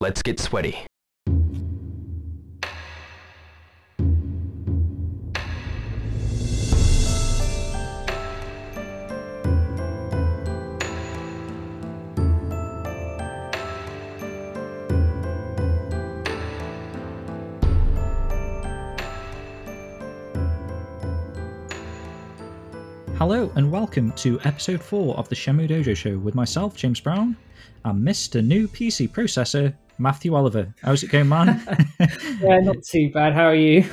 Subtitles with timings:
[0.00, 0.76] Let's get sweaty.
[23.16, 27.36] Hello and welcome to episode 4 of the Shenmue Dojo Show with myself, James Brown,
[27.84, 28.46] and Mr.
[28.46, 30.74] New PC Processor, Matthew Oliver.
[30.82, 31.60] How's it going, man?
[32.40, 33.32] yeah, not too bad.
[33.34, 33.84] How are you?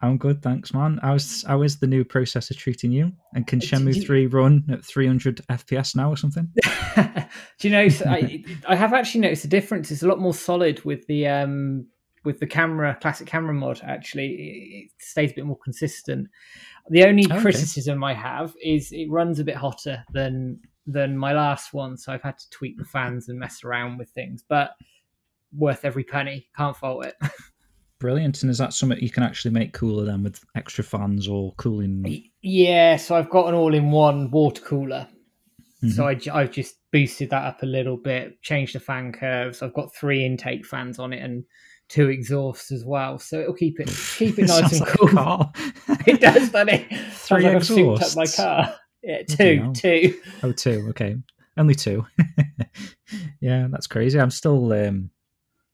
[0.00, 0.98] I'm good, thanks, man.
[1.00, 3.12] How's, how is the new processor treating you?
[3.34, 6.48] And can Shemu you- 3 run at 300 FPS now or something?
[6.96, 7.88] Do you know?
[8.06, 9.90] I, I have actually noticed a difference.
[9.90, 11.86] It's a lot more solid with the um
[12.24, 13.80] with the camera, classic camera mod.
[13.84, 16.28] Actually, it, it stays a bit more consistent.
[16.90, 17.40] The only Okay.
[17.40, 22.12] criticism I have is it runs a bit hotter than than my last one, so
[22.12, 24.44] I've had to tweak the fans and mess around with things.
[24.48, 24.72] But
[25.56, 26.48] worth every penny.
[26.56, 27.14] Can't fault it.
[27.98, 28.42] Brilliant.
[28.42, 32.24] And is that something you can actually make cooler then with extra fans or cooling?
[32.42, 35.06] Yeah, so I've got an all-in-one water cooler.
[35.88, 36.32] So Mhm.
[36.32, 39.62] I, I've just boosted that up a little bit, changed the fan curves.
[39.62, 41.44] I've got three intake fans on it and
[41.88, 43.18] two exhausts as well.
[43.18, 45.08] So it'll keep it keep it nice and cool.
[45.08, 45.52] car.
[46.06, 46.96] it does, doesn't it?
[47.12, 48.74] Three like I've souped up my car.
[49.02, 50.20] Yeah, two, two.
[50.44, 50.86] Oh, two.
[50.90, 51.16] Okay,
[51.56, 52.06] only two.
[53.40, 54.20] yeah, that's crazy.
[54.20, 55.10] I'm still, um,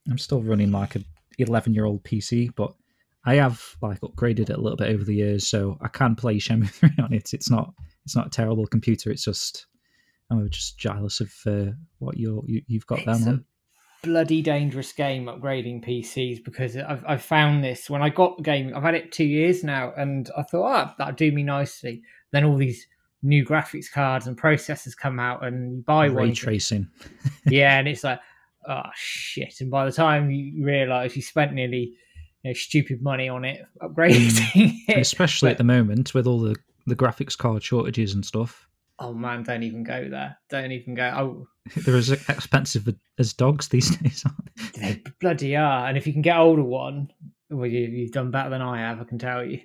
[0.09, 1.03] I'm still running like a
[1.37, 2.73] 11 year old PC, but
[3.25, 6.37] I have like upgraded it a little bit over the years, so I can play
[6.37, 7.33] Shenmue 3 on it.
[7.33, 7.73] It's not,
[8.05, 9.11] it's not a terrible computer.
[9.11, 9.67] It's just,
[10.31, 13.45] I'm just jealous of uh, what you're, you, you've got there, It's a man.
[14.03, 18.73] bloody dangerous game upgrading PCs because I've, I've found this when I got the game.
[18.75, 22.01] I've had it two years now, and I thought, ah, that'd do me nicely.
[22.31, 22.87] Then all these
[23.21, 26.15] new graphics cards and processors come out, and you buy one.
[26.15, 26.87] Ray you think, tracing.
[27.47, 28.19] yeah, and it's like,
[28.67, 29.55] oh shit!
[29.61, 31.95] And by the time you realise you spent nearly
[32.43, 34.55] you know, stupid money on it upgrading mm.
[34.87, 36.55] And it, especially at the moment with all the,
[36.87, 38.67] the graphics card shortages and stuff.
[38.99, 40.37] oh man, don't even go there.
[40.49, 41.13] Don't even go.
[41.15, 41.47] Oh,
[41.85, 42.87] They're as expensive
[43.17, 44.23] as dogs these days.
[44.25, 44.81] aren't they?
[44.81, 45.87] they bloody are.
[45.87, 47.11] And if you can get older one,
[47.49, 49.01] well, you, you've done better than I have.
[49.01, 49.59] I can tell you.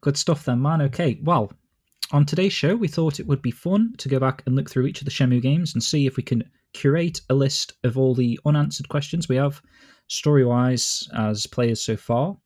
[0.00, 0.82] Good stuff then, man.
[0.82, 1.52] Okay, well,
[2.12, 4.86] on today's show, we thought it would be fun to go back and look through
[4.86, 6.44] each of the Shenmue games and see if we can
[6.76, 9.62] curate a list of all the unanswered questions we have
[10.08, 12.36] story wise as players so far.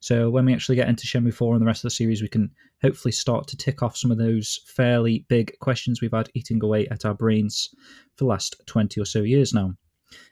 [0.00, 2.28] So when we actually get into Shenmue 4 and the rest of the series, we
[2.28, 2.50] can
[2.82, 6.88] hopefully start to tick off some of those fairly big questions we've had eating away
[6.88, 7.68] at our brains
[8.16, 9.74] for the last 20 or so years now.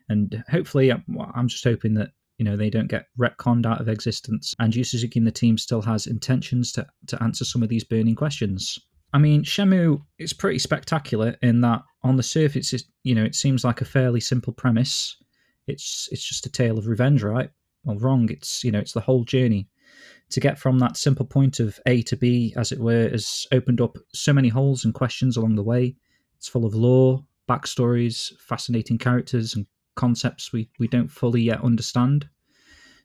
[0.09, 1.04] And hopefully, I'm
[1.34, 4.84] I'm just hoping that you know they don't get retconned out of existence and Yu
[4.84, 8.78] Suzuki and the team still has intentions to, to answer some of these burning questions.
[9.14, 13.36] I mean, Shenmue is pretty spectacular in that on the surface, it, you know, it
[13.36, 15.16] seems like a fairly simple premise.
[15.69, 17.48] It's it's just a tale of revenge, right?
[17.84, 18.28] Well, wrong.
[18.28, 19.69] It's you know, it's the whole journey
[20.30, 23.80] to get from that simple point of A to B, as it were, has opened
[23.80, 25.94] up so many holes and questions along the way.
[26.36, 29.64] It's full of lore, backstories, fascinating characters, and
[29.94, 32.28] concepts we, we don't fully yet understand.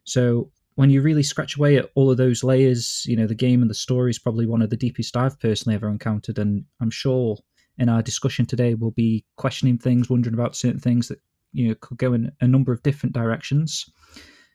[0.06, 3.62] So when you really scratch away at all of those layers, you know, the game
[3.62, 6.40] and the story is probably one of the deepest I've personally ever encountered.
[6.40, 7.36] And I'm sure
[7.78, 11.20] in our discussion today, we'll be questioning things, wondering about certain things that,
[11.52, 13.92] you know, could go in a number of different directions.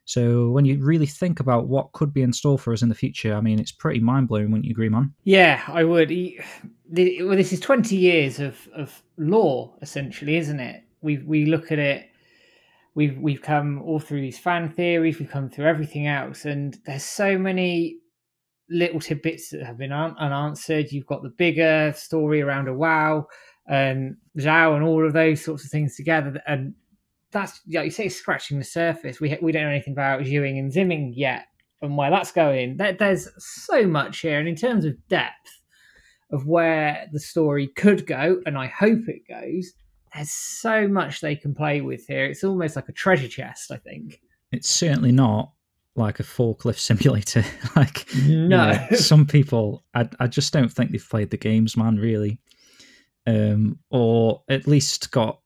[0.07, 2.95] So when you really think about what could be in store for us in the
[2.95, 5.13] future, I mean, it's pretty mind blowing, wouldn't you agree, man?
[5.25, 6.09] Yeah, I would.
[6.09, 10.85] Well, this is twenty years of of lore, essentially, isn't it?
[11.03, 12.09] We we look at it.
[12.95, 15.19] We've we've come all through these fan theories.
[15.19, 17.99] We've come through everything else, and there's so many
[18.71, 20.93] little tidbits that have been un- unanswered.
[20.93, 23.27] You've got the bigger story around a wow
[23.67, 26.75] and Zhao and all of those sorts of things together, and
[27.31, 29.21] that's like you say, scratching the surface.
[29.21, 31.47] We we don't know anything about Ewing and Zimming yet,
[31.83, 32.77] and where that's going.
[32.77, 35.61] There, there's so much here, and in terms of depth
[36.31, 39.73] of where the story could go, and I hope it goes.
[40.15, 42.25] There's so much they can play with here.
[42.27, 44.21] It's almost like a treasure chest, I think.
[44.53, 45.53] It's certainly not
[45.97, 47.45] like a forklift simulator.
[47.77, 51.97] like, you know, some people, I, I just don't think they've played the games, man,
[51.97, 52.39] really.
[53.27, 55.41] Um, or at least got,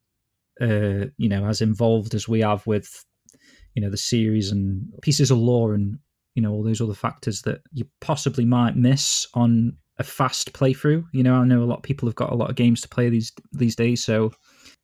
[0.61, 3.05] uh, you know, as involved as we have with,
[3.75, 5.99] you know, the series and pieces of lore and,
[6.35, 11.05] you know, all those other factors that you possibly might miss on a fast playthrough.
[11.13, 12.89] You know, I know a lot of people have got a lot of games to
[12.89, 14.33] play these these days, so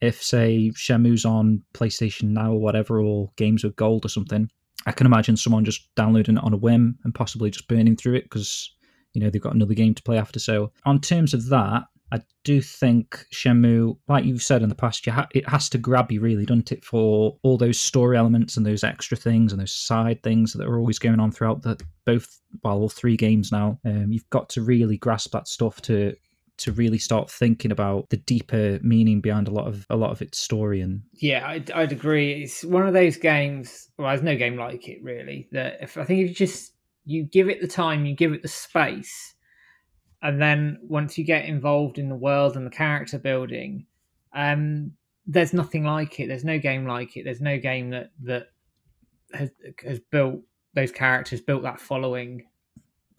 [0.04, 4.48] if say Shenmue's on PlayStation Now or whatever, or Games with Gold or something,
[4.86, 8.14] I can imagine someone just downloading it on a whim and possibly just burning through
[8.14, 8.74] it because
[9.12, 10.38] you know they've got another game to play after.
[10.38, 15.04] So on terms of that, I do think Shenmue, like you've said in the past,
[15.08, 18.64] ha- it has to grab you really, doesn't it, for all those story elements and
[18.64, 22.40] those extra things and those side things that are always going on throughout the both
[22.62, 23.80] well all three games now.
[23.84, 26.14] Um, you've got to really grasp that stuff to
[26.56, 30.22] to really start thinking about the deeper meaning behind a lot of a lot of
[30.22, 32.42] its story and yeah I'd, I'd agree.
[32.42, 36.04] It's one of those games well there's no game like it really that if i
[36.04, 36.72] think if you just
[37.04, 39.34] you give it the time you give it the space
[40.22, 43.86] and then once you get involved in the world and the character building
[44.34, 44.92] um
[45.26, 46.28] there's nothing like it.
[46.28, 47.24] There's no game like it.
[47.24, 48.48] There's no game that that
[49.32, 49.50] has
[49.84, 50.40] has built
[50.74, 52.44] those characters built that following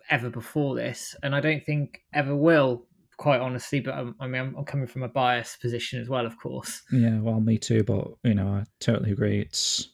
[0.09, 2.85] ever before this and i don't think ever will
[3.17, 3.79] quite honestly.
[3.79, 6.81] But I'm, I mean, I'm, coming from a biased position as well, of course.
[6.91, 7.83] Yeah, well, me too.
[7.83, 9.39] But you know, I totally agree.
[9.39, 9.89] It's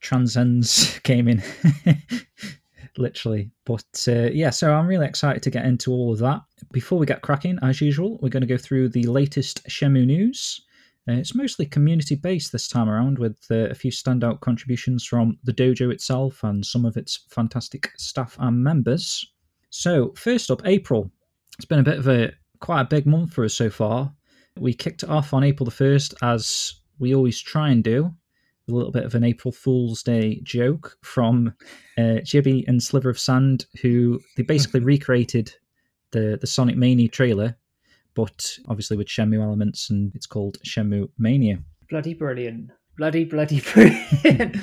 [0.00, 1.42] transcends gaming,
[2.96, 3.50] literally.
[3.64, 6.42] But uh, yeah, so I'm really excited to get into all of that.
[6.72, 10.60] Before we get cracking, as usual, we're going to go through the latest Shenmue news.
[11.08, 15.38] Uh, it's mostly community based this time around, with uh, a few standout contributions from
[15.44, 19.24] the dojo itself and some of its fantastic staff and members.
[19.70, 21.10] So, first up, April.
[21.56, 24.12] It's been a bit of a quite a big month for us so far.
[24.58, 28.14] We kicked it off on April the 1st, as we always try and do,
[28.66, 31.54] with a little bit of an April Fool's Day joke from
[31.98, 35.52] uh, Jibby and Sliver of Sand, who they basically recreated
[36.12, 37.56] the, the Sonic Mania trailer,
[38.14, 41.58] but obviously with Shenmue elements, and it's called Shenmue Mania.
[41.90, 42.70] Bloody brilliant.
[42.96, 44.56] Bloody, bloody brilliant.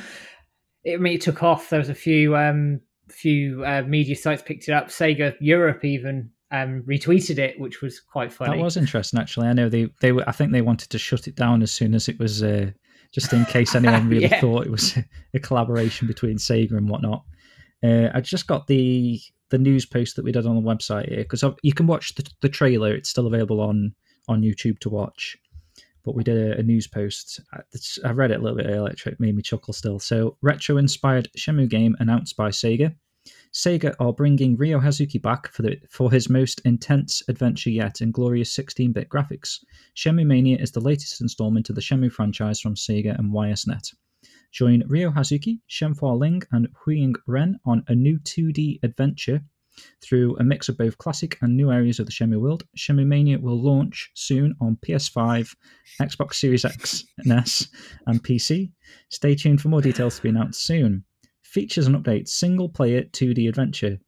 [0.84, 1.70] it, I mean, it took off.
[1.70, 4.88] There was a few um, few uh, media sites picked it up.
[4.88, 8.58] Sega Europe even um, retweeted it, which was quite funny.
[8.58, 9.48] That was interesting, actually.
[9.48, 11.96] I know they they were, I think they wanted to shut it down as soon
[11.96, 12.70] as it was, uh,
[13.12, 14.40] just in case anyone really yeah.
[14.40, 14.96] thought it was
[15.34, 17.24] a collaboration between Sega and whatnot.
[17.84, 19.20] Uh, I just got the
[19.50, 22.26] the news post that we did on the website here because you can watch the,
[22.42, 22.94] the trailer.
[22.94, 23.96] It's still available on
[24.28, 25.36] on YouTube to watch.
[26.06, 27.40] But we did a, a news post.
[28.04, 28.94] I read it a little bit earlier.
[29.06, 30.00] It made me chuckle still.
[30.00, 32.94] So, retro inspired Shenmue game announced by Sega.
[33.54, 38.12] Sega are bringing Ryo Hazuki back for, the, for his most intense adventure yet in
[38.12, 39.64] glorious 16 bit graphics.
[39.96, 43.94] Shenmue Mania is the latest installment of the Shenmue franchise from Sega and YSNet.
[44.52, 49.42] Join Ryo Hazuki, Shenhua Ling, and Wuying Ren on a new 2D adventure
[50.02, 52.64] through a mix of both classic and new areas of the Shenmue world.
[52.76, 55.56] Shenmue Mania will launch soon on PS5,
[56.02, 57.68] Xbox Series X, NES,
[58.08, 58.72] and PC.
[59.10, 61.04] Stay tuned for more details to be announced soon.
[61.54, 64.00] Features and updates single player 2D adventure,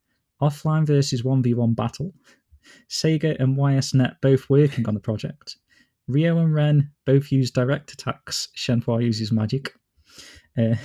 [0.42, 2.12] offline versus 1v1 battle.
[2.90, 5.58] Sega and YSNet both working on the project.
[6.08, 8.48] Ryo and Ren both use direct attacks.
[8.58, 9.74] Shenhua uses magic.
[10.58, 10.74] Uh,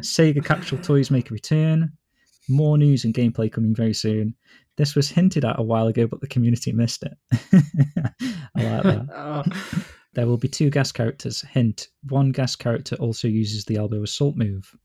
[0.00, 1.92] Sega Capsule Toys make a return.
[2.48, 4.34] More news and gameplay coming very soon.
[4.76, 7.16] This was hinted at a while ago, but the community missed it.
[8.56, 9.06] I like that.
[9.14, 9.44] oh.
[10.14, 11.42] There will be two guest characters.
[11.42, 14.76] Hint: one guest character also uses the elbow assault move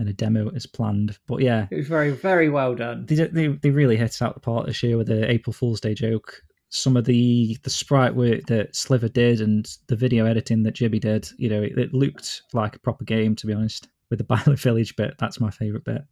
[0.00, 1.18] and a demo is planned.
[1.28, 3.06] But yeah, it was very very well done.
[3.06, 5.80] They they, they really hit it out the park this year with the April Fool's
[5.80, 6.42] Day joke.
[6.70, 11.00] Some of the the sprite work that Sliver did and the video editing that Jibby
[11.00, 13.88] did, you know, it, it looked like a proper game to be honest.
[14.08, 16.02] With the Bailu Village bit, that's my favorite bit.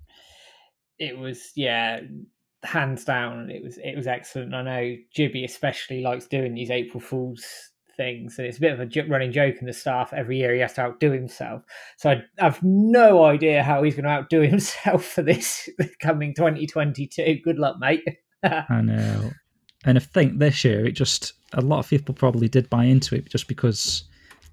[0.99, 2.01] It was yeah,
[2.63, 3.51] hands down.
[3.51, 4.55] It was it was excellent.
[4.55, 7.45] I know Jibby especially likes doing these April Fools
[7.99, 10.15] things, and it's a bit of a running joke in the staff.
[10.15, 11.63] Every year he has to outdo himself.
[11.99, 15.69] So I have no idea how he's going to outdo himself for this
[16.01, 17.41] coming 2022.
[17.45, 18.05] Good luck, mate.
[18.43, 19.33] I know.
[19.85, 23.15] And I think this year it just a lot of people probably did buy into
[23.15, 24.05] it just because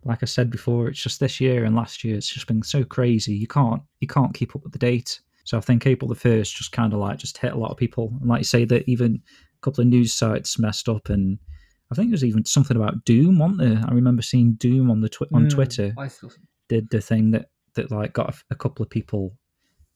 [0.04, 2.84] like I said before, it's just this year and last year it's just been so
[2.84, 3.34] crazy.
[3.34, 5.20] You can't you can't keep up with the date.
[5.46, 7.78] So I think April the first just kind of like just hit a lot of
[7.78, 8.14] people.
[8.20, 11.40] And like you say that even a couple of news sites messed up and
[11.92, 13.84] I think there was even something about Doom, wasn't there?
[13.88, 15.94] I remember seeing Doom on the twi- on mm, Twitter.
[16.68, 19.38] Did the thing that that like got a, a couple of people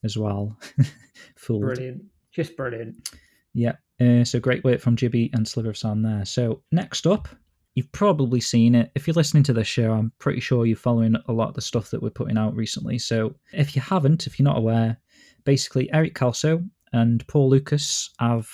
[0.04, 0.58] as well
[1.36, 1.62] fooled.
[1.62, 3.08] Brilliant, just brilliant.
[3.54, 3.74] Yeah.
[4.00, 6.24] Uh, so great work from Jibby and Sliver of Sand there.
[6.24, 7.28] So next up,
[7.74, 8.90] you've probably seen it.
[8.94, 11.60] If you're listening to this show, I'm pretty sure you're following a lot of the
[11.60, 12.98] stuff that we're putting out recently.
[12.98, 14.98] So if you haven't, if you're not aware,
[15.44, 18.48] basically Eric Kelso and Paul Lucas have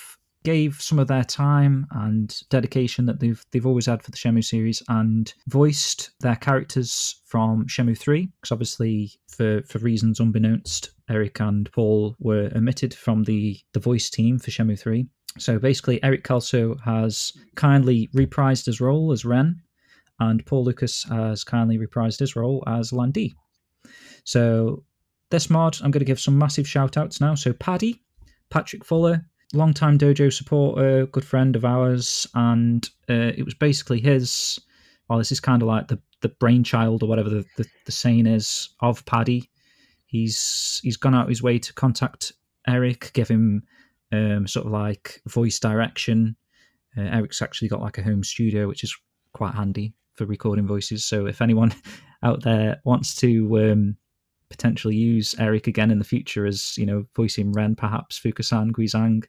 [0.47, 4.45] gave some of their time and dedication that they've they've always had for the Shenmue
[4.45, 11.41] series and voiced their characters from Shenmue 3 because obviously for for reasons unbeknownst Eric
[11.41, 15.05] and Paul were omitted from the the voice team for Shenmue 3
[15.37, 19.61] so basically Eric Kelso has kindly reprised his role as Ren
[20.21, 23.35] and Paul Lucas has kindly reprised his role as Lan Di
[24.23, 24.85] so
[25.29, 27.35] this mod I'm going to give some massive shout outs now.
[27.35, 28.01] So Paddy
[28.49, 34.59] Patrick Fuller longtime dojo supporter, good friend of ours, and uh, it was basically his.
[35.09, 38.25] Well, this is kind of like the the brainchild or whatever the, the, the saying
[38.27, 39.49] is of Paddy.
[40.05, 42.31] He's he's gone out his way to contact
[42.67, 43.63] Eric, give him
[44.11, 46.35] um, sort of like voice direction.
[46.97, 48.95] Uh, Eric's actually got like a home studio, which is
[49.33, 51.05] quite handy for recording voices.
[51.05, 51.73] So if anyone
[52.23, 53.97] out there wants to um,
[54.49, 59.23] potentially use Eric again in the future as you know voicing Ren, perhaps Fukusan, Guizhang,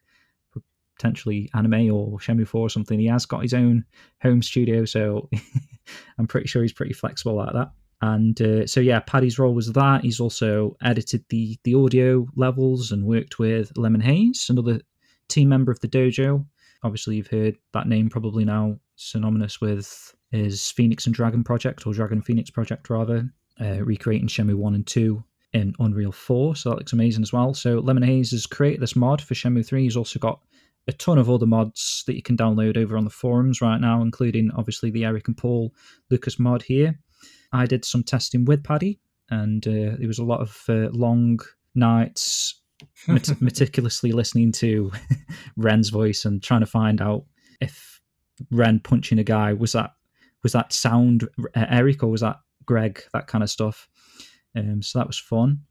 [0.99, 3.85] potentially anime or Shenmue Four or something, he has got his own
[4.21, 5.29] home studio, so
[6.19, 7.71] I'm pretty sure he's pretty flexible like that.
[8.01, 10.03] And uh, so yeah, Paddy's role was that.
[10.03, 14.81] He's also edited the the audio levels and worked with Lemon Haze, another
[15.29, 16.45] team member of the dojo.
[16.83, 21.93] Obviously, you've heard that name probably now synonymous with his Phoenix and Dragon project, or
[21.93, 23.29] Dragon Phoenix project rather,
[23.61, 25.23] uh, recreating Shenmue 1 and 2
[25.53, 26.55] in Unreal 4.
[26.55, 27.53] So that looks amazing as well.
[27.53, 29.83] So Lemon Haze has created this mod for Shenmue 3.
[29.83, 30.39] He's also got
[30.87, 34.01] a ton of other mods that you can download over on the forums right now,
[34.01, 35.73] including obviously the Eric and Paul
[36.09, 36.99] Lucas mod here.
[37.51, 38.99] I did some testing with Paddy,
[39.29, 41.39] and uh, there was a lot of uh, long
[41.75, 42.61] nights
[43.07, 44.91] met- meticulously listening to
[45.57, 47.25] Ren's voice and trying to find out
[47.61, 48.01] if
[48.51, 49.91] Ren punching a guy was that
[50.43, 52.37] was that sound uh, Eric or was that
[52.69, 53.03] Greg?
[53.13, 53.89] That kind of stuff.
[54.55, 55.61] Um, so that was fun.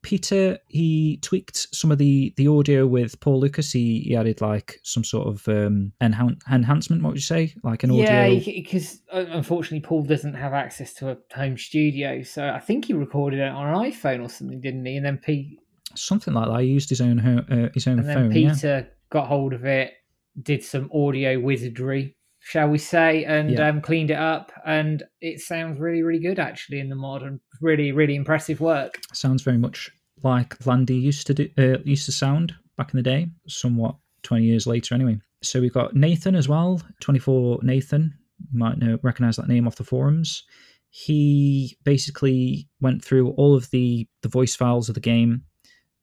[0.00, 3.72] Peter he tweaked some of the the audio with Paul Lucas.
[3.72, 7.02] He, he added like some sort of um, enhan- enhancement.
[7.02, 7.54] What would you say?
[7.62, 8.26] Like an audio?
[8.26, 12.86] Yeah, because uh, unfortunately Paul doesn't have access to a home studio, so I think
[12.86, 14.96] he recorded it on an iPhone or something, didn't he?
[14.96, 15.58] And then Pete
[15.94, 16.60] something like that.
[16.62, 18.28] He used his own uh, his own and phone.
[18.28, 18.84] then Peter yeah.
[19.10, 19.94] got hold of it,
[20.40, 22.16] did some audio wizardry,
[22.48, 23.68] shall we say, and yeah.
[23.68, 27.40] um, cleaned it up, and it sounds really, really good actually in the mod, and
[27.60, 28.98] really, really impressive work.
[29.12, 29.90] Sounds very much
[30.22, 33.96] like Lan Di used to do, uh, used to sound back in the day, somewhat
[34.22, 35.18] twenty years later, anyway.
[35.42, 38.14] So we've got Nathan as well, twenty four Nathan.
[38.52, 40.42] You might know recognize that name off the forums.
[40.90, 45.42] He basically went through all of the the voice files of the game,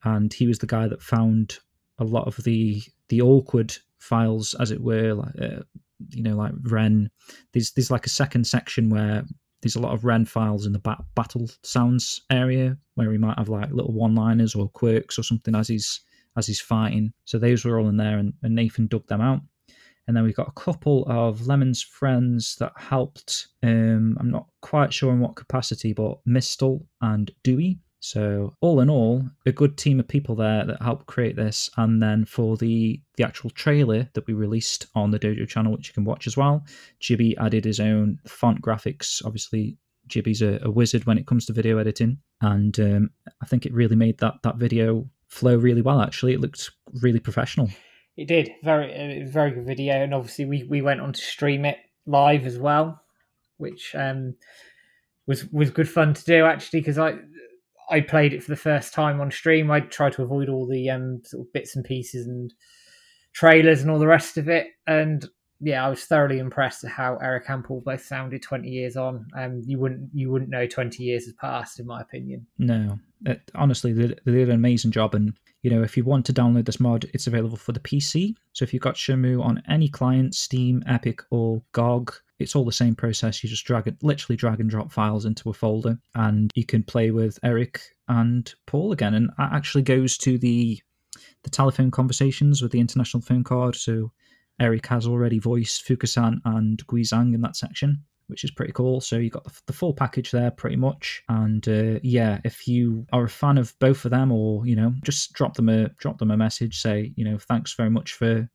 [0.03, 1.57] and he was the guy that found
[1.97, 5.63] a lot of the the awkward files, as it were, like, uh,
[6.09, 7.09] you know, like Ren.
[7.53, 9.23] There's there's like a second section where
[9.61, 13.37] there's a lot of Ren files in the bat- battle sounds area where he might
[13.37, 16.01] have like little one-liners or quirks or something as he's
[16.37, 17.13] as he's fighting.
[17.25, 19.41] So those were all in there, and, and Nathan dug them out.
[20.07, 23.47] And then we've got a couple of Lemon's friends that helped.
[23.63, 28.89] Um, I'm not quite sure in what capacity, but Mistle and Dewey so all in
[28.89, 31.71] all, a good team of people there that helped create this.
[31.75, 35.87] And then for the the actual trailer that we released on the Dojo channel, which
[35.87, 36.63] you can watch as well,
[37.01, 39.25] Jibby added his own font graphics.
[39.25, 43.09] Obviously, Jibby's a, a wizard when it comes to video editing, and um,
[43.41, 45.99] I think it really made that that video flow really well.
[45.99, 46.69] Actually, it looked
[47.01, 47.69] really professional.
[48.17, 51.65] It did very was very good video, and obviously we we went on to stream
[51.65, 53.01] it live as well,
[53.57, 54.35] which um,
[55.25, 57.15] was was good fun to do actually because I
[57.89, 59.71] I played it for the first time on stream.
[59.71, 62.53] I tried to avoid all the um, sort of bits and pieces and
[63.33, 64.67] trailers and all the rest of it.
[64.87, 65.25] And
[65.61, 69.27] yeah, I was thoroughly impressed at how Eric and Paul both sounded 20 years on.
[69.37, 72.45] Um, you wouldn't you wouldn't know 20 years has passed, in my opinion.
[72.57, 75.15] No, it, honestly, they, they did an amazing job.
[75.15, 78.35] And you know, if you want to download this mod, it's available for the PC.
[78.53, 82.71] So if you've got Shenmue on any client, Steam, Epic, or GOG, it's all the
[82.71, 83.43] same process.
[83.43, 86.83] You just drag it, literally drag and drop files into a folder, and you can
[86.83, 89.13] play with Eric and Paul again.
[89.13, 90.79] And that actually goes to the
[91.43, 93.75] the telephone conversations with the international phone card.
[93.75, 94.11] So
[94.59, 98.99] Eric has already voiced Fukusan and Guizhang in that section, which is pretty cool.
[98.99, 101.23] So you got the, the, full package there, pretty much.
[101.29, 104.93] And uh, yeah, if you are a fan of both of them, or you know,
[105.03, 108.49] just drop them a drop them a message, say you know, thanks very much for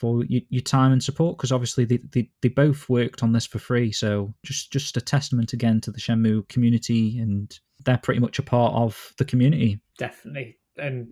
[0.00, 3.46] for your, your time and support because obviously they, they, they both worked on this
[3.46, 3.92] for free.
[3.92, 8.42] So just just a testament again to the shenmue community and they're pretty much a
[8.42, 9.78] part of the community.
[9.98, 10.56] Definitely.
[10.78, 11.08] And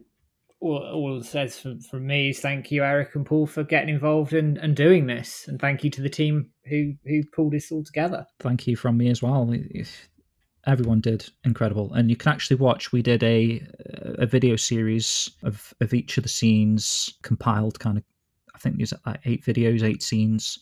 [0.61, 3.95] all, all it says from, from me is thank you eric and paul for getting
[3.95, 5.45] involved and, and doing this.
[5.47, 8.27] And thank you to the team who who pulled this all together.
[8.41, 9.55] Thank you from me as well.
[10.67, 11.93] Everyone did incredible.
[11.93, 13.63] And you can actually watch we did a
[14.19, 18.05] a video series of of each of the scenes compiled kind of
[18.59, 20.59] I think there's like eight videos, eight scenes.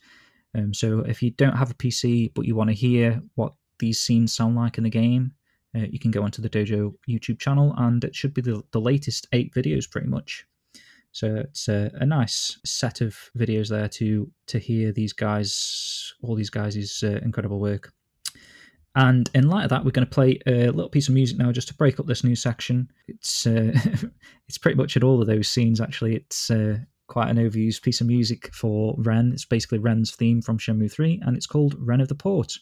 [0.54, 3.98] Um, so if you don't have a PC but you want to hear what these
[3.98, 5.32] scenes sound like in the game,
[5.74, 8.80] uh, you can go onto the Dojo YouTube channel, and it should be the, the
[8.80, 10.46] latest eight videos pretty much.
[11.12, 16.34] So it's a, a nice set of videos there to to hear these guys, all
[16.34, 17.92] these guys' uh, incredible work.
[18.94, 21.52] And in light of that, we're going to play a little piece of music now
[21.52, 22.90] just to break up this new section.
[23.08, 23.72] It's uh,
[24.48, 26.16] it's pretty much at all of those scenes actually.
[26.16, 29.32] It's uh, quite an overused piece of music for Ren.
[29.32, 32.52] It's basically Ren's theme from Shenmue 3, and it's called Ren of the Port.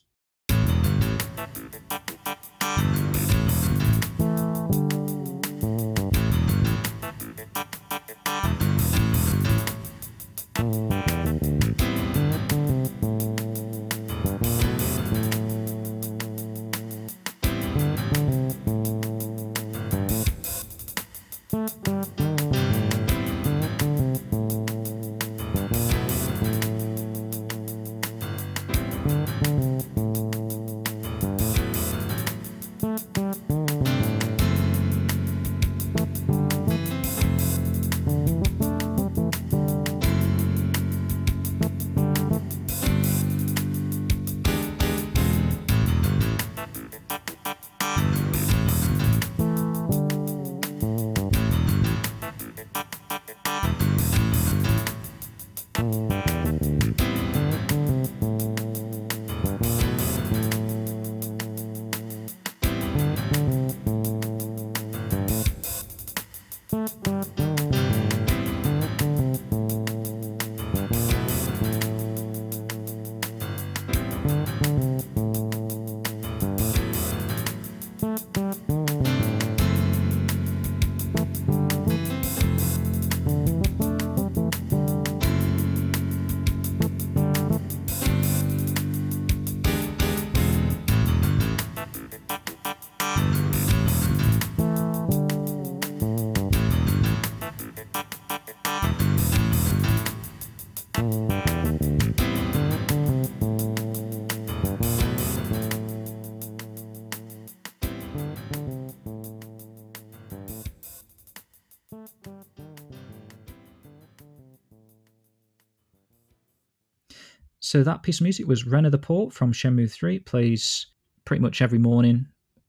[117.75, 120.15] So that piece of music was Ren of the Port from Shenmue 3.
[120.15, 120.87] It plays
[121.25, 122.25] pretty much every morning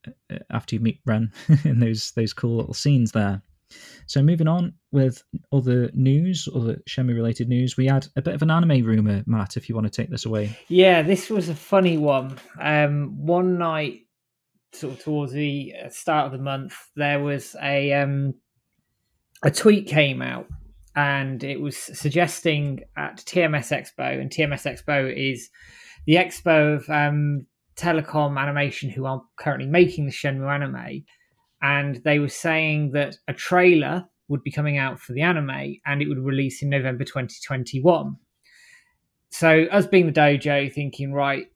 [0.08, 1.32] uh, after you meet Ren
[1.64, 3.44] in those those cool little scenes there.
[4.08, 5.22] So moving on with
[5.54, 9.58] other news, other Shenmue related news, we had a bit of an anime rumor, Matt.
[9.58, 10.58] If you want to take this away.
[10.70, 12.40] Yeah, this was a funny one.
[12.60, 14.08] Um, one night,
[14.74, 18.34] sort of towards the uh, start of the month, there was a um,
[19.44, 20.48] a tweet came out
[20.96, 25.50] and it was suggesting at TMS Expo, and TMS Expo is
[26.06, 31.04] the expo of um, Telecom Animation, who are currently making the Shenmue anime,
[31.62, 36.02] and they were saying that a trailer would be coming out for the anime, and
[36.02, 38.16] it would release in November 2021.
[39.30, 41.48] So, us being the dojo, thinking right,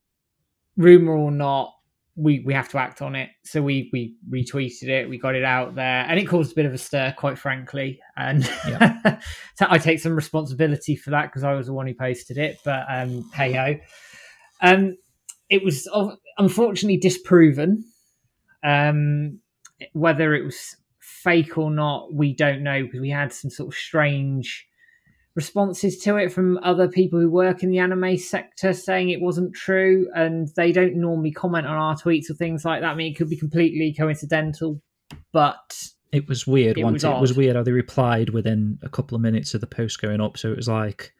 [0.75, 1.73] rumor or not,
[2.19, 3.29] we we have to act on it.
[3.45, 6.65] So we we retweeted it, we got it out there, and it caused a bit
[6.65, 7.99] of a stir, quite frankly.
[8.17, 9.19] And yeah.
[9.55, 12.57] so I take some responsibility for that because I was the one who posted it.
[12.65, 13.75] But um, hey ho,
[14.61, 14.97] um,
[15.49, 15.87] it was
[16.37, 17.85] unfortunately disproven.
[18.63, 19.39] Um,
[19.93, 23.75] whether it was fake or not, we don't know because we had some sort of
[23.75, 24.67] strange
[25.35, 29.53] responses to it from other people who work in the anime sector saying it wasn't
[29.53, 32.89] true and they don't normally comment on our tweets or things like that.
[32.91, 34.81] I mean, it could be completely coincidental,
[35.31, 38.89] but it was weird it once was it was weird how they replied within a
[38.89, 40.37] couple of minutes of the post going up.
[40.37, 41.13] So it was like,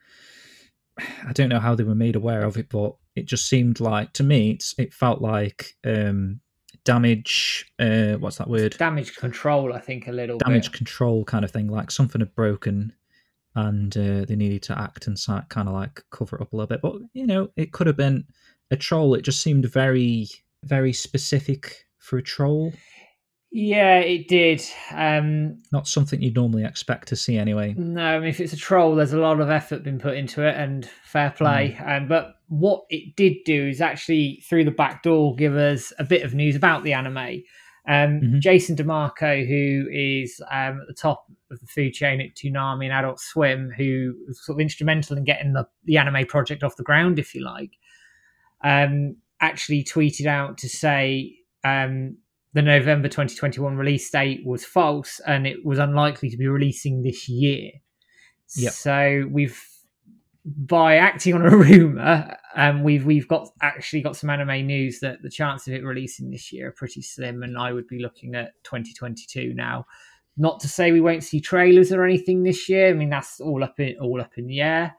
[1.27, 4.13] I don't know how they were made aware of it, but it just seemed like
[4.13, 6.41] to me, it felt like um,
[6.83, 7.71] damage.
[7.77, 8.75] Uh, what's that word?
[8.77, 10.77] Damage control, I think, a little damage bit.
[10.77, 11.67] control kind of thing.
[11.67, 12.93] Like something had broken
[13.55, 15.17] and uh, they needed to act and
[15.49, 16.81] kind of like cover it up a little bit.
[16.81, 18.25] But you know, it could have been
[18.71, 19.13] a troll.
[19.13, 20.27] It just seemed very,
[20.63, 22.73] very specific for a troll.
[23.51, 24.63] Yeah, it did.
[24.91, 27.73] Um, Not something you'd normally expect to see anyway.
[27.75, 30.47] No, I mean, if it's a troll, there's a lot of effort been put into
[30.47, 31.75] it, and fair play.
[31.79, 32.01] Mm.
[32.01, 36.03] Um, but what it did do is actually, through the back door, give us a
[36.03, 37.41] bit of news about the anime.
[37.89, 38.39] Um, mm-hmm.
[38.39, 42.93] Jason DeMarco, who is um, at the top of the food chain at Toonami and
[42.93, 46.83] Adult Swim, who was sort of instrumental in getting the, the anime project off the
[46.83, 47.71] ground, if you like,
[48.63, 52.15] um, actually tweeted out to say um,
[52.53, 57.27] the November 2021 release date was false and it was unlikely to be releasing this
[57.27, 57.71] year.
[58.55, 58.71] Yep.
[58.71, 59.59] So we've
[60.57, 65.21] by acting on a rumor, um, we've we've got actually got some anime news that
[65.21, 68.35] the chance of it releasing this year are pretty slim, and I would be looking
[68.35, 69.85] at 2022 now.
[70.37, 72.89] Not to say we won't see trailers or anything this year.
[72.89, 74.95] I mean, that's all up in all up in the air,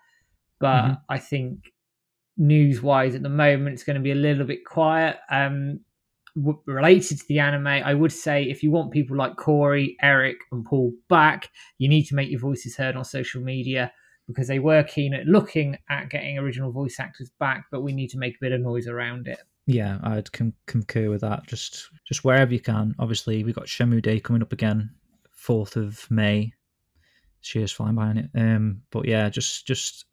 [0.59, 0.95] but mm-hmm.
[1.09, 1.73] I think
[2.37, 3.75] news wise at the moment.
[3.75, 5.17] It's going to be a little bit quiet.
[5.31, 5.81] Um,
[6.37, 10.39] w- related to the anime, I would say if you want people like Corey, Eric,
[10.53, 13.93] and Paul back, you need to make your voices heard on social media
[14.31, 18.11] because they were keen at looking at getting original voice actors back, but we need
[18.11, 19.41] to make a bit of noise around it.
[19.67, 21.47] Yeah, I'd con- concur with that.
[21.47, 22.95] Just just wherever you can.
[22.99, 24.91] Obviously, we've got Shenmue Day coming up again,
[25.31, 26.53] fourth of May.
[27.43, 28.31] Cheers, flying by on it.
[28.35, 30.07] Um, but yeah, just just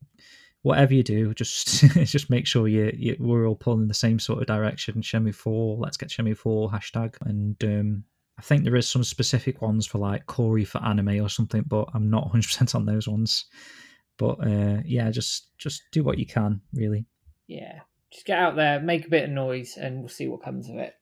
[0.62, 4.42] whatever you do, just just make sure you, you we're all pulling the same sort
[4.42, 5.02] of direction.
[5.02, 8.04] Shenmue Four, let's get Shenmue Four hashtag, and um,
[8.38, 11.90] I think there is some specific ones for like Corey for anime or something, but
[11.94, 13.46] I'm not 100 percent on those ones.
[14.18, 17.06] But uh, yeah, just just do what you can, really.
[17.48, 17.80] Yeah,
[18.12, 20.78] just get out there, make a bit of noise, and we'll see what comes of
[20.78, 20.96] it.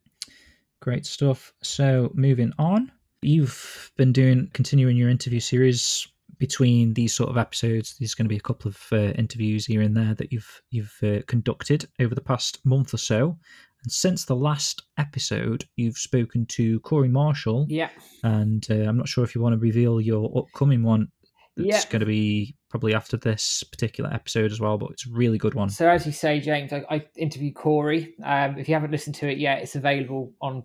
[0.82, 1.54] Great stuff.
[1.64, 7.96] So moving on, you've been doing continuing your interview series between these sort of episodes.
[7.98, 10.98] There's going to be a couple of uh, interviews here and there that you've you've
[11.04, 13.38] uh, conducted over the past month or so.
[13.84, 17.68] And since the last episode, you've spoken to Corey Marshall.
[17.70, 17.90] Yeah.
[18.24, 21.10] And uh, I'm not sure if you want to reveal your upcoming one.
[21.58, 21.90] That's Yeah.
[21.92, 25.54] going to be probably after this particular episode as well, but it's a really good
[25.54, 25.70] one.
[25.70, 28.14] So as you say, James, I, I interviewed Corey.
[28.24, 30.64] Um, if you haven't listened to it yet, it's available on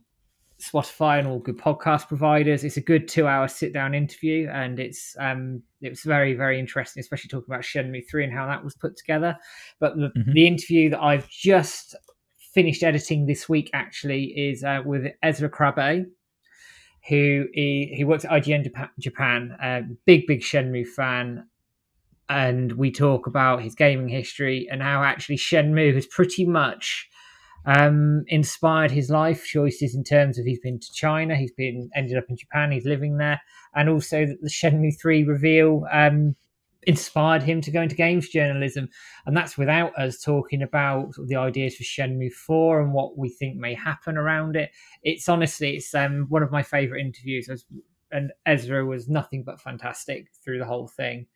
[0.61, 2.65] Spotify and all good podcast providers.
[2.65, 7.29] It's a good two-hour sit-down interview, and it's um, it was very very interesting, especially
[7.29, 9.37] talking about Shenmue Three and how that was put together.
[9.79, 10.35] But the, Mhm.
[10.35, 11.97] the interview that I've just
[12.53, 16.05] finished editing this week actually is uh, with Esra Krabbe,
[17.09, 21.47] who he, he works at IGN Japan, a big big Shenmue fan,
[22.29, 27.09] and we talk about his gaming history and how actually Shenmue has pretty much
[27.67, 32.17] um, inspired his life choices in terms of he's been to China, he's been ended
[32.17, 33.41] up in Japan, he's living there,
[33.75, 36.37] and also the Shenmue Three reveal um,
[36.85, 38.89] inspired him to go into games journalism,
[39.27, 43.57] and that's without us talking about the ideas for Shenmue Four and what we think
[43.57, 44.71] may happen around it.
[45.03, 47.67] It's honestly, it's um, one of my favorite interviews, as-
[48.13, 51.27] and Esra was nothing but fantastic through the whole thing.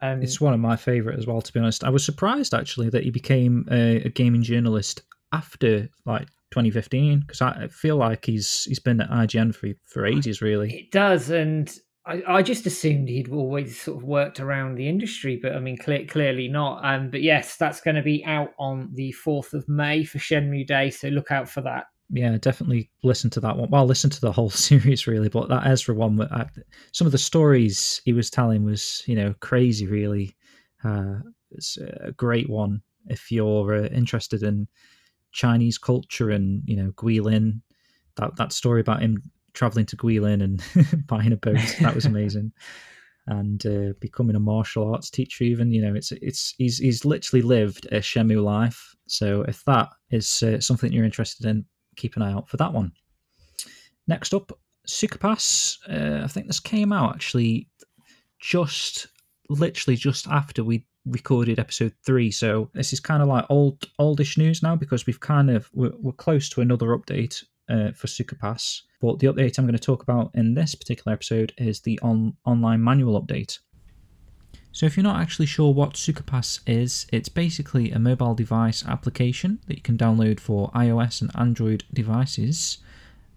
[0.00, 1.82] Um, It's one of my favourite as well, to be honest.
[1.84, 7.40] I was surprised actually that he became a, a gaming journalist after like 2015 because
[7.42, 10.72] I I feel like he's he's been at IGN for for ages, really.
[10.72, 11.72] It does, and
[12.10, 15.76] I, I just assumed he'd always sort of worked around the industry, but I mean,
[15.76, 16.84] cle clearly not.
[16.84, 20.66] Um, but yes, that's going to be out on the fourth of May for Shenmue
[20.66, 21.84] Day, so look out for that.
[22.12, 23.70] Yeah, definitely listen to that one.
[23.70, 26.46] Well, listen to the whole series really, but that Esra one, I,
[26.92, 30.34] some of the stories he was telling was you know crazy, really.
[30.82, 31.18] Uh,
[31.52, 34.66] it's a great one if you're uh, interested in
[35.30, 37.60] Chinese culture and you know Guilin.
[38.16, 42.52] That that story about him traveling to Guilin and buying a boat that was amazing,
[43.26, 45.44] and uh, becoming a martial arts teacher.
[45.44, 48.94] Even you know it's it's he's he's literally lived a Shenmue life.
[49.06, 51.64] So if that is uh, something you're interested in,
[51.96, 52.92] keep an eye out for that one.
[54.06, 54.52] Next up,
[54.86, 55.78] Sukapass.
[55.88, 57.68] Uh, I think this came out actually
[58.40, 59.08] just
[59.48, 62.30] literally just after we recorded episode three.
[62.30, 65.92] So this is kind of like old oldish news now because we've kind of we're,
[65.98, 68.82] we're close to another update uh, for Sukapass.
[69.00, 72.36] But the update I'm going to talk about in this particular episode is the on,
[72.44, 73.58] online manual update.
[74.72, 79.58] So if you're not actually sure what Sukapass is, it's basically a mobile device application
[79.66, 82.78] that you can download for iOS and Android devices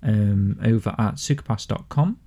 [0.04, 2.20] um, over at sukapass.com.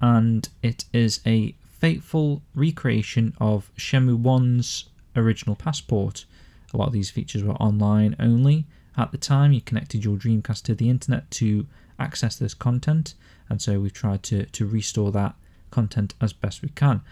[0.00, 6.26] And it is a faithful recreation of Shenmue 1's original passport.
[6.74, 8.66] A lot of these features were online only.
[8.96, 11.66] At the time, you connected your Dreamcast to the internet to
[11.98, 13.14] access this content,
[13.48, 15.34] and so we've tried to, to restore that
[15.70, 17.02] content as best we can.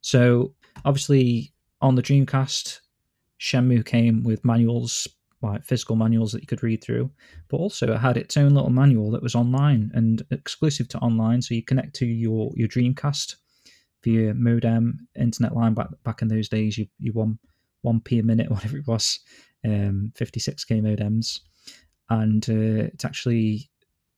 [0.00, 2.80] So, obviously, on the Dreamcast,
[3.40, 5.08] Shenmue came with manuals,
[5.40, 7.10] like physical manuals that you could read through,
[7.48, 11.40] but also it had its own little manual that was online and exclusive to online.
[11.40, 13.36] So you connect to your your Dreamcast
[14.02, 16.76] via modem, internet line back back in those days.
[16.76, 17.38] You you won
[17.82, 19.20] one p a minute, whatever it was,
[19.64, 21.40] um, fifty six k modems,
[22.08, 23.70] and uh, it's actually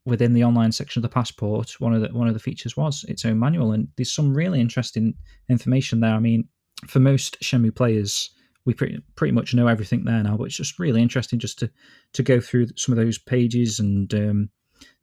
[0.05, 1.81] within the online section of the passport.
[1.81, 4.61] One of the one of the features was its own manual, and there's some really
[4.61, 5.14] interesting
[5.48, 6.14] information there.
[6.14, 6.48] I mean,
[6.87, 8.31] for most Shenmue players,
[8.64, 11.70] we pretty pretty much know everything there now, but it's just really interesting just to
[12.14, 14.51] to go through some of those pages and um,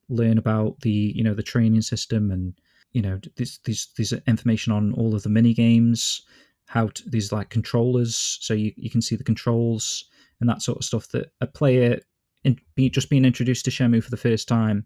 [0.09, 2.53] learn about the you know the training system and
[2.91, 6.23] you know this these these information on all of the mini games
[6.69, 10.05] how to, these like controllers so you, you can see the controls
[10.39, 11.99] and that sort of stuff that a player
[12.43, 14.85] in, be, just being introduced to Shenmue for the first time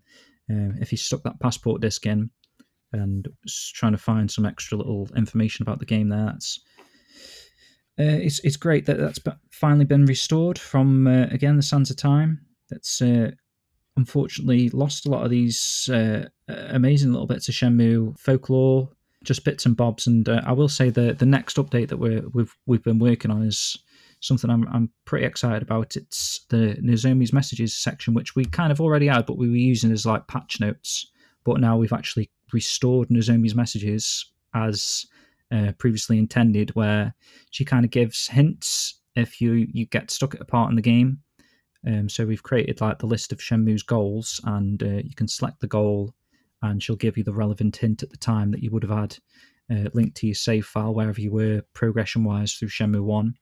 [0.49, 2.29] um, if he stuck that passport disc in
[2.93, 3.27] and
[3.73, 6.61] trying to find some extra little information about the game there that's
[7.99, 9.19] uh, it's it's great that that's
[9.51, 12.43] finally been restored from uh, again the Sands of Time.
[12.71, 13.31] That's uh,
[13.95, 18.89] unfortunately lost a lot of these uh, amazing little bits of Shenmue folklore,
[19.23, 20.07] just bits and bobs.
[20.07, 23.31] And uh, I will say the the next update that we're, we've we've been working
[23.31, 23.77] on is
[24.19, 25.95] something I'm I'm pretty excited about.
[25.95, 29.91] It's the Nozomi's messages section, which we kind of already had, but we were using
[29.91, 31.09] as like patch notes.
[31.43, 35.05] But now we've actually restored Nozomi's messages as
[35.51, 37.13] uh, previously intended, where
[37.51, 40.81] she kind of gives hints if you you get stuck at a part in the
[40.81, 41.19] game.
[41.85, 45.59] Um, so we've created like the list of Shenmue's goals, and uh, you can select
[45.59, 46.13] the goal,
[46.63, 49.17] and she'll give you the relevant hint at the time that you would have had
[49.71, 53.35] uh, linked to your save file wherever you were progression wise through Shenmue One.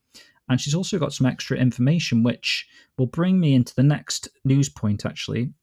[0.49, 4.67] And she's also got some extra information, which will bring me into the next news
[4.67, 5.53] point actually.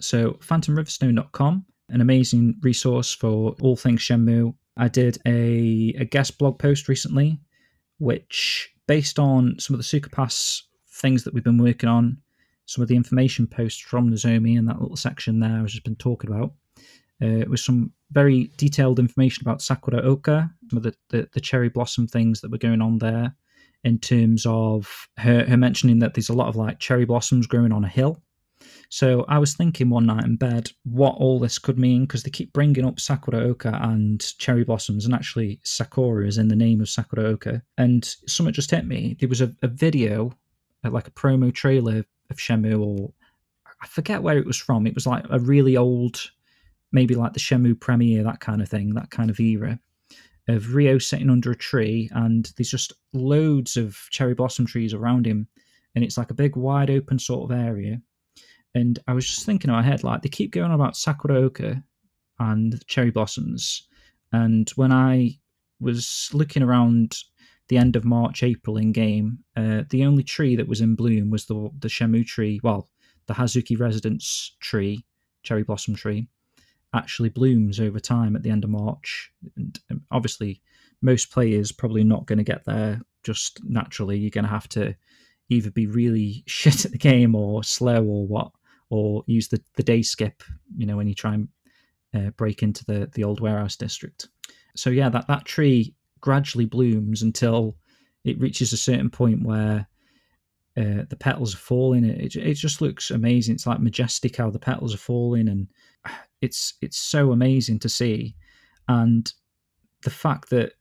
[0.00, 6.58] So, PhantomRiverstone.com, an amazing resource for all things Shenmue I did a, a guest blog
[6.58, 7.40] post recently,
[7.98, 12.18] which, based on some of the Sukapass things that we've been working on,
[12.66, 15.96] some of the information posts from Nozomi and that little section there I've just been
[15.96, 16.52] talking about,
[17.22, 21.40] uh, it was some very detailed information about Sakura Oka, some of the, the, the
[21.40, 23.34] cherry blossom things that were going on there
[23.84, 27.72] in terms of her, her mentioning that there's a lot of like cherry blossoms growing
[27.72, 28.20] on a hill
[28.90, 32.30] so I was thinking one night in bed what all this could mean because they
[32.30, 36.80] keep bringing up Sakura Oka and cherry blossoms, and actually Sakura is in the name
[36.80, 37.62] of Sakura Oka.
[37.76, 39.16] And something just hit me.
[39.20, 40.32] There was a, a video,
[40.84, 43.12] uh, like a promo trailer of Shenmue, or
[43.82, 44.86] I forget where it was from.
[44.86, 46.30] It was like a really old,
[46.92, 49.78] maybe like the Shenmue premiere, that kind of thing, that kind of era
[50.48, 55.26] of Ryo sitting under a tree, and there's just loads of cherry blossom trees around
[55.26, 55.46] him,
[55.94, 58.00] and it's like a big wide open sort of area.
[58.74, 61.36] And I was just thinking in my head, like they keep going on about Sakura
[61.36, 61.82] Oka
[62.38, 63.86] and cherry blossoms.
[64.32, 65.38] And when I
[65.80, 67.16] was looking around
[67.68, 71.30] the end of March, April in game, uh, the only tree that was in bloom
[71.30, 72.60] was the the Shenmue tree.
[72.62, 72.88] Well,
[73.26, 75.04] the Hazuki residence tree,
[75.42, 76.28] cherry blossom tree,
[76.94, 79.30] actually blooms over time at the end of March.
[79.56, 80.62] And um, obviously,
[81.02, 84.18] most players probably not going to get there just naturally.
[84.18, 84.94] You're going to have to
[85.48, 88.52] either be really shit at the game or slow or what
[88.90, 90.42] or use the, the day skip,
[90.76, 91.48] you know, when you try and
[92.14, 94.28] uh, break into the, the old warehouse district.
[94.76, 97.76] So yeah, that, that tree gradually blooms until
[98.24, 99.86] it reaches a certain point where
[100.76, 102.04] uh, the petals are falling.
[102.04, 103.56] It, it just looks amazing.
[103.56, 105.68] It's like majestic how the petals are falling, and
[106.40, 108.34] it's it's so amazing to see.
[108.88, 109.32] And
[110.02, 110.72] the fact that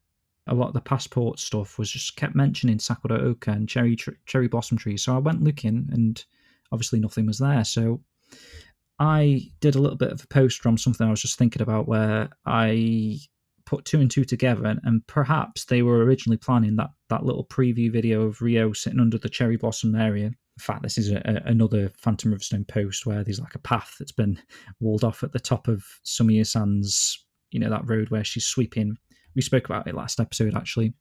[0.48, 4.12] a lot of the passport stuff was just kept mentioning Sakura Oka and cherry tr-
[4.26, 5.04] cherry blossom trees.
[5.04, 6.24] So I went looking, and
[6.72, 7.64] obviously nothing was there.
[7.64, 8.02] So
[9.00, 11.88] I did a little bit of a post from something I was just thinking about
[11.88, 13.20] where I
[13.66, 17.46] put two and two together and, and perhaps they were originally planning that that little
[17.46, 20.32] preview video of Ryo sitting under the cherry blossom area.
[20.58, 23.96] In fact, this is a, a, another Phantom Riverstone post where there's like a path
[24.00, 24.40] that's been
[24.80, 28.98] walled off at the top of Sumiya San's, you know, that road where she's sweeping.
[29.36, 30.94] We spoke about it last episode actually,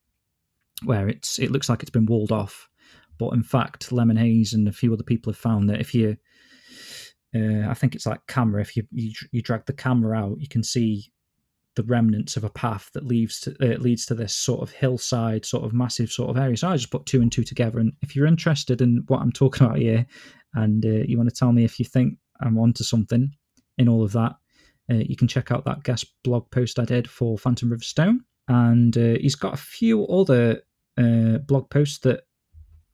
[0.84, 2.68] where it's it looks like it's been walled off
[3.18, 6.16] but in fact, Lemon Haze and a few other people have found that if you,
[7.34, 10.48] uh, I think it's like camera, if you, you, you drag the camera out, you
[10.48, 11.10] can see
[11.76, 15.44] the remnants of a path that leads to uh, leads to this sort of hillside,
[15.44, 16.56] sort of massive sort of area.
[16.56, 17.78] So I just put two and two together.
[17.78, 20.06] And if you're interested in what I'm talking about here,
[20.54, 23.30] and uh, you want to tell me if you think I'm onto something
[23.78, 24.32] in all of that,
[24.90, 28.18] uh, you can check out that guest blog post I did for Phantom Riverstone.
[28.48, 30.62] And uh, he's got a few other
[30.98, 32.22] uh, blog posts that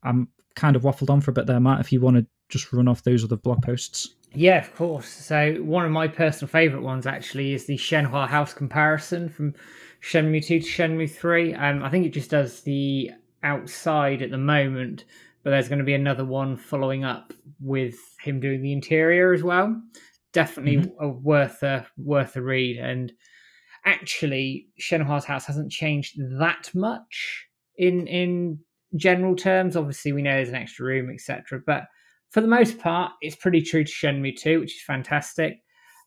[0.03, 1.79] I'm kind of waffled on for a bit there, Matt.
[1.79, 4.15] If you want to just run off those other blog posts.
[4.35, 5.07] Yeah, of course.
[5.07, 9.53] So one of my personal favourite ones actually is the Shenhua House comparison from
[10.01, 11.53] Shenmue 2 to Shenmue 3.
[11.53, 13.11] Um, I think it just does the
[13.43, 15.05] outside at the moment,
[15.43, 19.43] but there's going to be another one following up with him doing the interior as
[19.43, 19.79] well.
[20.31, 21.03] Definitely mm-hmm.
[21.03, 22.77] a worth a worth a read.
[22.77, 23.13] And
[23.85, 28.59] actually, Shenhua's house hasn't changed that much in in
[28.95, 29.75] general terms.
[29.75, 31.61] Obviously, we know there's an extra room, etc.
[31.63, 31.83] But
[32.33, 35.59] for the most part, it's pretty true to Shenmue 2, which is fantastic.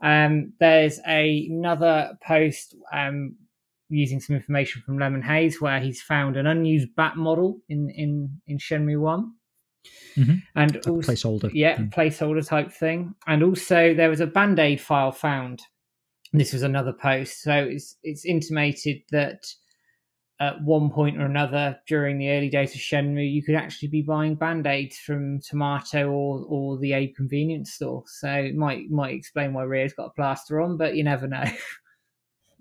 [0.02, 3.36] Um, there's a, another post um,
[3.88, 8.40] using some information from Lemon Haze where he's found an unused bat model in in
[8.48, 9.34] in Shenmue One.
[10.16, 10.34] Mm-hmm.
[10.56, 11.90] And also, placeholder, yeah, thing.
[11.90, 13.14] placeholder type thing.
[13.28, 15.62] And also, there was a band aid file found.
[16.32, 19.46] This was another post, so it's it's intimated that
[20.38, 24.02] at one point or another during the early days of Shenmue, you could actually be
[24.02, 28.04] buying band aids from Tomato or, or the Abe convenience store.
[28.06, 31.44] So it might might explain why Ryo's got a plaster on, but you never know.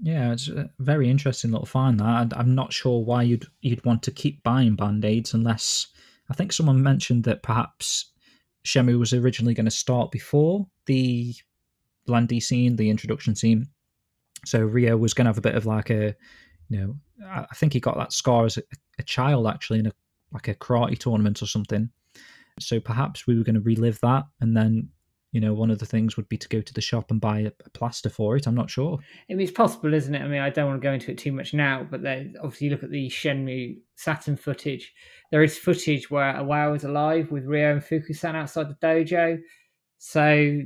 [0.02, 2.34] Yeah, it's a very interesting little find that.
[2.36, 5.88] I'm not sure why you'd you'd want to keep buying band aids unless
[6.30, 8.12] I think someone mentioned that perhaps
[8.66, 11.34] Shenmue was originally going to start before the
[12.08, 13.68] Lan Di scene, the introduction scene.
[14.46, 16.16] So Ryo was going to have a bit of like a,
[16.70, 18.64] you know, I think he got that scar as a,
[19.00, 19.92] a child actually in a
[20.32, 21.90] like a karate tournament or something.
[22.60, 24.90] So perhaps we were going to relive that, and then
[25.32, 27.40] you know one of the things would be to go to the shop and buy
[27.40, 28.48] a, a plaster for it.
[28.48, 29.00] I'm not sure.
[29.30, 30.22] I mean, it's possible, isn't it?
[30.22, 32.68] I mean, I don't want to go into it too much now, but then obviously
[32.68, 34.94] you look at the Shenmue Saturn footage.
[35.32, 39.40] There is footage where Iwao is alive with Ryo and Fukusan outside the dojo.
[39.98, 40.62] So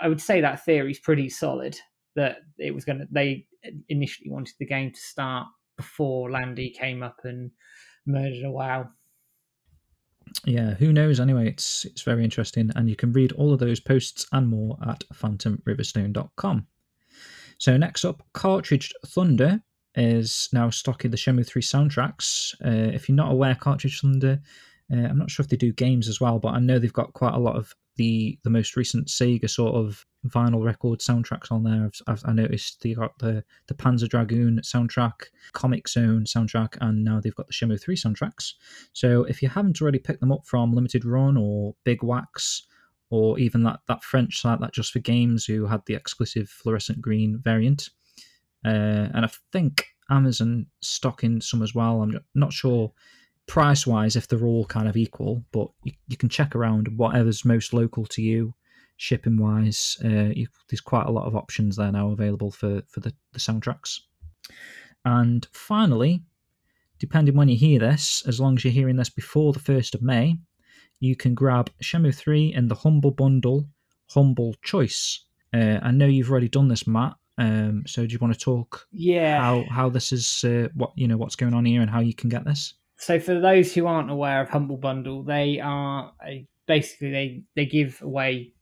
[0.00, 1.78] I would say that theory is pretty solid.
[2.16, 3.08] That it was going to.
[3.10, 3.46] They
[3.88, 7.50] initially wanted the game to start before Lan Di came up and
[8.06, 8.88] murdered Iwao
[10.44, 11.20] yeah, who knows?
[11.20, 14.76] Anyway, it's it's very interesting, and you can read all of those posts and more
[14.86, 16.66] at phantomriverstone.com.
[17.58, 19.62] So next up, Cartridge Thunder
[19.94, 22.54] is now stocking the Shenmue 3 soundtracks.
[22.64, 24.40] Uh, if you're not aware, Cartridge Thunder,
[24.92, 27.14] uh, I'm not sure if they do games as well, but I know they've got
[27.14, 31.62] quite a lot of the the most recent Sega sort of vinyl record soundtracks on
[31.62, 31.84] there.
[31.84, 37.04] I've, I've, i noticed they got the the Panzer Dragoon soundtrack, Comix Zone soundtrack, and
[37.04, 38.54] now they've got the Shenmue Three soundtracks.
[38.92, 42.66] So if you haven't already picked them up from Limited Run or Big Wax,
[43.10, 47.00] or even that that French site that just for games who had the exclusive fluorescent
[47.00, 47.90] green variant,
[48.64, 52.02] uh, and I think Amazon stocking some as well.
[52.02, 52.92] I'm not sure
[53.46, 57.44] price wise if they're all kind of equal, but you, you can check around whatever's
[57.44, 58.54] most local to you.
[58.96, 63.00] Shipping wise, uh, you, there's quite a lot of options there now available for for
[63.00, 64.00] the, the soundtracks.
[65.04, 66.22] And finally,
[66.98, 70.02] depending when you hear this, as long as you're hearing this before the 1st of
[70.02, 70.38] May,
[71.00, 73.68] you can grab Shenmue 3 in the Humble Bundle
[74.10, 75.24] Humble Choice.
[75.52, 77.14] Uh, I know you've already done this, Matt.
[77.36, 78.86] Um, so do you want to talk?
[78.92, 79.40] Yeah.
[79.40, 82.14] How how this is uh, what you know what's going on here and how you
[82.14, 82.74] can get this?
[82.96, 86.12] So for those who aren't aware of Humble Bundle, they are
[86.66, 88.54] basically they they give away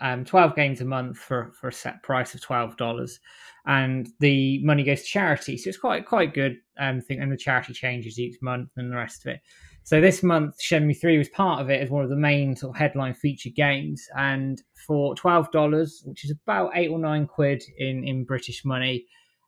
[0.00, 3.18] um, 12 games a month for, for a set price of $12
[3.66, 5.56] and the money goes to charity.
[5.56, 7.20] So it's quite quite good um, thing.
[7.20, 9.40] And the charity changes each month and the rest of it.
[9.84, 12.74] So this month Shenmue 3 was part of it as one of the main sort
[12.74, 14.04] of headline featured games.
[14.16, 19.06] And for $12 which is about 8 or 9 quid in in British money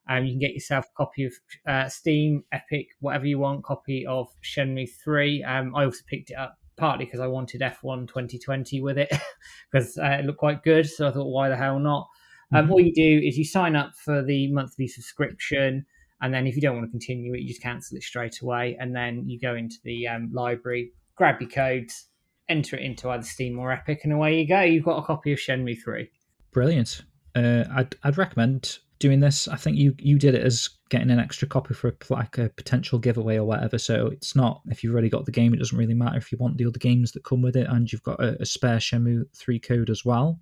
[0.08, 1.32] um, you can get yourself a copy of
[1.66, 5.42] uh, Steam, Epic, whatever you want, copy of Shenmue 3.
[5.44, 9.10] Um, I also picked it up partly because I wanted F1 2020 with it
[9.72, 10.88] because uh, it looked quite good.
[10.88, 12.08] So I thought, why the hell not?
[12.52, 12.72] Um, mm-hmm.
[12.72, 15.86] All you do is you sign up for the monthly subscription.
[16.20, 18.76] And then if you don't want to continue it, you just cancel it straight away.
[18.78, 22.08] And then you go into the um, library, grab your codes,
[22.48, 24.60] enter it into either Steam or Epic, and away you go.
[24.60, 26.10] You've got a copy of Shenmue 3.
[26.52, 27.02] Brilliant.
[27.34, 29.48] Uh, I'd, I'd recommend doing this.
[29.48, 32.48] I think you you did it as getting an extra copy for a, like a
[32.48, 33.76] potential giveaway or whatever.
[33.76, 36.38] So it's not if you've already got the game, it doesn't really matter if you
[36.38, 39.24] want the other games that come with it, and you've got a, a spare Shenmue
[39.36, 40.40] three code as well.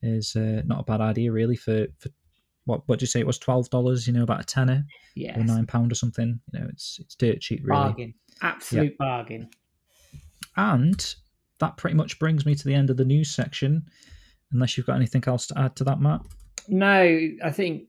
[0.00, 2.10] Is uh, not a bad idea really for for
[2.66, 4.06] what what do you say it was twelve dollars?
[4.06, 4.84] You know, about a tenner,
[5.16, 6.38] yeah, or nine pound or something.
[6.52, 7.82] You know, it's it's dirt cheap really.
[7.82, 9.06] Bargain, absolute yeah.
[9.06, 9.50] bargain.
[10.56, 11.14] And
[11.58, 13.82] that pretty much brings me to the end of the news section.
[14.52, 16.20] Unless you've got anything else to add to that, Matt.
[16.68, 17.88] No, I think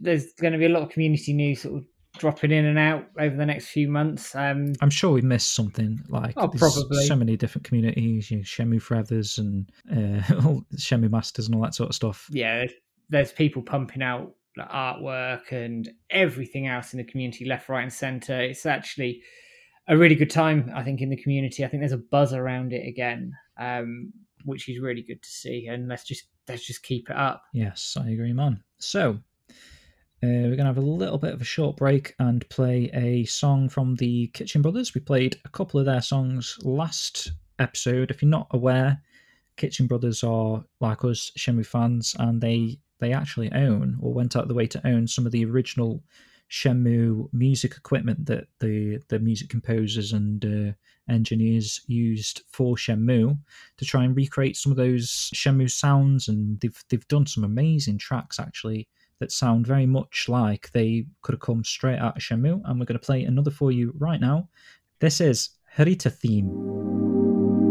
[0.00, 1.84] there's going to be a lot of community news sort of
[2.16, 4.34] dropping in and out over the next few months.
[4.34, 6.00] Um, I'm sure we missed something.
[6.08, 10.22] Like oh, probably so many different communities, you know, Shenmue Forevers and uh,
[10.76, 12.28] Shenmue Masters and all that sort of stuff.
[12.30, 12.66] Yeah,
[13.08, 17.92] there's people pumping out like, artwork and everything else in the community, left, right, and
[17.92, 18.40] centre.
[18.40, 19.22] It's actually
[19.86, 21.64] a really good time, I think, in the community.
[21.64, 24.12] I think there's a buzz around it again, um,
[24.44, 25.68] which is really good to see.
[25.68, 27.42] And let's just let's just keep it up.
[27.52, 28.62] Yes, I agree, man.
[28.78, 29.18] So
[30.20, 33.24] uh, we're going to have a little bit of a short break and play a
[33.26, 34.92] song from the Kitchen Brothers.
[34.92, 38.10] We played a couple of their songs last episode.
[38.10, 39.00] If you're not aware,
[39.56, 44.42] Kitchen Brothers are like us Shenmue fans, and they they actually own or went out
[44.42, 46.02] of the way to own some of the original
[46.50, 50.72] Shenmue music equipment that the the music composers and uh,
[51.08, 53.38] engineers used for Shenmue
[53.76, 57.98] to try and recreate some of those Shenmue sounds, and they've they've done some amazing
[57.98, 58.88] tracks actually
[59.20, 62.86] that sound very much like they could have come straight out of Shenmue, and we're
[62.86, 64.48] going to play another for you right now.
[65.00, 67.67] This is Hirata Theme.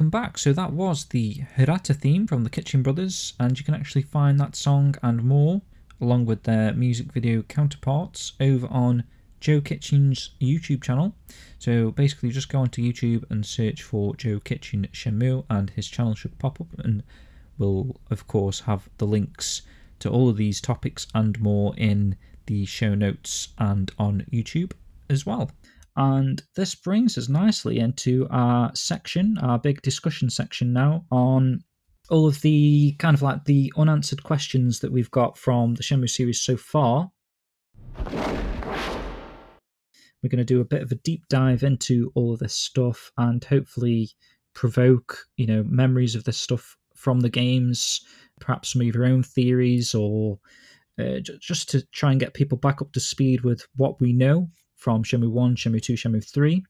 [0.00, 0.38] Welcome back.
[0.38, 4.40] So that was the Hirata theme from the Kitchen Brothers, and you can actually find
[4.40, 5.60] that song and more,
[6.00, 9.04] along with their music video counterparts, over on
[9.40, 11.14] Joe Kitchen's YouTube channel.
[11.58, 16.14] So basically, just go onto YouTube and search for Joe Kitchen Shenmue, and his channel
[16.14, 17.02] should pop up, and
[17.58, 19.60] we'll, of course, have the links
[19.98, 24.72] to all of these topics and more in the show notes and on YouTube
[25.10, 25.50] as well.
[25.96, 31.64] And this brings us nicely into our section, our big discussion section now on
[32.08, 36.10] all of the kind of like the unanswered questions that we've got from the Shenmue
[36.10, 37.10] series so far.
[40.22, 43.10] We're going to do a bit of a deep dive into all of this stuff
[43.16, 44.10] and hopefully
[44.54, 48.00] provoke, you know, memories of this stuff from the games,
[48.40, 50.38] perhaps some of your own theories or
[50.98, 54.48] uh, just to try and get people back up to speed with what we know
[54.80, 56.64] from Shenmue 1, Shenmue 2, Shenmue 3,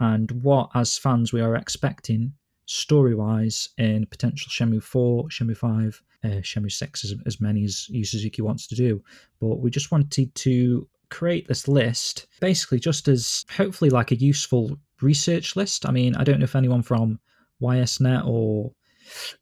[0.00, 2.32] and what, as fans, we are expecting
[2.66, 7.88] story wise in potential Shenmue 4, Shenmue 5, uh, Shenmue 6, as, as many as
[7.88, 9.00] Yu Suzuki wants to do.
[9.40, 14.76] But we just wanted to create this list basically just as hopefully like a useful
[15.00, 15.86] research list.
[15.86, 17.20] I mean, I don't know if anyone from
[17.62, 18.72] YSNet or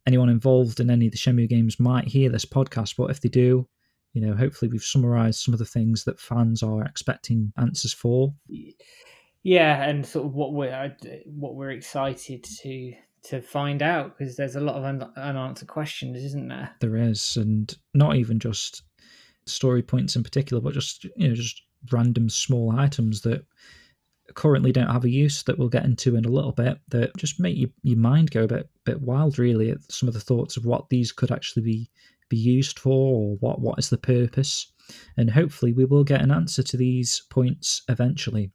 [0.07, 3.30] anyone involved in any of the Shenmue games might hear this podcast, but if they
[3.30, 3.66] do,
[4.14, 8.32] you know, hopefully we've summarized some of the things that fans are expecting answers for.
[9.42, 10.96] Yeah, and sort of what we're
[11.26, 12.94] what we're excited to
[13.24, 16.70] to find out because there's a lot of un- unanswered questions, isn't there?
[16.80, 18.82] There is, and not even just
[19.46, 21.62] story points in particular, but just you know just
[21.92, 23.44] random small items that
[24.34, 27.38] currently don't have a use that we'll get into in a little bit that just
[27.38, 30.56] make you, your mind go a bit bit wild really at some of the thoughts
[30.56, 31.90] of what these could actually be
[32.28, 34.72] be used for or what what is the purpose
[35.16, 38.52] and hopefully we will get an answer to these points eventually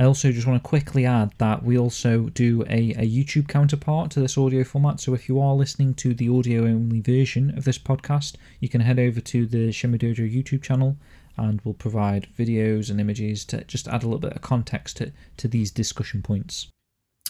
[0.00, 4.12] I also just want to quickly add that we also do a, a YouTube counterpart
[4.12, 5.00] to this audio format.
[5.00, 8.80] So if you are listening to the audio only version of this podcast, you can
[8.80, 10.96] head over to the Shenmue Dojo YouTube channel
[11.36, 15.12] and we'll provide videos and images to just add a little bit of context to,
[15.36, 16.70] to these discussion points.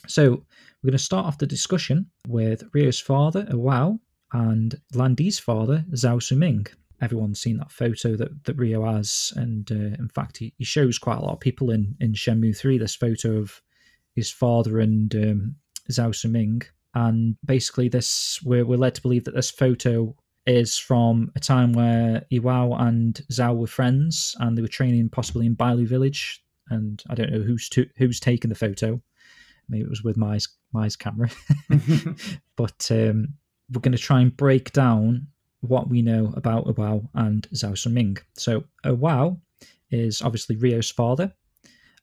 [0.07, 0.45] So
[0.83, 3.99] we're going to start off the discussion with Ryo's father, Iwao,
[4.33, 6.67] and Lan Di's father, Zhao Suming.
[7.01, 10.99] Everyone's seen that photo that, that Ryo has, and uh, in fact, he, he shows
[10.99, 13.63] quite a lot of people in, in Shenmue 3 this photo of
[14.17, 15.57] his father and um,
[15.91, 16.63] Zhao Suming.
[16.95, 20.17] And basically, this we're, we're led to believe that this photo
[20.47, 25.47] is from a time where Iwao and Zhao were friends, and they were training possibly
[25.47, 26.43] in Bailu Village.
[26.71, 29.01] And I don't know who's to, who's taken the photo.
[29.69, 31.31] Maybe it was with Mai's Mai's camera,
[32.57, 33.35] but um,
[33.73, 35.27] we're going to try and break down
[35.61, 38.17] what we know about Iwao and Zhao Suming.
[38.35, 39.39] So Iwao
[39.91, 41.33] is obviously Ryo's father,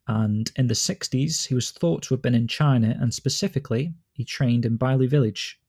[0.08, 4.24] and in the 60s he was thought to have been in China, and specifically he
[4.24, 5.60] trained in Bailu Village.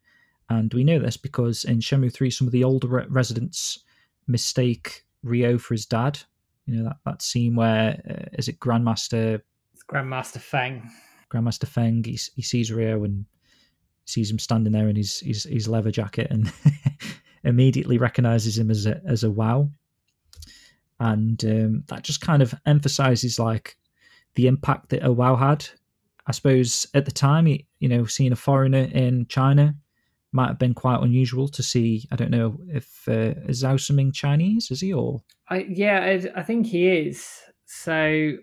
[0.49, 3.80] And we know this because in Shenmue 3, some of the older re- residents
[4.28, 6.18] mistake Ryo for his dad.
[6.66, 9.40] You know, that, that scene where, uh, is it Grandmaster?
[9.74, 10.88] It's Grandmaster Feng.
[11.32, 13.24] Grandmaster Feng, he, he sees Ryo and
[14.07, 16.51] sees him standing there in his his, his leather jacket and
[17.45, 19.71] immediately recognizes him as a as Iwao.
[20.99, 23.77] And um, that just kind of emphasizes like
[24.35, 25.69] the impact that Iwao had.
[26.27, 29.77] I suppose at the time, you know, seeing a foreigner in China
[30.33, 32.07] might have been quite unusual to see.
[32.11, 35.23] I don't know if uh, is Zhao Chinese, is he or?
[35.49, 37.41] I yeah, I, I think he is.
[37.67, 38.37] So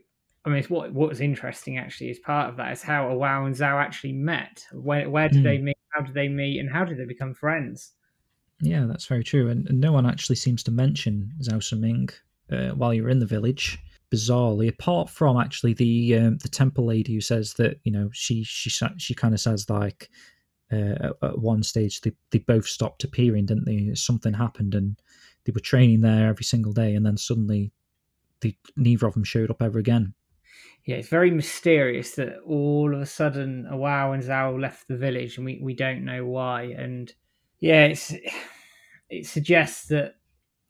[0.46, 3.56] I mean, what what was interesting actually is part of that is how Iwao and
[3.56, 4.66] Zhao actually met.
[4.74, 5.44] Where where did mm.
[5.44, 5.78] they meet?
[5.90, 6.60] How did they meet?
[6.60, 7.94] And how did they become friends?
[8.60, 9.50] Yeah, that's very true.
[9.50, 12.10] And, and no one actually seems to mention Zhao Suming
[12.52, 13.80] uh, while you're in the village.
[14.12, 18.44] Bizarrely, apart from actually the um, the temple lady who says that you know she
[18.44, 20.10] she she kind of says like
[20.72, 23.96] uh, at one stage they, they both stopped appearing, didn't they?
[23.96, 24.98] Something happened and
[25.46, 27.72] they were training there every single day, and then suddenly
[28.42, 30.14] the neither of them showed up ever again
[30.86, 35.38] yeah, it's very mysterious that all of a sudden Iwao and Zhao left the village
[35.38, 36.64] and we, we don't know why.
[36.78, 37.12] And
[37.60, 38.14] yeah, it's
[39.10, 40.16] it suggests that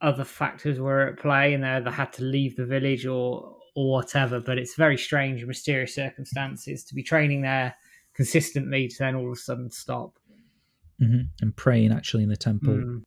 [0.00, 3.90] other factors were at play and they either had to leave the village or or
[3.90, 4.38] whatever.
[4.38, 7.74] But it's very strange and mysterious circumstances to be training there
[8.14, 10.16] consistently to then all of a sudden stop.
[11.02, 11.22] Mm-hmm.
[11.40, 12.74] And praying actually in the temple.
[12.74, 13.02] Mm.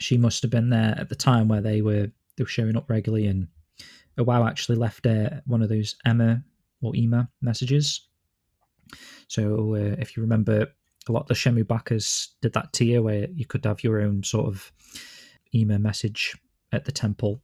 [0.00, 2.90] She must have been there at the time where they were they were showing up
[2.90, 3.46] regularly and
[4.18, 6.42] Iwao actually left uh, one of those Emma
[6.82, 8.08] or Ema messages.
[9.28, 10.66] So uh, if you remember,
[11.08, 14.22] a lot of the Shenmue backers did that tier where you could have your own
[14.22, 14.72] sort of
[15.54, 16.36] Ema message
[16.72, 17.40] at the temple.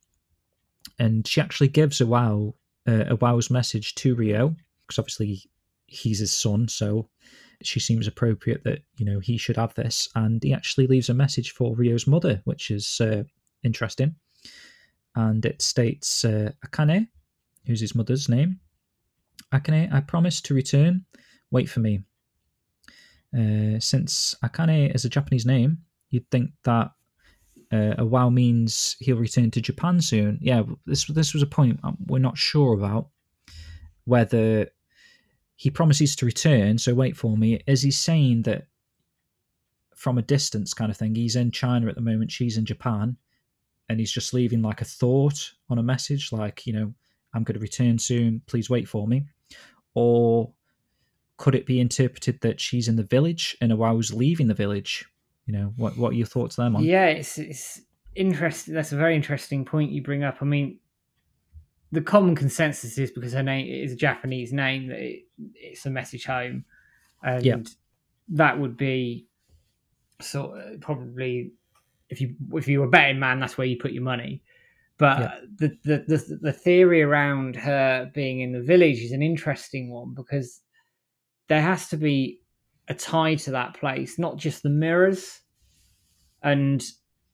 [0.98, 2.54] And she actually gives Iwao
[2.86, 4.54] uh, Iwao's message to Ryo
[4.86, 5.42] because obviously
[5.86, 6.68] he's his son.
[6.68, 7.08] So
[7.62, 11.14] she seems appropriate that you know he should have this, and he actually leaves a
[11.14, 13.24] message for Ryo's mother, which is uh,
[13.62, 14.14] interesting,
[15.14, 17.08] and it states uh, Akane,
[17.66, 18.60] who's his mother's name.
[19.52, 21.04] Akane, I promise to return.
[21.50, 22.02] Wait for me.
[23.36, 25.78] Uh, since Akane is a Japanese name,
[26.10, 26.90] you'd think that
[27.72, 30.38] uh, Iwao means he'll return to Japan soon.
[30.40, 33.08] Yeah, this this was a point we're not sure about
[34.04, 34.68] whether
[35.56, 36.78] he promises to return.
[36.78, 37.60] So wait for me.
[37.66, 38.66] Is he saying that
[39.96, 41.14] from a distance kind of thing?
[41.14, 42.30] He's in China at the moment.
[42.30, 43.16] She's in Japan,
[43.88, 46.92] and he's just leaving like a thought on a message, like you know,
[47.34, 48.42] I'm going to return soon.
[48.46, 49.24] Please wait for me.
[49.94, 50.52] Or
[51.36, 55.04] could it be interpreted that she's in the village and Iwao's leaving the village?
[55.46, 56.82] You know, what what are your thoughts there, man?
[56.82, 57.80] Yeah, it's it's
[58.14, 58.74] interesting.
[58.74, 60.38] That's a very interesting point you bring up.
[60.40, 60.78] I mean,
[61.92, 65.24] the common consensus is because her name is a Japanese name that it,
[65.54, 66.64] it's a message home,
[67.22, 67.56] and Yeah.
[68.30, 69.26] that would be
[70.20, 71.52] sort of probably
[72.08, 74.42] if you if you were a betting man, that's where you put your money.
[74.96, 75.40] But Yeah.
[75.56, 80.14] the, the the the theory around her being in the village is an interesting one
[80.14, 80.60] because
[81.48, 82.40] there has to be
[82.88, 85.40] a tie to that place, not just the mirrors,
[86.42, 86.84] and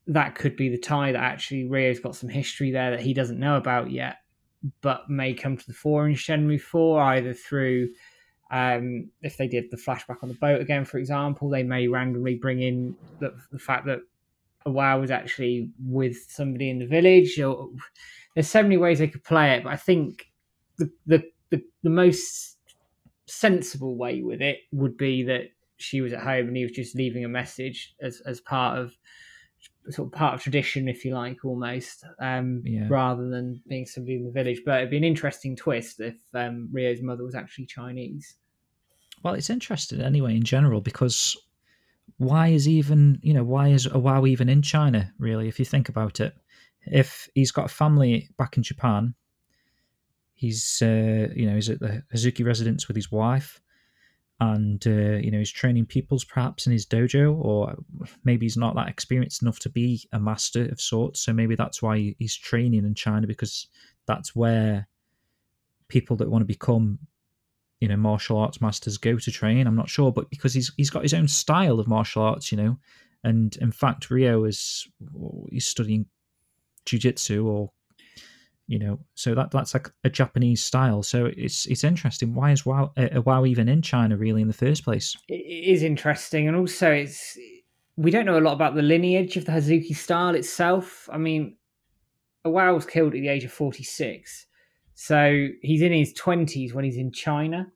[0.07, 3.39] that could be the tie that actually Ryo's got some history there that he doesn't
[3.39, 4.17] know about yet,
[4.81, 7.91] but may come to the fore in Shenmue Four either through.
[8.53, 12.35] Um, if they did the flashback on the boat again, for example, they may randomly
[12.35, 14.01] bring in the, the fact that
[14.67, 17.39] Iwao was actually with somebody in the village.
[17.41, 17.71] Or
[18.35, 20.27] there's so many ways they could play it, but I think
[20.79, 22.59] the the the, the most
[23.27, 25.45] sensible way with it would be that
[25.77, 28.93] she was at home and he was just leaving a message as as part of
[29.91, 32.87] sort of part of tradition, if you like, almost, um, Yeah.
[32.89, 34.63] rather than being somebody in the village.
[34.65, 38.37] But it'd be an interesting twist if um, Ryo's mother was actually Chinese.
[39.23, 41.37] Well, it's interesting anyway in general because
[42.21, 45.49] why is even you know why is Iwao even in China really?
[45.49, 46.35] If you think about it,
[46.85, 49.15] if he's got a family back in Japan,
[50.35, 53.63] he's uh, you know he's at the Hazuki residence with his wife,
[54.39, 57.75] and uh, you know he's training pupils perhaps in his dojo, or
[58.23, 61.23] maybe he's not that experienced enough to be a master of sorts.
[61.23, 63.67] So maybe that's why he's training in China because
[64.07, 64.87] that's where
[65.89, 66.99] people that want to become
[67.81, 70.91] you know martial arts masters go to train i'm not sure but because he's he's
[70.91, 72.79] got his own style of martial arts you know
[73.25, 74.89] and in fact Ryo is
[75.51, 76.07] he's studying
[76.87, 77.71] jiu-jitsu or
[78.67, 81.03] you know so that that's like a japanese style.
[81.03, 82.35] So it's it's interesting.
[82.35, 85.17] Why is Iwao uh, Iwao even in china really in the first place?
[85.29, 87.37] It it is interesting, and also it's
[87.97, 91.09] we don't know a lot about the lineage of the Hazuki style itself.
[91.13, 91.57] I mean,
[92.47, 94.47] Iwao was killed at the age of forty six,
[95.01, 97.67] so he's in his twenties when he's in China.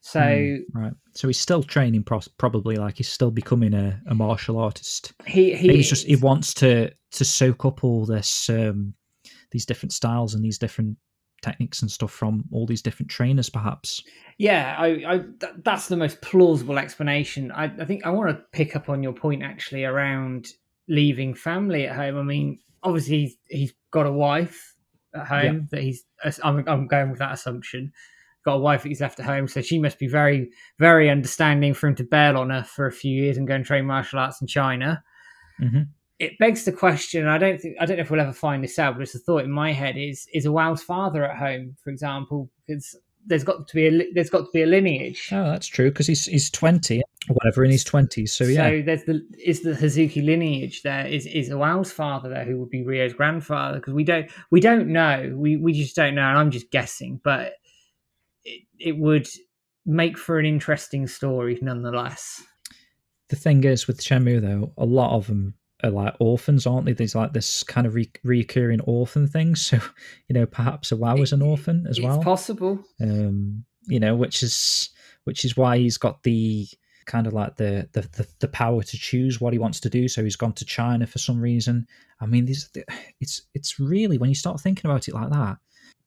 [0.00, 4.56] So Hmm, right so he's still training probably like he's still becoming a, a martial
[4.56, 8.94] artist he he he's just he wants to to soak up all this um
[9.50, 10.96] these different styles and these different
[11.42, 14.00] techniques and stuff from all these different trainers perhaps
[14.38, 17.50] Yeah, I, I th- that's the most plausible explanation.
[17.50, 20.46] I, I think I want to pick up on your point actually around
[20.88, 22.16] leaving family at home.
[22.18, 24.76] I mean, obviously he's, he's got a wife
[25.14, 26.04] at home that he's.
[26.42, 27.92] I'm, I'm going with that assumption.
[28.44, 31.74] Got a wife that he's left at home, so she must be very, very understanding
[31.74, 34.18] for him to bail on her for a few years and go and train martial
[34.18, 35.02] arts in China.
[35.58, 35.82] hmm
[36.18, 37.26] It begs the question.
[37.26, 39.18] I don't think I don't know if we'll ever find this out, but it's a
[39.18, 42.50] thought in my head: is is Iwao's father at home, for example?
[42.66, 42.96] Because
[43.26, 45.28] there's got to be a there's got to be a lineage.
[45.32, 48.68] oh that's true because he's he's 20 or whatever in his 20s so yeah.
[48.68, 52.70] So there's the is the Hazuki lineage there is is Iwao's father there who would
[52.70, 53.78] be Ryo's grandfather?
[53.78, 55.32] Because we don't we don't know.
[55.36, 57.54] We we just don't know and I'm just guessing but
[58.44, 59.28] it, it would
[59.86, 62.42] make for an interesting story nonetheless.
[63.28, 65.54] the thing is with Shenmue though a lot of them
[65.84, 66.92] are like orphans aren't they?
[66.92, 69.54] There's like this kind of re- reoccurring orphan thing.
[69.68, 69.78] So
[70.28, 72.20] you know perhaps Iwao is an orphan as it's well.
[72.22, 72.80] possible.
[73.00, 74.90] um, you know, which is
[75.24, 76.66] which is why he's got the
[77.08, 80.06] kind of like the, the the the power to choose what he wants to do.
[80.06, 81.88] So he's gone to China for some reason.
[82.20, 82.70] I mean, these
[83.20, 85.56] it's it's really when you start thinking about it like that,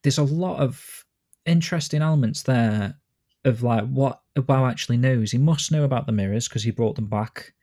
[0.03, 1.05] there's a lot of
[1.45, 2.95] interesting elements there
[3.43, 5.31] of like what Iwao actually knows.
[5.31, 7.53] He must know about the mirrors because he brought them back.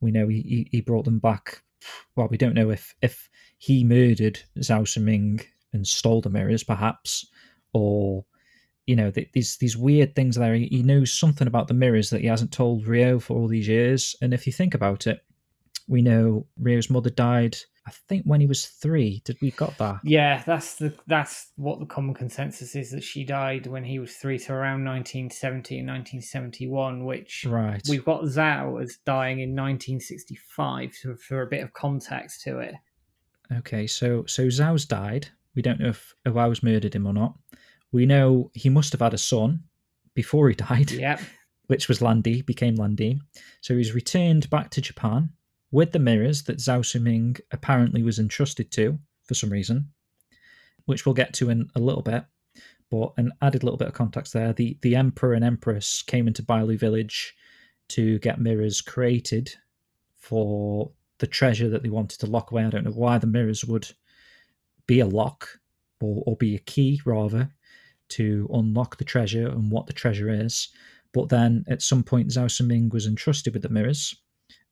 [0.00, 1.62] We know he, he brought them back.
[2.16, 7.26] Well, we don't know if if he murdered Zhao Siming and stole the mirrors, perhaps,
[7.72, 8.24] or
[8.86, 10.54] you know th- these these weird things there.
[10.54, 13.68] He, he knows something about the mirrors that he hasn't told Ryo for all these
[13.68, 14.16] years.
[14.20, 15.24] And if you think about it,
[15.88, 19.22] we know Ryo's mother died I think when he was three.
[19.24, 20.00] Did we got that?
[20.04, 24.14] Yeah, that's the that's what the common consensus is that she died when he was
[24.14, 27.04] three, so around 1970 and 1971.
[27.04, 27.82] Which Right.
[27.88, 32.74] we've got Zhao as dying in 1965 so for a bit of context to it.
[33.50, 35.28] Okay, so so Zhao's died.
[35.56, 37.36] We don't know if Iwao's murdered him or not.
[37.92, 39.64] We know he must have had a son
[40.14, 41.20] before he died, Yep.
[41.66, 43.20] which was Lan Di, became Lan Di.
[43.60, 45.30] So he's returned back to Japan
[45.70, 49.90] with the mirrors that Zhao Suming apparently was entrusted to for some reason,
[50.86, 52.24] which we'll get to in a little bit.
[52.90, 56.42] But an added little bit of context there: the the emperor and empress came into
[56.42, 57.34] Bailu village
[57.88, 59.54] to get mirrors created
[60.14, 62.64] for the treasure that they wanted to lock away.
[62.64, 63.90] I don't know why the mirrors would
[64.86, 65.60] be a lock
[66.00, 67.50] or, or be a key rather
[68.12, 70.68] to unlock the treasure and what the treasure is.
[71.12, 74.14] But then at some point, Zhao Siming was entrusted with the mirrors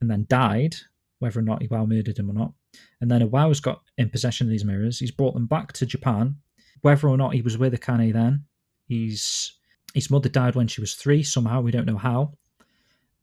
[0.00, 0.76] and then died,
[1.18, 2.52] whether or not Iwao murdered him or not.
[3.00, 4.98] And then Iwao's got in possession of these mirrors.
[4.98, 6.36] He's brought them back to Japan.
[6.82, 8.44] Whether or not he was with Akane then,
[8.86, 9.52] he's
[9.92, 11.60] his mother died when she was three somehow.
[11.60, 12.34] We don't know how.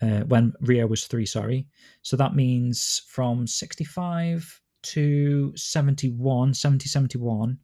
[0.01, 1.65] Uh, when Ryo was three, sorry.
[2.03, 7.57] So that means from 65 to 71, 70, 71.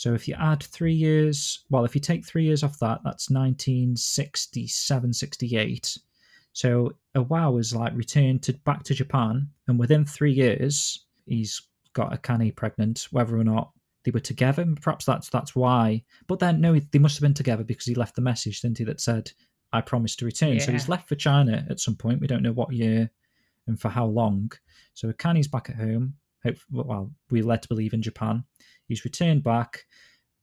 [0.00, 3.28] So if you add three years, well, if you take three years off that, that's
[3.28, 5.98] 1967, 68.
[6.54, 11.60] So Iwao is like returned to back to Japan, and within three years, he's
[11.92, 13.72] got Akane pregnant, whether or not
[14.04, 14.66] they were together.
[14.80, 16.02] Perhaps that's that's why.
[16.28, 18.84] But then no, they must have been together because he left the message, didn't he,
[18.84, 19.30] that said,
[19.70, 22.22] "I promise to return." So he's left for China at some point.
[22.22, 23.10] We don't know what year
[23.66, 24.50] and for how long.
[24.94, 26.14] So Akane's back at home.
[26.70, 28.44] Well, we're led to believe in Japan.
[28.86, 29.84] He's returned back.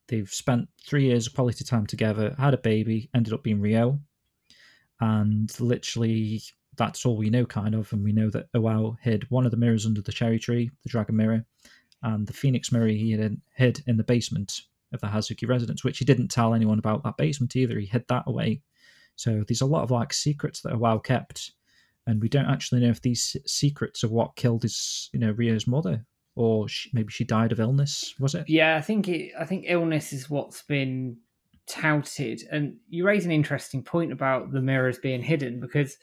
[0.08, 4.00] They've spent three years of quality time together, had a baby, ended up being Ryo.
[5.00, 6.42] And literally,
[6.78, 7.92] that's all we know, kind of.
[7.92, 10.90] And we know that Iwao hid one of the mirrors under the cherry tree, the
[10.90, 11.46] dragon mirror,
[12.04, 14.62] and the phoenix mirror he hid, hid in the basement
[14.94, 17.78] of the Hazuki residence, which he didn't tell anyone about that basement either.
[17.78, 18.62] He hid that away.
[19.18, 21.52] So there's a lot of like secrets that Iwao kept.
[22.08, 25.68] And we don't actually know if these secrets are what killed his, you know, Ryo's
[25.68, 26.06] mother,
[26.36, 28.16] or she, maybe she died of illness.
[28.20, 28.50] Was it?
[28.50, 29.34] Yeah, I think it.
[29.38, 31.18] I think illness is what's been
[31.68, 35.98] touted, and you raise an interesting point about the mirrors being hidden because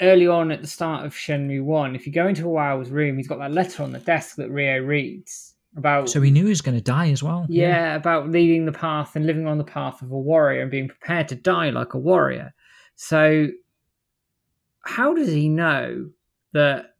[0.00, 3.28] early on at the start of Shenmue One, if you go into Iwao's room, he's
[3.28, 6.08] got that letter on the desk that Ryo reads about.
[6.08, 7.46] So he knew he was going to die as well.
[7.48, 10.88] yeah, about leading the path and living on the path of a warrior and being
[10.88, 12.54] prepared to die like a warrior.
[12.96, 13.48] So,
[14.84, 16.10] how does he know
[16.52, 16.94] that?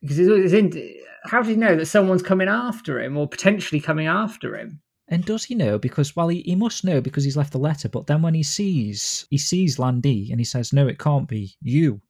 [0.00, 4.06] Because it's in, how does he know that someone's coming after him or potentially coming
[4.06, 4.80] after him?
[5.08, 5.78] And does he know?
[5.78, 7.88] Because well, he, he must know because he's left the letter.
[7.88, 11.28] But then when he sees he sees Lan Di and he says, "No, it can't
[11.28, 12.00] be you."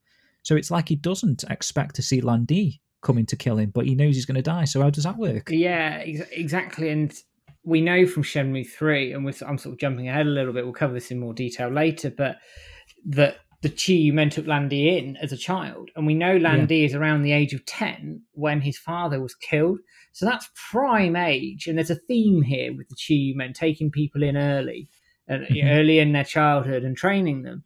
[0.43, 3.85] So it's like he doesn't expect to see Lan Di coming to kill him, but
[3.85, 4.65] he knows he's going to die.
[4.65, 5.49] So how does that work?
[5.49, 6.89] Yeah, ex- exactly.
[6.89, 7.13] And
[7.63, 10.63] we know from Shenmue 3, and we're, I'm sort of jumping ahead a little bit,
[10.63, 12.37] we'll cover this in more detail later, but
[13.07, 15.89] that the Chi men took Lan Di in as a child.
[15.95, 19.33] And we know Lan Di is around the age of 10 when his father was
[19.33, 19.79] killed.
[20.13, 21.67] So that's prime age.
[21.67, 24.89] And there's a theme here with the Chi men taking people in early,
[25.27, 25.71] and Mhm.
[25.79, 27.63] early in their childhood and training them.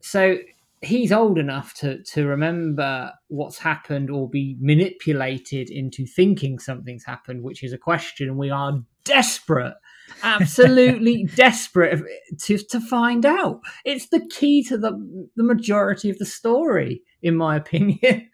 [0.00, 0.38] So
[0.82, 7.42] he's old enough to to remember what's happened or be manipulated into thinking something's happened,
[7.42, 9.74] which is a question we are desperate,
[10.22, 12.02] absolutely desperate
[12.42, 13.60] to to find out.
[13.84, 14.92] It's the key to the
[15.36, 18.30] the majority of the story, in my opinion.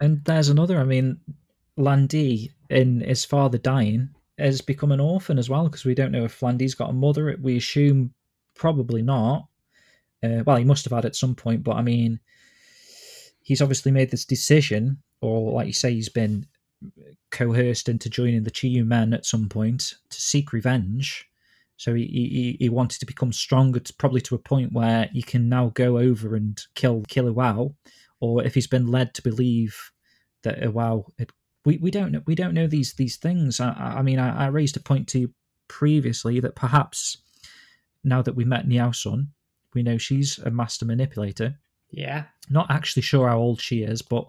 [0.00, 0.78] And there's another.
[0.78, 1.18] I mean,
[1.76, 6.12] Lan Di, in his father dying, has become an orphan as well because we don't
[6.12, 7.36] know if Lan Di's got a mother.
[7.40, 8.12] We assume
[8.54, 9.48] probably not.
[10.22, 12.20] Uh, well, he must have had at some point, but I mean,
[13.42, 16.46] he's obviously made this decision, or like you say, he's been
[17.32, 21.28] coerced into joining the Chiyu men at some point to seek revenge.
[21.76, 25.22] So he, he, he wanted to become stronger, to, probably to a point where he
[25.22, 27.74] can now go over and kill kill Iwao,
[28.20, 29.90] or if he's been led to believe
[30.44, 31.30] that Iwao had.
[31.64, 33.60] We, we don't know we don't know these these things.
[33.60, 35.34] I, I mean, I, I raised a point to you
[35.68, 37.18] previously that perhaps
[38.04, 39.28] now that we met Niao Sun,
[39.74, 41.58] we know she's a master manipulator.
[41.90, 42.24] Yeah.
[42.50, 44.28] Not actually sure how old she is, but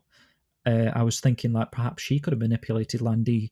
[0.65, 3.51] uh, I was thinking like perhaps she could have manipulated Lan Di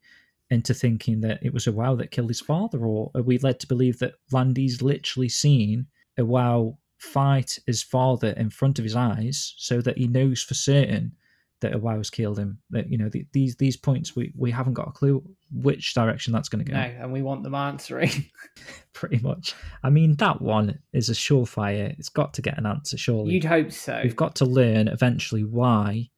[0.49, 3.67] into thinking that it was Iwao that killed his father, or are we led to
[3.67, 5.87] believe that Lan Di's literally seen
[6.19, 11.13] Iwao fight his father in front of his eyes, so that he knows for certain
[11.61, 12.59] that Iwao's killed him?
[12.69, 16.33] That you know the, these these points we we haven't got a clue which direction
[16.33, 16.77] that's going to go.
[16.77, 18.11] No, and we want them answering.
[18.93, 19.55] Pretty much.
[19.83, 21.97] I mean that one is a surefire.
[21.97, 23.33] It's got to get an answer surely.
[23.33, 24.01] You'd hope so.
[24.03, 26.09] We've got to learn eventually why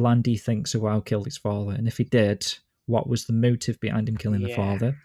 [0.00, 2.46] Lan Di thinks Iwao killed his father, and if he did,
[2.86, 4.96] what was the motive behind him killing the father?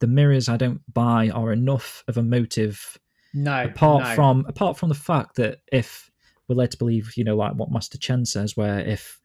[0.00, 2.98] The mirrors I don't buy are enough of a motive
[3.32, 4.14] No, apart no.
[4.14, 6.10] from apart from the fact that if
[6.48, 9.18] we're led to believe, you know, like what Master Chen says, where if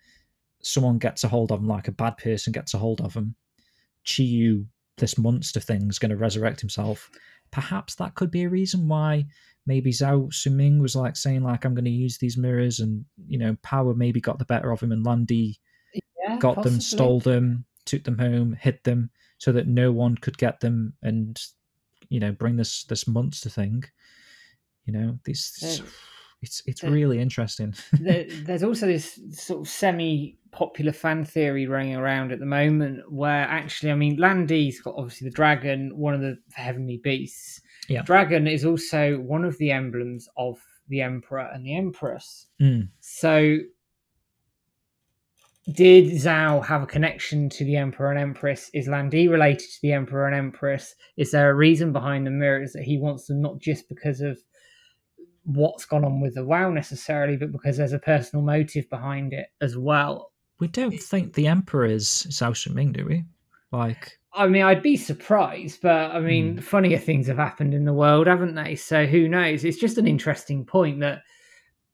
[0.62, 3.36] someone gets a hold of him, like a bad person gets a hold of him,
[4.06, 4.66] Chiyu,
[4.97, 7.12] this monster thing, is going to resurrect himself.
[7.52, 9.26] Perhaps that could be a reason why
[9.66, 13.38] maybe Zhao Suming was like saying like I'm going to use these mirrors, and you
[13.38, 15.60] know, power maybe got the better of him, and Lan Di
[15.93, 20.38] Yeah, got them, stole them, took them home, hid them, so that no one could
[20.38, 21.39] get them, and
[22.10, 23.84] you know, bring this this monster thing.
[24.86, 25.86] You know, this Yeah.
[26.42, 27.76] It's it's really interesting.
[27.94, 33.44] there, there's also this sort of semi-popular fan theory running around at the moment where
[33.44, 37.62] actually, I mean, Lan Di's got obviously the dragon, one of the heavenly beasts.
[37.88, 38.02] Yeah.
[38.02, 42.48] Dragon is also one of the emblems of the emperor and the empress.
[42.60, 42.89] Mm.
[43.02, 43.58] So,
[45.72, 48.72] did Zhao have a connection to the emperor and empress?
[48.74, 50.96] Is Lan Di related to the emperor and empress?
[51.18, 54.39] Is there a reason behind the mirrors that he wants them not just because of
[55.54, 59.47] what's gone on with the Iwao necessarily, but because there's a personal motive behind it
[59.62, 60.32] as well?
[60.60, 63.26] We don't think the emperor is Zhao Shuming, do we?
[63.72, 66.62] Like, I mean, I'd be surprised, but I mean, Hmm.
[66.62, 68.76] funnier things have happened in the world, haven't they?
[68.76, 69.64] So who knows?
[69.66, 71.24] It's just an interesting point that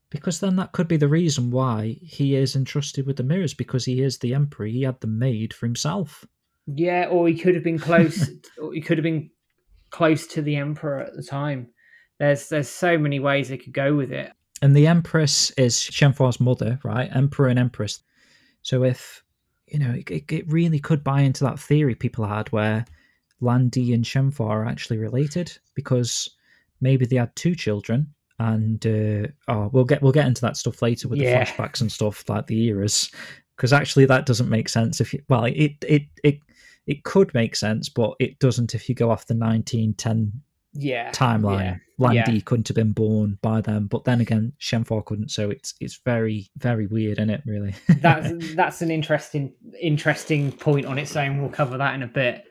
[0.09, 3.85] because then that could be the reason why he is entrusted with the mirrors because
[3.85, 4.65] he is the emperor.
[4.65, 6.25] He had them made for himself.
[6.65, 8.29] Yeah, or he could have been close.
[8.61, 9.29] or he could have been
[9.89, 11.69] close to the emperor at the time.
[12.19, 14.31] There's there's so many ways they could go with it.
[14.61, 17.09] And the empress is Shenhua's mother, right?
[17.15, 18.01] Emperor and empress.
[18.63, 19.23] So if
[19.67, 22.85] you know, it, it- really could buy into that theory people had where
[23.41, 26.29] Lan Di and Shenhua are actually related because
[26.81, 28.13] maybe they had two children.
[28.39, 31.43] And uh, oh, we'll get we'll get into that stuff later with Yeah.
[31.43, 33.11] the flashbacks and stuff like the eras,
[33.55, 35.01] because actually that doesn't make sense.
[35.01, 36.39] If you, well, it it it
[36.85, 40.31] it could make sense, but it doesn't if you go off the nineteen ten
[40.77, 41.59] Yeah, timeline.
[41.59, 42.39] yeah, Lan Di yeah.
[42.45, 45.31] couldn't have been born by them, but then again, Shenhua couldn't.
[45.31, 47.41] So it's it's very very weird, isn't it?
[47.45, 47.73] Really.
[48.01, 51.41] that's that's an interesting interesting point on its own.
[51.41, 52.45] We'll cover that in a bit.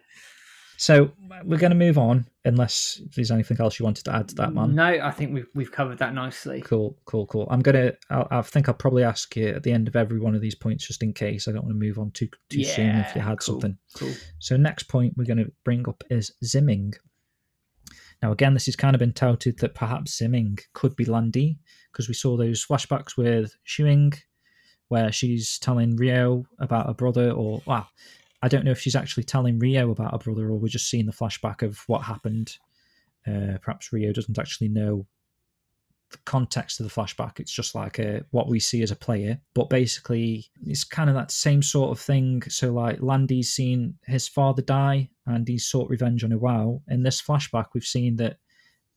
[0.77, 1.11] so
[1.45, 4.53] we're going to move on, unless there's anything else you wanted to add to that,
[4.53, 4.75] man.
[4.75, 6.61] No, I think we've we've covered that nicely.
[6.63, 7.47] Cool, cool, cool.
[7.49, 7.93] I'm gonna.
[8.11, 10.57] I'll, I think I'll probably ask you at the end of every one of these
[10.57, 11.47] points, just in case.
[11.47, 13.79] I don't want to move on too too soon if you had cool, something.
[13.97, 14.13] Cool.
[14.41, 16.95] So next point we're going to bring up is Zimming.
[18.23, 21.59] Now again, this has kind of been touted that perhaps Zimming could be Lan Di
[21.93, 24.19] because we saw those flashbacks with Xiuying,
[24.89, 27.89] where she's telling Ryo about her brother, or well,
[28.43, 31.07] I don't know if she's actually telling Ryo about her brother, or we're just seeing
[31.07, 32.57] the flashback of what happened.
[33.27, 35.07] Uh, perhaps Ryo doesn't actually know
[36.11, 37.41] the context of the flashback.
[37.41, 39.39] It's just like a, what we see as a player.
[39.55, 42.43] But basically, it's kind of that same sort of thing.
[42.49, 46.81] So, like, Lan Di's seen his father die and he's sought revenge on Iwao.
[46.89, 48.39] In this flashback, we've seen that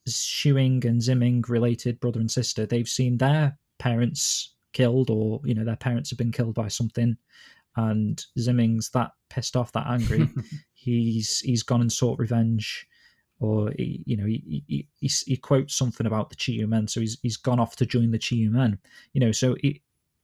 [0.07, 5.65] Xiuying and Zimming, related brother and sister, they've seen their parents killed or, you know,
[5.65, 7.17] their parents have been killed by something.
[7.75, 10.29] And Zimming's that pissed off, that angry.
[10.73, 12.87] he's he's gone and sought revenge
[13.39, 16.99] or he, you know he, he, he, he quotes something about the Chiyu men so
[16.99, 18.77] he's he's gone off to join the Chiyu men
[19.13, 19.77] you know so it,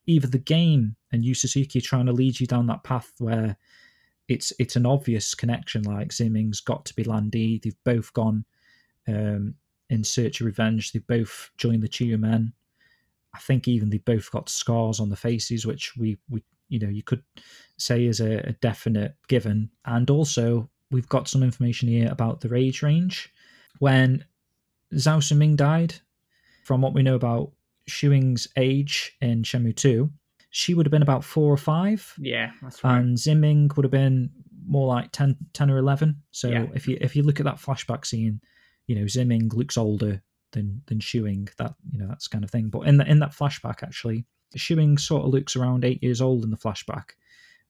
[0.06, 3.58] either the game and Yu Suzuki trying to lead you down that path where
[4.28, 8.46] it's it's an obvious connection like Zimming's got to be Lan Di they've both gone
[9.08, 9.56] um,
[9.90, 12.54] in search of revenge they've both joined the Chiyu men.
[13.34, 16.90] I think even they both got scars on the faces which we we you know
[16.90, 17.24] you could
[17.78, 22.54] say is a, a definite given and also we've got some information here about the
[22.56, 23.32] age range.
[23.80, 24.24] When
[24.94, 25.96] Zhao Suming died,
[26.64, 27.52] from what we know about
[27.90, 30.10] Xiuying's age in Shenmue 2,
[30.50, 32.98] she would have been about four or five, Yeah, that's right.
[33.00, 34.30] and Ziming would have been
[34.68, 36.24] more like 10, 10 or 11.
[36.32, 36.66] So Yeah.
[36.74, 38.40] if you if you look at that flashback scene,
[38.88, 40.24] you know, Ziming looks older
[40.54, 42.70] than than Xiuying, that you know, that's kind of thing.
[42.70, 44.26] But in the, in that flashback actually,
[44.56, 47.10] Xiuying sort of looks around eight years old in the flashback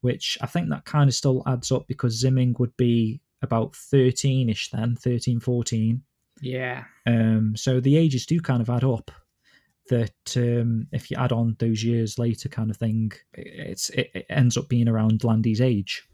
[0.06, 4.49] which I think that kind of still adds up because Zimming would be about 13
[4.49, 6.01] ish then, 13, 14.
[6.41, 9.12] yeah, Um, so the ages do kind of add up.
[9.89, 14.26] That um, if you add on those years later, kind of thing, it's it, it
[14.30, 16.08] ends up being around Lan Di's age.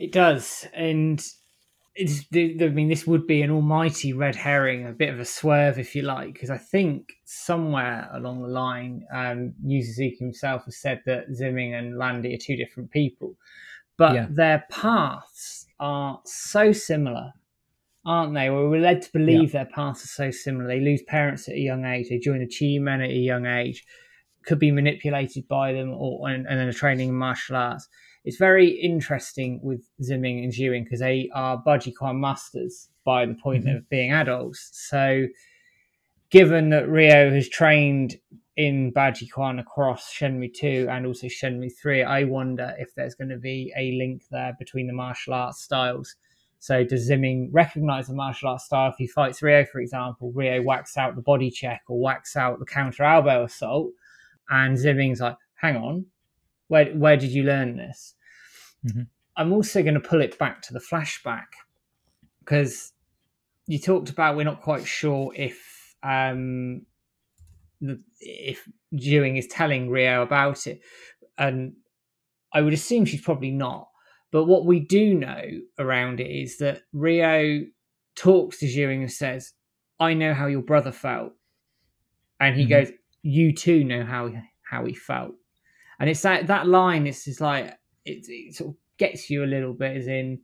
[0.00, 1.30] it does, and it's.
[1.30, 1.37] the- the-
[2.00, 5.96] I mean, this would be an almighty red herring, a bit of a swerve, if
[5.96, 11.76] you like, because I think somewhere along the line, um, himself has said that Zimming
[11.76, 13.36] and Lan Di are two different people,
[13.96, 14.26] but Yeah.
[14.30, 17.32] their paths are so similar.
[18.04, 18.48] Aren't they?
[18.48, 20.66] Well, we're led to believe their paths are so similar.
[20.66, 22.08] They lose parents at a young age.
[22.08, 22.46] They join
[22.82, 23.84] Men at a young age.
[24.44, 27.86] could be manipulated by them or and, and then a training in martial arts.
[28.28, 33.64] It's very interesting with Ziming and Xiuying because they are Bajiquan masters by the point
[33.64, 33.76] Mhm.
[33.78, 34.68] of being adults.
[34.74, 35.28] So,
[36.28, 38.16] given that Ryo has trained
[38.54, 43.38] in Bajiquan across Shenmue 2 and also Shenmue 3, I wonder if there's going to
[43.38, 46.14] be a link there between the martial arts styles.
[46.58, 50.32] So does Ziming recognize the martial arts style if he fights Ryo, for example?
[50.32, 53.90] Ryo whacks out the body check or whacks out the counter elbow assault,
[54.50, 56.04] and Ziming's like, "Hang on,
[56.66, 58.16] where where did you learn this?"
[58.88, 59.06] Mhm.
[59.36, 61.46] I'm also going to pull it back to the flashback
[62.40, 62.92] because
[63.66, 66.86] you talked about we're not quite sure if um,
[67.80, 70.80] the, if Xiuying is telling Ryo about it,
[71.36, 71.74] and
[72.52, 73.88] I would assume she's probably not.
[74.30, 75.42] But what we do know
[75.78, 77.64] around it is that Ryo
[78.16, 79.52] talks to Xiuying and says,
[80.00, 81.34] "I know how your brother felt,"
[82.40, 82.68] and he Mhm.
[82.70, 84.32] goes, "You too know how
[84.68, 85.36] how he felt."
[86.00, 87.06] And it's that that line.
[87.06, 87.77] It's just like
[88.08, 90.40] it, it sort of gets you a little bit, as in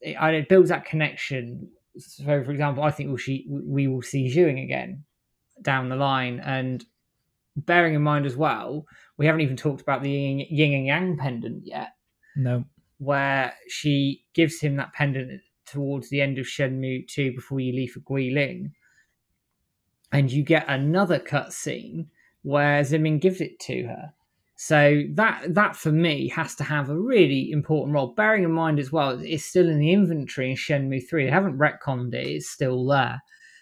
[0.00, 1.68] it, it builds that connection.
[1.98, 5.04] So, for example, I think we'll see, we will see Xiuying again
[5.62, 6.84] down the line, and
[7.56, 8.86] bearing in mind as well,
[9.16, 11.94] we haven't even talked about the yin, and yang pendant yet
[12.34, 12.64] No.
[12.98, 17.92] where she gives him that pendant towards the end of Shenmue 2 before you leave
[17.92, 18.72] for Guilin.
[20.12, 22.06] And you get another cutscene
[22.42, 24.12] where Zimin gives it to her.
[24.56, 28.14] So that that for me has to have a really important role.
[28.14, 31.24] Bearing in mind as well, it's still in the inventory in Shenmue 3.
[31.24, 33.20] They haven't retconned it, it's still there.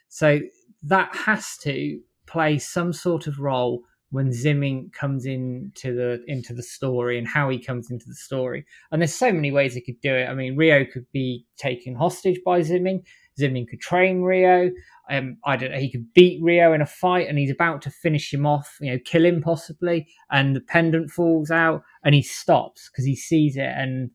[0.08, 0.40] So
[0.82, 6.62] that has to play some sort of role when Zimming comes into the into the
[6.62, 8.66] story and how he comes into the story.
[8.90, 10.28] And there's so many ways he could do it.
[10.28, 13.04] I mean, Ryo could be taken hostage by Zimming.
[13.40, 14.70] Zimming could train Ryo.
[15.10, 15.78] Um, I don't know.
[15.78, 18.76] He could beat Ryo in a fight, and he's about to finish him off.
[18.80, 23.16] You know, kill him possibly, and the pendant falls out, and he stops because he
[23.16, 23.72] sees it.
[23.76, 24.10] And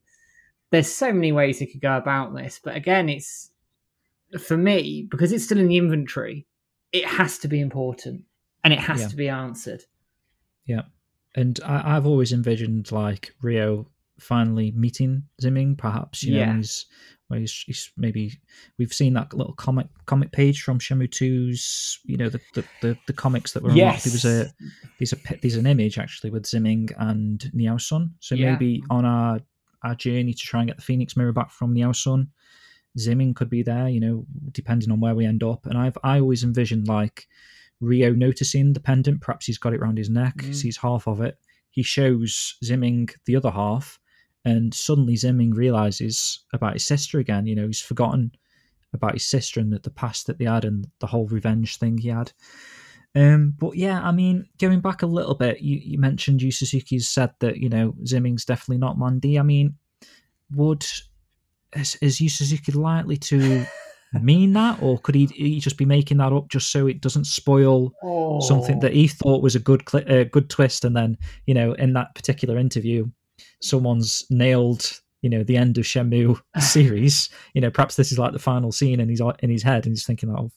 [0.72, 2.59] there's so many ways he could go about this.
[2.63, 3.51] But again, it's
[4.39, 6.45] for me because it's still in the inventory.
[6.93, 8.24] It has to be important,
[8.63, 9.07] and it has Yeah.
[9.09, 9.84] to be answered.
[10.65, 10.84] Yeah,
[11.36, 13.89] and I, I've always envisioned like Ryo
[14.20, 16.24] finally meeting Zimming, perhaps.
[16.24, 16.55] You know, Yeah.
[16.57, 16.86] he's,
[17.28, 18.39] where he's, he's maybe
[18.78, 22.97] we've seen that little comic comic page from Shenmue 2's, you know, the the, the,
[23.07, 24.03] the comics that were unlocked.
[24.05, 24.53] There was a
[24.99, 28.13] there's a there's an image actually with Zimming and Niao Sun.
[28.19, 28.51] So Yeah.
[28.51, 29.39] maybe on our
[29.84, 32.30] our journey to try and get the Phoenix Mirror back from Niao Sun,
[32.97, 33.88] Zimming could be there.
[33.89, 35.65] You know, depending on where we end up.
[35.65, 37.28] And I've I always envisioned like
[37.82, 39.21] Ryo noticing the pendant.
[39.21, 40.55] Perhaps he's got it around his neck, Mm.
[40.55, 41.38] sees half of it.
[41.69, 43.99] He shows Zimming the other half,
[44.45, 47.45] and suddenly Zimming realizes about his sister again.
[47.45, 48.31] You know, he's forgotten
[48.93, 51.97] about his sister and the, the past that they had and the whole revenge thing
[51.97, 52.31] he had.
[53.15, 57.09] Um, but yeah, I mean, going back a little bit, you, you mentioned Yu Suzuki's
[57.09, 59.39] said that you know Zimming's definitely not Lan Di.
[59.39, 59.75] I mean,
[60.53, 60.85] would
[61.75, 63.65] is, is Yu Suzuki likely to
[64.21, 67.25] mean that, or could he, he just be making that up just so it doesn't
[67.25, 68.39] spoil Oh.
[68.39, 71.73] something that he thought was a good cli a good twist, and then you know
[71.73, 73.07] in that particular interview,
[73.62, 77.30] someone's nailed you know the end of Shenmue series.
[77.53, 79.93] You know, perhaps this is like the final scene, and he's in his head, and
[79.93, 80.51] he's thinking, oh,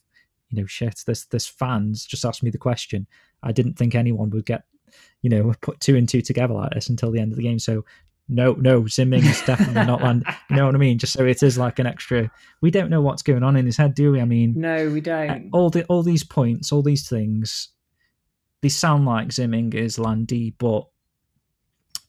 [0.50, 3.06] you know, shit, this this fans just asked me the question.
[3.42, 4.64] I didn't think anyone would get
[5.22, 7.58] you know put two and two together like this until the end of the game.
[7.58, 7.84] So.
[8.32, 10.24] No, no, Zimming is definitely not land.
[10.50, 10.98] You know what I mean?
[10.98, 12.30] Just so it is like an extra.
[12.60, 14.20] We don't know what's going on in his head, do we?
[14.20, 15.48] I mean, No, we uh, don't.
[15.52, 17.70] all the all these points, all these things,
[18.62, 20.86] they sound like Zimming is Lan Di, but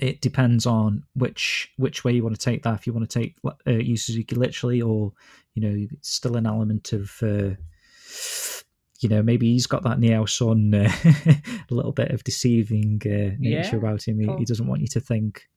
[0.02, 2.74] it depends on which which way you want to take that.
[2.80, 5.14] If you want to take uh, Yu Suzuki literally, or
[5.54, 7.12] you know, it's still an element of.
[7.22, 7.56] Uh,
[8.99, 10.91] you know, maybe he's got that Niao Sun, uh,
[11.72, 14.20] a little bit of deceiving uh, nature Yeah, about him.
[14.20, 14.38] He, cool.
[14.38, 15.47] he doesn't want you to think.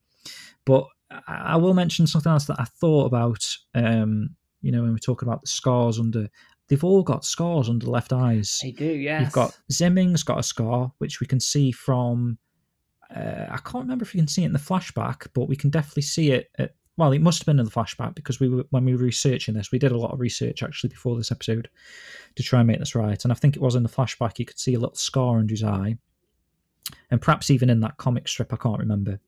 [0.65, 3.47] But I I will mention something else that I thought about.
[3.75, 4.31] Um,
[4.61, 6.27] you know, when we're talking about the scars under,
[6.67, 8.59] they've all got scars under left eyes.
[8.63, 9.21] They do, yes.
[9.21, 12.39] You've got Zimming's got a scar, which we can see from.
[13.13, 15.69] Uh, I can't remember if you can see it in the flashback, but we can
[15.69, 16.49] definitely see it.
[16.57, 19.03] At, well, it must have been in the flashback because we were when we were
[19.03, 19.71] researching this.
[19.71, 21.69] We did a lot of research actually before this episode
[22.35, 24.39] to try and make this right, and I think it was in the flashback.
[24.39, 25.97] You could see a little scar under his eye,
[27.11, 28.53] and perhaps even in that comic strip.
[28.53, 29.19] I can't remember,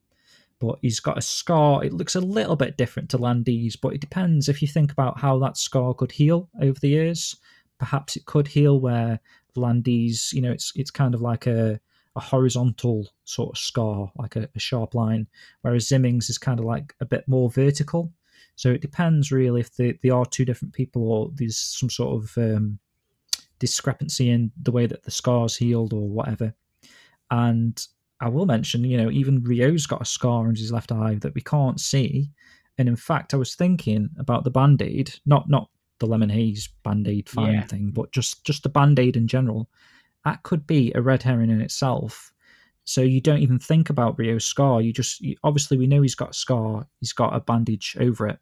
[0.60, 1.84] but he's got a scar.
[1.84, 4.92] It looks a little bit different to Lan Di's, but it depends if you think
[4.92, 7.36] about how that scar could heal over the years.
[7.80, 9.20] Perhaps it could heal where
[9.56, 11.80] Lan Di's, you know, it's it's kind of like a
[12.18, 15.28] a horizontal sort of scar, like a, a sharp line,
[15.62, 18.12] whereas Ziming's is kind of like a bit more vertical.
[18.56, 22.24] So it depends really if they, they are two different people or there's some sort
[22.24, 22.80] of um,
[23.60, 26.54] discrepancy in the way that the scars healed or whatever.
[27.30, 27.80] And
[28.20, 31.36] I will mention, you know, even Ryo's got a scar on his left eye that
[31.36, 32.32] we can't see.
[32.80, 36.70] And in fact, I was thinking about the band aid, not not the lemon haze
[36.84, 37.66] band aid fine Yeah.
[37.66, 39.70] thing, but just just the band aid in general.
[40.26, 42.32] That could be a red herring in itself.
[42.84, 44.82] So you don't even think about Ryo's scar.
[44.82, 46.88] You just you, obviously we know he's got a scar.
[47.02, 48.40] He's got a bandage over it,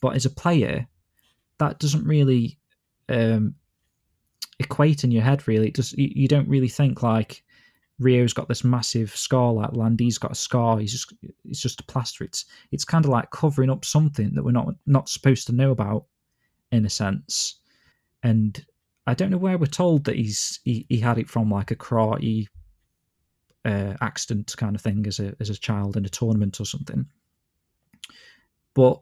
[0.00, 0.86] but as a player,
[1.58, 2.58] that doesn't really
[3.08, 3.54] um,
[4.60, 5.48] equate in your head.
[5.48, 7.42] Really, it just you, you don't really think like
[8.00, 10.78] Ryo's got this massive scar, like Lan Di's got a scar.
[10.78, 11.12] He's just
[11.44, 12.24] it's just a plaster.
[12.24, 15.72] It's it's kind of like covering up something that we're not not supposed to know
[15.72, 16.06] about,
[16.72, 17.56] in a sense.
[18.22, 18.64] And
[19.06, 21.76] I don't know where we're told that he's he, he had it from like a
[21.76, 22.46] karate
[23.64, 27.06] uh, accident kind of thing as a as a child in a tournament or something.
[28.74, 29.00] But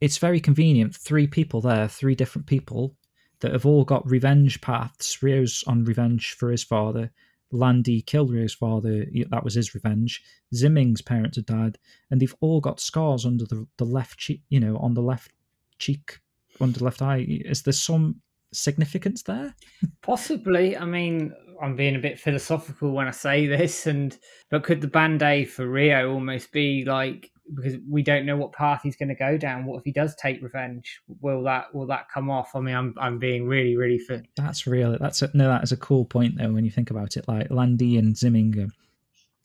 [0.00, 0.94] it's very convenient.
[0.94, 2.96] Three people there, three different people
[3.40, 5.22] that have all got revenge paths.
[5.22, 7.10] Ryo's on revenge for his father.
[7.52, 9.06] Lan Di killed Ryo's father.
[9.30, 10.22] That was his revenge.
[10.54, 11.78] Ziming's parents had died,
[12.10, 14.42] and they've all got scars under the the left cheek.
[14.48, 15.32] You know, on the left
[15.78, 16.20] cheek,
[16.60, 17.26] under the left eye.
[17.28, 18.22] Is there some
[18.52, 19.54] significance there?
[20.02, 20.76] Possibly.
[20.76, 21.32] I mean,
[21.62, 24.16] I'm being a bit philosophical when I say this, and
[24.50, 28.52] but could the band aid for Ryo almost be like because we don't know what
[28.52, 29.66] path he's going to go down?
[29.66, 31.00] What if he does take revenge?
[31.20, 32.54] Will that will that come off?
[32.54, 34.26] I mean, I'm I'm being really really fit.
[34.36, 37.16] That's really that's a, no, that is a cool point though when you think about
[37.16, 37.28] it.
[37.28, 38.70] Like Lan Di and Ziming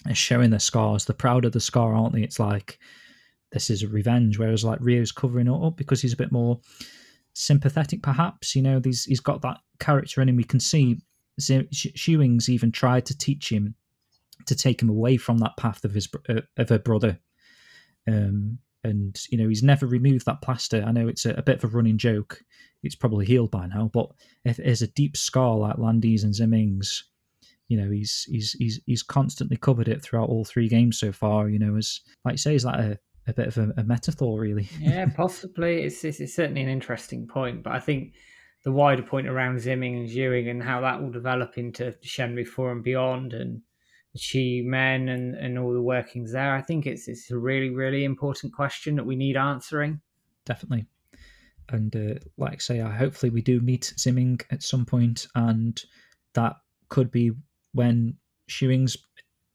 [0.08, 1.06] are, showing their scars.
[1.06, 2.22] They're proud of the scar, aren't they?
[2.22, 2.80] It's like
[3.52, 6.60] this is a revenge, whereas like Ryo's covering it up because he's a bit more
[7.36, 8.56] sympathetic, perhaps.
[8.56, 10.38] You know, these he's got that character in him.
[10.38, 11.02] We can see
[11.40, 13.76] Zim, Xiuying's even tried to teach him
[14.48, 17.20] to take him away from that path of his uh, of her brother.
[18.08, 20.84] Um, and you know he's never removed that plaster.
[20.86, 22.42] I know it's a, a, bit of a running joke.
[22.84, 24.12] It's probably healed by now, but
[24.44, 27.04] if there's a deep scar like Lan Di's and Ziming's,
[27.68, 31.50] you know he's he's he's he's constantly covered it throughout all three games so far.
[31.50, 34.40] You know, as like you say, is that a, a bit of a, a metaphor,
[34.40, 34.70] really?
[34.80, 35.84] yeah, possibly.
[35.84, 38.14] It's, it's, it's certainly an interesting point, but I think
[38.64, 42.72] the wider point around Ziming and Xiuying and how that will develop into Shenmue Four
[42.72, 43.62] and beyond, and
[44.16, 46.56] Chi men and, and all the workings there.
[46.56, 50.02] I think it's it's a really really important question that we need answering.
[50.46, 50.86] Definitely,
[51.70, 55.82] and uh, like I say, I hopefully we do meet Ziming at some point, and
[56.34, 56.56] that
[56.90, 57.32] could be
[57.74, 58.16] when
[58.50, 58.98] Xiuying's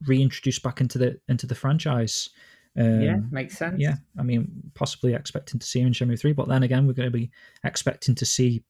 [0.05, 2.29] reintroduced back into the into the franchise.
[2.77, 3.79] Um, yeah, makes sense.
[3.79, 6.93] Yeah, I mean, possibly expecting to see her in Shenmue three, but then again, we're
[6.93, 7.31] going to be
[7.63, 8.63] expecting to see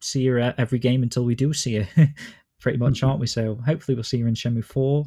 [0.00, 2.08] see her every game until we do see her.
[2.60, 3.06] Pretty much, mm-hmm.
[3.06, 3.28] aren't we?
[3.28, 5.04] So hopefully, we'll see her in Shenmue four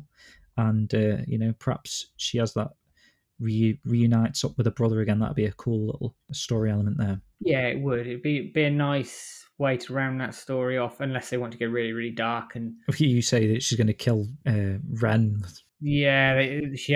[0.57, 2.69] and uh, you know perhaps she has that
[3.39, 5.19] re- reunites up with her brother again.
[5.19, 7.21] That'd be a cool little story element there.
[7.39, 8.07] Yeah, it would.
[8.07, 11.57] It'd be be a nice way to round that story off, unless they want to
[11.57, 12.75] get really really dark and.
[12.97, 15.43] You say that she's going to kill uh, Ren.
[15.79, 16.39] Yeah,
[16.75, 16.93] she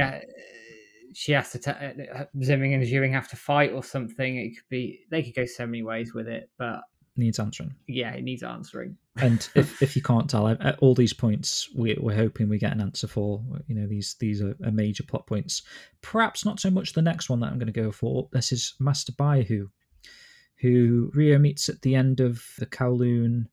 [1.15, 1.59] she has to.
[1.59, 4.37] T- Ziming and Xiuying have to fight or something.
[4.37, 5.05] It could be.
[5.09, 6.81] They could go so many ways with it, but
[7.17, 7.73] needs answering.
[7.87, 8.97] Yeah, it needs answering.
[9.17, 12.73] and if, if you can't tell, at all these points, we, we're hoping we get
[12.73, 13.41] an answer for.
[13.67, 15.63] You know, these these are, are major plot points.
[16.01, 18.27] Perhaps not so much the next one that I'm going to go for.
[18.31, 19.69] This is Master Baihu,
[20.57, 23.45] who Ryo meets at the end of the Kowloon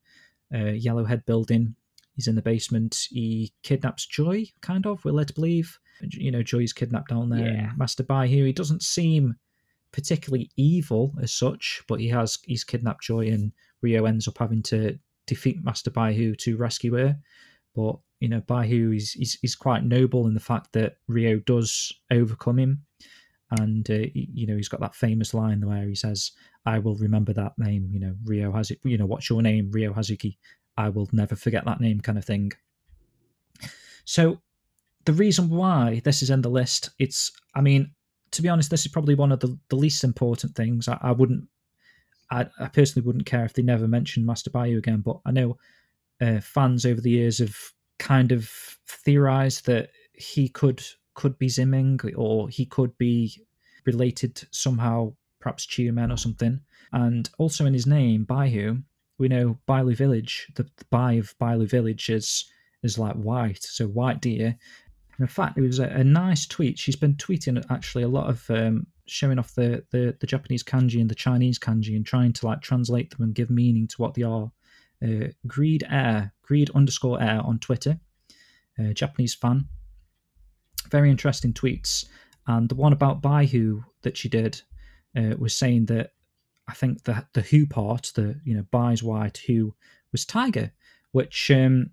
[0.53, 1.77] uh, Yellowhead building.
[2.15, 3.07] He's in the basement.
[3.11, 5.05] He kidnaps Joy, kind of.
[5.05, 5.79] We're led to believe.
[6.09, 7.53] You know, Joy's kidnapped down there.
[7.53, 7.71] Yeah.
[7.77, 9.37] Master Baihu, he doesn't seem
[9.93, 14.63] particularly evil as such, but he has he's kidnapped Joy, and Ryo ends up having
[14.65, 17.17] to defeat Master Baihu to rescue her.
[17.75, 21.93] But you know, Baihu is he's, he's quite noble in the fact that Ryo does
[22.11, 22.85] overcome him,
[23.59, 26.33] and uh, you know he's got that famous line where he says,
[26.65, 28.81] "I will remember that name." You know, Ryo has it.
[28.85, 30.37] You know, what's your name, Ryo Hazuki?
[30.77, 32.53] I will never forget that name, kind of thing.
[34.05, 34.41] So,
[35.05, 37.91] the reason why this is in the list, it's, I mean,
[38.33, 40.89] to be honest, this is probably one of the, the least important things.
[40.89, 41.45] I, I wouldn't,
[42.31, 45.59] I, I, personally wouldn't care if they never mentioned Master Baihu again, but I know
[46.21, 47.57] uh, fans over the years have
[47.99, 48.49] kind of
[48.87, 50.83] theorized that he could
[51.15, 53.45] could be Ziming or he could be
[53.85, 56.61] related somehow, perhaps Men or something.
[56.93, 58.83] And also in his name, Baihu,
[59.19, 62.51] we know Bailu Village, the, the Bai of Bailu Village is
[62.83, 64.57] is like white, so white deer.
[65.23, 66.81] In fact, it was a, a, nice tweet.
[66.81, 71.01] She's been tweeting actually a lot of um, showing off the, the, the Japanese kanji
[71.01, 74.15] and the Chinese kanji and trying to like translate them and give meaning to what
[74.15, 74.51] they are.
[75.01, 78.01] Uh, Greed Air, Greed underscore Air on Twitter,
[78.81, 79.69] uh, Japanese fan.
[80.91, 82.07] Very interesting tweets.
[82.49, 84.61] And the one about Baihu that she did
[85.17, 86.15] uh, was saying that
[86.67, 89.73] I think the the who part, the you know Bai's white who
[90.11, 90.73] was tiger,
[91.13, 91.91] which um,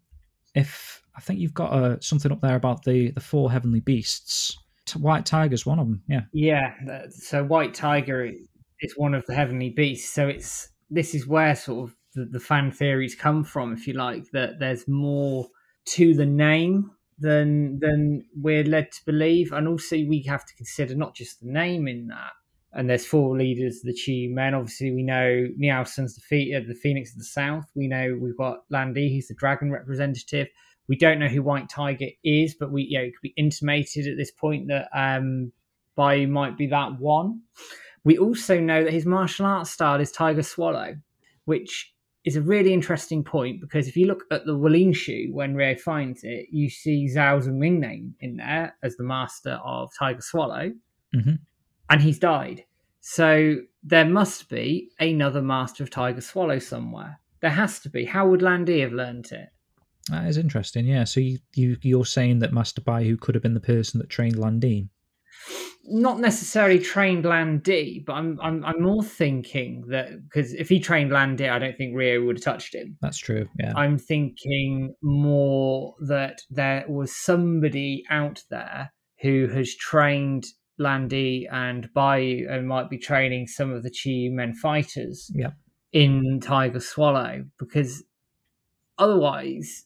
[0.56, 4.58] if I think you've got uh, something up there about the the four heavenly beasts.
[4.96, 6.02] White Tiger's one of them.
[6.08, 6.22] Yeah.
[6.32, 6.74] Yeah.
[7.10, 8.32] So White Tiger
[8.80, 10.14] is one of the heavenly beasts.
[10.14, 13.96] So it's this is where sort of the, the fan theories come from, if you
[13.96, 15.50] like, that there's more
[15.88, 20.96] to the name than than we're led to believe, and also we have to consider
[20.96, 22.32] not just the name in that.
[22.72, 24.54] And there's four leaders, the Chi men.
[24.54, 27.66] Obviously, we know Niao Sun's the, uh, the Phoenix of the South.
[27.76, 30.48] We know we've got Lan Di, who's the dragon representative.
[30.90, 34.08] We don't know who White Tiger is, but we you know it could be intimated
[34.08, 35.54] at this point that um
[35.96, 37.42] Bai might be that one.
[38.04, 40.96] We also know that his martial arts style is Tiger Swallow,
[41.46, 41.94] which
[42.26, 45.76] is a really interesting point because if you look at the Wulin Shu when Ryo
[45.76, 50.72] finds it, you see Zhao Ziming name in there as the master of Tiger Swallow,
[51.16, 51.36] mm-hmm.
[51.90, 52.64] and he's died.
[53.02, 57.20] So there must be another master of Tiger Swallow somewhere.
[57.42, 58.06] There has to be.
[58.06, 59.50] How would Lan Di have learned it?
[60.10, 60.86] That is interesting.
[60.86, 61.04] Yeah.
[61.04, 64.10] So you, you you're saying that Master Bai, who could have been the person that
[64.10, 64.90] trained Lan Di,
[65.86, 70.80] not necessarily trained Lan Di, but I'm I'm I'm more thinking that because if he
[70.80, 72.98] trained Lan Di, I don't think Ryo would have touched him.
[73.02, 73.48] That's true.
[73.60, 73.74] Yeah.
[73.76, 78.92] I'm thinking more that there was somebody out there
[79.22, 80.46] who has trained
[80.78, 85.32] Lan Di and Bai and might be training some of the Chi men fighters.
[85.34, 85.52] Yeah.
[85.92, 88.04] In Tiger Swallow, because
[89.00, 89.86] otherwise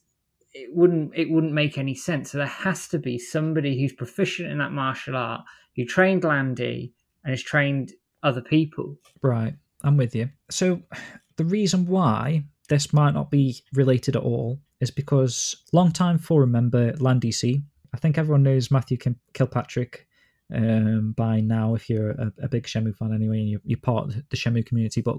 [0.54, 2.30] it wouldn't it wouldn't make any sense.
[2.30, 5.42] So there has to be somebody who's proficient in that martial art,
[5.76, 6.92] who trained Lan Di
[7.24, 7.92] and has trained
[8.22, 8.96] other people.
[9.22, 10.30] Right, I'm with you.
[10.50, 10.80] So
[11.36, 16.94] the reason why this might not be related at all is because long-time forum member
[16.98, 18.96] Lan Di Si, I think everyone knows Matthew
[19.34, 20.06] Kilpatrick
[20.52, 24.08] um, by now if you're a, a, big Shenmue fan anyway and you're, you're, part
[24.08, 25.00] of the Shenmue community.
[25.00, 25.16] But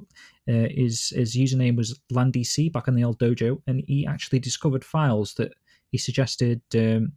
[0.47, 4.39] uh, his his username was Lan Di back in the old dojo, and he actually
[4.39, 5.53] discovered files that
[5.91, 7.13] he suggested um,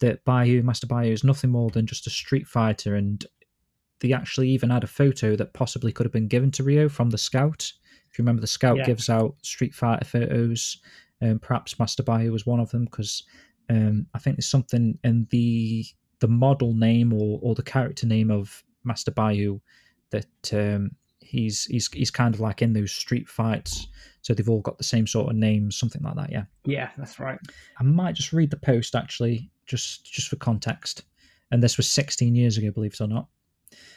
[0.00, 3.24] that Baiyu Master Baiyu is nothing more than just a Street Fighter, and
[4.00, 7.10] they actually even had a photo that possibly could have been given to Ryo from
[7.10, 7.72] the Scout.
[8.10, 8.86] If you remember, the Scout yeah.
[8.86, 10.78] gives out Street Fighter photos.
[11.22, 13.24] Um, perhaps Master Baiyu was one of them because
[13.68, 15.84] um, I think there's something in the
[16.20, 19.60] the model name or, or the character name of Master Baiyu
[20.10, 23.88] that um, he's he's he's kind of like in those street fights.
[24.22, 26.30] So they've all got the same sort of names, something like that.
[26.30, 26.44] Yeah.
[26.64, 27.38] Yeah, that's right.
[27.78, 31.04] I might just read the post actually, just just for context.
[31.50, 33.26] And this was 16 years ago, believe it or not.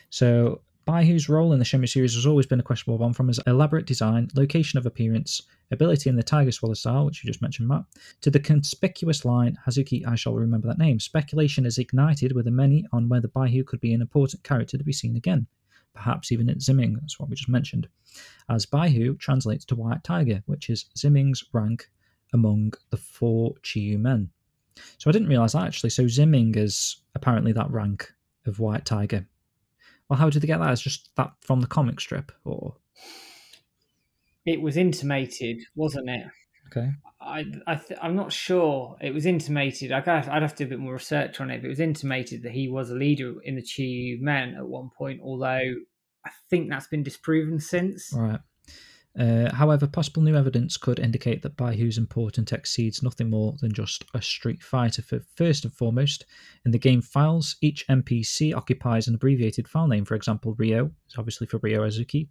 [0.09, 3.39] So Baiyu's role in the Shenmue series has always been a questionable one from his
[3.47, 7.69] elaborate design, location of appearance, ability in the Tiger Swallow style, which you just mentioned,
[7.69, 7.85] Matt,
[8.21, 10.99] to the conspicuous line, Hazuki, I shall remember that name.
[10.99, 14.91] Speculation is ignited within many on whether Baiyu could be an important character to be
[14.91, 15.47] seen again,
[15.93, 17.87] perhaps even at Ziming, that's what we just mentioned,
[18.49, 21.89] as Baiyu translates to White Tiger, which is Ziming's rank
[22.33, 24.29] among the four Chiyu men.
[24.97, 25.91] So I didn't realise that actually.
[25.91, 28.11] So Ziming is apparently that rank
[28.45, 29.27] of White Tiger.
[30.13, 30.71] Well, how did they get that?
[30.71, 32.75] Is just that from the comic strip, or
[34.45, 36.27] it was intimated, wasn't it?
[36.67, 36.91] Okay.
[37.19, 38.95] I, I th- I'm not sure.
[39.01, 39.91] It was intimated.
[39.91, 41.61] I got, I'd have to do a bit more research on it.
[41.61, 44.91] But it was intimated that he was a leader in the Chi men at one
[44.95, 45.19] point.
[45.23, 45.47] Although
[46.23, 48.13] I think that's been disproven since.
[48.15, 48.39] Right.
[49.17, 54.03] Uh, however, possible new evidence could indicate that Baiyu's importance exceeds nothing more than just
[54.15, 55.03] a street fighter.
[55.03, 56.25] For first and foremost,
[56.65, 60.05] in the game files, each NPC occupies an abbreviated file name.
[60.05, 62.29] For example, Ryo is obviously for Ryo Hazuki,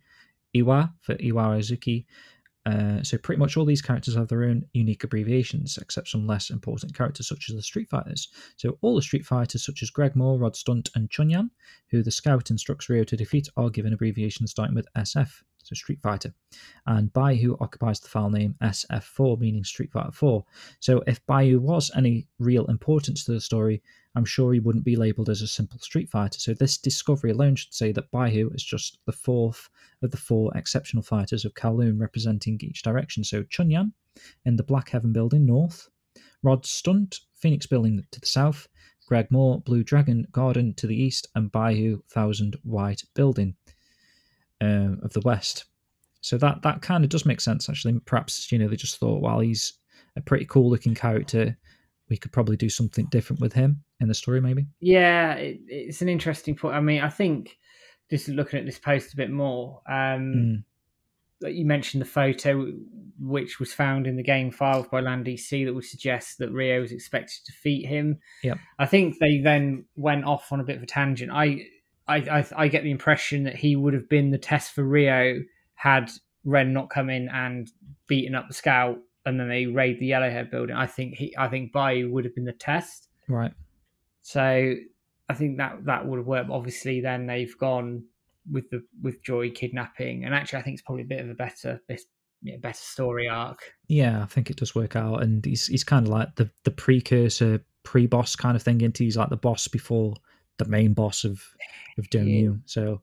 [0.57, 2.05] Iwa for Iwao Hazuki.
[2.65, 6.51] Uh, so pretty much all these characters have their own unique abbreviations, except some less
[6.51, 8.29] important characters such as the Street Fighters.
[8.57, 11.51] So all the Street Fighters such as Greg Moore, Rod Stunt, and Chunyan,
[11.91, 16.01] who the Scout instructs Ryo to defeat, are given abbreviations starting with SF so Street
[16.03, 16.35] Fighter,
[16.87, 20.45] and Baiyu occupies the file name SF4, meaning Street Fighter 4.
[20.81, 23.83] So if Baiyu was any real importance to the story,
[24.15, 26.39] I'm sure he wouldn't be labelled as a simple Street Fighter.
[26.39, 29.71] So this discovery alone should say that Baiyu is just the fourth
[30.03, 33.25] of the four exceptional fighters of Kowloon representing each direction.
[33.25, 33.93] So Chunyan
[34.45, 35.89] in the Black Heaven building north,
[36.43, 38.69] Rod Stunt, Phoenix building to the south,
[39.07, 43.57] Greg Moore, Blue Dragon Garden to the east, and Baiyu Thousand White building
[44.63, 45.65] um, of the West.
[46.21, 47.99] So that that kind of does make sense actually.
[48.07, 49.75] Perhaps you know they just thought, well, he's
[50.17, 51.59] a pretty cool looking character.
[52.09, 54.67] We could probably do something different with him in the story, maybe.
[54.81, 56.75] Yeah, it, it's an interesting point.
[56.75, 57.59] I mean, I think
[58.11, 60.65] just looking at this post a bit more, um,
[61.43, 61.55] mm.
[61.55, 62.71] you mentioned the photo
[63.19, 66.53] which was found in the game files by Lan Di Si that would suggest that
[66.53, 68.19] Ryo was expected to defeat him.
[68.43, 71.33] Yeah, I think they then went off on a bit of a tangent.
[71.33, 71.67] I
[72.09, 75.43] I, I, I get the impression that he would have been the test for Ryo
[75.75, 76.11] had
[76.45, 77.71] Ren not come in and
[78.07, 80.75] beaten up the scout and then they raid the Yellowhead building.
[80.75, 83.09] I think he, I think Bayou would have been the test.
[83.29, 83.53] Right.
[84.23, 84.75] So
[85.29, 86.51] I think that that would have worked.
[86.51, 88.05] Obviously, then they've gone
[88.51, 91.35] with the with Joy kidnapping, and actually, I think it's probably a bit of a
[91.35, 92.03] better bit,
[92.43, 93.61] yeah, better story arc.
[93.89, 96.71] Yeah, I think it does work out, and he's he's kind of like the the
[96.71, 98.81] precursor, pre boss kind of thing.
[98.81, 100.15] Into he's like the boss before
[100.65, 101.43] the main boss of
[101.99, 102.53] of Dou Niu.
[102.53, 102.59] Yeah.
[102.67, 103.03] So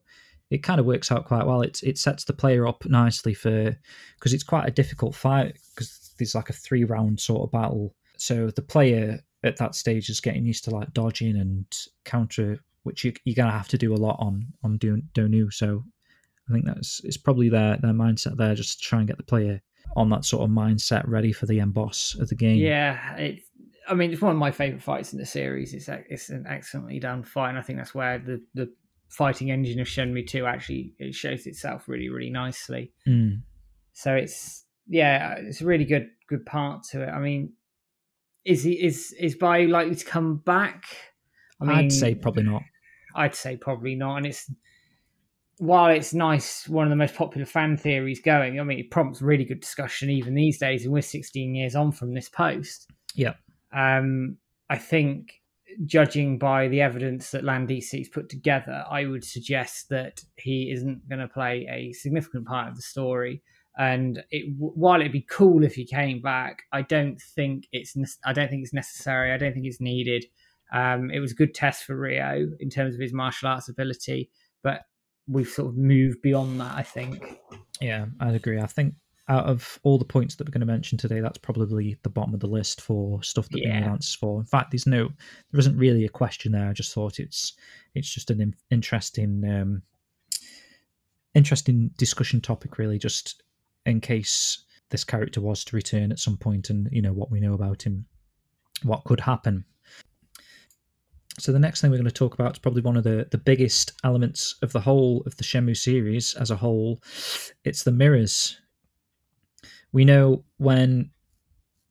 [0.50, 1.62] it kind of works out quite well.
[1.62, 3.76] It it sets the player up nicely for
[4.16, 7.94] because it's quite a difficult fight because there's like a three round sort of battle.
[8.16, 11.64] So the player at that stage is getting used to like dodging and
[12.04, 15.50] counter, which you, you're gonna have to do a lot on on Dou Niu.
[15.50, 15.84] So
[16.48, 19.22] I think that's it's probably their their mindset there, just to try and get the
[19.22, 19.62] player
[19.96, 22.56] on that sort of mindset ready for the end boss of the game.
[22.56, 23.40] Yeah, it,
[23.90, 25.74] I mean, it's one of my favorite fights in the series.
[25.74, 28.72] It's it's an excellently done fight, and I think that's where the the
[29.08, 32.92] fighting engine of Shenmue 2 actually it shows itself really, really nicely.
[33.06, 33.42] Mm.
[33.92, 37.08] So it's yeah, it's a really good good part to it.
[37.08, 37.52] I mean,
[38.44, 40.84] is he is is Bayou likely to come back?
[41.60, 42.62] I mean, I'd say probably not.
[43.16, 44.48] I'd say probably not, and it's
[45.58, 48.60] while it's nice, one of the most popular fan theories going.
[48.60, 51.92] I mean, it prompts really good discussion even these days, and we're 16 years on
[51.92, 52.90] from this post.
[53.14, 53.34] Yeah.
[53.72, 54.36] Um,
[54.68, 55.40] I think
[55.84, 61.20] judging by the evidence that Landisi's put together, I would suggest that he isn't going
[61.20, 63.42] to play a significant part of the story.
[63.78, 68.32] And it, while it'd be cool if he came back, I don't think it's I
[68.32, 69.32] don't think it's necessary.
[69.32, 70.26] I don't think it's needed.
[70.72, 74.30] Um, it was a good test for Ryo in terms of his martial arts ability,
[74.62, 74.82] but
[75.26, 76.74] we've sort of moved beyond that.
[76.74, 77.40] I think.
[77.80, 78.60] Yeah, I'd agree.
[78.60, 78.94] I think
[79.30, 82.34] out of all the points that we're going to mention today, that's probably the bottom
[82.34, 83.74] of the list for stuff that yeah.
[83.74, 84.40] we need answers for.
[84.40, 85.08] In fact, there's no,
[85.52, 86.68] there isn't really a question there.
[86.68, 87.52] I just thought it's,
[87.94, 89.82] it's just an interesting, um,
[91.34, 93.44] interesting discussion topic, really, just
[93.86, 97.38] in case this character was to return at some point, and you know what we
[97.38, 98.06] know about him,
[98.82, 99.64] what could happen.
[101.38, 103.38] So the next thing we're going to talk about is probably one of the, the
[103.38, 107.00] biggest elements of the whole of the Shenmue series as a whole.
[107.62, 108.60] It's the mirrors
[109.92, 111.10] we know when,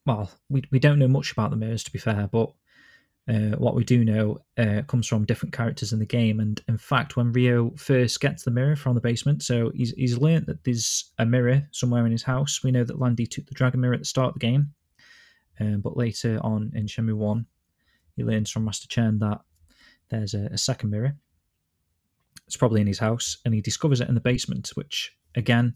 [0.06, 2.52] well, we, we don't know much about the mirrors to be fair, but
[3.30, 6.40] uh, what we do know uh, comes from different characters in the game.
[6.40, 10.18] And in fact, when Ryo first gets the mirror from the basement, so he's, he's
[10.18, 12.64] learned that there's a mirror somewhere in his house.
[12.64, 14.74] We know that Lan Di took the dragon mirror at the start of the game,
[15.60, 17.46] um, but later on in Shenmue 1,
[18.16, 19.42] he learns from Master Chen that
[20.10, 21.16] there's a, a second mirror.
[22.48, 25.76] It's probably in his house, and he discovers it in the basement, which again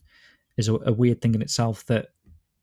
[0.57, 2.09] is a, a weird thing in itself that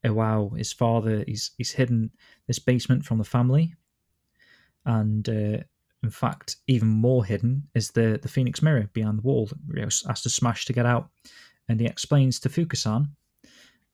[0.05, 2.11] oh wow his father he's he's hidden
[2.47, 3.75] this basement from the family.
[4.87, 5.59] And uh,
[6.03, 9.85] in fact even more hidden is the the phoenix mirror behind the wall that Ryo
[9.85, 11.11] has to smash to get out.
[11.69, 13.09] And he explains to Fukusan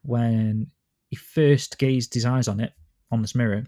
[0.02, 0.70] when
[1.10, 2.72] he first gazed his eyes on it
[3.10, 3.64] on this mirror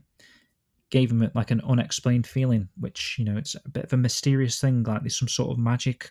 [0.90, 4.58] gave him like an unexplained feeling which you know it's a bit of a mysterious
[4.58, 6.10] thing like there's some sort of magic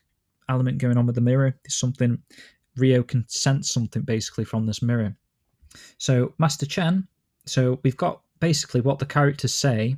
[0.50, 1.58] element going on with the mirror.
[1.64, 2.18] There's something
[2.78, 5.16] Ryo can sense something basically from this mirror.
[5.98, 7.08] So, Master Chen,
[7.46, 9.98] so we've got basically what the characters say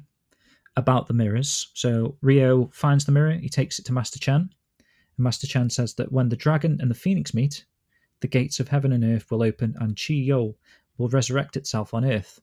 [0.75, 1.69] about the mirrors.
[1.73, 4.49] So, Ryo finds the mirror, he takes it to Master Chen,
[5.17, 7.65] and Master Chen says that when the dragon and the phoenix meet,
[8.21, 10.55] the gates of heaven and earth will open and Chi-Yo
[10.97, 12.41] will resurrect itself on earth.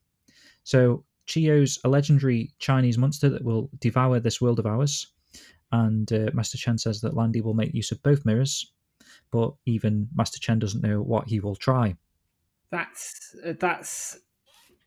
[0.63, 5.07] So, Chi-Yo's a legendary Chinese monster that will devour this world of ours.
[5.71, 8.71] And uh, Master Chen says that Lan Di will make use of both mirrors
[9.31, 11.95] but even Master Chen doesn't know what he will try.
[12.71, 14.17] That's uh, that's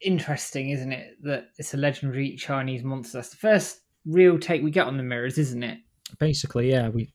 [0.01, 1.17] interesting, isn't it?
[1.23, 3.19] That it's a legendary Chinese monster.
[3.19, 5.79] That's the first real take we get on the mirrors, isn't it?
[6.19, 6.89] Basically, yeah.
[6.89, 7.13] We,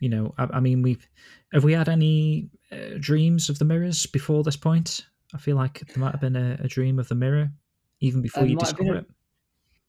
[0.00, 1.06] you know, I, I mean, we've
[1.52, 5.06] have we had any uh, dreams of the mirrors before this point?
[5.34, 7.50] I feel like there might have been a, a dream of the mirror
[8.00, 9.06] even before you discover it.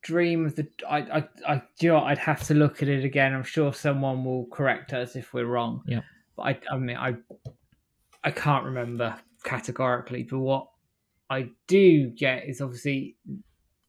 [0.02, 3.04] Dream of the I I I do you know I'd have to look at it
[3.04, 3.34] again.
[3.34, 5.82] I'm sure someone will correct us if we're wrong.
[5.86, 6.02] Yeah.
[6.42, 7.16] I, I mean, I,
[8.24, 10.24] I can't remember categorically.
[10.24, 10.68] But what
[11.30, 13.16] I do get is obviously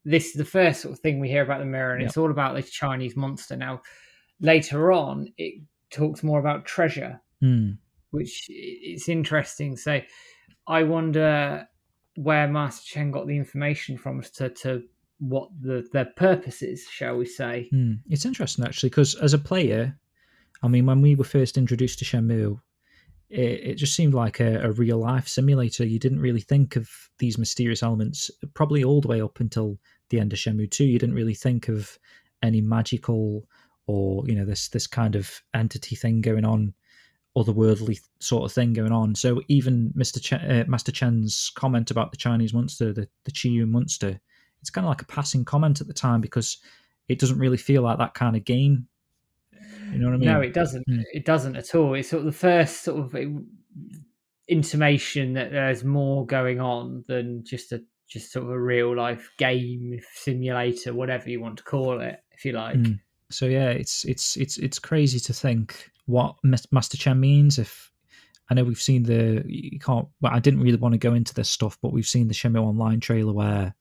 [0.05, 2.09] this is the first sort of thing we hear about the mirror, and yep.
[2.09, 3.57] it's all about this Chinese monster.
[3.57, 3.83] Now,
[4.41, 7.77] later on, it talks more about treasure, mm.
[8.11, 9.77] which it's interesting.
[9.77, 10.01] So,
[10.67, 11.67] I wonder
[12.17, 14.83] where Master Chen got the information from as to, to
[15.19, 17.69] what the their purpose is, shall we say?
[17.73, 18.01] Mm.
[18.09, 19.99] It's interesting actually because as a player,
[20.63, 22.61] I mean, when we were first introduced to Shenmue,
[23.31, 25.87] it, it just seemed like a, a, real life simulator.
[25.87, 29.79] You didn't really think of these mysterious elements, probably all the way up until
[30.11, 30.85] the end of Shenmue 2.
[30.85, 31.99] You didn't really think of
[32.43, 33.47] any magical
[33.87, 36.75] or, you know, this this kind of entity thing going on
[37.37, 39.15] otherworldly sort of thing going on.
[39.15, 40.21] So even Mr.
[40.21, 44.21] Ch- uh, Master Chen's comment about the Chinese monster, the the Qiyou monster,
[44.61, 46.59] it's kind of like a passing comment at the time because
[47.09, 48.87] it doesn't really feel like that kind of game.
[49.93, 50.29] You know what I mean?
[50.29, 50.85] No, it doesn't.
[50.89, 51.01] Hmm.
[51.13, 51.95] It doesn't at all.
[51.95, 53.15] It's sort of the first sort of
[54.49, 59.31] intimation that there's more going on than just a just sort of a real life
[59.39, 62.77] game simulator, whatever you want to call it, if you like.
[62.77, 62.99] Mm.
[63.31, 67.59] So yeah, it's it's it's it's crazy to think what Mas- Master Chen means.
[67.59, 67.91] If
[68.51, 70.09] I know we've seen the you can't.
[70.21, 72.61] Well, I didn't really want to go into this stuff, but we've seen the Shenmue
[72.63, 73.75] Online trailer where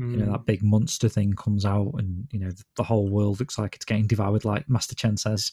[0.00, 0.32] you know Mm.
[0.32, 3.74] that big monster thing comes out, and you know the, the whole world looks like
[3.76, 4.44] it's getting devoured.
[4.44, 5.52] Like Master Chen says,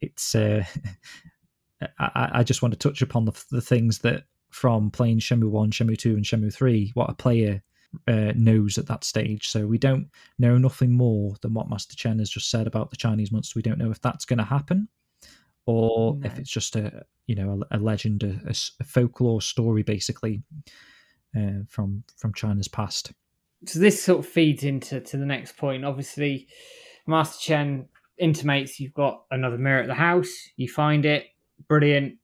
[0.00, 0.34] it's.
[0.34, 0.64] Uh,
[1.98, 5.70] I, I- just want to touch upon the, the things that from playing Shenmue One,
[5.70, 7.62] Shenmue Two, and Shenmue Three, what a player
[8.06, 9.48] uh, knows at that stage.
[9.48, 10.08] So we don't
[10.38, 13.52] know nothing more than what Master Chen has just said about the Chinese monster.
[13.56, 14.88] We don't know if that's going to happen,
[15.66, 20.42] or if it's just a you know a, a legend, a folklore story, basically
[21.36, 23.12] uh, from from China's past.
[23.66, 25.84] So this sort of feeds into to the next point.
[25.84, 26.48] Obviously,
[27.06, 30.30] Master Chen intimates you've got another mirror at the house.
[30.56, 31.26] You find it,
[31.68, 32.14] brilliant.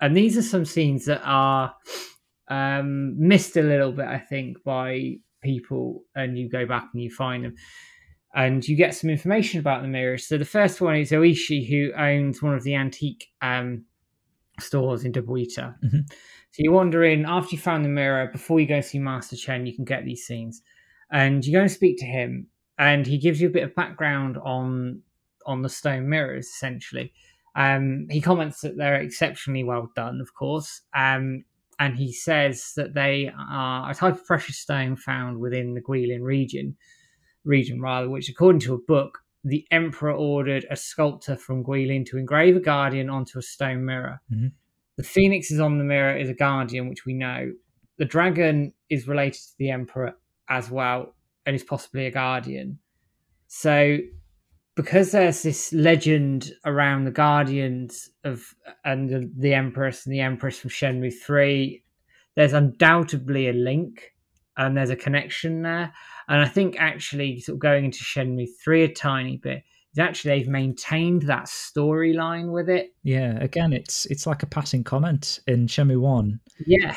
[0.00, 1.74] And these are some scenes that are
[2.48, 6.02] um, missed a little bit, I think, by people.
[6.14, 7.54] And you go back and you find them,
[8.34, 10.26] and you get some information about the mirrors.
[10.26, 13.84] So the first one is Oishi, who owns one of the antique um,
[14.60, 15.74] stores in Dobuita.
[15.84, 16.12] Mhm.
[16.52, 18.28] So you wander in after you found the mirror.
[18.30, 20.62] Before you go see Master Chen, you can get these scenes,
[21.10, 22.46] and you go and speak to him,
[22.78, 25.02] and he gives you a bit of background on
[25.46, 26.46] on the stone mirrors.
[26.46, 27.12] Essentially,
[27.56, 31.44] um, he comments that they're exceptionally well done, of course, um,
[31.78, 36.22] and he says that they are a type of precious stone found within the Guilin
[36.22, 36.76] region,
[37.44, 42.18] region rather, which, according to a book, the emperor ordered a sculptor from Guilin to
[42.18, 44.20] engrave a guardian onto a stone mirror.
[44.32, 44.52] Mhm.
[45.02, 47.52] The phoenix is on the mirror is a guardian, which we know.
[47.98, 50.14] The dragon is related to the emperor
[50.48, 52.78] as well, and is possibly a guardian.
[53.48, 53.98] So,
[54.76, 58.54] because there's this legend around the guardians of
[58.84, 61.82] and the, the empress and the empress from Shenmue three,
[62.36, 64.14] there's undoubtedly a link,
[64.56, 65.92] and there's a connection there.
[66.28, 70.38] And I think actually, sort of going into Shenmue three a tiny bit, is actually
[70.38, 72.94] they've maintained that storyline with it.
[73.02, 76.40] Yeah, again, it's it's like a passing comment in Shenmue One.
[76.66, 76.94] Yeah,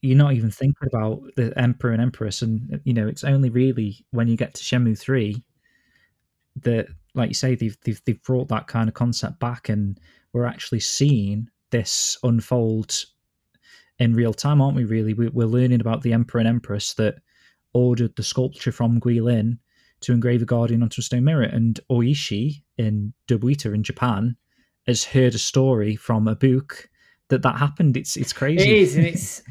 [0.00, 4.04] You're not even thinking about the emperor and empress, and you know it's only really
[4.10, 5.44] when you get to Shenmue Three
[6.62, 9.98] that, like you say, they've they've they've brought that kind of concept back, and
[10.32, 12.94] we're actually seeing this unfold
[13.98, 14.84] in real time, aren't we?
[14.84, 17.16] Really, we, we're learning about the emperor and empress that
[17.74, 19.58] ordered the sculpture from Guilin
[20.00, 24.36] to engrave a guardian onto a stone mirror, and Oishi in Dobuita in Japan
[24.86, 26.88] has heard a story from a book
[27.28, 27.96] that that happened.
[27.96, 28.70] It's it's crazy.
[28.70, 29.42] It is, and it's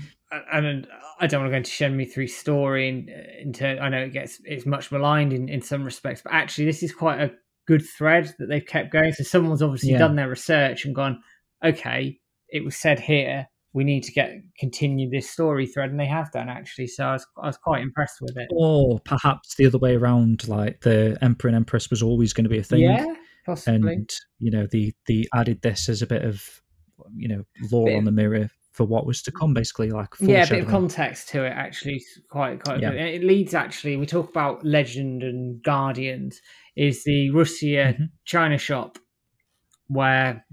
[0.51, 0.87] and
[1.19, 4.39] I don't want to go into Shenmue three story and into I know it gets
[4.43, 7.33] it's much maligned in, in some respects, but actually this is quite a
[7.65, 9.11] good thread that they've kept going.
[9.13, 9.99] So someone's obviously Yeah.
[9.99, 11.21] done their research and gone,
[11.63, 12.19] okay,
[12.49, 13.47] it was said here.
[13.77, 16.87] We need to get continue this story thread, and they have done actually.
[16.87, 18.47] So I was I was quite impressed with it.
[18.51, 22.49] or perhaps the other way around, like the emperor and empress was always going to
[22.49, 23.05] be a thing, Yeah,
[23.45, 23.93] possibly.
[23.93, 24.09] and
[24.39, 26.43] you know the the added this as a bit of
[27.15, 30.49] you know lore on the mirror for what was to come, basically like yeah, a
[30.49, 32.91] bit of context to it actually quite quite Yeah.
[32.91, 33.95] it leads actually.
[33.97, 36.41] We talk about legend and guardians.
[36.75, 38.09] Is the Russia Mhm.
[38.25, 38.97] China shop
[39.87, 40.45] where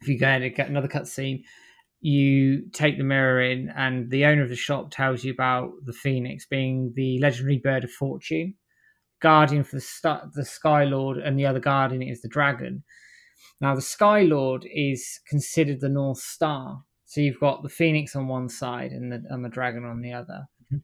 [0.00, 1.42] if you go in and get another cutscene,
[2.00, 5.92] you take the mirror in, and the owner of the shop tells you about the
[5.92, 8.54] phoenix being the legendary bird of fortune,
[9.20, 12.84] guardian for the st- the Sky Lord, and the other guardian is the dragon.
[13.60, 16.82] Now, the Sky Lord is considered the North Star.
[17.06, 20.12] So you've got the Phoenix on one side and the, and the dragon on the
[20.12, 20.46] other.
[20.72, 20.82] Mhm.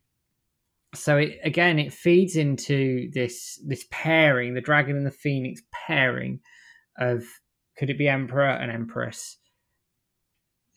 [0.95, 6.41] So it, again, it feeds into this this pairing, the dragon and the Phoenix pairing
[6.99, 7.25] of
[7.77, 9.39] could it be Emperor and Empress,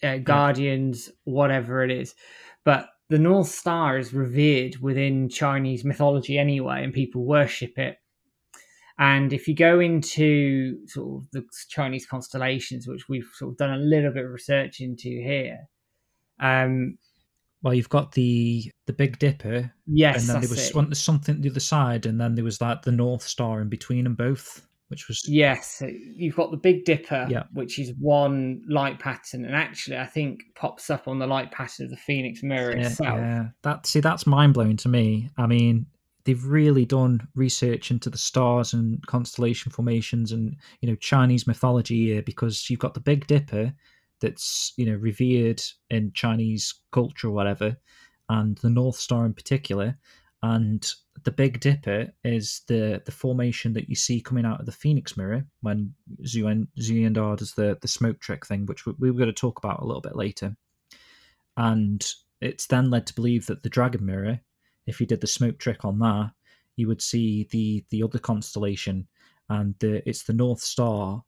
[0.04, 2.16] uh, Guardians, whatever it is.
[2.64, 7.98] But the North Star is revered within Chinese mythology anyway, and people worship it.
[8.98, 13.74] And if you go into sort of the Chinese constellations, which we've sort of done
[13.74, 15.68] a little bit of research into here,
[16.40, 16.98] um,
[17.62, 20.96] Well, you've got the the Big Dipper, yes, and then there was it.
[20.96, 24.16] something the other side, and then there was like the North Star in between them
[24.16, 25.82] both, which was Yes,
[26.16, 27.44] you've got the Big Dipper, Yeah.
[27.54, 31.86] which is one light pattern, and actually, I think pops up on the light pattern
[31.86, 33.18] of the Phoenix Mirror Yeah, itself.
[33.18, 33.48] yeah.
[33.64, 35.30] That see, that's mind blowing to me.
[35.38, 35.88] I mean,
[36.26, 42.08] they've really done research into the stars and constellation formations and you know Chinese mythology
[42.08, 43.74] here because you've got the Big Dipper
[44.22, 47.76] that's you know revered in Chinese culture or whatever,
[48.30, 49.98] and the North Star in particular.
[50.44, 50.88] And
[51.24, 55.16] the Big Dipper is the the formation that you see coming out of the Phoenix
[55.16, 55.94] Mirror when
[56.24, 59.58] Zhu Yuanda does the the smoke trick thing, which we, we were going to talk
[59.58, 60.56] about a little bit later.
[61.58, 62.06] And
[62.42, 64.40] it's then led to believe that the Dragon Mirror,
[64.88, 66.32] if you did the smoke trick on that,
[66.76, 69.08] you would see the the other constellation,
[69.50, 71.24] and the, it's the North Star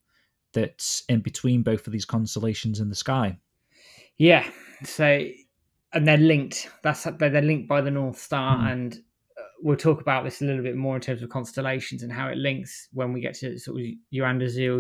[0.53, 3.37] that's in between both of these constellations in the sky.
[4.17, 4.49] Yeah.
[4.83, 5.23] So,
[5.93, 6.69] and they're linked.
[6.83, 8.71] That's they're linked by the North Star, mm.
[8.71, 9.03] and
[9.61, 12.37] we'll talk about this a little bit more in terms of constellations and how it
[12.37, 14.79] links when we get to sort of Yuanda Zhu,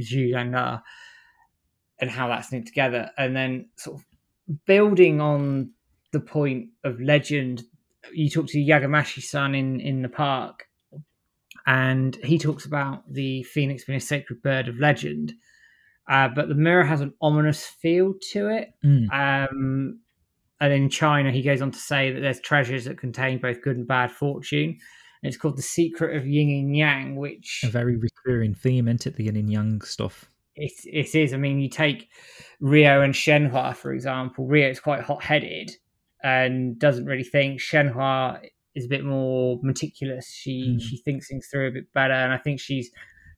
[0.00, 0.82] Zhu Yuanda,
[2.00, 4.04] and how that's linked together, and then sort of
[4.66, 5.70] building on
[6.12, 7.62] the point of legend.
[8.12, 10.66] You talk to Yamagishi-san in in the park,
[11.66, 15.34] and he talks about the phoenix being a sacred bird of legend.
[16.08, 18.70] Uh, but the mirror has an ominous feel to it.
[18.84, 19.12] Mm.
[19.12, 20.00] Um,
[20.60, 23.76] and in China, he goes on to say that there's treasures that contain both good
[23.76, 24.78] and bad fortune.
[25.22, 29.06] And it's called the secret of yin and yang, which a very recurring theme, isn't
[29.06, 29.16] it?
[29.16, 30.26] The yin and yang stuff.
[30.56, 31.32] It, it is.
[31.32, 32.08] I mean, you take
[32.60, 34.46] Ryo and Shenhua, for example.
[34.46, 35.72] Ryo is quite hot headed
[36.22, 37.60] and doesn't really think.
[37.60, 38.40] Shenhua
[38.74, 40.30] is a bit more meticulous.
[40.30, 40.80] She mm.
[40.80, 42.90] she thinks things through a bit better, and I think she's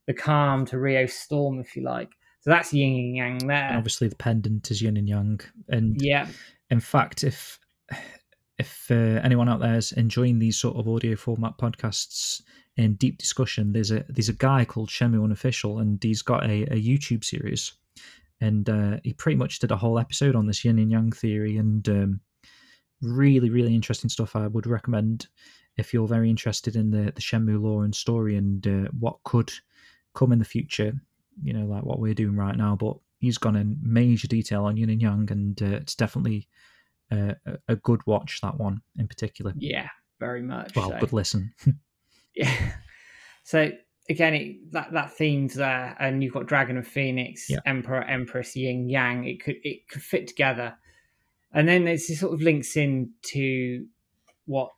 [0.06, 2.10] the calm to Ryo's storm, if you like.
[2.40, 3.68] So that's yin and yang there.
[3.68, 6.26] And obviously, the pendant is yin and yang, and yeah.
[6.72, 7.60] In fact, if
[8.58, 12.40] if uh, anyone out there is enjoying these sort of audio format podcasts
[12.78, 16.62] in deep discussion, there's a there's a guy called Shenmue Unofficial, and he's got a,
[16.62, 17.74] a YouTube series,
[18.40, 21.58] and uh, he pretty much did a whole episode on this yin and yang theory,
[21.58, 22.20] and um,
[23.02, 24.34] really, really interesting stuff.
[24.34, 25.26] I would recommend
[25.76, 29.52] if you're very interested in the the Shenmue lore and story and uh, what could
[30.14, 30.94] come in the future.
[31.42, 32.76] You know, like what we're doing right now.
[32.76, 36.48] But he's gone in major detail on Yin and Yang, and uh, it's definitely
[37.10, 37.32] uh,
[37.68, 38.40] a good watch.
[38.42, 39.54] That one in particular.
[39.56, 39.88] Yeah,
[40.20, 40.76] very much.
[40.76, 40.98] Well, so.
[41.00, 41.54] good listen.
[42.36, 42.54] yeah.
[43.44, 43.72] So
[44.10, 47.60] again, it, that that theme's there, and you've got Dragon and Phoenix, yeah.
[47.64, 49.24] Emperor, Empress, Yin Yang.
[49.24, 50.76] It could it could fit together
[51.52, 53.86] and then it sort of links into
[54.46, 54.70] what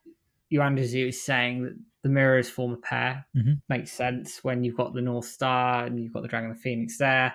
[0.53, 3.27] Yuanda is saying that the mirrors form a pair.
[3.37, 3.55] Mm-hmm.
[3.69, 6.63] Makes sense when you've got the North Star and you've got the Dragon and the
[6.63, 7.35] Phoenix there.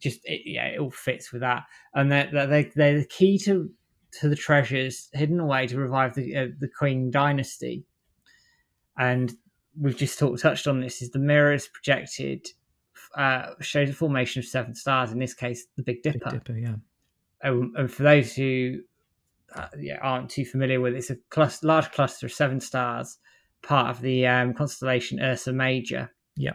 [0.00, 1.64] Just it, yeah, it all fits with that.
[1.94, 3.70] And they're, they're, they're the key to
[4.20, 7.84] to the treasures hidden away to revive the uh, the Qing dynasty.
[8.98, 9.32] And
[9.78, 11.02] we've just talked, touched on this.
[11.02, 12.46] Is the mirrors projected
[13.16, 15.12] uh, shows the formation of seven stars.
[15.12, 16.18] In this case, the Big Dipper.
[16.30, 16.74] Big Dipper, yeah
[17.42, 18.80] and for those who
[19.54, 23.18] uh, yeah, aren't too familiar with it, it's a cluster, large cluster of seven stars,
[23.62, 26.10] part of the um, constellation Ursa Major.
[26.36, 26.54] Yeah.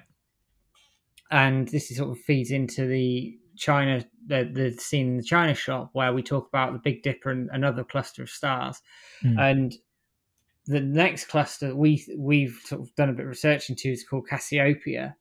[1.32, 5.54] And this is sort of feeds into the China, the, the scene in the China
[5.54, 8.82] shop where we talk about the Big Dipper and another cluster of stars.
[9.24, 9.40] Mm.
[9.40, 9.76] And
[10.66, 14.28] the next cluster we we've sort of done a bit of research into is called
[14.28, 15.16] Cassiopeia,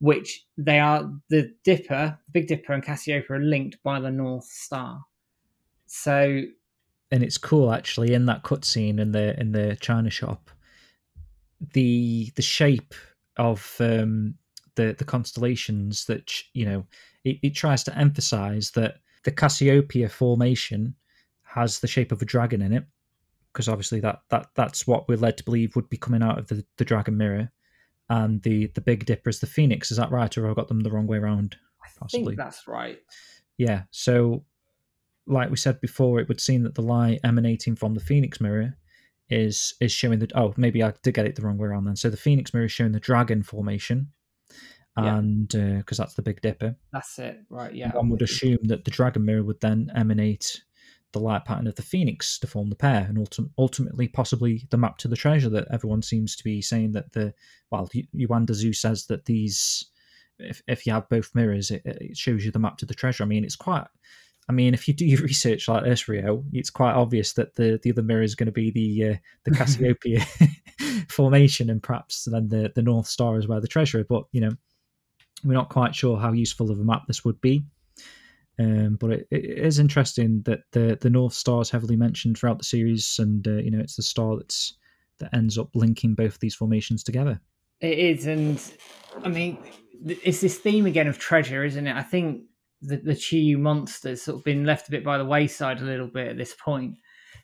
[0.00, 4.44] which they are the Dipper, the Big Dipper, and Cassiopeia are linked by the North
[4.44, 5.00] Star.
[5.86, 6.42] So,
[7.10, 10.50] and it's cool actually in that cutscene in the in the China shop,
[11.72, 12.94] the the shape
[13.36, 14.34] of um,
[14.76, 16.86] the the constellations that you know
[17.24, 20.94] it, it tries to emphasize that the Cassiopeia formation
[21.42, 22.84] has the shape of a dragon in it
[23.52, 26.48] because obviously that that that's what we're led to believe would be coming out of
[26.48, 27.50] the, the dragon mirror
[28.12, 29.90] and the the Big Dipper is the Phoenix.
[29.90, 31.56] Is that right, or have I got them the wrong way around?
[31.98, 32.22] Possibly.
[32.22, 32.98] I think that's right.
[33.58, 33.82] Yeah.
[33.90, 34.44] So,
[35.26, 38.76] like we said before, it would seem that the light emanating from the Phoenix mirror
[39.30, 40.30] is is showing the.
[40.34, 41.96] Oh, maybe I did get it the wrong way around then.
[41.96, 44.08] So the Phoenix mirror is showing the dragon formation,
[44.96, 46.76] and because uh, that's the Big Dipper.
[46.92, 47.74] That's it, right?
[47.74, 47.92] Yeah.
[47.92, 50.62] One would assume that the dragon mirror would then emanate
[51.12, 54.78] the light pattern of the phoenix to form the pair, and ulti- ultimately possibly the
[54.78, 57.34] map to the treasure that everyone seems to be saying that the
[57.70, 59.86] well, Yuanda Zhu says that these
[60.38, 63.24] if if you have both mirrors, it, it, shows you the map to the treasure.
[63.24, 63.86] I mean, it's quite.
[64.48, 67.78] I mean, if you do your research like this, Rio, it's quite obvious that the,
[67.82, 70.24] the other mirror is going to be the uh, the Cassiopeia
[71.08, 74.04] formation, and perhaps then the the North Star is where the treasure.
[74.04, 74.52] But you know,
[75.44, 77.64] we're not quite sure how useful of a map this would be.
[78.58, 82.58] Um, but it, it is interesting that the the North Star is heavily mentioned throughout
[82.58, 84.74] the series, and uh, you know it's the star that's
[85.18, 87.40] that ends up linking both these formations together.
[87.80, 88.62] It is, and
[89.24, 89.58] I mean,
[90.04, 91.96] it's this theme again of treasure, isn't it?
[91.96, 92.42] I think
[92.82, 96.08] the the Chiyu monster's sort of been left a bit by the wayside a little
[96.08, 96.96] bit at this point.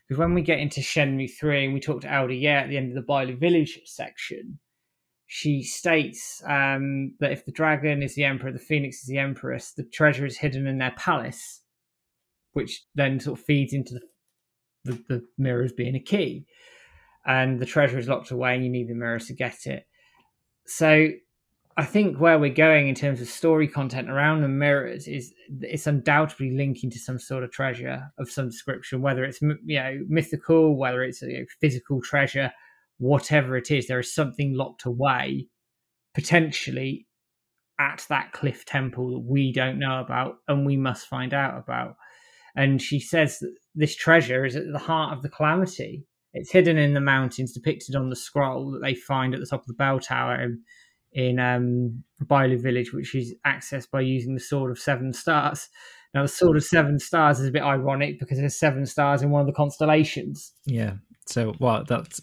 [0.07, 2.77] Because when we get into Shenmue three, and we talked to Alda Ye at the
[2.77, 4.59] end of the Bailu Village section,
[5.31, 9.73] she states um, that if the dragon is the emperor, the phoenix is the empress,
[9.73, 11.61] the treasure is hidden in their palace.
[12.53, 14.01] which then sort of feeds into the,
[14.85, 16.45] the, the mirrors being a key.
[17.27, 19.85] And the treasure is locked away, and you need the mirrors to get it.
[20.65, 21.09] So
[21.77, 25.31] I think where we're going in terms of story content around the mirrors is
[25.61, 29.99] it's undoubtedly linking to some sort of treasure of some description, whether it's you know
[30.07, 32.51] mythical, whether it's a you know, physical treasure,
[32.99, 33.87] whatever it is.
[33.87, 35.47] There is something locked away,
[36.13, 37.07] potentially
[37.79, 41.95] at that cliff temple that we don't know about and we must find out about.
[42.55, 46.05] And she says that this treasure is at the heart of the calamity.
[46.33, 49.61] It's hidden in the mountains, depicted on the scroll that they find at the top
[49.61, 50.61] of the bell tower in,
[51.13, 55.69] in um, Bailu village, which is accessed by using the Sword of Seven Stars.
[56.13, 59.29] Now, the Sword of Seven Stars is a bit ironic because there's seven stars in
[59.29, 60.51] one of the constellations.
[60.65, 60.95] Yeah.
[61.27, 62.19] So, well, That's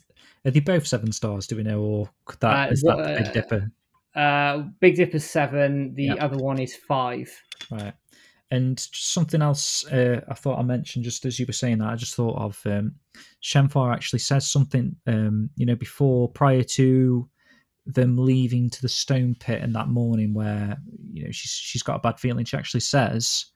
[0.47, 1.47] are they both seven stars?
[1.47, 2.11] Do we know, or
[2.41, 3.71] that uh, is that uh, Big Dipper?
[4.15, 5.95] Uh, Big Dipper's seven.
[5.95, 6.19] The yep.
[6.21, 7.31] other one is five.
[7.71, 7.93] Right.
[8.53, 11.97] And something else uh, I thought I mentioned just as you were saying that, I
[11.97, 12.95] just thought of um,
[13.93, 17.29] actually says something, um, you know, before, prior to
[17.87, 20.77] them leaving to the stone pit in that morning where,
[21.13, 22.45] you know, she's, she's got a bad feeling.
[22.45, 23.47] She actually says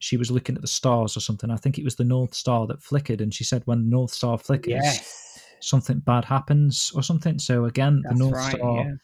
[0.00, 1.50] she was looking at the stars or something.
[1.50, 3.22] I think it was the North Star that flickered.
[3.22, 5.25] And she said when the North Star flickers, yes.
[5.60, 7.38] Something bad happens or something.
[7.38, 8.76] So again, That's the North right, Star.
[8.78, 8.94] Yeah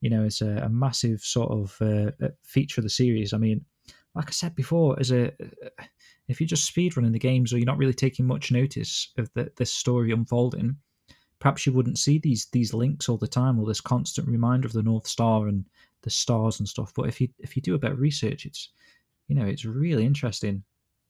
[0.00, 3.32] you know, is a, a massive sort of uh, feature of the series.
[3.32, 3.64] I mean,
[4.14, 5.32] like I said before, as a
[6.28, 9.50] if you're just speedrunning the games or you're not really taking much notice of the,
[9.56, 10.76] this story unfolding,
[11.38, 14.72] perhaps you wouldn't see these these links all the time or this constant reminder of
[14.72, 15.64] the North Star and
[16.02, 16.92] the stars and stuff.
[16.94, 18.70] But if you if you do a bit of research, it's
[19.28, 20.62] you know it's really interesting.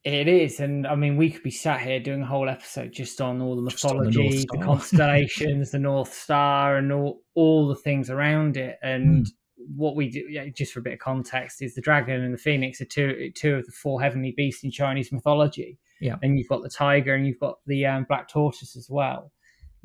[0.05, 3.21] It is, and I mean, we could be sat here doing a whole episode just
[3.21, 8.09] on all the mythology, the, the, constellations, the North Star, and all all the things
[8.09, 8.79] around it.
[8.83, 9.31] And mm.
[9.75, 12.39] what we do, yeah, just for a bit of context, is the dragon and the
[12.39, 15.77] phoenix are two two of the four heavenly beasts in Chinese mythology.
[16.01, 19.33] Yeah, and you've got the tiger, and you've got the um, black tortoise as well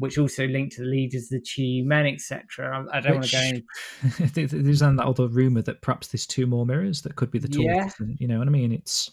[0.02, 2.88] which also link to the leaders, of the Chi Men, etc.
[2.92, 3.62] I, don't which, want to
[4.02, 4.26] go.
[4.26, 4.32] In...
[4.64, 7.48] there's then that other rumor that perhaps there's two more mirrors that could be the
[7.48, 7.94] tortoise.
[8.00, 8.06] Yeah.
[8.06, 8.72] And, you know what I mean?
[8.72, 9.12] It's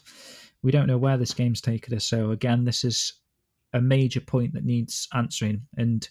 [0.61, 2.05] we don't know where this game's taken us.
[2.05, 3.13] So again, this is
[3.73, 5.61] a major point that needs answering.
[5.77, 6.07] And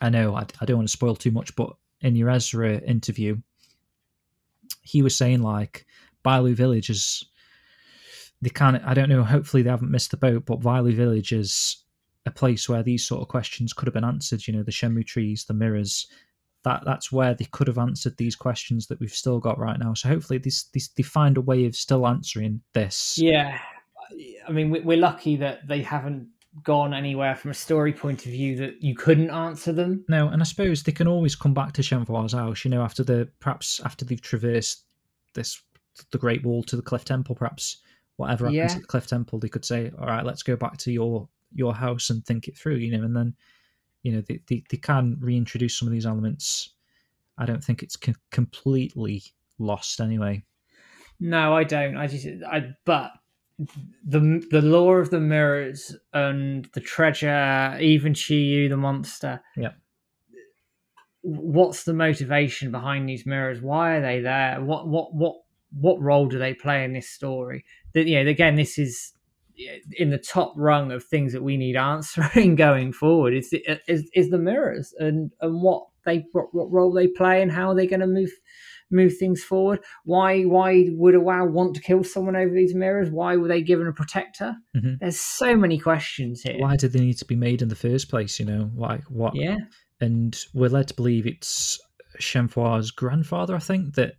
[0.00, 1.70] I know I, I don't want to spoil too much, but
[2.00, 3.36] in your Esra interview,
[4.82, 5.86] he was saying like
[6.24, 7.24] Bailu Village is
[8.42, 8.82] they can't.
[8.84, 9.24] I don't know.
[9.24, 11.84] Hopefully they haven't missed the boat, but Bailu Village is
[12.26, 14.46] a place where these sort of questions could have been answered.
[14.46, 16.06] You know, the Shenmue trees, the mirrors,
[16.66, 19.94] that that's where they could have answered these questions that we've still got right now.
[19.94, 23.16] So hopefully, these, these they find a way of still answering this.
[23.16, 23.56] Yeah,
[24.46, 26.26] I mean, we're lucky that they haven't
[26.64, 30.04] gone anywhere from a story point of view that you couldn't answer them.
[30.08, 32.64] No, and I suppose they can always come back to Shenhua's house.
[32.64, 34.86] You know, after the perhaps after they've traversed
[35.34, 35.62] this
[36.10, 37.76] the Great Wall to the Cliff Temple, perhaps
[38.16, 38.76] whatever happens yeah.
[38.76, 41.76] at the Cliff Temple, they could say, "All right, let's go back to your your
[41.76, 43.36] house and think it through." You know, and then
[44.02, 46.74] you know they, they, they can reintroduce some of these elements.
[47.38, 49.22] I don't think it's co- completely
[49.58, 50.42] lost anyway.
[51.18, 51.96] No i don't.
[51.96, 53.12] I just i but
[54.04, 59.40] the the lore of the mirrors and the treasure even Qiyu the monster.
[59.56, 59.72] Yeah.
[61.22, 63.60] What's the motivation behind these mirrors?
[63.60, 64.62] Why are they there?
[64.62, 65.36] What what what
[65.72, 67.64] what role do they play in this story?
[67.94, 69.12] That you know again this is
[69.92, 73.34] in the top rung of things that we need answering going forward.
[73.34, 77.42] Is the, is, is the mirrors and and what they what, what role they play
[77.42, 78.30] and how they're they going to move
[78.90, 79.80] move things forward.
[80.04, 83.10] Why why would a wow want to kill someone over these mirrors?
[83.10, 84.54] Why were they given a protector?
[84.76, 84.94] Mm-hmm.
[85.00, 86.58] there's so many questions here.
[86.58, 88.70] Why did they need to be made in the first place you know?
[88.74, 89.58] Like what yeah.
[90.00, 91.80] and we're led to believe it's
[92.18, 94.14] Shenhua's grandfather i think that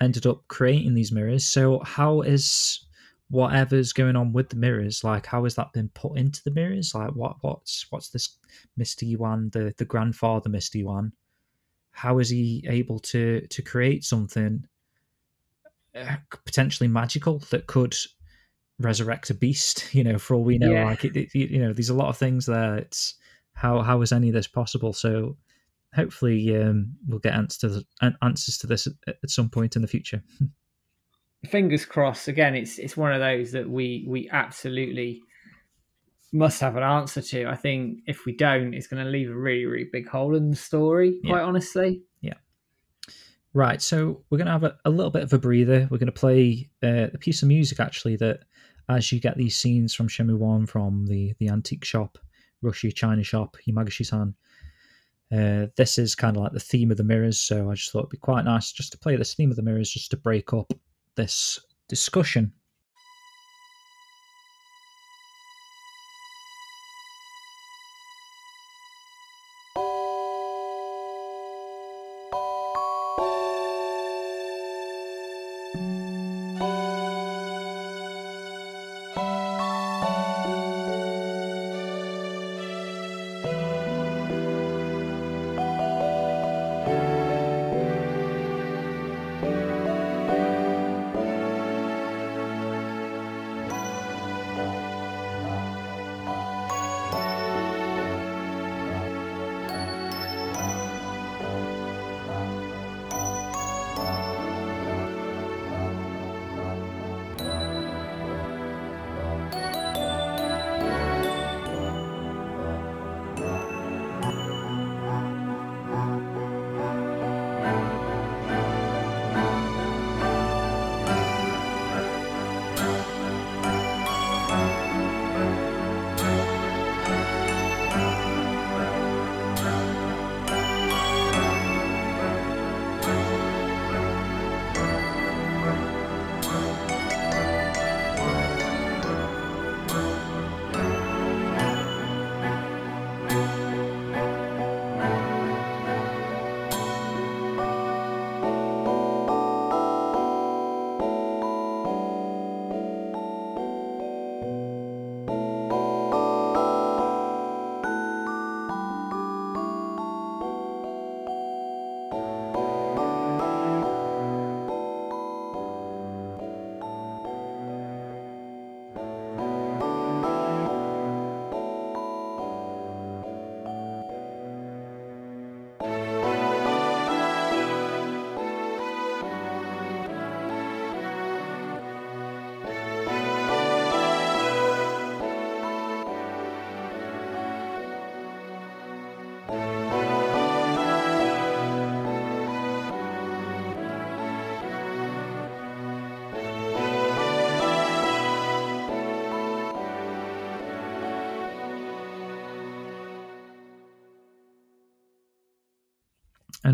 [0.00, 1.46] ended up creating these mirrors.
[1.46, 2.86] So how is
[3.30, 6.94] whatever's going on with the mirrors like how has that been put into the mirrors
[6.94, 8.36] like what what's what's this
[8.78, 9.08] Mr.
[9.08, 10.74] Yuan the the grandfather Mr.
[10.74, 11.12] Yuan
[11.92, 14.64] how is he able to to create something
[15.94, 17.94] uh, potentially magical that could
[18.80, 20.84] resurrect a beast you know for all we know yeah.
[20.84, 23.14] like it, it, you know there's a lot of things there it's
[23.54, 25.36] how how is any of this possible so
[25.94, 29.88] hopefully um, we'll get answers to, answers to this at, at some point in the
[29.88, 30.22] future
[31.46, 32.28] fingers crossed.
[32.28, 35.22] Again, it's it's one of those that we we absolutely
[36.32, 37.46] must have an answer to.
[37.46, 40.50] I think if we don't, it's going to leave a really really big hole in
[40.50, 41.20] the story.
[41.24, 41.44] Quite yeah.
[41.44, 42.02] honestly.
[42.20, 42.34] Yeah.
[43.52, 43.82] Right.
[43.82, 45.88] So we're going to have a, a little bit of a breather.
[45.90, 48.40] We're going to play uh, a piece of music actually that,
[48.88, 52.18] as you get these scenes from Shenmue One, from the the antique shop,
[52.62, 54.34] Rushia China shop, Yamagishi-san.
[55.32, 58.00] Uh, this is kind of like the theme of the mirrors, so I just thought
[58.00, 60.52] it'd be quite nice just to play this theme of the mirrors, just to break
[60.52, 60.72] up
[61.20, 62.52] this discussion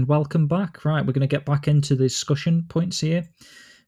[0.06, 0.84] welcome back.
[0.84, 3.24] Right, we're going to get back into the discussion points here.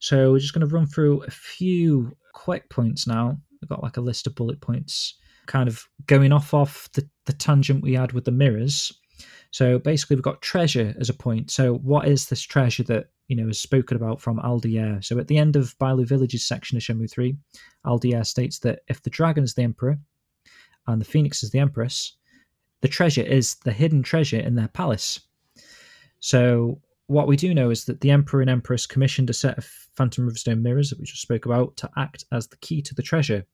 [0.00, 3.38] So we're just going to run through a few quick points now.
[3.60, 5.14] We've got like a list of bullet points,
[5.46, 8.92] kind of going off off the, the tangent we had with the mirrors.
[9.50, 11.50] So basically, we've got treasure as a point.
[11.50, 15.04] So what is this treasure that you know is spoken about from Aldier?
[15.04, 17.36] So at the end of Bailu Village's section of Shenmue Three,
[17.86, 19.98] Aldier states that if the dragon is the emperor
[20.86, 22.16] and the phoenix is the empress,
[22.80, 25.20] the treasure is the hidden treasure in their palace.
[26.28, 29.64] So what we do know is that the Emperor and Empress commissioned a set of
[29.64, 33.00] Phantom Riverstone mirrors that we just spoke about to act as the key to the
[33.00, 33.46] treasure,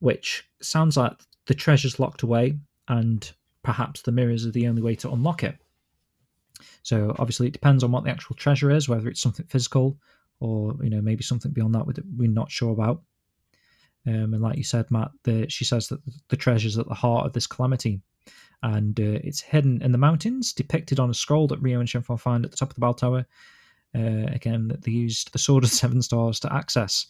[0.00, 1.12] which sounds like
[1.46, 2.58] the treasure's locked away
[2.88, 3.30] and
[3.62, 5.56] perhaps the mirrors are the only way to unlock it.
[6.82, 9.96] So obviously it depends on what the actual treasure is, whether it's something physical
[10.40, 13.00] or you know maybe something beyond that we're not sure about.
[14.08, 16.00] Um, and like you said, Matt, the, she says that
[16.30, 18.00] the treasure's at the heart of this calamity
[18.62, 22.18] and uh, it's hidden in the mountains, depicted on a scroll that Ryo and Shenhua
[22.18, 23.26] find at the top of the bell tower.
[23.94, 27.06] Uh, again, that they used the Sword of Seven Stars to access.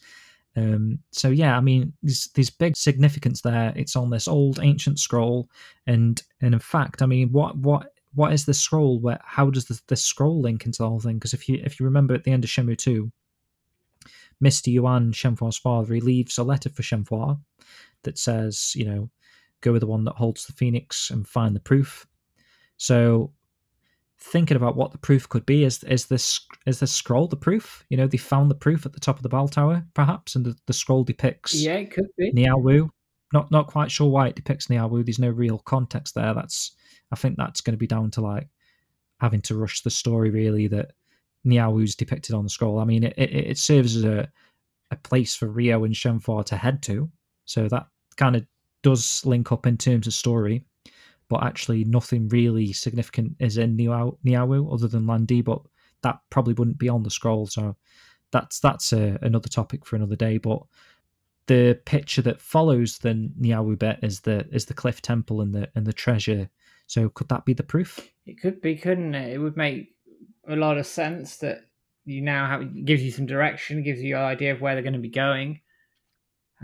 [0.55, 3.73] Um, so yeah, I mean, there's, there's big significance there.
[3.75, 5.49] It's on this old ancient scroll,
[5.87, 8.99] and and in fact, I mean, what what what is the scroll?
[8.99, 11.15] Where how does this, this scroll link into the whole thing?
[11.15, 13.11] Because if you if you remember at the end of Shenmue two,
[14.41, 17.39] Mister Yuan, Shenhua's father, he leaves a letter for Shenhua
[18.03, 19.09] that says, you know,
[19.63, 22.05] go with the one that holds the phoenix and find the proof.
[22.77, 23.31] So
[24.19, 27.83] thinking about what the proof could be is is this is this scroll the proof?
[27.89, 30.45] You know, they found the proof at the top of the bell tower, perhaps, and
[30.45, 32.31] the, the scroll depicts Yeah, it could be.
[32.31, 32.89] Niao Wu.
[33.33, 35.03] Not not quite sure why it depicts Niao Wu.
[35.03, 36.33] There's no real context there.
[36.33, 36.71] That's
[37.11, 38.47] I think that's going to be down to like
[39.19, 40.91] having to rush the story really that
[41.45, 42.79] Niao Wu's depicted on the scroll.
[42.79, 44.29] I mean, it, it, it serves as a
[44.91, 47.09] a place for Ryo and Shenhua to head to.
[47.45, 48.45] So that kind of
[48.83, 50.63] does link up in terms of story,
[51.29, 55.61] but actually nothing really significant is in Niaowu other than Lan Di, but
[56.03, 57.47] that probably wouldn't be on the scroll.
[57.47, 57.75] So
[58.31, 60.37] that's that's a, another topic for another day.
[60.37, 60.61] But
[61.47, 65.69] the picture that follows the Niaowu bit is the is the cliff temple and the
[65.75, 66.49] and the treasure.
[66.87, 68.11] So could that be the proof?
[68.25, 69.33] It could be, couldn't it?
[69.33, 69.95] It would make
[70.47, 71.61] a lot of sense that
[72.05, 74.93] you now have gives you some direction, gives you an idea of where they're going
[74.93, 75.61] to be going.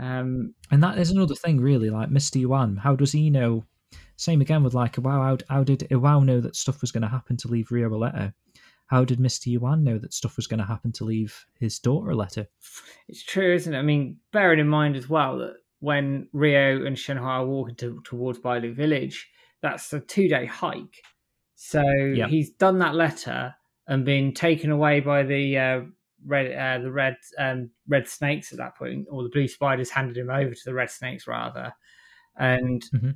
[0.00, 1.90] Um, and that is another thing, really.
[1.90, 3.64] Like Mister Yuan, how does he know?
[4.16, 5.44] Same again with like Iwao.
[5.48, 7.96] How, how did Iwao know that stuff was going to happen to leave Ryo a
[7.96, 8.34] letter?
[8.86, 12.10] How did Mister Yuan know that stuff was going to happen to leave his daughter
[12.10, 12.46] a letter?
[13.08, 13.78] It's true, isn't it?
[13.78, 18.02] I mean, bearing in mind as well that when Ryo and Shenhua are walking to,
[18.04, 19.28] towards Bailu Village,
[19.62, 21.02] that's a two-day hike.
[21.54, 22.28] So yep.
[22.30, 23.54] he's done that letter
[23.86, 25.80] and been taken away by the uh,
[26.26, 30.16] red uh, the red um, red snakes at that point, or the blue spiders handed
[30.16, 31.72] him over to the red snakes rather,
[32.38, 33.10] and mm-hmm.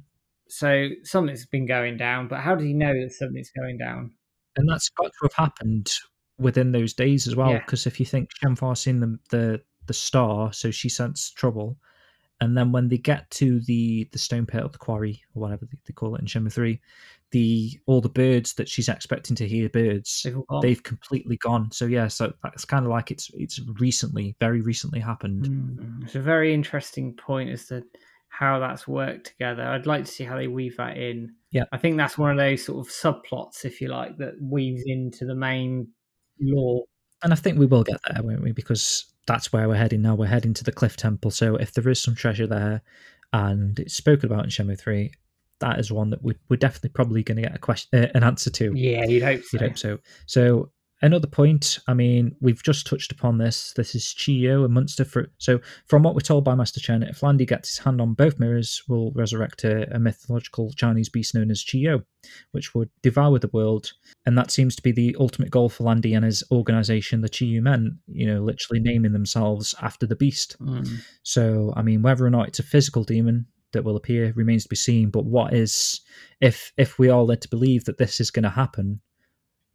[0.48, 2.28] so something's been going down.
[2.28, 4.12] But how did he know that something's going down?
[4.56, 5.93] And that's got to have happened
[6.39, 7.52] within those days as well.
[7.52, 7.90] Because yeah.
[7.90, 11.76] if you think Shenhua seen the, the the star, so she sensed trouble,
[12.40, 15.66] and then when they get to the the stone pit of the quarry or whatever
[15.66, 16.81] they, they call it in Shenmue Three,
[17.35, 21.69] the all the birds that she's expecting to hear birds they've, they've completely gone.
[21.73, 25.48] So yeah, so it's kind of like it's it's recently, very recently happened.
[25.48, 27.82] Mm, it's a very interesting point as to
[28.28, 29.65] how that's worked together.
[29.65, 31.35] I'd like to see how they weave that in.
[31.51, 34.85] Yeah, I think that's one of those sort of subplots, if you like, that weaves
[34.86, 35.89] into the main
[36.40, 36.85] lore.
[37.24, 38.52] And I think we will get there, won't we?
[38.52, 40.15] Because that's where we're heading now.
[40.15, 41.32] We're heading to the Cliff Temple.
[41.32, 42.82] So if there is some treasure there,
[43.32, 45.11] and it's spoken about in Shenmue Three,
[45.65, 48.23] that is one that we, we're definitely probably going to get a question, uh, an
[48.23, 48.73] answer to.
[48.74, 49.49] Yeah, you'd hope so.
[49.53, 49.99] You'd hope so.
[50.27, 50.70] So
[51.01, 53.73] another point, I mean, we've just touched upon this.
[53.74, 55.07] This is Chiyou and Munster.
[55.07, 58.01] For, so, from what we're told by Master Chen, if Lan Di gets his hand
[58.01, 62.05] on both mirrors, will resurrect a, a, mythological Chinese beast known as Chiyou,
[62.53, 63.93] which would devour the world.
[64.27, 67.28] And that seems to be the ultimate goal for Lan Di and his organization, the
[67.31, 70.57] Chiyu Men, you know, literally naming themselves after the beast.
[70.61, 71.01] Mm.
[71.23, 74.68] So, I mean, whether or not it's a physical demon, that will appear remains to
[74.68, 75.10] be seen.
[75.10, 76.01] But what is
[76.40, 79.01] if if we are led to believe that this is going to happen?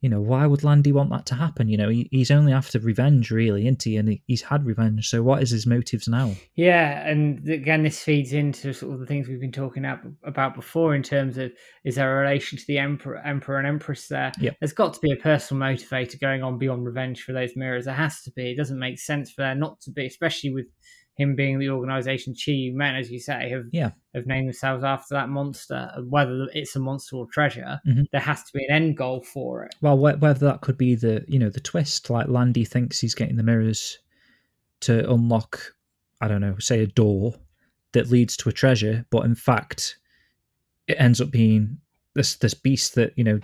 [0.02, 1.68] you know, why would Lan Di want that to happen?
[1.68, 3.98] You know, he, he's only after revenge, really, isn't he?
[3.98, 5.10] And he, he's had revenge.
[5.10, 6.36] So, what is his motives now?
[6.56, 10.56] Yeah, and again, this feeds into sort of the things we've been talking about about
[10.56, 11.52] before in terms of
[11.84, 14.32] is there a relation to the emperor, emperor and empress there?
[14.40, 14.56] Yep.
[14.62, 17.84] There's got to be a personal motivator going on beyond revenge for those mirrors.
[17.84, 18.52] There has to be.
[18.52, 20.68] It doesn't make sense for there not to be, especially with
[21.20, 23.92] him being the organisation Chi Men, as you say, have yeah.
[24.16, 25.92] have named themselves after that monster.
[26.08, 28.04] Whether it's a monster or treasure, mm-hmm.
[28.12, 29.76] there has to be an end goal for it.
[29.82, 33.16] Well, whether that could be the you know the twist, like Lan Di thinks he's
[33.16, 34.00] getting the mirrors
[34.82, 35.76] to unlock,
[36.22, 37.34] I don't know, say a door
[37.92, 39.98] that leads to a treasure, but in fact,
[40.88, 41.80] it ends up being
[42.16, 43.40] this this beast that you know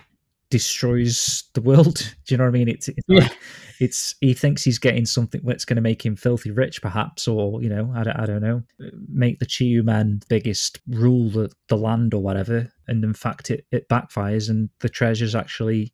[0.50, 1.96] destroys the world.
[2.26, 2.68] Do you know what I mean?
[2.68, 3.20] It's, it's Yeah.
[3.20, 3.38] like
[3.80, 7.62] it's he thinks he's getting something that's going to make him filthy rich, perhaps, or
[7.62, 8.62] you know, I don't, I don't know,
[9.08, 12.72] make the Chiyu men the biggest rule the, the land or whatever.
[12.88, 15.92] And in fact, it it backfires, and the treasure's actually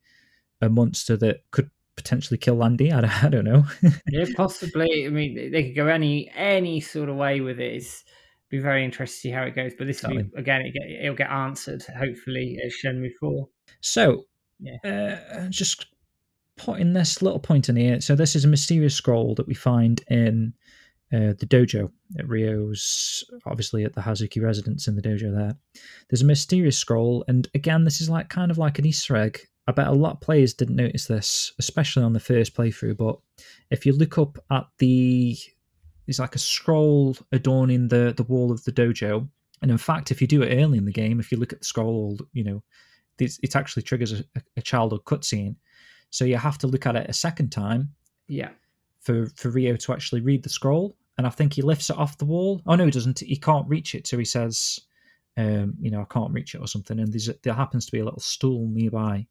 [0.60, 2.92] a monster that could potentially kill Lan Di.
[2.92, 3.64] I don't, I don't know.
[4.10, 5.06] yeah, possibly.
[5.06, 7.74] I mean, they could go any any sort of way with it.
[7.74, 8.04] It's
[8.50, 9.72] be very interested to see how it goes.
[9.76, 13.48] But this will be, again, it get, it'll get answered hopefully as Shenmue Four.
[13.80, 14.24] So,
[14.62, 15.18] Yeah.
[15.32, 15.86] uh, just
[16.56, 18.00] putting this little point in here.
[18.00, 20.54] So, this is a mysterious scroll that we find in
[21.12, 25.56] uh, the dojo at Ryo's, obviously at the Hazuki residence in the dojo there.
[26.08, 29.40] There's a mysterious scroll, and again, this is like kind of like an Easter egg.
[29.68, 32.96] I bet a lot of players didn't notice this, especially on the first playthrough.
[32.96, 33.18] But
[33.70, 35.36] if you look up at the,
[36.06, 39.28] there's like a scroll adorning the the wall of the dojo,
[39.60, 41.60] and in fact, if you do it early in the game, if you look at
[41.60, 42.62] the scroll, you know,
[43.18, 44.24] it actually triggers a,
[44.56, 45.56] a childhood cutscene.
[46.10, 47.90] So you have to look at it a second time
[48.28, 48.50] Yeah.
[49.00, 50.96] for for Ryo to actually read the scroll.
[51.18, 52.60] And I think he lifts it off the wall.
[52.66, 53.20] Oh no, he doesn't.
[53.20, 54.06] He can't reach it.
[54.06, 54.80] So he says,
[55.36, 56.98] um, "You know, I can't reach it" or something.
[56.98, 59.26] And there's, there happens to be a little stool nearby,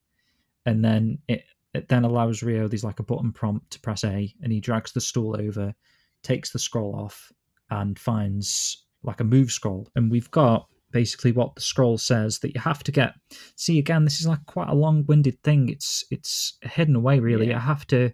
[0.65, 1.43] and then it
[1.73, 2.67] it then allows Ryo.
[2.67, 5.73] There's like a button prompt to press A, and he drags the stool over,
[6.21, 7.31] takes the scroll off,
[7.71, 9.87] and finds like a move scroll.
[9.95, 13.13] And we've got basically what the scroll says that you have to get.
[13.55, 15.69] See again, this is like quite a long-winded thing.
[15.69, 17.47] It's it's hidden away really.
[17.47, 17.53] Yeah.
[17.55, 18.11] You have to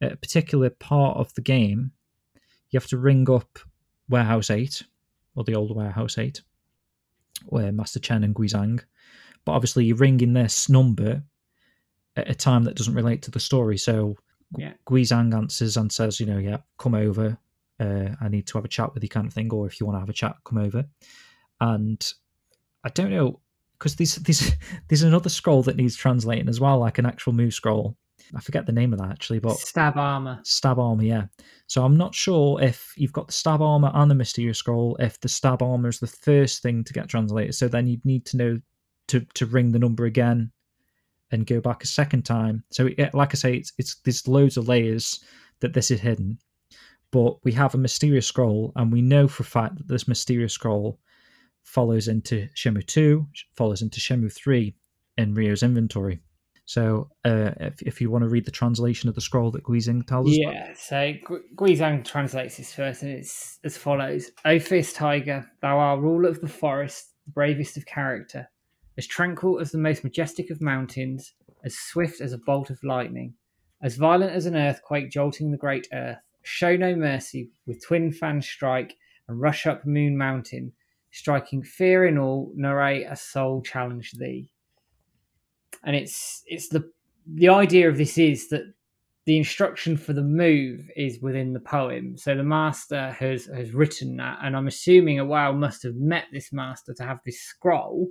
[0.00, 1.92] at a particular part of the game.
[2.70, 3.58] You have to ring up
[4.08, 4.82] Warehouse Eight
[5.34, 6.42] or the old Warehouse Eight,
[7.46, 8.82] where Master Chen and Guizhang.
[9.44, 11.22] But obviously, you're ringing this number
[12.16, 13.78] at a time that doesn't relate to the story.
[13.78, 14.16] So
[14.56, 14.72] Yeah.
[14.86, 17.38] Guizhang answers and says, you know, yeah, come over.
[17.78, 19.52] Uh, I need to have a chat with you, kind of thing.
[19.52, 20.84] Or if you want to have a chat, come over.
[21.60, 22.04] And
[22.84, 23.40] I don't know
[23.78, 24.52] because there's there's
[24.88, 27.96] there's another scroll that needs translating as well, like an actual move scroll.
[28.34, 30.40] I forget the name of that actually, but Stab armor.
[30.42, 31.26] stab armor, yeah.
[31.68, 34.96] So I'm not sure if you've got the stab armor and the mysterious scroll.
[34.98, 38.24] If the stab armor is the first thing to get translated, so then you'd need
[38.26, 38.60] to know
[39.08, 40.50] to to ring the number again
[41.30, 42.64] and go back a second time.
[42.70, 45.20] So it, like I say, it's it's there's loads of layers
[45.60, 46.38] that this is hidden,
[47.12, 50.52] but we have a mysterious scroll, and we know for a fact that this mysterious
[50.52, 50.98] scroll
[51.66, 54.74] follows into Shenmue two, follows into Shenmue three
[55.18, 56.20] in Ryo's inventory.
[56.64, 60.06] So uh, if if you want to read the translation of the scroll that Guizhang
[60.06, 64.92] tells us, Yeah, so Gu- Guizhang translates this first, and it's as follows: "O fierce
[64.92, 68.48] tiger, thou art ruler of the forest, the bravest of character,
[68.96, 71.34] as tranquil as the most majestic of mountains,
[71.64, 73.34] as swift as a bolt of lightning,
[73.82, 76.18] as violent as an earthquake jolting the great earth.
[76.42, 78.96] Show no mercy, with twin fan strike,
[79.28, 80.72] and rush up Moon Mountain,
[81.16, 84.50] striking fear in all, narrate a soul challenge thee."
[85.84, 86.90] And it's it's the
[87.26, 88.62] the idea of this is that
[89.26, 92.16] the instruction for the move is within the poem.
[92.16, 96.52] So the master has has written that, and I'm assuming Iwao must have met this
[96.52, 98.08] master to have this scroll.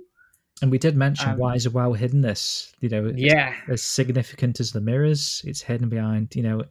[0.62, 2.72] and we did mention Um, why is Iwao hidden this?
[2.80, 6.34] You know, Yeah, as significant as the mirrors, it's hidden behind.
[6.34, 6.64] You know,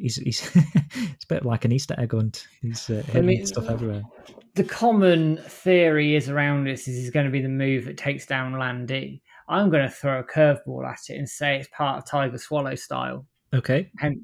[0.00, 2.46] he's he's it's a bit like an Easter egg hunt.
[2.62, 4.02] He's uh, hidden mean- stuff everywhere.
[4.54, 8.26] the common theory is around this is is going to be the move that takes
[8.26, 9.20] down Lan Di.
[9.48, 12.74] I'm going to throw a curveball at it and say it's part of Tiger Swallow
[12.76, 14.20] style, Okay, and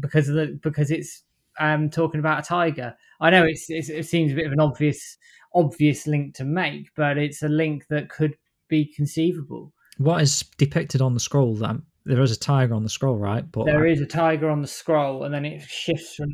[0.00, 1.24] because of the because it's
[1.58, 2.94] um talking about a tiger.
[3.20, 5.16] I know it's, it's it seems a bit of an obvious
[5.54, 8.36] obvious link to make, but it's a link that could
[8.68, 9.72] be conceivable.
[9.98, 11.54] what is depicted on the scroll?
[11.56, 13.50] That there is a tiger on the scroll, right?
[13.50, 16.28] But There is a tiger on the scroll, and then it shifts from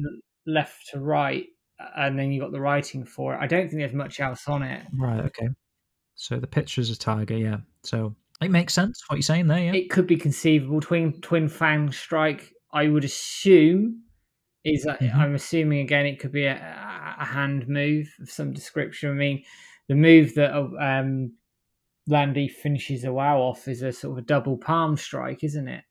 [0.47, 1.47] left to right,
[1.97, 3.38] and then you got the writing for it.
[3.40, 4.86] I don't think there's much else on it.
[4.93, 5.48] right, okay.
[6.14, 7.59] So the picture is a tiger, yeah.
[7.82, 9.74] So it makes sense what you're saying there, yeah.
[9.74, 10.80] It could be conceivable.
[10.80, 12.52] Twin twin fang strike.
[12.72, 14.02] I would assume
[14.64, 14.84] is.
[14.84, 15.14] that Mhm.
[15.14, 19.10] I'm assuming again it could be a, a hand move of some description.
[19.10, 19.44] I mean,
[19.88, 21.32] the move that um,
[22.08, 25.84] Lan Di finishes Iwao off is a sort of a double palm strike, isn't it?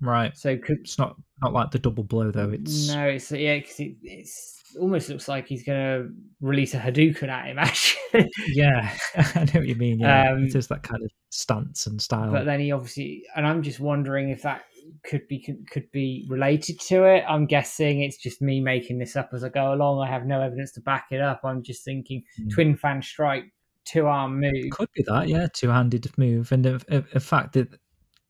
[0.00, 0.36] right.
[0.36, 2.50] So could It's not not like the double blow though.
[2.50, 6.08] It's no, it's yeah, because it it's almost looks like he's going to
[6.40, 8.30] release a Hadouken at him actually.
[8.48, 8.96] yeah.
[9.16, 9.98] I know what you mean.
[10.00, 12.30] Yeah, Um, it is that kind of stance and style.
[12.32, 14.62] but then he obviously, and I'm just wondering if that
[15.04, 17.24] could be could be related to it.
[17.28, 20.00] I'm guessing it's just me making this up as I go along.
[20.00, 21.40] I have no evidence to back it up.
[21.44, 22.50] I'm just thinking Mm.
[22.52, 23.44] twin fan strike,
[23.84, 24.70] two arm move.
[24.70, 27.68] Could be that, yeah, two-handed move, and in, fact, the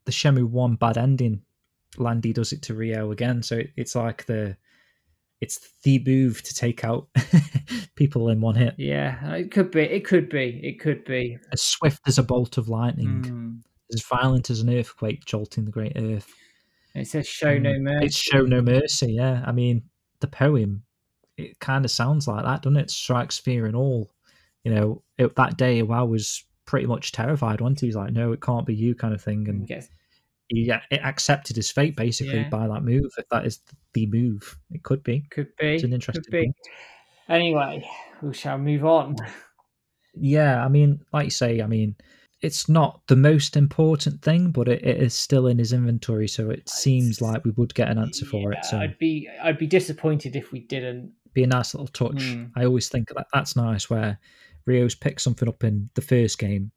[0.05, 1.43] the Shenmue one bad ending,
[1.98, 4.56] Lan Di does it to Ryo again, so it, it's like the
[5.40, 7.09] it's the move to take out
[7.97, 9.81] people in one hit, Yeah, it could be.
[9.82, 10.60] It could be.
[10.62, 11.39] It could be.
[11.52, 13.60] as swift as a bolt of lightning, Mm.
[13.94, 16.28] as violent as an earthquake jolting the great earth.
[16.94, 18.06] It says show no Mm, mercy.
[18.06, 19.12] It's show no mercy.
[19.14, 19.85] Yeah, I mean
[20.20, 20.82] the poem.
[21.39, 22.90] It kind of sounds like that, doesn't it?
[22.90, 24.10] Strikes fear in all.
[24.65, 27.61] You know, it, that day, Wow was pretty much terrified.
[27.61, 27.87] Wasn't he?
[27.87, 29.89] He's like, "No, it can't be you," kind of thing, and Gets-
[30.49, 32.49] he it accepted his fate basically Yeah.
[32.49, 33.11] by that move.
[33.16, 33.61] If that is
[33.95, 35.24] the move, it could be.
[35.31, 35.74] could be.
[35.74, 36.24] It's an interesting.
[36.24, 36.41] Could be.
[36.43, 36.55] thing.
[37.28, 37.89] Anyway,
[38.20, 39.16] we shall move on.
[40.15, 41.95] Yeah, I mean, like you say, I mean,
[42.43, 46.51] it's not the most important thing, but it, it is still in his inventory, so
[46.51, 48.65] it seems like we would get an answer for it.
[48.65, 51.12] So I'd be I'd be disappointed if we didn't.
[51.32, 52.16] be a nice little touch.
[52.24, 52.51] Mm.
[52.57, 54.19] I always think that that's nice where
[54.71, 56.71] Ryo's picked something up in the first game,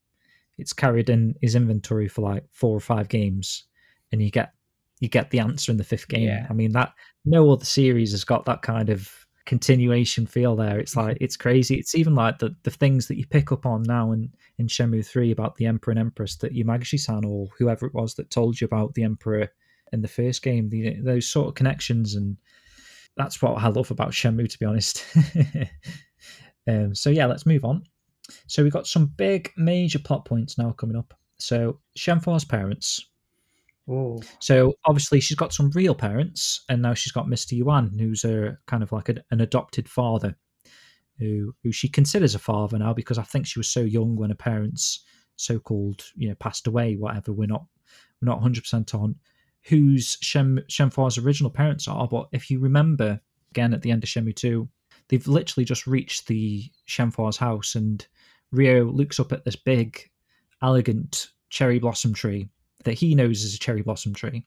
[0.57, 3.65] it's carried in his inventory for like four or five games,
[4.11, 4.53] and you get
[4.99, 6.27] you get the answer in the fifth game.
[6.27, 6.47] Yeah.
[6.49, 6.93] I mean that
[7.25, 9.11] no other series has got that kind of
[9.45, 10.79] continuation feel there.
[10.79, 11.09] It's mm-hmm.
[11.09, 11.75] like it's crazy.
[11.75, 15.05] It's even like the the things that you pick up on now in in Shenmue
[15.05, 18.65] three about the Emperor and Empress that Yamagishi-san or whoever it was that told you
[18.65, 19.49] about the Emperor
[19.91, 20.69] in the first game.
[20.69, 22.37] The, those sort of connections and
[23.15, 25.03] that's what I love about Shenmue, to be honest.
[26.67, 27.83] um, so yeah, let's move on.
[28.47, 31.13] So we've got some big major plot points now coming up.
[31.37, 33.05] So Shenhua's parents.
[33.89, 37.51] Oh, So obviously she's got some real parents, and now she's got Mr.
[37.51, 40.37] Yuan, who's a kind of like a, an adopted father,
[41.19, 44.29] who who she considers a father now because I think she was so young when
[44.29, 45.03] her parents
[45.35, 46.95] so called you know passed away.
[46.95, 47.65] Whatever, we're not
[48.21, 49.15] we're not hundred percent on
[49.63, 53.19] whose Shem Shenhua's original parents are, but if you remember
[53.51, 54.69] again at the end of Shenmue two,
[55.07, 58.05] they've literally just reached the Shenhua's house, and
[58.51, 60.09] Ryo looks up at this big,
[60.61, 62.49] elegant cherry blossom tree
[62.83, 64.45] that he knows is a cherry blossom tree.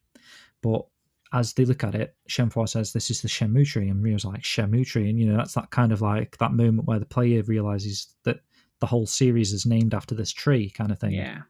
[0.63, 0.85] But
[1.33, 4.43] as they look at it, Shenhua says this is the Shenmue tree, and Ryo's like
[4.43, 7.43] Shenmue tree, and you know that's that kind of like that moment where the player
[7.43, 8.41] realizes that
[8.81, 11.13] the whole series is named after this tree, kind of thing.
[11.13, 11.43] yeah.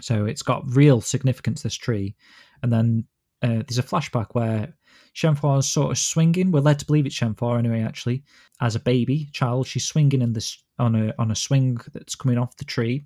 [0.00, 2.16] So it's got real significance, this tree.
[2.62, 3.04] And then
[3.42, 4.74] uh, there's a flashback where
[5.22, 6.50] Is sort of swinging.
[6.50, 8.22] We're led to believe it's Shenhua anyway, actually.
[8.60, 12.38] As a baby child, she's swinging in this on a on a swing that's coming
[12.38, 13.04] off the tree.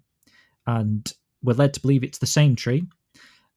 [0.66, 1.10] And
[1.43, 2.85] we're led to believe it's the same tree.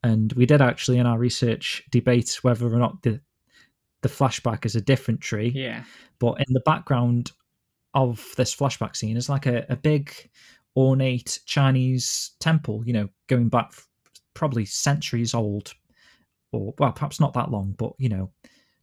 [0.03, 3.21] And we did actually in our research debate whether or not the
[4.01, 5.83] the flashback is a different tree Yeah.
[6.19, 7.31] but in the background
[7.93, 10.11] of this flashback scene is like a, a big
[10.75, 13.73] ornate chinese temple you know going back
[14.33, 15.73] probably centuries old
[16.51, 18.29] or well perhaps not that long but you know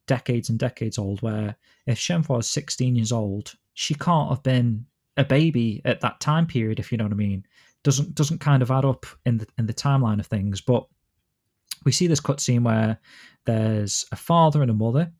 [0.06, 1.54] decades and decades old where
[1.86, 4.86] if Shenhua is 16 years old she can't have been
[5.16, 7.44] a baby at that time period if you know what i mean
[7.82, 10.86] doesn't doesn't kind of add up in the in the timeline of things but
[11.84, 12.98] we see this cutscene where
[13.44, 15.12] there's a father and a mother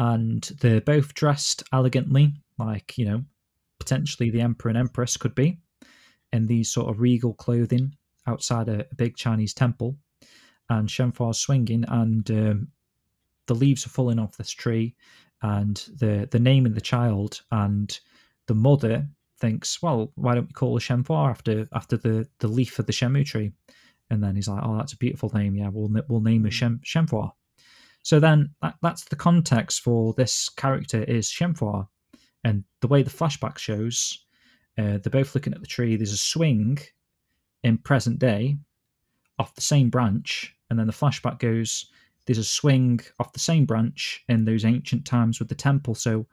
[0.00, 3.22] and they're both dressed elegantly, like you know,
[3.78, 5.58] potentially the emperor and empress could be,
[6.32, 7.94] in these sort of regal clothing
[8.26, 9.96] outside a, a big Chinese temple.
[10.70, 12.68] And Shenhua's swinging, and um,
[13.46, 14.94] the leaves are falling off this tree,
[15.42, 18.00] and the the name of the child, and
[18.46, 19.06] the mother
[19.38, 22.92] thinks, well, why don't we call her Shenhua after after the the leaf of the
[22.92, 23.52] Shenmue tree?
[24.10, 25.54] And then he's like, oh, that's a beautiful name.
[25.56, 27.32] Yeah, we'll we'll name her Shen, Shenhua.
[28.02, 31.88] So then that, that's the context for this character is Shenhua.
[32.44, 34.24] And the way the flashback shows,
[34.78, 35.96] uh, they're both looking at the tree.
[35.96, 36.78] There's a swing
[37.62, 38.56] in present day
[39.38, 40.56] off the same branch.
[40.70, 41.86] And then the flashback goes,
[42.26, 45.94] there's a swing off the same branch in those ancient times with the temple.
[45.94, 46.26] So,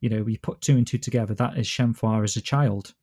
[0.00, 1.34] you know, we put two and two together.
[1.34, 2.94] That is Shenhua as a child.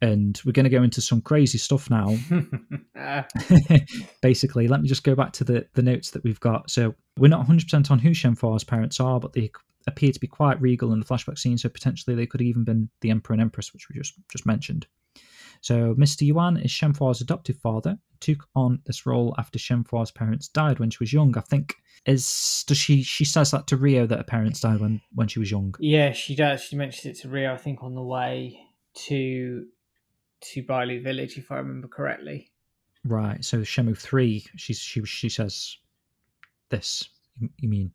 [0.00, 2.16] And we're going to go into some crazy stuff now
[4.22, 6.70] basically, let me just go back to the, the notes that we've got.
[6.70, 9.50] So we're not 100% on who Shenhua's parents are, but they
[9.88, 11.58] appear to be quite regal in the flashback scene.
[11.58, 14.46] So potentially they could have even been the emperor and empress, which we just just
[14.46, 14.86] mentioned.
[15.60, 16.22] So Mr.
[16.22, 17.98] Yuan is Shenhua's adoptive father.
[18.20, 21.36] Took on this role after Shenhua's parents died when she was young.
[21.36, 21.76] I think
[22.06, 25.38] is does she she says that to Ryo that her parents died when when she
[25.38, 25.74] was young.
[25.78, 26.62] yeah, she does.
[26.62, 28.58] She mentions it to Ryo, I think, on the way
[29.06, 29.66] to
[30.40, 32.50] to Bailu Village, if I remember correctly.
[33.04, 33.44] Right.
[33.44, 35.76] So Shenmue three, she's she she says
[36.68, 37.08] this.
[37.58, 37.92] You, mean?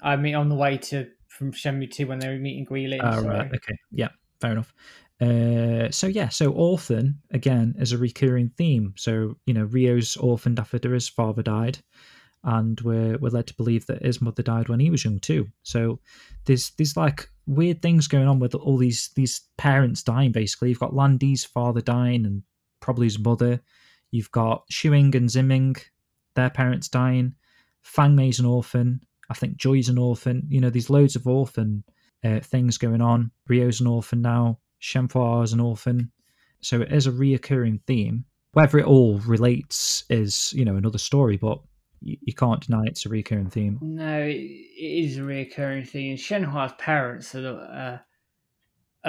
[0.00, 3.00] I mean, on the way to from Shenmue 2 when they were meeting Guilin.
[3.02, 3.46] Oh, right.
[3.46, 3.78] Okay.
[3.92, 4.08] Yeah.
[4.40, 4.74] Fair enough.
[5.20, 8.94] Uh, so yeah, so orphan again is a recurring theme.
[8.96, 11.78] So you know, Ryo's orphaned after his father died,
[12.44, 15.48] and we're we're led to believe that his mother died when he was young too.
[15.62, 15.98] So
[16.44, 20.30] there's there's like weird things going on with all these these parents dying.
[20.30, 22.42] Basically, you've got Lan Di's father dying and
[22.80, 23.60] probably his mother.
[24.10, 25.82] You've got Xiuying and Ziming,
[26.34, 27.34] their parents dying.
[27.82, 29.00] Fang Mei's an orphan.
[29.30, 30.46] I think Joy's an orphan.
[30.48, 31.84] You know, there's loads of orphan
[32.24, 33.30] uh, things going on.
[33.48, 34.58] Ryo's an orphan now.
[34.80, 36.10] Shenhua is an orphan.
[36.60, 38.24] So it is a reoccurring theme.
[38.52, 41.60] Whether it all relates is, you know, another story, but
[42.00, 43.78] you, you can't deny it's a recurring theme.
[43.80, 46.16] No, it, it is a recurring theme.
[46.16, 47.98] Shenhua's parents are, uh,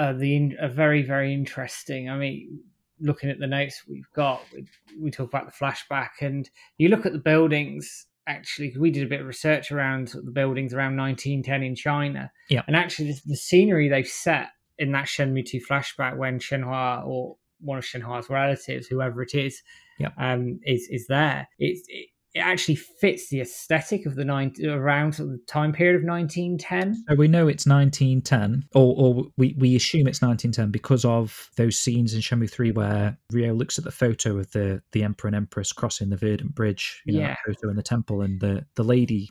[0.00, 2.08] are the are very very interesting.
[2.08, 2.60] I mean,
[3.00, 4.66] looking at the notes we've got, we,
[4.98, 6.48] we talk about the flashback, and
[6.78, 8.06] you look at the buildings.
[8.26, 12.30] Actually, we did a bit of research around the buildings around 1910 in China.
[12.48, 12.62] Yeah.
[12.66, 17.36] And actually, the, the scenery they've set in that Shenmue 2 flashback when Shenhua or
[17.60, 19.62] one of Shenhua's relatives, whoever it is,
[19.98, 20.10] Yeah.
[20.18, 21.46] um, is is there.
[21.58, 26.04] It's it, it actually fits the aesthetic of the nine around the time period of
[26.08, 26.94] 1910.
[27.08, 31.76] So we know it's 1910, or, or we, we assume it's 1910 because of those
[31.76, 35.36] scenes in Shenmue 3 where Ryo looks at the photo of the, the Emperor and
[35.36, 37.36] Empress crossing the Verdant Bridge, you know, Yeah.
[37.44, 39.28] photo in the temple, and the, the lady,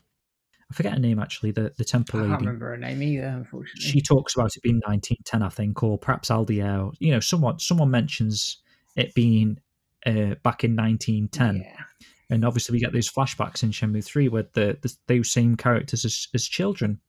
[0.70, 2.20] I forget her name actually, the, the temple.
[2.20, 2.46] I can't lady.
[2.46, 3.90] remember her name either, unfortunately.
[3.90, 6.92] She talks about it being 1910, I think, or perhaps Aldier.
[6.98, 8.58] You know, someone someone mentions
[8.96, 9.58] it being
[10.06, 11.56] uh, back in 1910.
[11.56, 12.06] Yeah.
[12.30, 16.04] And obviously, we get those flashbacks in Shenmue 3 where the, the those same characters
[16.04, 17.00] as, as children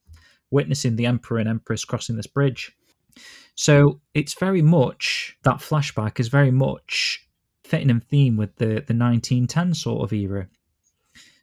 [0.49, 2.75] witnessing the Emperor and Empress crossing this bridge.
[3.55, 7.27] So it's very much that flashback is very much
[7.63, 10.49] fitting in theme with the, the 1910 sort of era.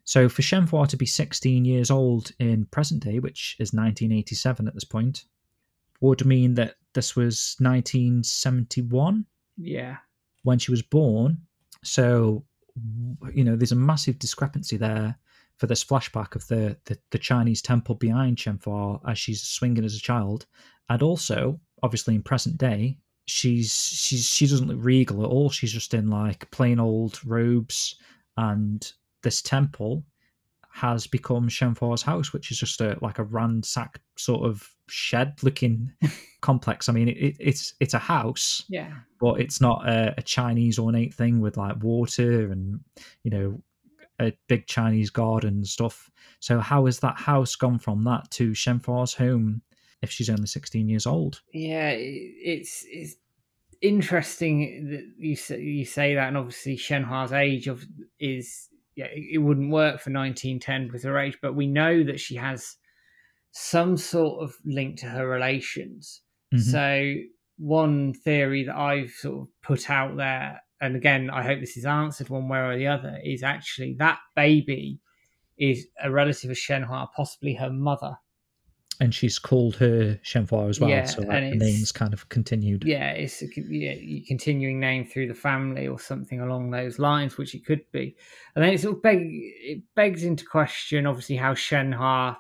[0.09, 4.73] So for Shenhua to be 16 years old in present day, which is 1987 at
[4.73, 5.25] this point,
[6.01, 9.27] would mean that this was 1971
[9.59, 9.99] Yeah.
[10.45, 11.37] when she was born.
[11.85, 12.43] So,
[13.35, 15.15] you know, there's a massive discrepancy there
[15.59, 19.95] for this flashback of the, the, the Chinese temple behind Shenhua as she's swinging as
[19.95, 20.47] a child.
[20.89, 25.51] And also, obviously, in present day, she's she's she doesn't look regal at all.
[25.51, 27.97] She's just in like plain old robes,
[28.39, 28.91] and
[29.29, 30.05] this temple
[30.71, 35.93] has become Shenhua's house, which is just a like a ransacked sort of shed looking
[36.41, 36.89] complex.
[36.89, 38.93] I mean, it, it's it's a house, Yeah.
[39.21, 42.81] but it's not a, a Chinese ornate thing with like water and
[43.23, 43.63] you know
[44.21, 46.11] a big Chinese garden and stuff.
[46.41, 49.61] So how has that house gone from that to Shenhua's home
[50.01, 51.43] if she's only sixteen years old?
[51.53, 53.17] Yeah, it's it's
[53.81, 57.85] interesting that you say, you say that, and obviously Shenhua's age of
[58.21, 58.69] is
[58.99, 62.75] yeah, it, wouldn't work for 1910 with her age, but we know that she has
[63.53, 66.23] some sort of link to her relations.
[66.53, 66.61] Mhm.
[66.61, 67.15] So
[67.59, 71.87] one theory that I've sort of put out there, and again, I hope this is
[71.87, 74.99] answered one way or the other, is actually that baby
[75.57, 78.17] is a relative of Shenhua, possibly her mother.
[79.01, 82.85] And she's called her Shenhua as well, Yeah, so the name's kind of continued.
[82.85, 83.95] yeah, it's a yeah,
[84.27, 88.17] continuing name through the family or something along those lines, which it could be.
[88.55, 92.37] And then it sort of beg, it begs into question, obviously, how Shenhua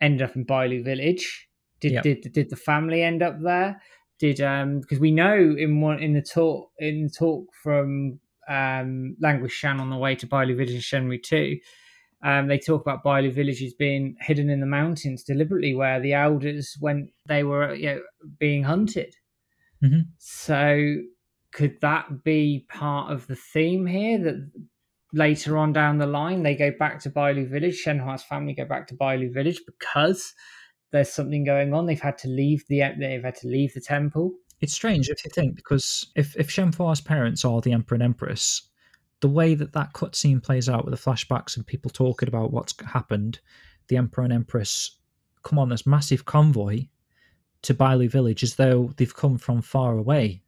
[0.00, 1.48] ended up in Bailu Village.
[1.80, 2.02] Did Yep.
[2.02, 3.80] did did the family end up there?
[4.18, 9.16] Did um because we know in one in the talk in the talk from um
[9.20, 11.58] Language Shan on the way to Bailu Village in Shenmue two.
[12.24, 16.74] Um, they talk about Bailu villages being hidden in the mountains deliberately, where the elders,
[16.80, 18.00] when they were you know,
[18.38, 19.14] being hunted,
[19.82, 20.06] Mhm.
[20.18, 20.96] so
[21.52, 24.50] could that be part of the theme here that
[25.12, 28.88] later on down the line they go back to Bailu Village, Shenhua's family go back
[28.88, 30.34] to Bailu Village because
[30.90, 31.86] there's something going on.
[31.86, 34.32] They've had to leave the they've had to leave the temple.
[34.60, 38.70] It's strange if you think because if if Shenhua's parents are the Emperor and Empress,
[39.24, 42.74] the way that that cutscene plays out with the flashbacks and people talking about what's
[42.84, 43.40] happened,
[43.88, 44.98] the Emperor and Empress
[45.42, 46.86] come on this massive convoy
[47.62, 50.42] to Bailu Village as though they've come from far away.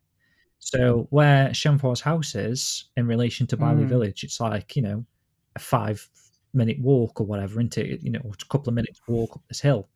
[0.59, 3.89] So where Shenhua's house is in relation to Bailu Mm.
[3.89, 5.07] Village, it's like you know
[5.55, 6.07] a five
[6.53, 9.61] minute walk or whatever into it, you know, a couple of minutes walk up this
[9.61, 9.89] hill.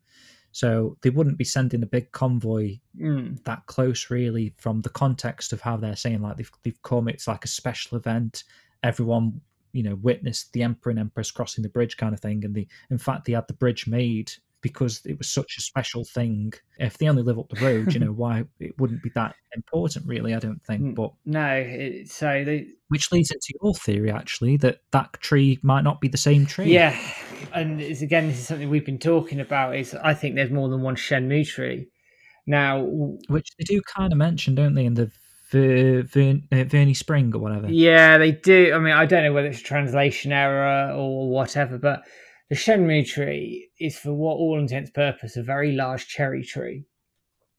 [0.52, 3.42] So they wouldn't be sending a big convoy Mm.
[3.44, 7.28] that close really from the context of how they're saying like they've they've come it's
[7.28, 8.44] like a special event
[8.82, 9.40] everyone
[9.72, 12.66] you know witnessed the emperor and empress crossing the bridge kind of thing and the
[12.90, 14.32] in fact they had the bridge made
[14.62, 18.00] because it was such a special thing if they only live up the road you
[18.04, 20.94] know why it wouldn't be that important really i don't think Mm.
[20.94, 25.82] but No, it, so they, which leads into your theory actually that that tree might
[25.82, 26.96] not be the same tree yeah,
[27.52, 29.76] and it's, again, this is something we've been talking about.
[29.76, 31.88] Is I think there's more than one Shenmue tree.
[32.46, 32.80] Now,
[33.28, 35.10] which they do kind of mention don't they in the
[35.50, 38.72] Ver, Ver, uh, Vernie Spring or whatever Yeah, they do.
[38.74, 42.02] I mean, I don't know whether it's a translation error or whatever, but
[42.48, 46.84] the Shenmue tree is, for what all intents and purpose, a very large cherry tree,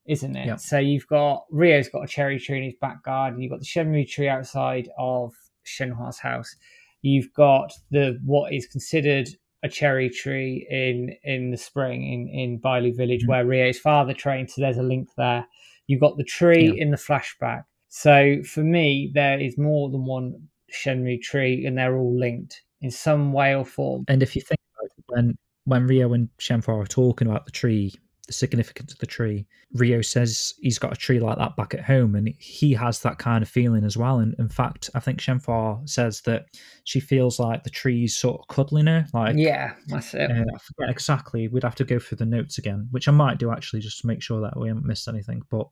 [0.07, 0.47] isn't it?
[0.47, 0.59] Yep.
[0.59, 3.41] So you've got Ryo's got a cherry tree in his back garden.
[3.41, 5.33] You've got the Shenmue tree outside of
[5.65, 6.55] Shenhua's house.
[7.01, 9.27] You've got the what is considered
[9.63, 13.27] a cherry tree in in the spring in in Bailu Village Mhm.
[13.27, 14.49] where Ryo's father trained.
[14.49, 15.45] So there's a link there.
[15.87, 16.81] You've got the tree Yeah.
[16.83, 17.63] in the flashback.
[17.93, 22.89] So for me, there is more than one Shenmue tree, and they're all linked in
[22.89, 24.05] some way or form.
[24.07, 24.59] And if you think
[25.07, 27.93] when when Ryo and Shenhua are talking about the tree,
[28.27, 31.83] the significance of the tree, Ryo says he's got a tree like that back at
[31.83, 34.19] home, and he has that kind of feeling as well.
[34.19, 36.45] And in fact, I think Shenhua says that
[36.85, 39.05] she feels like the tree's sort of cuddling her.
[39.13, 40.31] Like, yeah, that's it.
[40.31, 41.49] Uh, I forget exactly.
[41.49, 44.07] We'd have to go through the notes again, which I might do actually, just to
[44.07, 45.41] make sure that we haven't missed anything.
[45.49, 45.67] But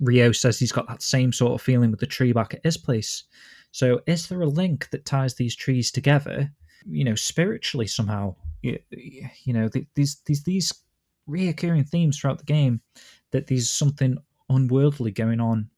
[0.00, 2.76] Ryo says he's got that same sort of feeling with the tree back at his
[2.76, 3.24] place.
[3.72, 6.50] So, is there a link that ties these trees together?
[6.86, 8.36] You know, spiritually somehow.
[8.62, 10.72] You, you know, these these these
[11.28, 12.80] reoccurring themes throughout the game
[13.30, 14.16] that there's something
[14.48, 15.68] unworldly going on,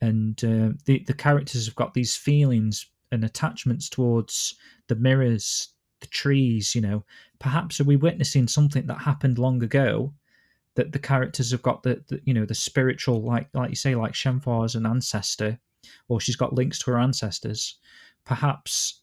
[0.00, 4.54] and uh, the the characters have got these feelings and attachments towards
[4.88, 6.74] the mirrors, the trees.
[6.74, 7.04] You know,
[7.38, 10.12] perhaps are we witnessing something that happened long ago?
[10.76, 13.94] That the characters have got the, the you know the spiritual like like you say
[13.94, 15.58] like Shenhua as an ancestor,
[16.08, 17.76] or she's got links to her ancestors.
[18.24, 19.02] Perhaps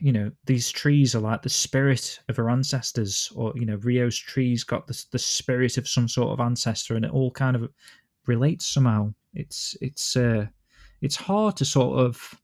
[0.00, 4.18] you know these trees are like the spirit of her ancestors or you know ryo's
[4.18, 7.70] trees got the, the spirit of some sort of ancestor and it all kind of
[8.26, 9.12] relates somehow.
[9.34, 10.46] It's it's uh
[11.00, 12.34] it's hard to sort of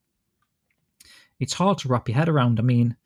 [1.41, 2.59] it's hard to wrap your head around.
[2.59, 2.97] I mean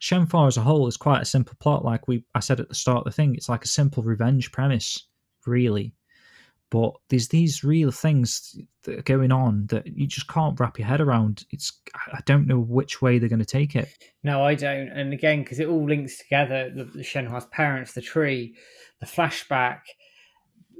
[0.00, 2.74] Shenhua as a whole is quite a simple plot like we i said at the
[2.74, 5.06] start of the thing it's like a simple revenge premise
[5.46, 5.94] really
[6.72, 10.88] but there's these real things that are going on that you just can't wrap your
[10.88, 11.44] head around.
[11.50, 13.90] It's I don't know which way they're going to take it.
[14.24, 14.88] No, I don't.
[14.88, 18.54] And again, because it all links together: the, the Shenhua's parents, the tree,
[19.00, 19.80] the flashback,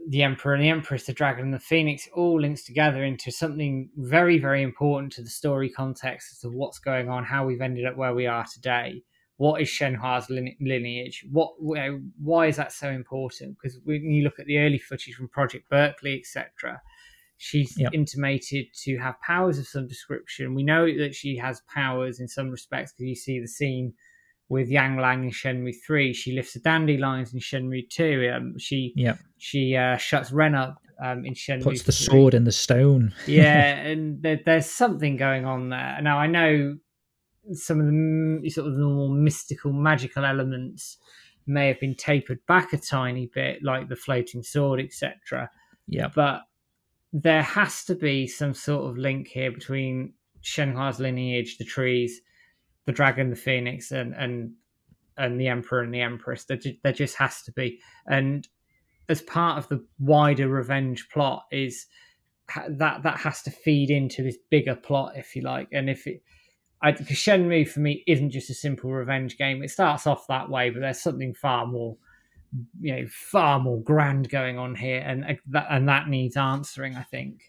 [0.09, 3.91] the Emperor and the Empress, the Dragon and the Phoenix, all links together into something
[3.95, 7.85] very, very important to the story context as to what's going on, how we've ended
[7.85, 9.03] up where we are today
[9.37, 11.25] what is Shenhua's lineage?
[11.31, 13.57] What why is that so important?
[13.61, 16.81] Because when you look at the early footage from Project Berkeley, etc.,
[17.39, 17.93] she's yep.
[17.93, 20.55] intimated to have powers of some description.
[20.55, 23.95] We know that she has powers in some respects because you see the scene
[24.49, 26.13] with Yang Lang in Shenmue three.
[26.13, 28.31] She lifts the dandelions in Shenmue two.
[28.33, 29.19] Um, she yep.
[29.39, 31.65] she uh, shuts Ren up um, in Shenmue.
[31.65, 32.07] Puts the 3.
[32.07, 33.13] sword in the stone.
[33.27, 35.99] yeah, and there, there's something going on there.
[36.03, 36.77] Now I know
[37.53, 40.99] some of the sort of the more mystical, magical elements
[41.47, 45.51] may have been tapered back a tiny bit, like the floating sword, etc.
[45.87, 46.43] Yeah, but
[47.13, 52.21] there has to be some sort of link here between Shenhua's lineage, the trees,
[52.87, 54.53] the dragon, the phoenix, and and
[55.17, 56.45] and the emperor and the empress.
[56.45, 58.47] There, there just has to be, and
[59.09, 61.87] as part of the wider revenge plot, is
[62.69, 66.23] that that has to feed into this bigger plot, if you like, and if it
[66.83, 69.63] because Shenmue for me isn't just a simple revenge game.
[69.63, 71.97] It starts off that way, but there's something far more,
[72.81, 76.97] you know, far more grand going on here, and uh, and that needs answering.
[76.97, 77.43] I think.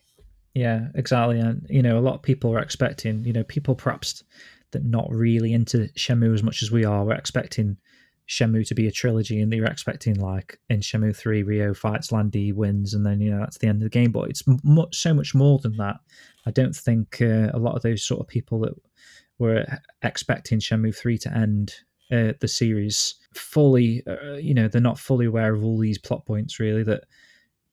[0.53, 4.23] Yeah, exactly, and you know, a lot of people are expecting, you know, people perhaps
[4.71, 7.77] that not really into Shenmue as much as we are, we're expecting
[8.27, 12.29] Shenmue to be a trilogy, and they're expecting like in Shenmue three, Ryo fights Lan
[12.29, 14.11] Di, wins, and then you know that's the end of the game.
[14.11, 15.97] But it's much so much more than that.
[16.45, 18.73] I don't think uh, a lot of those sort of people that
[19.39, 19.65] were
[20.01, 21.75] expecting Shenmue 3 to end
[22.11, 26.25] uh, the series fully, uh, you know, they're not fully aware of all these plot
[26.25, 27.05] points really that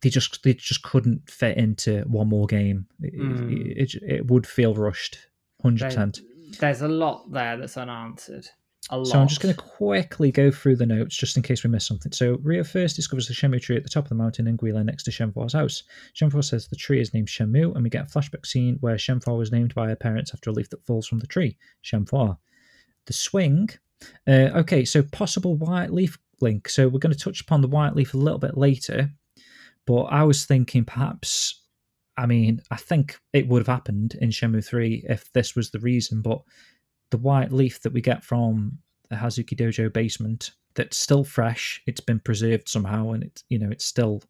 [0.02, 2.86] they just they just couldn't fit into one more game.
[3.00, 3.66] It, mm.
[3.70, 5.18] it, it, it would feel rushed,
[5.62, 6.20] hundred percent.
[6.58, 8.48] There's a lot there that's unanswered.
[8.89, 11.86] So I'm just going to quickly go through the notes just in case we miss
[11.86, 12.11] something.
[12.12, 14.86] So Ryo first discovers the Shenmue tree at the top of the mountain in Guilin
[14.86, 15.85] next to Shenhua's house.
[16.15, 19.36] Shenhua says the tree is named Shenmue, and we get a flashback scene where Shenhua
[19.36, 22.36] was named by her parents after a leaf that falls from the tree, Shenhua.
[23.07, 23.69] The swing.
[24.27, 26.69] Uh, okay, so possible white leaf link.
[26.69, 29.11] So we're going to touch upon the white leaf a little bit later,
[29.86, 31.57] but I was thinking perhaps.
[32.16, 35.78] I mean, I think it would have happened in Shenmue 3 if this was the
[35.78, 36.43] reason, but
[37.10, 38.78] the white leaf that we get from
[39.08, 41.82] the Hazuki Dojo basement that's still fresh.
[41.86, 44.22] It's been preserved somehow, and it's you know it's still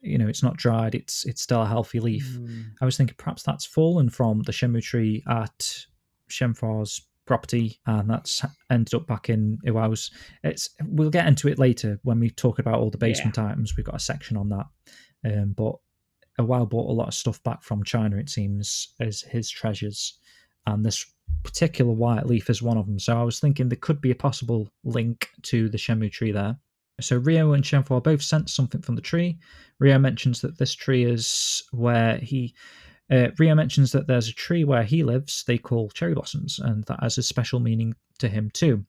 [0.00, 0.94] you know it's not dried.
[0.94, 2.38] It's it's still a healthy leaf.
[2.38, 2.72] Mm.
[2.80, 5.84] I was thinking perhaps that's fallen from the Shenmue tree at
[6.30, 10.10] Shenhua's property, and that's ended up back in Iwao's.
[10.42, 13.46] It's we'll get into it later when we talk about all the basement yeah.
[13.46, 13.76] items.
[13.76, 14.66] We've got a section on that,
[15.24, 15.76] um, but
[16.38, 18.16] Iwau bought a lot of stuff back from China.
[18.16, 20.18] It seems as his treasures,
[20.66, 21.06] and this
[21.42, 22.98] particular white leaf is one of them.
[22.98, 26.56] So I was thinking there could be a possible link to the Shenmue tree there.
[27.00, 29.38] So Ryo and Shenhua both sense something from the tree.
[29.78, 32.54] Ryo mentions that this tree is where he.
[33.10, 36.84] Uh, Ryo mentions that there's a tree where he lives they call cherry blossoms, and
[36.84, 38.84] that has a special meaning to him too.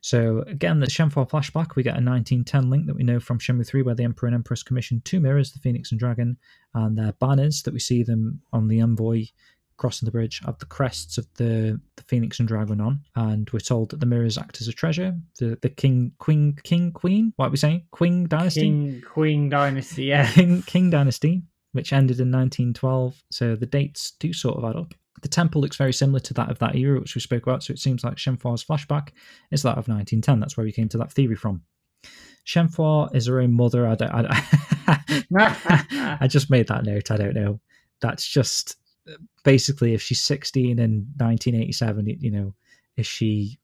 [0.00, 3.66] So again, the Shenhua flashback, we get a 1910 link that we know from Shenmue
[3.66, 6.36] 3, where the Emperor and Empress commissioned two mirrors, the Phoenix and Dragon,
[6.74, 9.24] and their banners that we see them on the envoy
[9.76, 13.60] crossing the bridge have the crests of the, the phoenix and dragon on, and we're
[13.60, 15.14] told that the mirrors act as a treasure.
[15.38, 17.32] The the king, queen, king, queen.
[17.36, 17.86] What are we saying?
[17.90, 18.62] Queen dynasty.
[18.62, 20.30] King Queen dynasty, yeah.
[20.32, 21.42] King, king dynasty,
[21.72, 23.22] which ended in 1912.
[23.30, 24.94] So the dates do sort of add up.
[25.22, 27.62] The temple looks very similar to that of that era, which we spoke about.
[27.62, 29.10] So it seems like Shenhua's flashback
[29.50, 30.40] is that of 1910.
[30.40, 31.62] That's where we came to that theory from.
[32.46, 33.86] Shenhua is her own mother.
[33.86, 34.12] I don't.
[34.12, 34.98] I,
[36.20, 37.10] I just made that note.
[37.10, 37.60] I don't know.
[38.00, 38.76] That's just
[39.44, 42.06] basically if she's 16 in 1987.
[42.20, 42.54] You know,
[42.96, 43.58] is she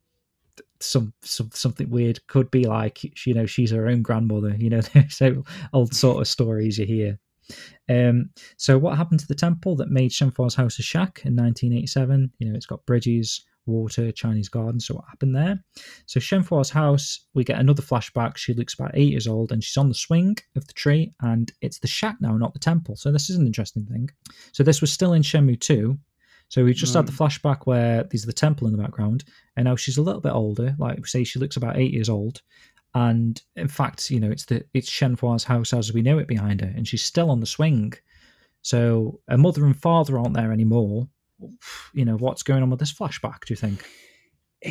[0.81, 2.27] some, some something weird?
[2.27, 4.55] Could be like you know she's her own grandmother.
[4.57, 7.19] You know, so old sort of stories you hear.
[7.89, 12.33] Um, so what happened to the temple that made Shenhua's house a shack in 1987?
[12.39, 14.81] You know, it's got bridges, water, Chinese garden.
[14.81, 15.63] So what happened there?
[16.07, 18.37] So Shenhua's house, we get another flashback.
[18.37, 21.53] She looks about eight years old and she's on the swing of the tree and
[21.61, 22.97] it's the shack now, not the temple.
[22.97, 24.11] So this is an interesting thing.
[24.53, 25.99] So this was still in Shenmue 2.
[26.53, 29.25] So we just had the flashback where there's the temple in the background,
[29.57, 30.77] and now she's a little bit older.
[30.79, 32.43] Like say, she looks about eight years old,
[32.95, 36.61] and in fact, you know, it's the it's Shenhua's house as we know it behind
[36.61, 37.95] her, and she's still on the swing.
[38.63, 41.09] So her mother and father aren't there anymore.
[41.95, 43.45] You know, what's going on with this flashback?
[43.47, 43.85] Do you think?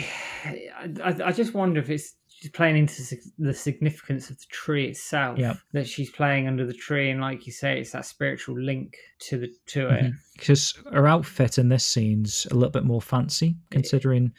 [1.03, 3.03] I, I just wonder if it's just playing into
[3.37, 5.37] the significance of the tree itself.
[5.37, 5.57] Yep.
[5.73, 8.95] That she's playing under the tree, and like you say, it's that spiritual link
[9.29, 10.03] to the to it.
[10.03, 10.15] Mm-hmm.
[10.33, 14.31] Because her outfit in this scene's a little bit more fancy, considering,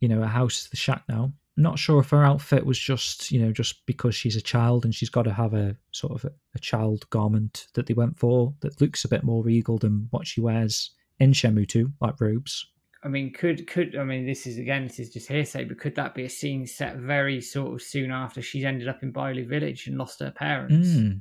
[0.00, 1.32] you know, her house is the shack now.
[1.56, 4.94] Not sure if her outfit was just, you know, just because she's a child and
[4.94, 8.54] she's got to have a sort of a, a child garment that they went for
[8.60, 12.66] that looks a bit more regal than what she wears in Shenmue 2, like robes.
[13.04, 15.96] I mean, could could I mean this is again this is just hearsay, but could
[15.96, 19.46] that be a scene set very sort of soon after she's ended up in Bailu
[19.46, 20.88] Village and lost her parents?
[20.88, 21.20] Mm.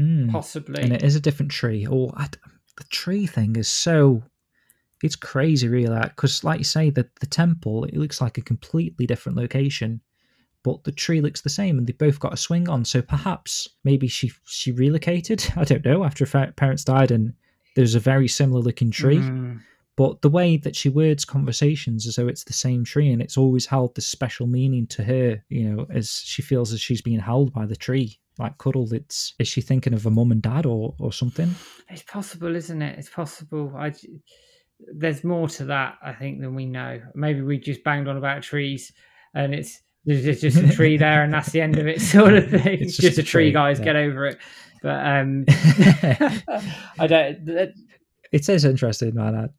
[0.00, 0.32] Mm.
[0.32, 0.82] Possibly.
[0.82, 1.86] And it is a different tree.
[1.86, 2.38] Or d
[2.78, 4.22] the tree thing is so
[5.02, 6.00] it's crazy, really.
[6.00, 10.00] Because, like you say, the the temple it looks like a completely different location,
[10.62, 12.84] but the tree looks the same, and they both got a swing on.
[12.84, 15.44] So perhaps maybe she she relocated.
[15.56, 17.34] I don't know after her parents died, and
[17.74, 19.18] there's a very similar looking tree.
[19.18, 19.60] Mm.
[19.96, 23.36] But the way that she words conversations as though it's the same tree, and it's
[23.36, 27.18] always held this special meaning to her, you know, as she feels as she's being
[27.18, 28.92] held by the tree, like cuddled.
[28.92, 31.54] It's is she thinking of a mum and dad or or something?
[31.90, 32.98] It's possible, isn't it?
[32.98, 33.74] It's possible.
[33.76, 33.92] I
[34.94, 37.00] there's more to that I think than we know.
[37.14, 38.92] Maybe we just banged on about trees,
[39.34, 42.34] and it's there's just, just a tree there, and that's the end of it, sort
[42.34, 42.78] of thing.
[42.80, 43.78] It's just, a tree, guys.
[43.78, 43.84] yeah.
[43.84, 44.38] Get over it.
[44.82, 45.44] But um,
[46.98, 47.44] I don't.
[47.46, 47.72] that-
[48.32, 49.50] It is interesting, man.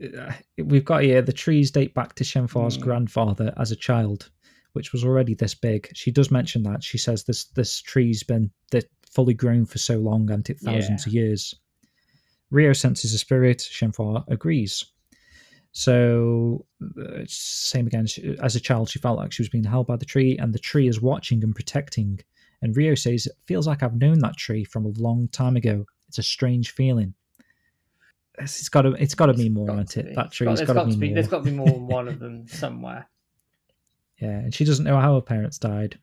[0.00, 0.32] I, uh,
[0.64, 2.82] we've got here the trees date back to Shenhua's Mm.
[2.82, 4.30] grandfather as a child,
[4.74, 5.88] which was already this big.
[5.94, 6.84] She does mention that.
[6.84, 8.50] She says this this tree's been
[9.10, 11.54] fully grown for so long and it thousands of years.
[12.50, 13.58] Ryo senses a spirit.
[13.58, 14.84] Shenhua agrees.
[15.72, 18.06] So, uh, same again.
[18.06, 20.52] She, as a child, she felt like she was being held by the tree, and
[20.52, 22.20] the tree is watching and protecting.
[22.62, 25.84] And Ryo says, "It feels like I've known that tree from a long time ago.
[26.08, 27.14] It's a strange feeling."
[28.40, 30.14] It's got to, it's got to be more, got hasn't to it?
[30.14, 31.06] That tree's got to be, to be.
[31.08, 31.14] more.
[31.14, 33.08] There's got to be more than one of them somewhere.
[34.20, 35.98] Yeah, and she doesn't know how her parents died.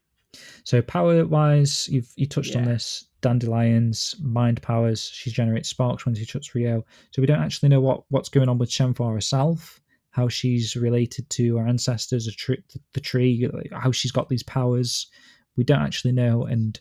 [0.63, 3.05] So power wise, you've you touched on this.
[3.21, 5.09] Dandelions, mind powers.
[5.09, 6.85] She generates sparks when she shuts Ryo.
[7.11, 9.81] So we don't actually know what what's going on with Shenhua herself,
[10.11, 12.53] how she's related to her ancestors, a tr-
[12.93, 15.07] the tree, how she's got these powers.
[15.57, 16.45] We don't actually know.
[16.45, 16.79] And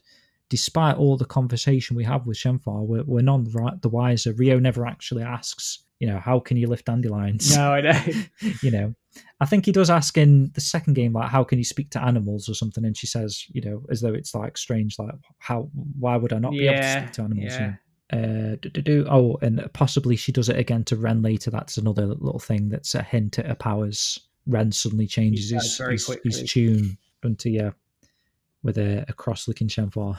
[0.51, 4.32] despite all the conversation we have with Shenhua, we're, we're none the wiser.
[4.32, 7.56] Ryo never actually asks, you know, how can you lift dandelions?
[7.56, 8.05] No, I know.
[8.62, 8.94] you know
[9.41, 12.03] i think he does ask in the second game like how can you speak to
[12.03, 15.69] animals or something and she says you know as though it's like strange like how
[15.99, 17.66] why would i not be able to speak to animals you yeah.
[17.66, 17.74] know?
[18.12, 19.07] uh, do, do, do.
[19.11, 22.95] oh and possibly she does it again to ren later that's another little thing that's
[22.95, 27.70] a hint at her powers ren suddenly changes his, his, his tune onto yeah
[28.65, 30.19] with a, a cross looking Shenhua.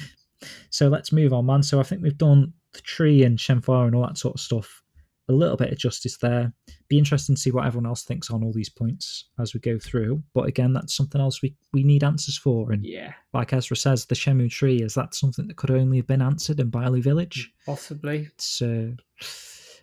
[0.70, 1.62] so let's move on, man.
[1.62, 4.81] So I think we've done the tree and Shenhua and all that sort of stuff.
[5.32, 6.52] A little bit of justice there.
[6.88, 9.78] Be interesting to see what everyone else thinks on all these points as we go
[9.78, 10.22] through.
[10.34, 12.72] But again, that's something else we, we need answers for.
[12.72, 16.06] And Yeah, like Esra says, the Shenmue tree is that something that could only have
[16.06, 17.52] been answered in Bailu Village.
[17.66, 18.28] possibly.
[18.60, 18.92] Uh,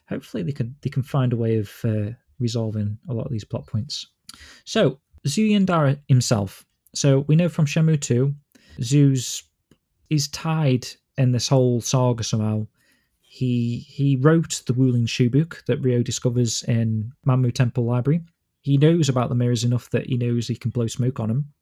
[0.08, 3.46] hopefully they can they can find a way of uh, resolving a lot of these
[3.46, 4.08] plot points.
[4.66, 6.66] So Zhu Yuanda himself.
[6.96, 8.34] So we know from Shenmue 2,
[8.82, 9.44] Zhu's
[10.10, 12.66] is tied in this whole saga somehow.
[13.40, 18.20] He he wrote the Wulin Shu book that Ryo discovers in Man Mo Temple Library.
[18.60, 21.54] He knows about the mirrors enough that he knows he can blow smoke on them.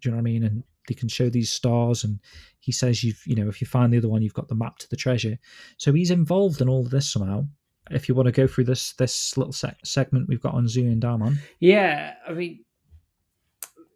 [0.00, 0.44] Do you know what I mean?
[0.44, 2.20] And they can show these stars, and
[2.60, 4.78] he says you've you know if you find the other one, you've got the map
[4.78, 5.36] to the treasure.
[5.76, 7.48] So he's involved in all of this somehow.
[7.90, 10.82] if you want to go through this this little seg- segment we've got on Zu
[10.82, 11.40] and Damon.
[11.58, 12.64] Yeah, I mean,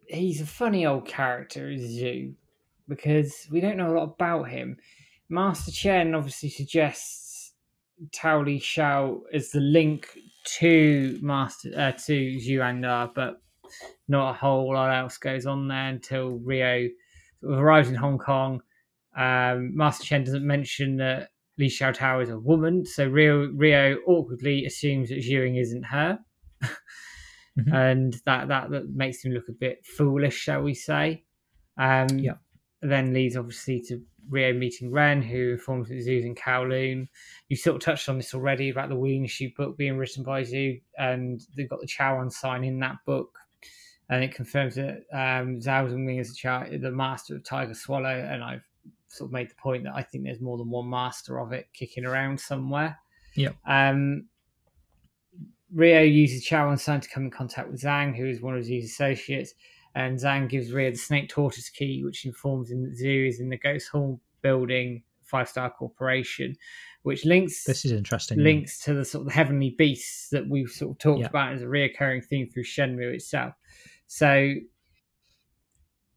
[0.07, 2.33] he's a funny old character, Zhu,
[2.89, 4.75] because we don't know a lot about him.
[5.29, 7.28] Master Chen obviously suggests
[8.11, 10.07] Tao Li Shao is the link
[10.59, 13.41] to Master uh, to Xuandar, but
[14.07, 16.89] not a whole lot else goes on there until Ryo
[17.43, 18.61] arrives in Hong Kong.
[19.17, 23.97] Um, Master Chen doesn't mention that Li Xiao Tao is a woman, so Ryo, Ryo
[24.07, 26.19] awkwardly assumes that Zhuing isn't her.
[27.57, 27.73] Mhm.
[27.73, 31.25] And that, that that makes him look a bit foolish, shall we say?
[31.77, 32.33] Um, Yeah.
[32.81, 37.07] Then leads obviously to Ryo meeting Ren, who informs that Zhu's in Kowloon.
[37.49, 40.43] You sort of touched on this already about the Wulin Shu book being written by
[40.43, 43.37] Zhu, and they've got the Chawan sign in that book,
[44.09, 46.33] and it confirms that um, Zhao Zhongming is
[46.81, 48.63] the, master of Tiger Swallow, and I've
[49.07, 51.67] sort of made the point that I think there's more than one master of it
[51.73, 52.97] kicking around somewhere.
[53.35, 53.51] Yeah.
[53.65, 54.27] Um,
[55.73, 58.85] Ryo uses Chawan sign to come in contact with Zhang, who is one of Zhu's
[58.85, 59.53] associates,
[59.95, 63.49] and Zhang gives Ryo the Snake Tortoise key, which informs him that Zhu is in
[63.49, 66.55] the Ghost Hall building, Five Star Corporation,
[67.03, 68.39] which links This is interesting.
[68.39, 68.43] yeah.
[68.45, 71.27] links to the sort of the heavenly beasts that we've sort of talked Yeah.
[71.27, 73.53] about as a reoccurring theme through Shenmue itself.
[74.07, 74.55] So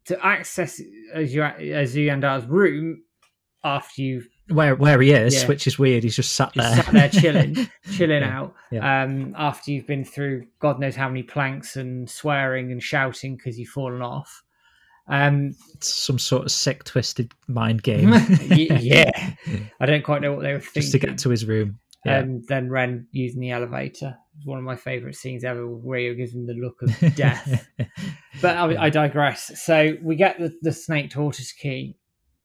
[0.05, 0.81] to access
[1.13, 3.03] as you as you and Azuyandar's room
[3.63, 5.47] after you've Where where he is, Yeah.
[5.47, 6.03] which is weird.
[6.03, 8.55] He's just sat just there, sat there chilling, chilling Yeah, out.
[8.71, 9.03] yeah.
[9.03, 13.57] Um, after you've been through God knows how many planks and swearing and shouting because
[13.57, 14.43] you've fallen off.
[15.07, 18.09] Um, It's some sort of sick, twisted mind game.
[18.49, 19.11] yeah,
[19.79, 20.81] I don't quite know what they were thinking.
[20.81, 21.79] just to get to his room.
[22.05, 24.17] And then Ren using the elevator.
[24.35, 25.65] It's one of my favourite scenes ever.
[25.65, 27.65] where you gives him the look of death.
[28.41, 29.63] but I, I digress.
[29.63, 31.95] So we get the, the snake tortoise key,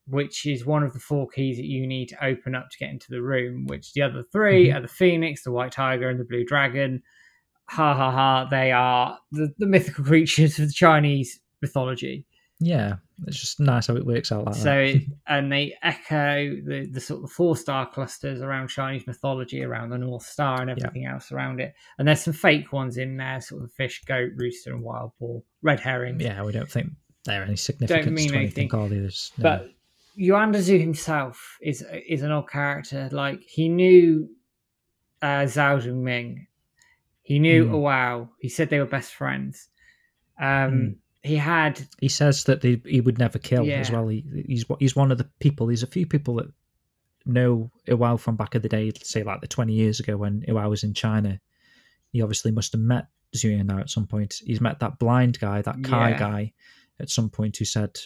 [0.09, 2.89] which is one of the four keys that you need to open up to get
[2.89, 3.65] into the room.
[3.67, 4.75] Which the other 3 Mhm.
[4.75, 7.01] are the phoenix, the white tiger, and the blue dragon.
[7.69, 8.45] Ha ha ha!
[8.49, 12.25] They are the, the mythical creatures of the Chinese mythology.
[12.61, 12.95] yeah,
[13.27, 14.85] it's just nice how it works out like So, that.
[14.95, 19.91] it, and they echo the, the sort of four star clusters around Chinese mythology, around
[19.91, 21.73] the North Star, and everything else around it.
[21.97, 25.43] And there's some fake ones in there, sort of fish, goat, rooster, and wild boar,
[25.61, 26.19] red herring.
[26.19, 26.91] yeah, we don't think
[27.25, 28.99] they're any significance mean to anything, are they?
[28.99, 29.69] There's no- But
[30.19, 33.09] Yuanda Zhu himself is is an odd character.
[33.11, 34.29] Like he knew
[35.21, 36.47] uh, Zhao Zhongming,
[37.21, 37.79] he knew Mm.
[37.81, 38.29] Wow.
[38.39, 39.69] He said they were best friends.
[40.39, 40.95] Um, Mm.
[41.21, 44.07] He had he says that they, he would never kill as well.
[44.07, 45.67] He, he's he's one of the people.
[45.67, 46.47] There's a few people that
[47.25, 50.69] know Iwao from back of the day, say like the 20 years ago when Iwao
[50.69, 51.39] was in China.
[52.13, 54.35] He obviously must have met Zuyan now at some point.
[54.45, 56.17] He's met that blind guy, that Kai Yeah.
[56.19, 56.53] guy,
[57.01, 57.99] at some point who said,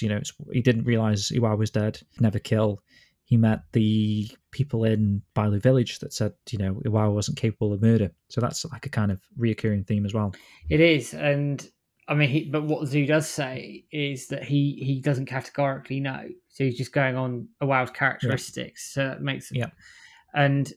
[0.00, 2.80] you know, it's, he didn't realize Iwao was dead, never kill.
[3.24, 7.82] He met the people in Bailu village that said, you know, Iwao wasn't capable of
[7.82, 8.10] murder.
[8.30, 10.34] So that's like a kind of reoccurring theme as well.
[10.70, 11.68] It is, and
[12.08, 16.26] I mean, he, but what Zhu does say is that he he doesn't categorically know,
[16.48, 18.94] so he's just going on a wild's characteristics.
[18.94, 19.70] So that makes Yeah.
[20.34, 20.72] And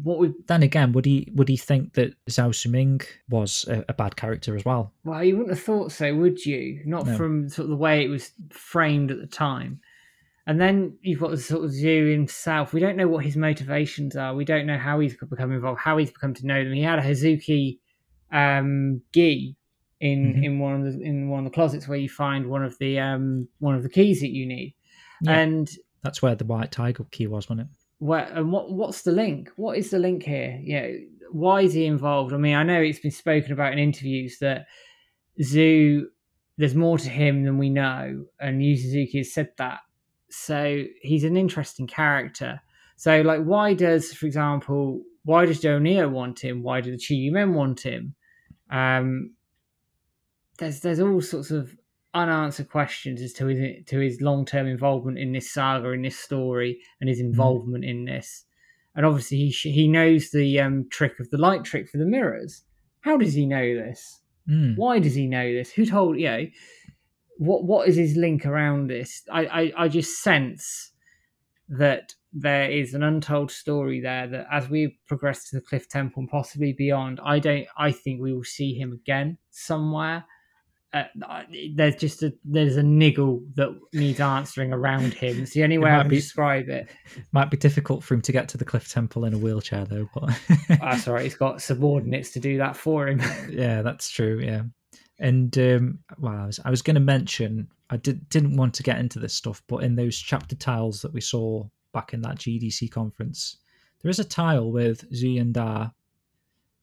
[0.00, 3.92] what we then again, would he would he think that Zhao Sunming was a, a
[3.94, 4.92] bad character as well?
[5.04, 6.82] well, you wouldn't have thought so, would you?
[6.86, 7.16] Not No.
[7.16, 9.80] from sort of the way it was framed at the time.
[10.46, 12.72] And then you've got the sort of Zhu himself.
[12.72, 14.34] We don't know what his motivations are.
[14.34, 16.72] We don't know how he's become involved, how he's become to know them.
[16.72, 17.78] He had a Hazuki
[18.32, 19.56] um, gi
[20.00, 20.44] in Mhm.
[20.44, 22.98] in one of the in one of the closets where you find one of the
[22.98, 24.74] um, one of the keys that you need.
[25.22, 25.38] Yeah.
[25.38, 25.70] And
[26.02, 27.76] That's where the white tiger key was, wasn't it?
[28.02, 29.52] Where and what what's the link?
[29.54, 30.58] What is the link here?
[30.60, 30.88] Yeah,
[31.30, 32.32] why is he involved?
[32.32, 34.66] I mean, I know it's been spoken about in interviews that
[35.40, 36.02] Zhu
[36.58, 39.82] there's more to him than we know, and Yu Suzuki has said that.
[40.30, 42.60] So he's an interesting character.
[42.96, 46.64] So like, why does, for example, why does Dou Niu want him?
[46.64, 48.16] Why do the Chi Men want him?
[48.68, 49.34] Um,
[50.58, 51.76] there's there's all sorts of
[52.14, 56.18] unanswered questions as to his to his long term involvement in this saga, in this
[56.18, 58.44] story, and his involvement in this.
[58.94, 62.04] And obviously, he sh- he knows the um, trick of the light trick for the
[62.04, 62.62] mirrors.
[63.00, 64.20] How does he know this?
[64.48, 64.76] Mm.
[64.76, 65.72] Why does he know this?
[65.72, 66.28] Who told you?
[66.28, 66.46] Know,
[67.38, 69.22] what what is his link around this?
[69.30, 70.92] I, I I just sense
[71.68, 76.20] that there is an untold story there that as we progress to the Cliff Temple
[76.20, 77.66] and possibly beyond, I don't.
[77.78, 80.24] I think we will see him again somewhere.
[80.94, 81.04] Uh,
[81.74, 85.42] there's just a there's a niggle that needs answering around him.
[85.42, 86.90] It's the only way I can describe it.
[87.32, 90.08] Might be difficult for him to get to the Cliff Temple in a wheelchair, though.
[90.14, 90.38] But
[90.68, 91.24] That's all right.
[91.24, 93.22] He's got subordinates to do that for him.
[93.50, 94.40] yeah, that's true.
[94.44, 94.64] Yeah,
[95.18, 98.82] and um, well, I was, I was going to mention I did didn't want to
[98.82, 102.36] get into this stuff, but in those chapter tiles that we saw back in that
[102.36, 103.58] GDC conference,
[104.02, 105.92] there is a tile with Zhu Yuanda,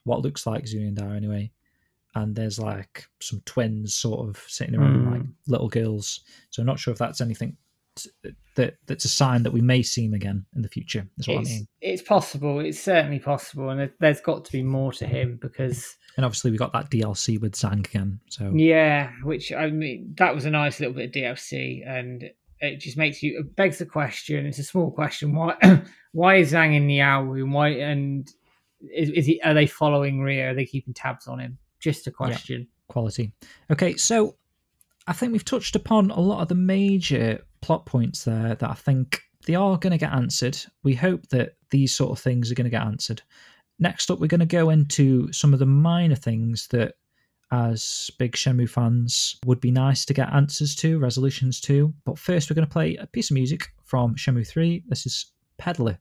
[0.03, 1.51] what looks like Zhu Yuanda anyway,
[2.15, 5.11] and there's like some twins sort of sitting around Hmm.
[5.11, 6.21] like little girls.
[6.49, 7.55] So I'm not sure if that's anything
[8.55, 11.05] that that's a sign that we may see him again in the future.
[11.17, 11.67] Is what It's, I mean.
[11.81, 12.59] it's possible.
[12.59, 16.51] It's certainly possible, and there- there's got to be more to him because And obviously
[16.51, 18.19] we got that DLC with Zhang again.
[18.29, 22.29] So yeah, which I mean that was a nice little bit of DLC, and
[22.61, 24.45] it just makes you it begs the question.
[24.45, 25.33] It's a small question.
[25.35, 25.55] Why
[26.13, 27.51] why is Zhang in the owl room?
[27.51, 28.27] Why and
[28.93, 29.41] is, is he?
[29.41, 30.51] Are they following Ryo?
[30.51, 31.57] Are they keeping tabs on him?
[31.79, 32.67] Just a question.
[32.89, 33.31] quality.
[33.71, 34.35] Okay, so
[35.07, 38.73] I think we've touched upon a lot of the major plot points there that I
[38.73, 40.57] think they are going to get answered.
[40.83, 43.21] We hope that these sort of things are going to get answered.
[43.79, 46.95] Next up, we're going to go into some of the minor things that,
[47.51, 51.93] as big Shenmue fans, would be nice to get answers to, resolutions to.
[52.03, 54.83] But first, we're going to play a piece of music from Shenmue 3.
[54.87, 55.97] This is Peddler.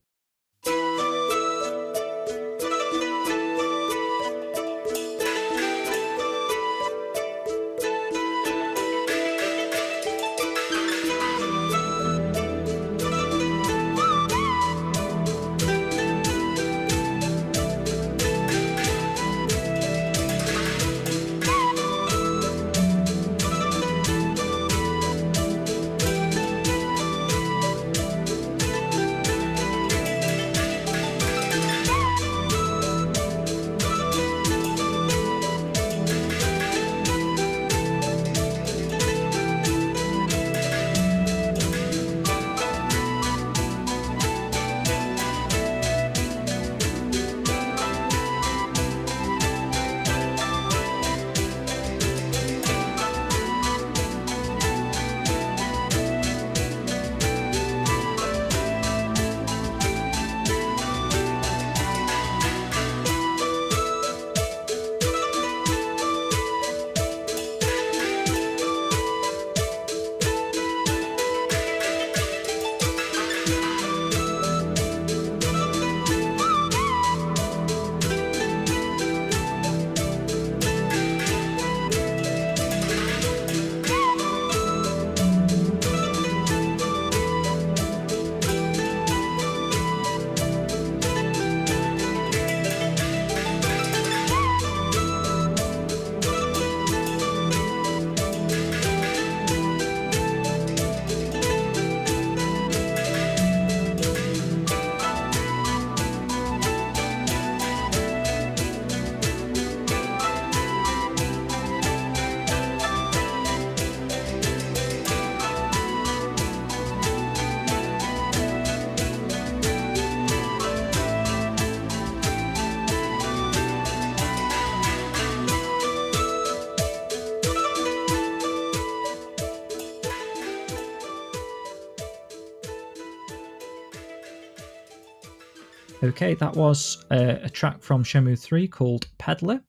[136.19, 139.63] Okay, that was a, a track from Shenmue 3 called Peddler.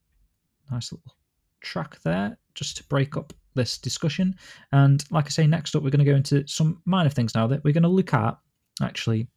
[0.71, 1.15] Nice little
[1.61, 4.33] track there, just to break up this discussion.
[4.71, 7.45] And like I say, next up, we're going to go into some minor things now
[7.45, 8.35] that we're going to look at
[8.81, 9.27] actually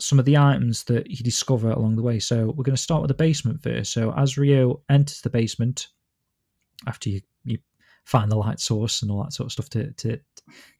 [0.00, 2.18] some of the items that you discover along the way.
[2.18, 3.92] So we're going to start with the basement first.
[3.92, 5.86] So as Ryo enters the basement,
[6.88, 7.58] after you, you
[8.06, 10.18] find the light source and all that sort of stuff to to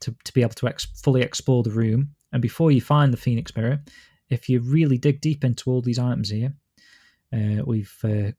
[0.00, 3.18] to, to be able to ex- fully explore the room, and before you find the
[3.18, 3.80] Phoenix Mirror,
[4.30, 6.52] if you really dig deep into all these items here,
[7.32, 8.32] uh, we've uh,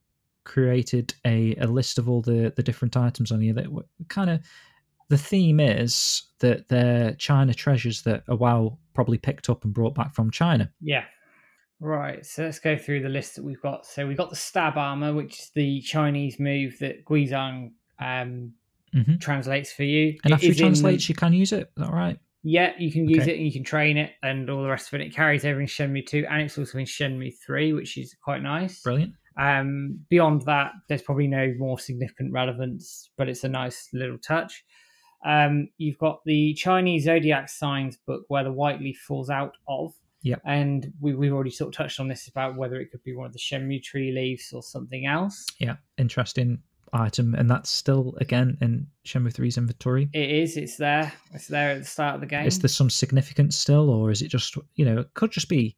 [0.43, 3.67] created a, a list of all the, the different items on here that
[4.07, 4.41] kind of
[5.09, 10.13] the theme is that they're China treasures that Iwao probably picked up and brought back
[10.13, 10.71] from China.
[10.81, 11.05] Yeah.
[11.79, 12.25] Right.
[12.25, 13.85] So let's go through the list that we've got.
[13.85, 18.53] So we've got the stab armor, which is the Chinese move that Guizhang um,
[18.93, 20.17] hmm translates for you.
[20.23, 21.71] And It after you is in- translate, you can use it.
[21.77, 22.17] Is that right?
[22.43, 23.33] Yeah, you can use Okay.
[23.33, 25.05] it and you can train it and all the rest of it.
[25.05, 28.41] It carries over in Shenmue 2 and it's also in Shenmue 3, which is quite
[28.41, 28.81] nice.
[28.81, 29.13] Brilliant.
[29.37, 34.63] Um, beyond that, there's probably no more significant relevance, but it's a nice little touch.
[35.25, 39.93] Um, you've got the Chinese zodiac signs book where the white leaf falls out of.
[40.21, 40.35] Yeah.
[40.45, 43.25] And we, we've already sort of touched on this about whether it could be one
[43.27, 45.45] of the Shenmue tree leaves or something else.
[45.59, 46.59] Yeah, interesting
[46.93, 50.09] item, and that's still again in Shenmue 3's inventory.
[50.13, 50.57] It is.
[50.57, 51.11] It's there.
[51.33, 52.45] It's there at the start of the game.
[52.45, 55.75] Is there some significance still, or is it just you know it could just be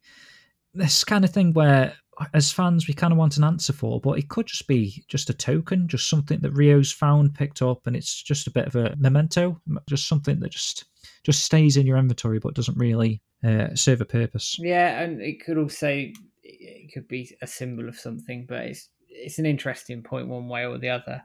[0.74, 1.94] this kind of thing where
[2.34, 5.30] as fans we kind of want an answer for, but it could just be just
[5.30, 8.76] a token, just something that Ryo's found, picked up, and it's just a bit of
[8.76, 10.84] a memento, just something that just
[11.24, 14.56] just stays in your inventory but doesn't really uh, serve a purpose.
[14.58, 16.06] Yeah, and it could also
[16.42, 20.66] it could be a symbol of something, but it's it's an interesting point one way
[20.66, 21.22] or the other.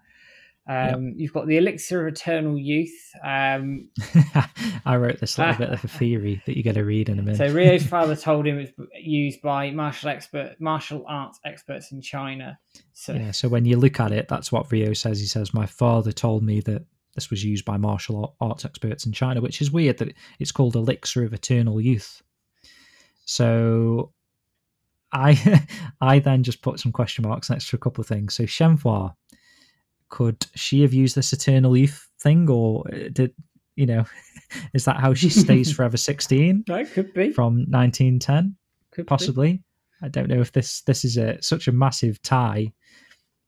[0.69, 1.14] Um, yep.
[1.15, 3.11] You've got the elixir of eternal youth.
[3.23, 3.89] Um,
[4.85, 7.22] I wrote this little bit of a theory that you're going to read in a
[7.22, 7.38] minute.
[7.38, 12.01] So Ryo's father told him it was used by martial expert, martial arts experts in
[12.01, 12.59] China.
[12.91, 15.22] So yeah, so when you look at it, that's what Ryo says.
[15.22, 16.85] He says, "My father told me that
[17.15, 20.76] this was used by martial arts experts in China," which is weird that it's called
[20.76, 22.22] elixir of eternal youth.
[23.23, 24.11] So
[25.18, 25.68] I
[26.02, 28.35] I then just put some question marks next to a couple of things.
[28.35, 29.14] So Shenhua
[30.10, 33.34] could she have used this eternal youth thing, or uh, did
[33.76, 34.06] you know?
[34.73, 36.64] is that how she stays forever sixteen?
[36.68, 38.56] That could be from nineteen ten,
[39.06, 39.53] possibly.
[39.53, 39.64] Be.
[40.02, 42.72] I don't know if this this is a such a massive tie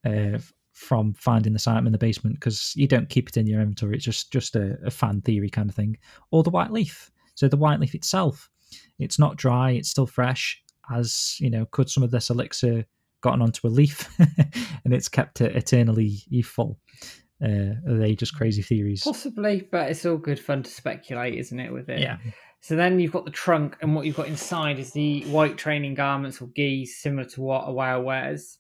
[0.05, 0.39] uh,
[0.73, 3.95] from finding the item in the basement because you don't keep it in your inventory.
[3.95, 5.97] It's just just a, a, fan theory kind of thing.
[6.31, 7.11] Or the white leaf.
[7.35, 8.49] So the white leaf itself,
[8.97, 9.71] it's not dry.
[9.71, 10.61] It's still fresh.
[10.93, 12.85] As you know, could some of this elixir
[13.21, 14.09] gotten onto a leaf
[14.85, 16.79] and it's kept it eternally youthful.
[17.43, 19.03] Uh, are they just crazy theories?
[19.03, 21.71] Possibly, but it's all good fun to speculate, isn't it?
[21.71, 22.17] With it, yeah.
[22.61, 25.93] So then you've got the trunk, and what you've got inside is the white training
[25.93, 28.57] garments or gis, similar to what Iwao wears.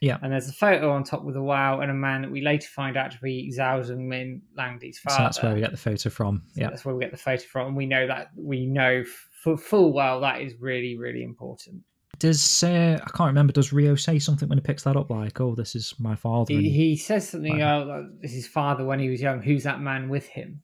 [0.00, 0.18] Yeah.
[0.22, 2.96] And there's a photo on top with Iwao and a man that we later find
[2.96, 5.16] out to be Zhao Zongmin, Lan Di's father.
[5.16, 6.42] So that's where we get the photo from.
[6.54, 6.70] So yeah.
[6.70, 7.68] That's where we get the photo from.
[7.68, 9.04] And we know that we know
[9.42, 11.82] for full well that is really, really important
[12.20, 13.52] does uh, I can't remember?
[13.52, 15.10] Does Ryo say something when he picks that up?
[15.10, 18.84] Like, "Oh, this is my father." He, he says something like, oh, "This is father
[18.84, 19.42] when he was young.
[19.42, 20.62] Who's that man with him?"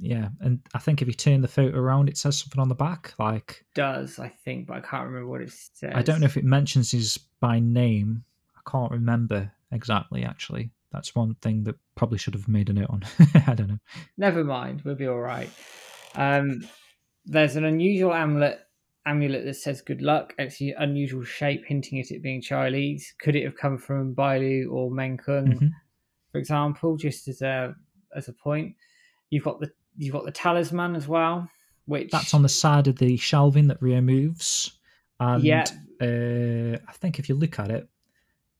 [0.00, 2.74] Yeah, and I think if you turn the photo around, it says something on the
[2.74, 3.12] back.
[3.18, 5.92] Like, does I think, but I can't remember what it says.
[5.94, 8.24] I don't know if it mentions his by name.
[8.56, 10.24] I can't remember exactly.
[10.24, 13.04] Actually, that's one thing that probably should have made a note on.
[13.46, 13.78] I don't know.
[14.16, 15.50] Never mind, we'll be all right.
[16.14, 16.66] Um,
[17.24, 18.60] there's an unusual amulet
[19.06, 20.34] amulet that says good luck.
[20.38, 23.14] It's the unusual shape, hinting at it being Chinese.
[23.18, 25.66] Could it have come from Bailu or Menkung, mm-hmm.
[26.32, 26.96] for example?
[26.96, 27.74] Just as a
[28.14, 28.74] as a point,
[29.30, 31.48] you've got the you've got the talisman as well,
[31.86, 34.78] which that's on the side of the shelving that Ryo moves.
[35.20, 35.64] And yeah.
[36.00, 37.88] uh, I think if you look at it,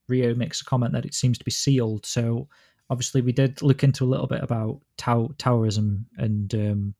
[0.09, 2.07] Ryo makes a comment that it seems to be sealed.
[2.07, 2.49] So
[2.91, 6.95] obviously, we did look into a little bit about Tao, Taoism and um,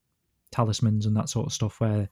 [0.55, 2.09] talismans and that sort of stuff, where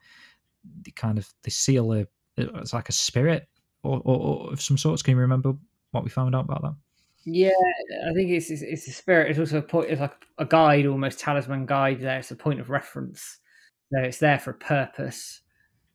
[0.85, 2.06] they kind of they seal a
[2.36, 3.48] it's like a spirit
[3.82, 5.02] or, or, or of some sorts.
[5.02, 5.55] Can you remember
[5.90, 6.74] what we found out about that?
[7.24, 7.51] Yeah,
[8.09, 9.31] I think it's it's, it's a spirit.
[9.31, 9.90] It's also a point.
[9.90, 12.01] It's like a guide, almost talisman guide.
[12.01, 13.39] There, it's a point of reference.
[13.93, 15.43] So it's there for a purpose.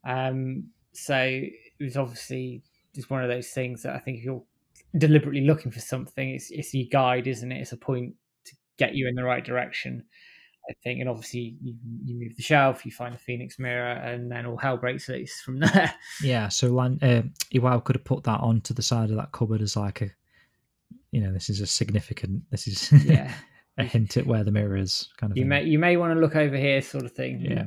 [0.06, 1.54] Um, so it
[1.84, 2.64] was obviously
[2.96, 4.44] just one of those things that I think if you're
[4.98, 7.62] deliberately looking for something, it's it's your guide, isn't it?
[7.62, 8.14] It's a point
[8.46, 10.06] to get you in the right direction.
[10.70, 14.32] I think, and obviously you, you move the shelf, you find the Phoenix mirror, and
[14.32, 15.94] then all hell breaks loose from there.
[16.22, 17.24] Yeah, so Lan- uh,
[17.54, 20.10] Iwao could have put that onto the side of that cupboard as like a,
[21.12, 23.34] you know, this is a significant, this is yeah.
[23.78, 25.38] a hint at where the mirror is, kind of.
[25.38, 25.50] You thing.
[25.50, 27.42] may you may want to look over here, sort of thing.
[27.42, 27.66] Yeah.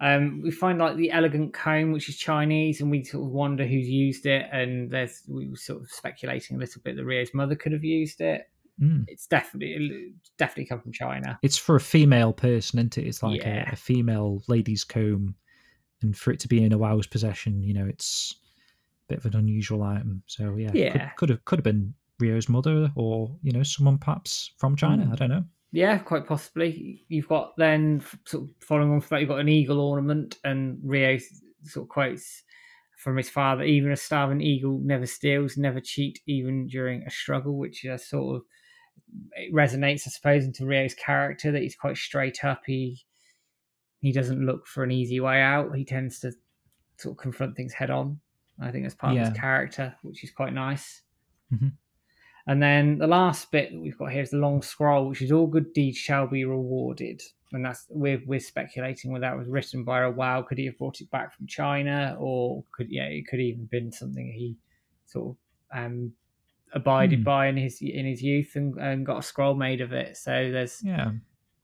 [0.00, 3.64] Um, we find like the elegant comb, which is Chinese, and we sort of wonder
[3.66, 4.46] who's used it.
[4.52, 7.84] And there's we were sort of speculating a little bit that Ryo's mother could have
[7.84, 8.48] used it.
[8.80, 9.04] Mm.
[9.08, 11.38] It's definitely definitely come from China.
[11.42, 13.06] It's for a female person, isn't it?
[13.06, 13.70] It's like yeah.
[13.70, 15.36] a, a, female lady's comb,
[16.02, 18.34] and for it to be in Iwao's possession, you know, it's
[19.08, 20.22] a bit of an unusual item.
[20.26, 23.98] So yeah, yeah, could, could have could have been Ryo's mother, or you know, someone
[23.98, 25.06] perhaps from China.
[25.06, 25.12] Mm.
[25.12, 25.44] I don't know.
[25.70, 27.04] Yeah, quite possibly.
[27.08, 30.78] You've got then sort of following on from that, you've got an eagle ornament, and
[30.84, 31.18] Ryo
[31.64, 32.42] sort of quotes
[32.96, 37.58] from his father, even a starving eagle never steals, never cheat, even during a struggle,
[37.58, 38.42] which is sort of
[39.36, 42.62] it resonates, I suppose, into Ryo's character that he's quite straight up.
[42.66, 43.04] He
[44.00, 45.74] he doesn't look for an easy way out.
[45.74, 46.32] He tends to
[46.98, 48.20] sort of confront things head on.
[48.60, 49.22] I think that's part yeah.
[49.22, 51.02] of his character, which is quite nice.
[51.52, 51.68] Mm-hmm.
[52.46, 55.32] And then the last bit that we've got here is the long scroll, which is
[55.32, 57.22] all good deeds shall be rewarded.
[57.52, 60.46] And that's we're we're speculating whether that was written by Iwao.
[60.46, 63.92] Could he have brought it back from China, or could yeah, it could even been
[63.92, 64.56] something he
[65.06, 65.36] sort of
[65.78, 66.12] um,
[66.74, 67.24] abided mm.
[67.24, 70.16] by in his in his youth and, and got a scroll made of it.
[70.16, 71.12] So there's yeah,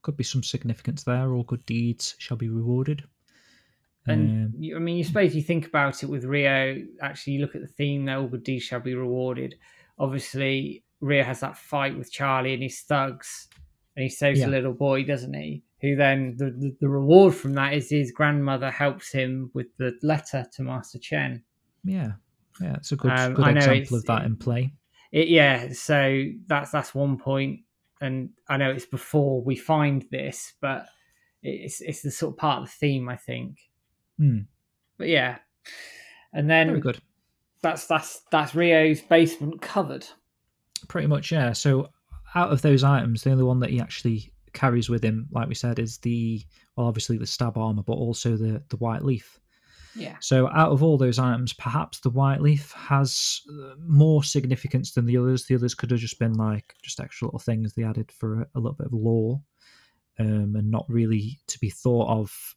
[0.03, 1.33] could be some significance there.
[1.33, 3.05] All good deeds shall be rewarded.
[4.07, 6.83] And um, I mean, you suppose you think about it with Ryo.
[7.03, 8.19] Actually, you look at the theme there.
[8.19, 9.57] All good deeds shall be rewarded.
[9.99, 13.49] Obviously, Ryo has that fight with Charlie and his thugs,
[13.97, 14.47] and he saves yeah.
[14.47, 15.63] a little boy, doesn't he?
[15.83, 19.99] Who then the, the, the reward from that is his grandmother helps him with the
[20.03, 21.43] letter to Master Chen.
[21.85, 22.13] Yeah,
[22.61, 24.73] yeah, it's a good, um, good example of that in play.
[25.13, 27.61] It, yeah, so that's that's one point,
[28.01, 30.87] and I know it's before we find this, but
[31.43, 33.59] it's it's the sort of part of the theme, I think.
[34.19, 34.41] Hmm.
[34.99, 35.39] But yeah,
[36.33, 37.01] and then Very good.
[37.63, 40.07] that's that's that's Ryo's basement covered.
[40.89, 41.53] Pretty much, yeah.
[41.53, 41.89] So
[42.35, 45.55] out of those items, the only one that he actually carries with him, like we
[45.55, 46.43] said, is the
[46.77, 49.41] well, obviously the stab armor, but also the the white leaf.
[49.97, 54.93] Yeah, So out of all those items, perhaps the white leaf has uh, more significance
[54.93, 55.47] than the others.
[55.47, 58.47] The others could have just been like just extra little things they added for a,
[58.55, 59.41] a little bit of lore,
[60.19, 62.57] um, and not really to be thought of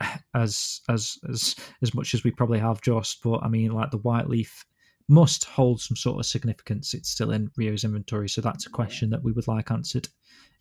[0.34, 3.22] as as as as much as we probably have just.
[3.22, 4.64] But I mean, like the white leaf
[5.08, 6.94] must hold some sort of significance.
[6.94, 10.08] It's still in Ryo's inventory, so that's a question that we would like answered,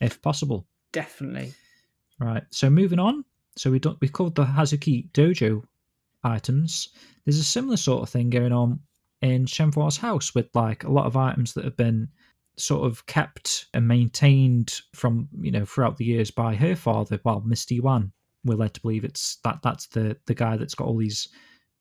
[0.02, 0.66] if possible.
[0.92, 1.54] definitely.
[2.20, 2.44] Right.
[2.52, 3.24] So moving on.
[3.58, 5.64] So we don't we covered the Hazuki Dojo
[6.24, 6.90] items.
[7.26, 8.80] There's a similar sort of thing going on
[9.22, 12.08] in Shenhua's house with like a lot of items that have been
[12.58, 17.20] sort of kept and maintained from you know throughout the years by her father.
[17.24, 18.12] while Mister Yuan,
[18.44, 21.28] we're led to believe it's that that's the the guy that's got all these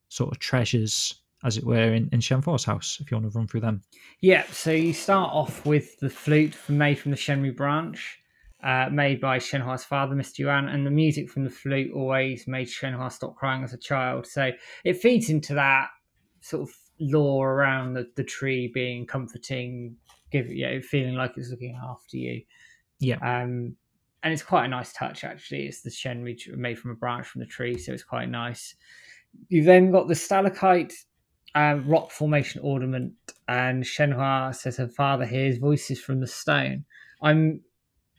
[0.09, 2.99] sort of treasures, as it were, in, in Shenhua's house.
[3.01, 3.83] If you want to run through them.
[4.21, 8.19] Yeah, so you start off with the flute made from the Shenmue branch,
[8.67, 10.41] uh, made by Shenhua's father, Mr.
[10.41, 14.27] Yuan, and the music from the flute always made Shenhua stop crying as a child.
[14.27, 14.51] So
[14.85, 15.87] it feeds into that
[16.41, 19.95] sort of lore around the, the tree being comforting,
[20.33, 22.43] give you know, feeling like it's looking after you.
[22.99, 23.19] Yeah.
[23.19, 23.77] Um,
[24.25, 25.67] and it's quite a nice touch actually.
[25.67, 26.25] It's the Shen
[26.57, 28.75] made from a branch from the tree, so it's quite nice.
[29.49, 30.93] You've then got the stalactite
[31.55, 33.13] um, rock formation ornament,
[33.47, 36.85] and Shenhua says her father hears voices from the stone.
[37.23, 37.61] I'm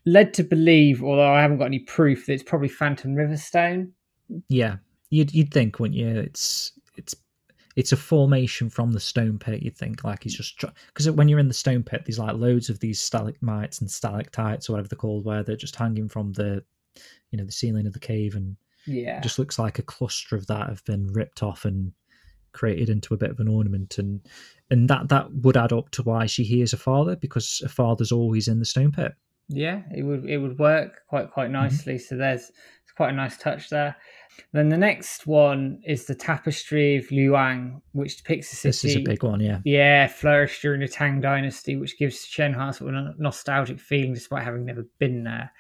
[0.08, 3.92] led to believe, although I haven't got any proof, that it's probably Phantom Riverstone.
[4.48, 4.78] Yeah,
[5.10, 6.08] you'd you'd think, wouldn't you?
[6.08, 7.14] It's it's
[7.76, 9.62] it's a formation from the stone pit.
[9.62, 12.70] You'd think like he's just because when you're in the stone pit, there's like loads
[12.70, 16.64] of these stalagmites and stalactites or whatever they're called, where they're just hanging from the
[17.32, 18.56] you know the ceiling of the cave, and
[18.86, 21.92] Yeah, it just looks like a cluster of that have been ripped off and
[22.54, 24.22] created into a bit of an ornament, and
[24.72, 28.14] and that that would add up to why she hears her father because her father's
[28.14, 29.14] always in the stone pit.
[29.50, 31.98] Yeah, it would it would work quite quite nicely.
[31.98, 32.52] So there's
[32.84, 33.96] it's quite a nice touch there.
[34.54, 38.70] Then the next one is the tapestry of Luoyang, which depicts the city.
[38.70, 39.60] This is a big one, yeah.
[39.66, 44.44] Yeah, flourished during the Tang Dynasty, which gives Shenhua sort of a nostalgic feeling despite
[44.44, 45.52] having never been there.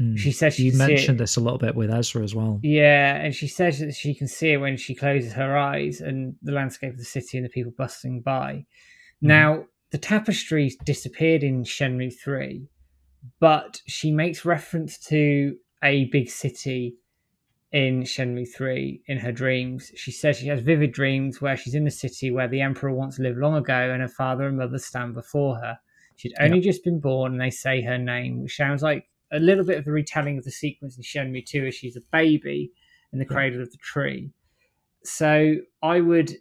[0.00, 0.18] Mm.
[0.18, 2.60] She says she you mentioned this a little bit with Esra as well.
[2.62, 6.34] Yeah, and she says that she can see it when she closes her eyes and
[6.42, 8.66] the landscape of the city and the people bustling by.
[9.20, 12.66] Now, the tapestries disappeared in Shenmue 3,
[13.40, 16.96] but she makes reference to a big city
[17.72, 19.90] in Shenmue 3 in her dreams.
[19.96, 23.18] She says she has vivid dreams where she's in the city where the emperor once
[23.18, 25.78] lived long ago and her father and mother stand before her.
[26.16, 29.64] She'd only just been born and they say her name, which sounds like a little
[29.64, 32.70] bit of the retelling of the sequence in Shenmue 2 as she's a baby
[33.12, 33.34] in the Yeah.
[33.34, 34.30] cradle of the tree.
[35.02, 36.36] So I would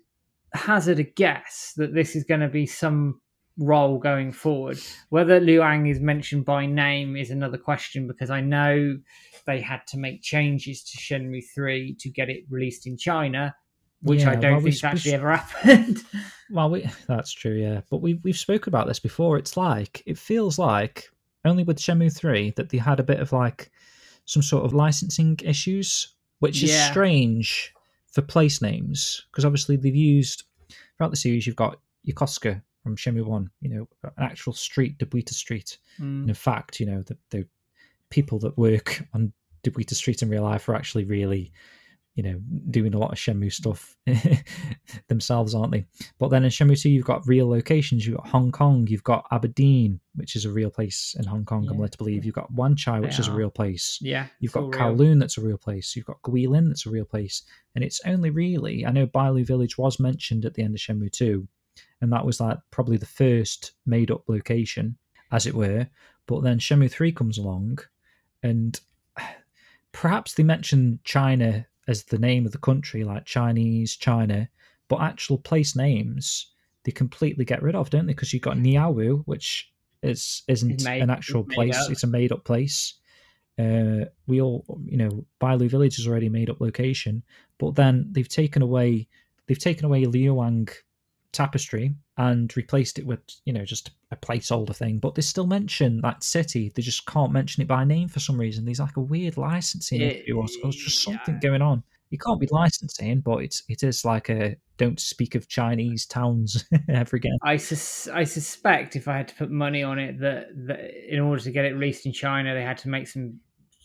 [0.54, 3.20] hazard a guess that this is going to be some
[3.58, 4.80] role going forward.
[5.10, 8.98] Whether Luoyang is mentioned by name is another question because I know
[9.46, 13.56] they had to make changes to Shenmue 3 to get it released in China,
[14.02, 16.04] which I don't well, think s- actually ever happened.
[16.52, 17.82] Well, we, that's true, yeah.
[17.92, 19.38] But we've we've spoken about this before.
[19.38, 21.10] It's like it feels like
[21.46, 23.70] only with Shenmue three that they had a bit of like
[24.26, 26.90] some sort of licensing issues, which is Yeah.
[26.90, 27.74] strange
[28.12, 30.44] for place names because obviously they've used
[30.98, 31.46] throughout the series.
[31.46, 35.78] You've got Yokosuka from Shenmue one, you know, an actual street, Dobuita Street.
[35.98, 37.48] And Mm, in fact, you know, the, the
[38.10, 39.32] people that work on
[39.64, 41.52] Dobuita Street in real life are actually really,
[42.16, 42.40] you know,
[42.70, 43.96] doing a lot of Shenmue stuff
[45.08, 45.86] themselves, aren't they?
[46.20, 48.06] But then in Shenmue 2, you've got real locations.
[48.06, 51.68] You've got Hong Kong, you've got Aberdeen, which is a real place in Hong Kong,
[51.70, 51.82] I'm Yeah.
[51.84, 52.26] led to believe.
[52.26, 53.98] You've got Wan Chai, which They is a real place.
[54.02, 54.72] yeah, You've got.
[54.72, 55.96] Kowloon, that's a real place.
[55.96, 57.44] You've got Guilin, that's a real place.
[57.76, 61.12] And it's only really, I know Bailu Village was mentioned at the end of Shenmue
[61.12, 61.48] 2,
[62.04, 64.98] and that was like probably the first made up location,
[65.32, 65.88] as it were.
[66.28, 67.80] But then Shenmue 3 comes along,
[68.44, 68.78] and
[69.94, 74.50] perhaps they mention China as the name of the country, like Chinese, China,
[74.90, 76.48] but actual place names
[76.84, 78.12] they completely get rid of, don't they?
[78.14, 81.90] Because you've got Niaowu, which is isn't made- an actual place; up.
[81.90, 82.96] it's a made up place.
[83.58, 87.24] Uh, we all, you know, Bailu Village is already a made up location,
[87.60, 89.08] but then they've taken away
[89.48, 90.70] they've taken away Luoyang
[91.34, 95.00] tapestry and replaced it with you know just a placeholder thing.
[95.00, 98.40] But they still mention that city; they just can't mention it by name for some
[98.40, 98.66] reason.
[98.66, 101.50] There's like a weird licensing it, issue or, or just something yeah.
[101.50, 101.84] going on.
[102.10, 106.66] You can't be licensing, but it's it is like a don't speak of Chinese towns
[106.90, 107.38] ever again.
[107.44, 111.20] I sus- I suspect if I had to put money on it that, that in
[111.20, 113.40] order to get it released in China, they had to make some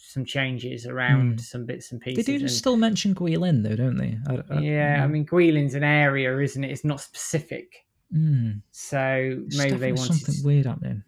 [0.09, 1.39] some changes around Hmm.
[1.39, 2.25] some bits and pieces.
[2.27, 4.19] They do and- still mention Guilin though, don't they?
[4.27, 6.71] I, I- yeah, I mean, Guilin's an area, isn't it?
[6.71, 7.85] It's not specific.
[8.15, 11.03] mm, So maybe they wanted something to, weird happening.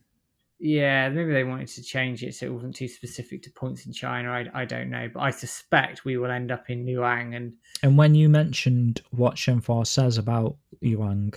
[0.58, 3.92] yeah, maybe they wanted to change it so it wasn't too specific to points in
[3.94, 4.30] China.
[4.30, 7.96] I, I don't know, but I suspect we will end up in Luoyang and And
[7.96, 11.34] when you mentioned what Shenhua says about Luoyang,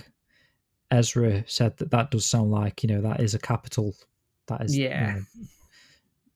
[0.92, 3.94] Esra said that that does sound like you know that is a capital.
[4.48, 5.14] That is you Yeah.
[5.14, 5.22] know,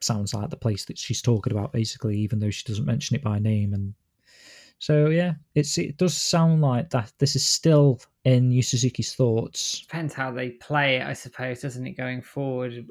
[0.01, 3.23] sounds like the place that she's talking about basically, even though she doesn't mention it
[3.23, 3.75] by name.
[3.75, 3.95] And
[4.79, 7.13] so yeah, it's it does sound like that.
[7.19, 9.81] This is still in Yu Suzuki's thoughts.
[9.81, 11.97] depends how they play it, I suppose, doesn't it?
[11.97, 12.87] Going forward,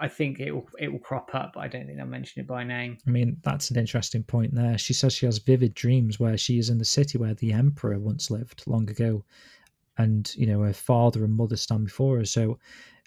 [0.00, 1.52] I think it will it will crop up.
[1.54, 2.98] But I don't think they'll mention it by name.
[3.06, 4.78] I mean, that's an interesting point there.
[4.78, 7.98] She says she has vivid dreams where she is in the city where the emperor
[7.98, 9.24] once lived long ago,
[9.98, 12.24] and you know her father and mother stand before her.
[12.24, 12.58] So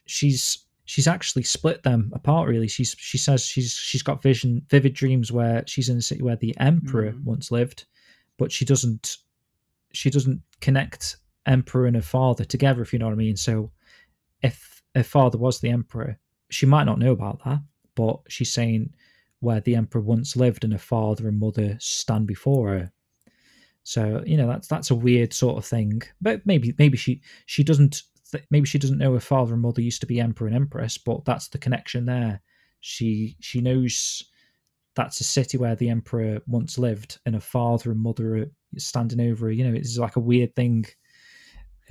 [0.08, 2.48] she's she's actually split them apart.
[2.48, 6.22] Really, she's she says she's she's got vision vivid dreams where she's in a city
[6.22, 7.24] where the emperor Mhm.
[7.24, 7.86] once lived,
[8.38, 9.18] but she doesn't
[9.92, 12.82] she doesn't connect emperor and her father together.
[12.82, 13.36] If you know what I mean.
[13.38, 13.72] So
[14.42, 17.60] if her father was the emperor, she might not know about that,
[17.96, 18.94] but she's saying
[19.40, 22.92] where the emperor once lived and her father and mother stand before her.
[23.84, 26.02] So you know that's that's a weird sort of thing.
[26.22, 28.04] But maybe maybe she she doesn't
[28.52, 31.26] maybe she doesn't know her father and mother used to be emperor and empress, but
[31.26, 32.42] that's the connection there.
[32.82, 34.24] She she knows
[34.96, 38.46] that's a city where the emperor once lived, and her father and mother are
[38.78, 39.52] standing over her.
[39.52, 40.86] You know, it's like a weird thing.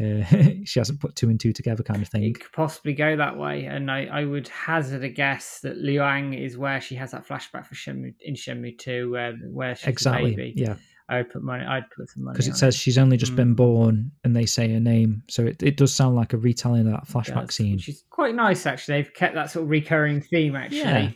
[0.01, 0.25] Uh,
[0.65, 2.25] she hasn't put two and two together, kind of thing.
[2.25, 6.39] It could possibly go that way, and I, I would hazard a guess that Luoyang
[6.39, 10.33] is where she has that flashback for Shenmue in Shenmue Two, where where she's Exactly.
[10.33, 10.55] a baby.
[10.57, 10.77] Yeah.
[11.09, 11.65] I would put money.
[11.65, 13.57] I'd put some money because it says she's only just been Mm.
[13.57, 16.93] born and they say her name so it, it does sound like a retelling of
[16.93, 19.03] that flashback does, scene which is quite nice actually.
[19.03, 20.79] They've kept that sort of recurring theme actually.
[20.79, 21.11] Yeah.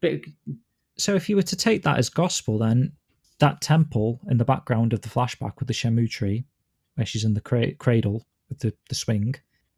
[0.00, 0.12] But
[0.96, 2.92] so if you were to take that as gospel then
[3.38, 6.44] that temple in the background of the flashback with the Shenmue tree
[6.96, 9.34] where she's in the cra- cradle with the, the swing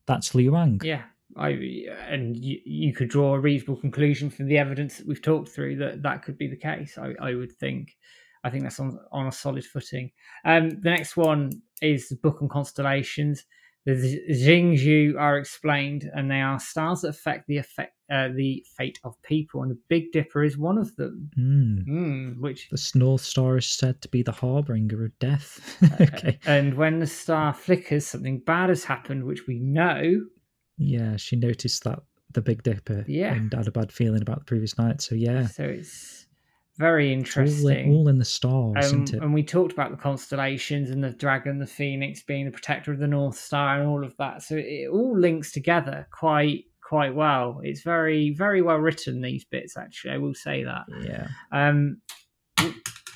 [0.06, 1.02] that's Luoyang yeah,
[1.36, 1.50] I
[2.08, 5.76] and you, you could draw a reasonable conclusion from the evidence that we've talked through
[5.76, 6.96] that that could be the case.
[6.98, 7.96] I, I would think.
[8.44, 10.10] I think that's on on a solid footing.
[10.44, 11.50] Um, the next one
[11.82, 13.44] is the book on constellations.
[13.86, 18.98] The Jingzhu are explained, and they are stars that affect the effect uh, the fate
[19.04, 21.30] of people, and the Big Dipper is one of them.
[21.38, 21.86] Mm.
[21.88, 26.74] Mm, which the North Star is said to be the harbinger of death okay and
[26.74, 30.26] when the star flickers, something bad has happened, which we know.
[30.76, 32.00] yeah she noticed that
[32.32, 33.32] the Big Dipper Yeah.
[33.34, 36.19] and had a bad feeling about the previous night so yeah So it's
[36.80, 37.92] very all, interesting.
[37.92, 41.04] in, all in the stars Um, isn't it and we talked about the constellations and
[41.04, 44.42] the dragon, the phoenix being the protector of the North Star, and all of that.
[44.42, 47.60] So it all links together quite quite well.
[47.62, 49.20] It's very very well written.
[49.20, 50.84] These bits, actually, I will say that.
[51.02, 52.00] yeah Um,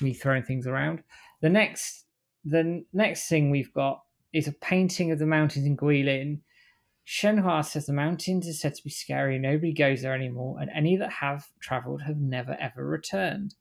[0.01, 1.03] me throwing things around.
[1.41, 2.05] The next
[2.45, 4.01] the next thing we've got
[4.33, 6.39] is a painting of the mountains in Guilin.
[7.07, 9.37] Shenhua says the mountains are said to be scary.
[9.37, 13.55] Nobody goes there anymore, and any that have travelled have never ever returned.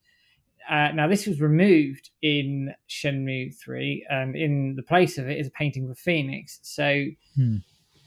[0.69, 5.49] Uh, now, this was removed in Shenmue 3, and in the place of it is
[5.49, 6.59] a painting of a phoenix.
[6.63, 7.05] So
[7.37, 7.57] Hmm.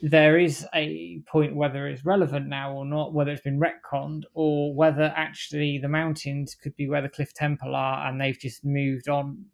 [0.02, 4.74] there is a point whether it's relevant now or not, whether it's been retconned, or
[4.74, 9.08] whether actually the mountains could be where the Cliff Temple are and they've just moved
[9.08, 9.46] on,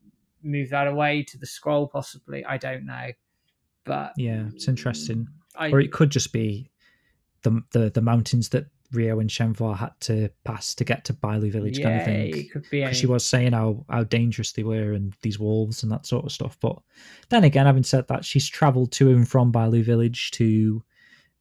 [0.41, 2.45] moved that away to the scroll, possibly.
[2.45, 3.11] I don't know.
[3.85, 6.69] But yeah it's interesting I, or it could just be
[7.43, 11.51] the the, the mountains that Ryo and Shenhua had to pass to get to Bailu
[11.51, 12.35] village kind of thing.
[12.35, 12.81] it could be.
[12.81, 16.05] Because Any, she was saying how, how dangerous they were and these wolves and that
[16.05, 16.57] sort of stuff.
[16.61, 16.77] But
[17.29, 20.83] then again, having said that, she's travelled to and from Bailu village to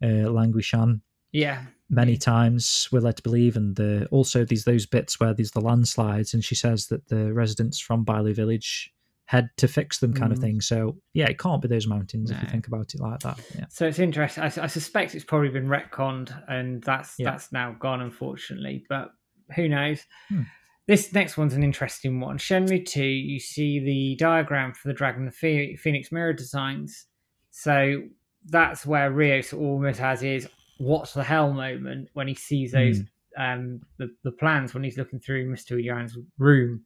[0.03, 3.57] uh, Languishan yeah, many times, we're led to believe.
[3.57, 7.33] And the, also these those bits where there's the landslides, and she says that the
[7.33, 8.93] residents from Bailu village
[9.27, 10.43] head to fix them kind of Mm.
[10.43, 10.61] thing.
[10.61, 13.39] So yeah, it can't be those mountains if you think about it like that.
[13.57, 13.67] Yeah.
[13.71, 14.43] So it's interesting.
[14.45, 17.31] I, I suspect it's probably been retconned, and that's Yeah.
[17.31, 18.85] that's now gone, unfortunately.
[18.89, 19.13] But
[19.57, 20.05] who knows?
[20.29, 20.43] Hmm.
[20.89, 22.39] This next one's an interesting one.
[22.39, 27.07] Shenmue Two, you see the diagram for the Dragon, the Phoenix Mirror designs.
[27.51, 28.03] So
[28.47, 33.01] that's where Ryo almost has his "what the hell" moment when he sees those
[33.39, 36.85] um, the the plans when he's looking through Mister Yuan's room.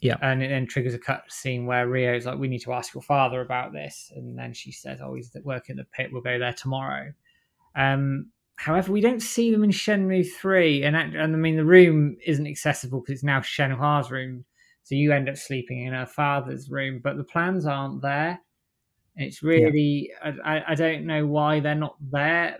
[0.00, 0.16] Yeah.
[0.22, 3.02] and it then triggers a cut scene where Ryo's like, "We need to ask your
[3.02, 6.10] father about this," and then she says, "Oh, he's at work in the pit.
[6.12, 7.12] We'll go there tomorrow."
[7.74, 12.16] Um, however, we don't see them in Shenmue Three, and and I mean the room
[12.24, 14.44] isn't accessible because it's now Shenhua's room,
[14.84, 18.40] so you end up sleeping in her father's room, but the plans aren't there.
[19.16, 22.56] And It's really, I, I, I don't know why they're not there.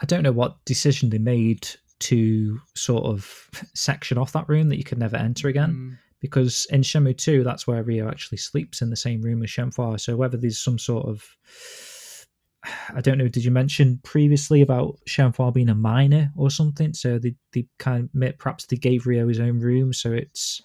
[0.00, 1.68] I don't know what decision they made
[2.00, 5.70] to sort of section off that room that you could never enter again.
[5.72, 5.98] Mm.
[6.20, 10.00] Because in Shenmue 2, that's where Ryo actually sleeps in the same room as Shenhua.
[10.00, 11.24] So whether there's some sort of
[12.94, 13.28] I don't know.
[13.28, 16.92] Did you mention previously about Shenhua being a minor or something?
[16.92, 20.60] So they, they kind of perhaps they gave Ryo his own room, so it's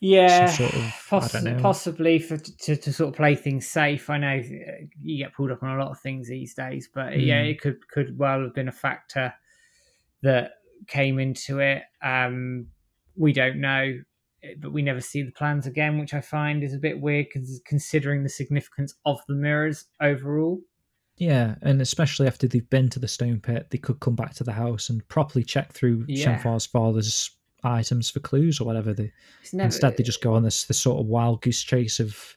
[0.00, 1.58] Yeah, sort of- I poss- don't know.
[1.60, 4.08] possibly for to, to sort of play things safe.
[4.08, 7.18] I know uh, you get pulled up on a lot of things these days, but
[7.18, 7.50] yeah, Mm.
[7.50, 9.34] it could could well have been a factor
[10.22, 10.52] that
[10.86, 11.82] came into it.
[12.02, 12.66] Um,
[13.16, 13.98] we don't know,
[14.42, 17.26] eh, but we never see the plans again, which I find is a bit weird
[17.32, 20.60] cons- considering the significance of the mirrors overall.
[21.16, 24.44] yeah, and especially after they've been to the stone pit, they could come back to
[24.44, 26.38] the house and properly check through Yeah.
[26.38, 27.30] Shenhua's father's
[27.62, 28.94] items for clues or whatever.
[28.94, 29.12] They,
[29.52, 32.36] never, instead, they just go on this this sort of wild goose chase of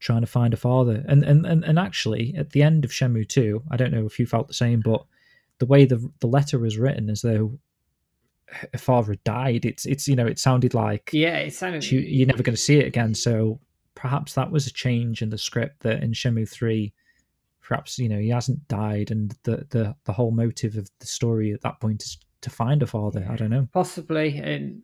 [0.00, 1.02] trying to find a father.
[1.08, 4.18] And and and, and actually, at the end of Shenmue Two, I don't know if
[4.18, 5.02] you felt the same, but
[5.60, 7.58] the way the the letter was written, as though
[8.48, 12.00] her father had died, it's it's you know it sounded like yeah, it sounded she,
[12.00, 13.14] you're never going to see it again.
[13.14, 13.60] So
[13.94, 16.92] perhaps that was a change in the script that in Shenmue three,
[17.62, 21.52] perhaps you know he hasn't died, and the the the whole motive of the story
[21.52, 23.26] at that point is to find a father.
[23.30, 23.68] I don't know.
[23.72, 24.82] Possibly, and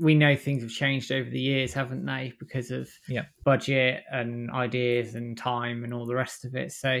[0.00, 2.34] we know things have changed over the years, haven't they?
[2.38, 3.24] Because of Yeah.
[3.44, 6.72] budget and ideas and time and all the rest of it.
[6.72, 7.00] So,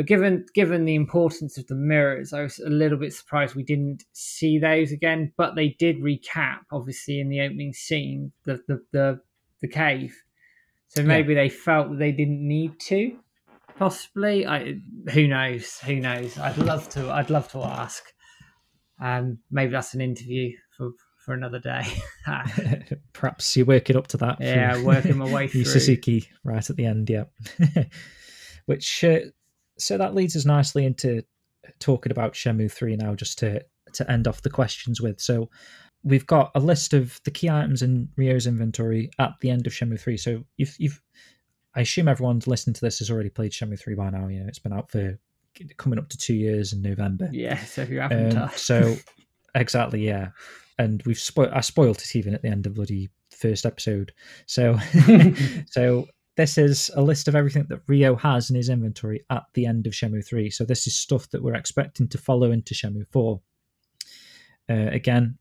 [0.00, 3.62] but given given the importance of the mirrors, I was a little bit surprised we
[3.62, 5.30] didn't see those again.
[5.36, 9.20] But they did recap, obviously, in the opening scene, the the the,
[9.60, 10.16] the cave.
[10.88, 11.08] So Yeah.
[11.08, 13.18] maybe they felt that they didn't need to.
[13.76, 14.76] Possibly, I
[15.12, 15.78] who knows?
[15.80, 16.38] Who knows?
[16.38, 17.10] I'd love to.
[17.10, 18.02] I'd love to ask.
[19.02, 20.92] Um, maybe that's an interview for
[21.26, 21.82] for another day.
[23.12, 24.38] Perhaps you're working up to that.
[24.40, 25.64] Yeah, working my way through.
[25.64, 27.10] Suzuki right at the end.
[27.10, 27.24] Yeah,
[28.64, 29.18] which uh,
[29.80, 31.24] so that leads us nicely into
[31.78, 35.20] talking about Shenmue three now, just to to end off the questions with.
[35.20, 35.48] So
[36.02, 39.72] we've got a list of the key items in Ryo's inventory at the end of
[39.72, 40.16] Shenmue three.
[40.16, 41.00] So you've, you've
[41.74, 44.28] I assume everyone's listening to this has already played Shenmue three by now.
[44.28, 45.18] You know, it's been out for
[45.76, 47.28] coming up to two years in November.
[47.32, 48.96] yeah, so if you haven't Um, so
[49.54, 50.30] exactly, yeah.
[50.78, 51.50] And we've spoiled.
[51.52, 54.12] I spoiled it even at the end of bloody first episode.
[54.46, 54.78] So,
[55.70, 56.06] so
[56.40, 59.86] this is a list of everything that Ryo has in his inventory at the end
[59.86, 60.48] of Shenmue three.
[60.48, 63.42] So this is stuff that we're expecting to follow into Shenmue four.
[64.70, 65.36] Uh, again,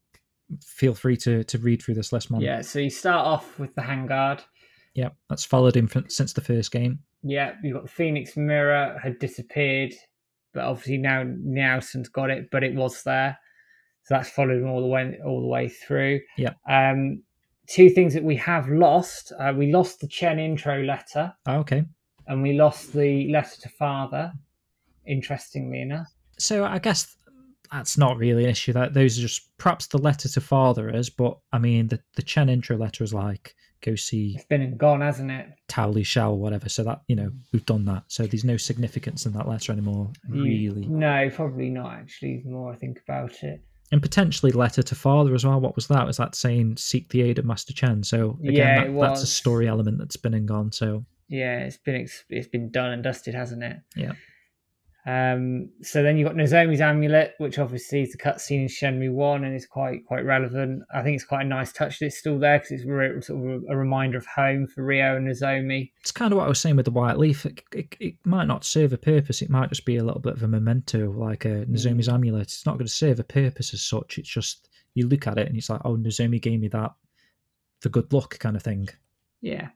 [0.61, 2.41] feel free to to read through this list, man.
[2.41, 2.61] yeah.
[2.61, 4.41] So you start off with the handguard.
[4.93, 5.09] yeah.
[5.29, 6.99] That's followed him from, since the first game.
[7.23, 9.93] Yeah, you've got the Phoenix Mirror had disappeared,
[10.53, 13.37] but obviously now Niao Sun's got it, but it was there.
[14.03, 16.19] So that's followed him all the way all the way through.
[16.37, 16.55] Yeah.
[16.69, 17.23] Um,
[17.69, 19.31] two things that we have lost.
[19.39, 21.83] Uh, we lost the Chen intro letter, Oh, okay.
[22.27, 24.33] and we lost the letter to father.
[25.05, 26.07] Interestingly enough.
[26.37, 27.15] So I guess
[27.71, 28.73] that's not really an issue.
[28.73, 32.21] That those are just perhaps the letter to father is, but I mean the the
[32.21, 35.47] Chen intro letter is like go see It's been and gone, hasn't it?
[36.03, 36.69] Shao or whatever.
[36.69, 38.03] So that you know we've done that.
[38.07, 40.85] So there's no significance in that letter anymore, You- really.
[40.87, 43.63] No, probably not actually, the more I think about it.
[43.91, 45.59] And potentially letter to father as well.
[45.59, 46.05] What was that?
[46.05, 48.03] Was that saying seek the aid of Master Chen?
[48.03, 50.71] So again, Yeah, that, that's a story element that's been and gone.
[50.71, 53.77] So Yeah, it's been it's been done and dusted, hasn't it?
[53.95, 54.11] Yeah.
[55.05, 55.69] Um.
[55.81, 59.55] So then you've got Nozomi's amulet, which obviously is the cutscene in Shenmue One, and
[59.55, 60.83] is quite quite relevant.
[60.93, 63.55] I think it's quite a nice touch that it's still there because it's re- sort
[63.55, 65.91] of a reminder of home for Ryo and Nozomi.
[66.01, 67.45] it's kind of what I was saying with the white leaf.
[67.45, 69.41] It, it, it might not serve a purpose.
[69.41, 72.43] It might just be a little bit of a memento, like a Nozomi's amulet.
[72.43, 74.17] It's not going to serve a purpose as such.
[74.17, 76.91] It's just you look at it and it's like, oh, Nozomi gave me that
[77.79, 78.89] for good luck kind of thing.
[79.41, 79.69] Yeah.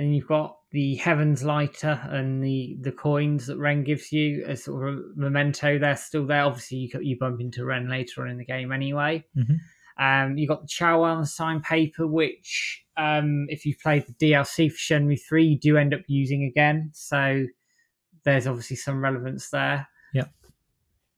[0.00, 4.64] And you've got the Heavens Lighter and the the coins that Ren gives you as
[4.64, 5.78] sort of a memento.
[5.78, 6.44] They're still there.
[6.44, 9.26] Obviously, you you bump into Ren later on in the game anyway.
[9.36, 9.58] Mhm.
[9.98, 14.78] Um, you got the Chawan signed paper, which um, if you've played the DLC for
[14.78, 16.88] Shenmue Three, you do end up using again.
[16.94, 17.44] So
[18.24, 19.86] there's obviously some relevance there.
[20.14, 20.28] Yeah.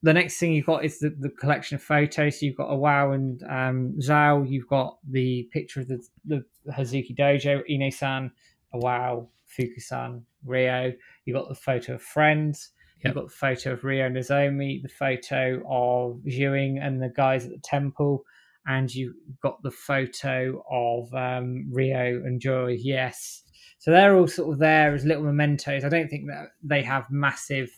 [0.03, 2.41] The next thing you've got is the, the collection of photos.
[2.41, 4.51] So you've got Iwao and um, Zhao.
[4.51, 8.33] You've got the picture of the, the Hazuki Dojo, Ine-san,
[8.73, 9.29] Wow,
[9.59, 10.93] Fukusan, Ryo.
[11.25, 12.71] You've got the photo of friends.
[13.05, 17.51] You've got the photo of Ryo Nozomi, the photo of Xiuying and the guys at
[17.51, 18.25] the temple,
[18.67, 22.77] and you've got the photo of um, Ryo and Joy.
[22.81, 23.43] Yes.
[23.79, 25.85] So they're all sort of there as little mementos.
[25.85, 27.71] I don't think that they have massive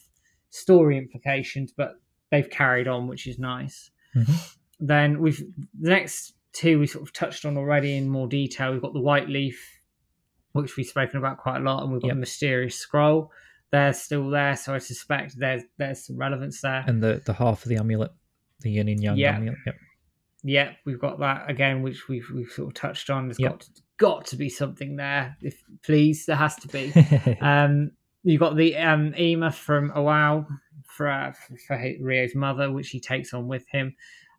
[0.50, 1.94] story implications, but
[2.30, 3.90] they've carried on, which is nice.
[4.14, 4.56] Mhm.
[4.78, 5.38] Then we've
[5.80, 8.72] the next two we sort of touched on already in more detail.
[8.72, 9.80] We've got the white leaf,
[10.62, 12.16] which we've spoken about quite a lot, and we've got Yep.
[12.16, 13.30] the mysterious scroll.
[13.70, 16.84] They're still there, so I suspect there's there's some relevance there.
[16.86, 18.12] And the, the half of the amulet,
[18.60, 19.36] the yin and yang Yeah.
[19.36, 19.58] amulet.
[19.66, 19.74] Yep.
[20.44, 23.26] Yeah, we've got that again, which we've we've sort of touched on.
[23.28, 23.50] There's Yep.
[23.50, 25.36] got got to be something there.
[25.40, 26.92] If please, there has to be.
[27.40, 27.90] um,
[28.22, 30.46] you got the um, Ema from Oao
[30.86, 31.32] for uh,
[31.66, 33.96] for Ryo's mother, which he takes on with him.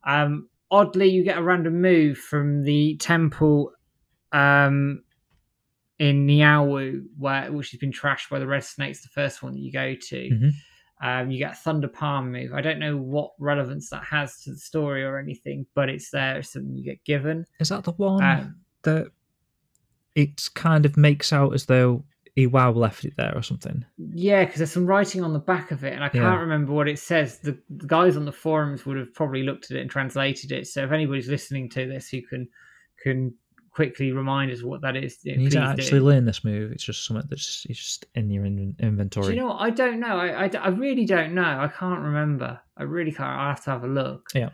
[0.08, 3.74] Um, oddly, you get a random move from the temple
[4.32, 5.04] um,
[6.00, 9.02] in Niaowu, where which has been trashed by the red snakes.
[9.02, 10.30] The first one that you go to.
[10.30, 10.52] Mhm.
[11.02, 12.54] Um, you get a Thunder Palm move.
[12.54, 16.38] I don't know what relevance that has to the story or anything, but it's there.
[16.40, 17.46] It's something you get given.
[17.60, 19.08] Is that the one Um, that
[20.16, 22.06] it kind of makes out as though
[22.38, 23.86] Iwao left it there or something?
[23.98, 26.40] Yeah, because there's some writing on the back of it, and I can't Yeah.
[26.40, 27.40] remember what it says.
[27.40, 30.68] The, the guys on the forums would have probably looked at it and translated it.
[30.68, 32.48] So if anybody's listening to this who can
[33.04, 33.34] can
[33.76, 36.06] quickly remind us what that is, You need to actually do.
[36.06, 36.72] learn this move.
[36.72, 39.28] It's just something that's just in your in- inventory.
[39.28, 39.62] Do you know what?
[39.62, 40.18] I don't know.
[40.18, 41.44] I, I, I really don't know.
[41.44, 42.60] I can't remember.
[42.78, 43.30] I really can't.
[43.30, 44.30] I'll have to have a look.
[44.34, 44.50] Yeah.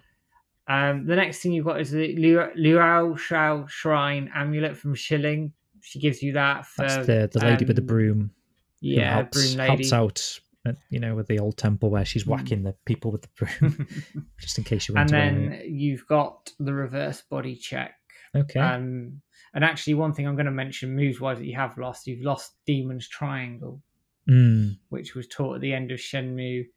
[0.67, 2.15] Um, the next thing you've got is the
[2.55, 5.53] Liao Shao Shrine amulet from Shilling.
[5.81, 8.31] She gives you that for That's the the lady with the um, broom.
[8.79, 9.87] Yeah, helps, broom lady.
[9.89, 10.39] helps out.
[10.67, 12.27] uh, You know, with the old temple where she's Mm.
[12.27, 13.87] whacking the people with the broom,
[14.39, 15.13] just in case you and want to.
[15.15, 17.95] then you've got the reverse body check.
[18.35, 19.21] Okay, Um,
[19.53, 22.21] and actually, one thing I'm going to mention moves wise that you have lost, you've
[22.23, 23.81] lost Demon's Triangle,
[24.29, 24.77] Mm.
[24.89, 26.67] which was taught at the end of Shenmue.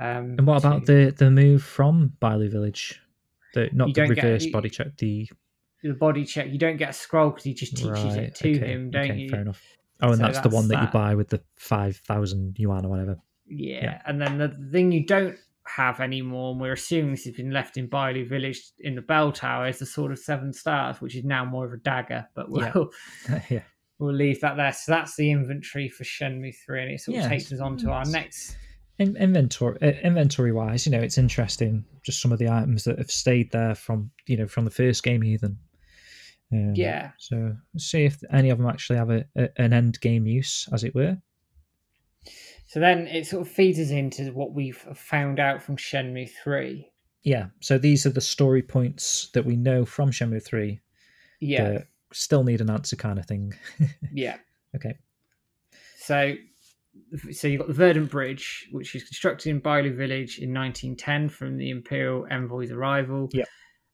[0.00, 3.00] Um, and what about to- the the move from Bailu Village?
[3.54, 4.96] The not the get- reverse you- body check.
[4.96, 5.28] The
[5.82, 6.48] the body check?
[6.50, 8.18] You don't get a scroll because he just teaches right.
[8.18, 9.28] it to okay, him, don't okay, you?
[9.28, 9.62] Fair enough.
[10.00, 12.86] Oh, and So that's the one that, that's you buy with the five thousand yuan
[12.86, 13.18] or whatever.
[13.46, 13.82] Yeah.
[13.82, 14.02] Yeah.
[14.06, 17.76] and then the thing you don't have anymore, and we're assuming this has been left
[17.76, 21.24] in Bailu Village in the bell tower, is the Sword of Seven Stars, which is
[21.24, 22.26] now more of a dagger.
[22.34, 22.90] But we'll
[23.28, 23.42] Yeah.
[23.50, 23.62] yeah.
[23.98, 24.72] we'll leave that there.
[24.72, 27.76] So that's the inventory for Shenmue Three, and it sort of Yeah, takes us on
[27.78, 28.56] to our next.
[28.98, 31.84] In, inventory uh, inventory wise, you know, it's interesting.
[32.02, 35.02] Just some of the items that have stayed there from you know from the first
[35.02, 35.58] game, even.
[36.52, 37.12] Um, Yeah.
[37.18, 40.84] So see if any of them actually have a, a an end game use, as
[40.84, 41.16] it were.
[42.72, 46.90] So then it sort of feeds us into what we've found out from Shenmue Three.
[47.22, 47.48] Yeah.
[47.60, 50.80] So these are the story points that we know from Shenmue Three.
[51.38, 53.52] Yeah, That still need an answer, kind of thing.
[54.14, 54.38] yeah.
[54.74, 54.94] okay.
[55.98, 56.32] So,
[57.30, 61.58] so you've got the Verdant Bridge, which was constructed in Bailu Village in 1910 from
[61.58, 63.28] the Imperial Envoy's arrival.
[63.34, 63.48] Yep.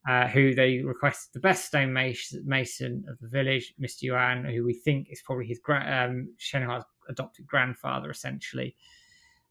[0.08, 4.02] Uh, who they requested the best stone mason, mason of the village, Mr.
[4.02, 8.76] Yuan, who we think is probably his gra- um, Shenhua's adopted grandfather, essentially.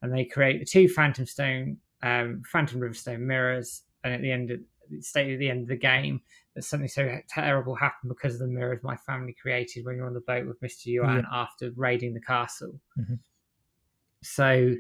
[0.02, 3.84] And they create the two Phantom Stone, um, Phantom Riverstone mirrors.
[4.04, 4.60] And at the end, of,
[5.02, 6.22] state at the end of the game,
[6.56, 10.14] that something so terrible happened because of the mirrors my family created when you're on
[10.14, 10.86] the boat with Mr.
[10.86, 12.80] Yuan after raiding the castle.
[12.98, 13.20] Mhm.
[14.24, 14.76] So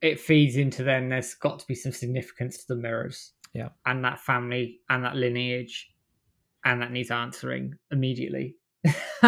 [0.00, 3.32] it feeds into then there's got to be some significance to the mirrors.
[3.54, 3.68] Yeah.
[3.86, 5.90] And that family and that lineage.
[6.64, 8.56] And that needs answering immediately.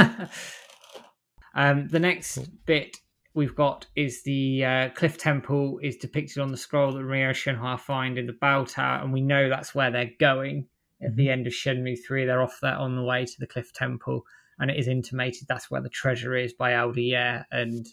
[1.54, 2.46] um, the next Cool.
[2.66, 2.96] bit
[3.34, 7.78] we've got is the uh, Cliff Temple is depicted on the scroll that Ryo Shenhua
[7.80, 10.66] find in the Bell Tower, and we know that's where they're going
[11.02, 12.24] at the end of Shenmue 3.
[12.24, 14.24] They're off there on the way to the Cliff Temple,
[14.58, 17.86] and it is intimated that's where the treasure is by Aldier, and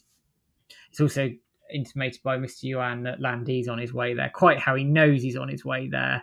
[0.90, 1.30] it's also
[1.74, 2.64] intimated by Mr.
[2.64, 4.30] Yuan that Lan Di's on his way there.
[4.34, 6.22] Quite how he knows he's on his way there,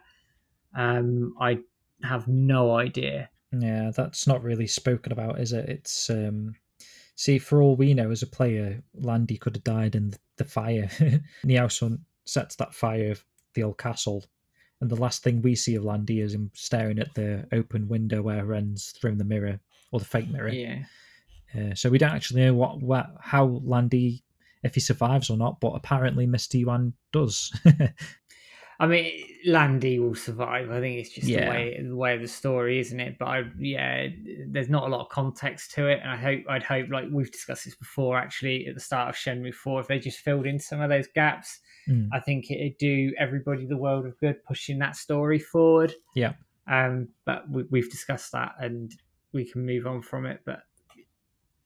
[0.76, 1.58] um, I
[2.02, 3.31] have no idea.
[3.52, 5.68] Yeah, that's not really spoken about, is it?
[5.68, 6.55] It's um
[7.19, 10.45] see, for all we know as a player, Lan Di could have died in the
[10.45, 10.89] fire.
[11.45, 13.25] Niao Sun sets that fire of
[13.55, 14.25] the old castle,
[14.81, 17.89] and the last thing we see of Lan Di is him staring at the open
[17.89, 19.59] window where Ren's thrown the mirror
[19.91, 20.49] or the fake mirror.
[20.49, 20.85] Yeah.
[21.53, 24.23] Uh, so we don't actually know what, what how Lan Di
[24.63, 26.61] if he survives or not, but apparently Mr.
[26.61, 27.53] Yuan does.
[28.81, 30.71] I mean, Lan Di will survive.
[30.71, 31.47] I think it's just Yeah.
[31.47, 33.17] the way the way of the story, isn't it?
[33.19, 34.07] But I, yeah,
[34.47, 37.31] there's not a lot of context to it, and I hope I'd hope like we've
[37.33, 40.59] discussed this before, actually, at the start of Shenmue Four, if they just filled in
[40.61, 42.09] some of those gaps, Mm.
[42.13, 45.95] I think it'd do everybody the world of good, pushing that story forward.
[46.15, 46.35] Yeah.
[46.67, 48.93] Um, but we, we've discussed that, and
[49.33, 50.41] we can move on from it.
[50.45, 50.65] But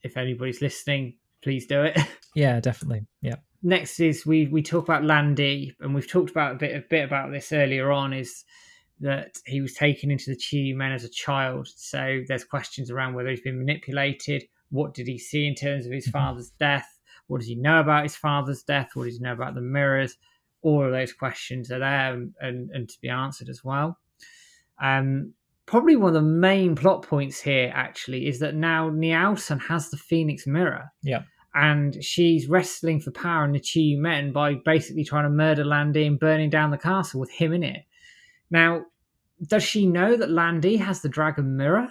[0.02, 1.98] if anybody's listening, please do it.
[2.34, 3.04] Yeah, definitely.
[3.20, 3.34] Yeah.
[3.62, 6.84] Next is we we talk about Lan Di, and we've talked about a bit a
[6.88, 8.12] bit about this earlier on.
[8.12, 8.44] Is
[9.00, 11.68] that he was taken into the Chiyou Men as a child?
[11.68, 14.44] So there's questions around whether he's been manipulated.
[14.70, 16.12] What did he see in terms of his Mhm.
[16.12, 16.88] father's death?
[17.28, 18.90] What does he know about his father's death?
[18.94, 20.16] What does he know about the mirrors?
[20.62, 23.98] All of those questions are there and, and, and to be answered as well.
[24.80, 25.34] Um,
[25.66, 29.90] probably one of the main plot points here actually is that now Niao Sun has
[29.90, 30.90] the Phoenix Mirror.
[31.02, 31.22] Yeah.
[31.54, 35.92] And she's wrestling for power in the Chiyou Men by basically trying to murder Lan
[35.92, 37.84] Di and burning down the castle with him in it.
[38.50, 38.86] Now,
[39.46, 41.88] does she know that Lan Di has the dragon mirror?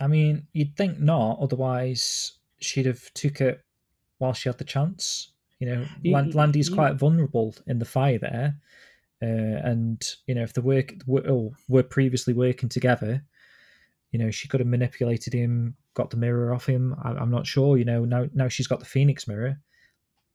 [0.00, 1.38] I mean, you'd think not.
[1.40, 3.62] Otherwise, she'd have took it
[4.18, 5.32] while she had the chance.
[5.58, 8.56] You know, You- Land- Lan you- quite vulnerable in the fire there,
[9.22, 9.26] uh,
[9.70, 13.24] and you know, if the work were, oh, were previously working together,
[14.12, 16.94] you know, she could have manipulated him, got the mirror off him.
[17.02, 17.76] I, I'm not sure.
[17.78, 19.58] You know, now now she's got the Phoenix mirror.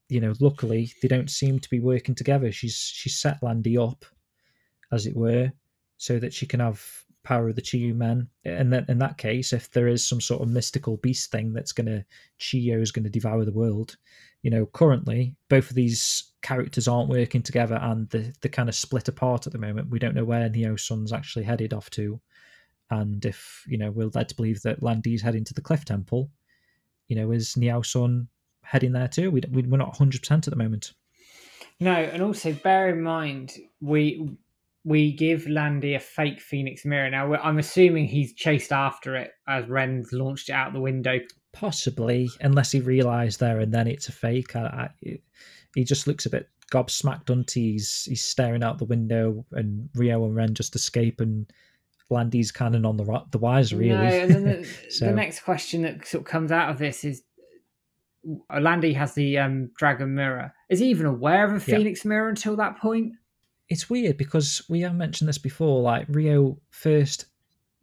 [0.10, 2.52] You know, luckily they don't seem to be working together.
[2.52, 4.04] She's she's set Lan Di up,
[4.92, 5.52] as it were,
[5.98, 6.84] so that she can have
[7.24, 8.28] power of the Chiyou men.
[8.46, 11.72] And then in that case, if there is some sort of mystical beast thing that's
[11.72, 12.04] gonna
[12.40, 13.98] Chiyou is gonna devour the world,
[14.42, 18.76] you know, currently both of these characters aren't working together and the they're kind of
[18.76, 19.92] split apart at the moment.
[19.92, 22.20] We don't know where Niao Sun's actually headed off to.
[22.90, 25.84] And if, you know, we're led to believe that Lan Di's heading to the Cliff
[25.84, 26.30] Temple,
[27.08, 28.28] you know, is Niao Sun
[28.62, 29.32] heading there too?
[29.32, 30.94] We, we, we're not 100% at the moment.
[31.80, 34.38] No, and also bear in mind we
[34.84, 37.10] we give Lan Di a fake Phoenix mirror.
[37.10, 41.20] Now we're- I'm assuming he's chased after it as Ren's launched it out the window.
[41.52, 44.56] Possibly, unless he realised there and then it's a fake.
[44.56, 45.20] I, I,
[45.76, 47.52] he just looks a bit gobsmacked, doesn't?
[47.52, 51.52] He's, he's staring out the window and Ryo and Ren just escape and
[52.10, 53.90] Lan Di's kind of on the, the wise, really.
[53.98, 57.04] No, and then the, So- the next question that sort of comes out of this
[57.04, 57.24] is
[58.60, 60.54] Lan Di has the um, dragon mirror.
[60.70, 61.78] Is he even aware of a Yeah.
[61.78, 63.14] Phoenix mirror until that point?
[63.70, 65.82] it's weird because we have mentioned this before.
[65.82, 67.26] Like Ryo first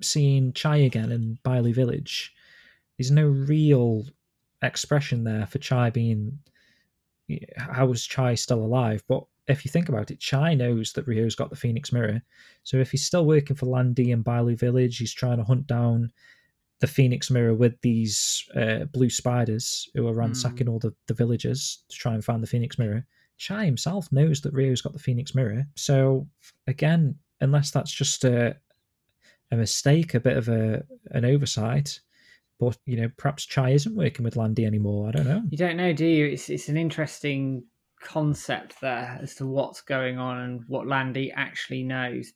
[0.00, 2.32] seeing Chai again in Bailu Village,
[2.96, 4.06] there's no real
[4.62, 6.38] expression there for Chai being
[7.58, 9.04] How was Chai still alive.
[9.06, 12.22] But if you think about it, Chai knows that Ryo's got the Phoenix Mirror.
[12.62, 15.66] So if he's still working for Lan Di and Bailu Village, he's trying to hunt
[15.66, 16.10] down
[16.80, 21.84] the Phoenix Mirror with these uh, blue spiders who are ransacking all the, the villages
[21.88, 23.06] to try and find the Phoenix Mirror.
[23.36, 25.66] Chai himself knows that Ryo's got the Phoenix Mirror.
[25.76, 26.26] So
[26.66, 28.56] again, unless that's just a
[29.50, 32.00] a mistake, a bit of a an oversight,
[32.58, 35.08] but you know, perhaps Chai isn't working with Lan Di anymore.
[35.08, 35.42] I don't know.
[35.50, 36.26] You don't know, do you?
[36.26, 37.64] It's it's an interesting
[38.04, 42.32] concept there as to what's going on and what Lan Di actually knows.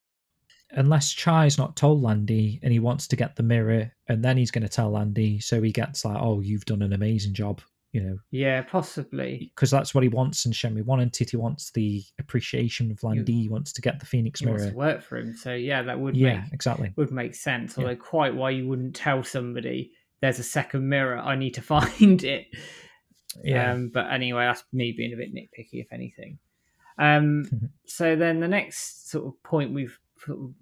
[0.72, 4.36] Unless Chai's not told Lan Di and he wants to get the mirror and then
[4.36, 7.62] he's gonna tell Lan Di, so he gets like, Oh, you've done an amazing job,
[7.92, 9.50] you know, Yeah, possibly.
[9.54, 13.24] because that's what he wants in Shenmue One and He wants the appreciation of Lan
[13.24, 14.72] Di, he wants to get the Phoenix He wants Mirror.
[14.72, 16.92] to work for him, so yeah, that would Yeah, make exactly.
[16.96, 17.76] would make sense.
[17.78, 17.84] Yeah.
[17.84, 22.22] Although quite why you wouldn't tell somebody there's a second mirror, I need to find
[22.24, 22.46] it.
[23.44, 23.72] Yeah.
[23.72, 26.38] Um, but anyway, that's me being a bit nitpicky, if anything.
[26.98, 27.68] Um, Mhm.
[27.86, 29.98] so then the next sort of point we've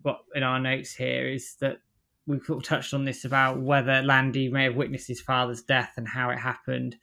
[0.05, 1.78] got in our notes here is that
[2.26, 5.62] we've sort of touched on this about whether Lan Di may have witnessed his father's
[5.62, 6.96] death and how it happened,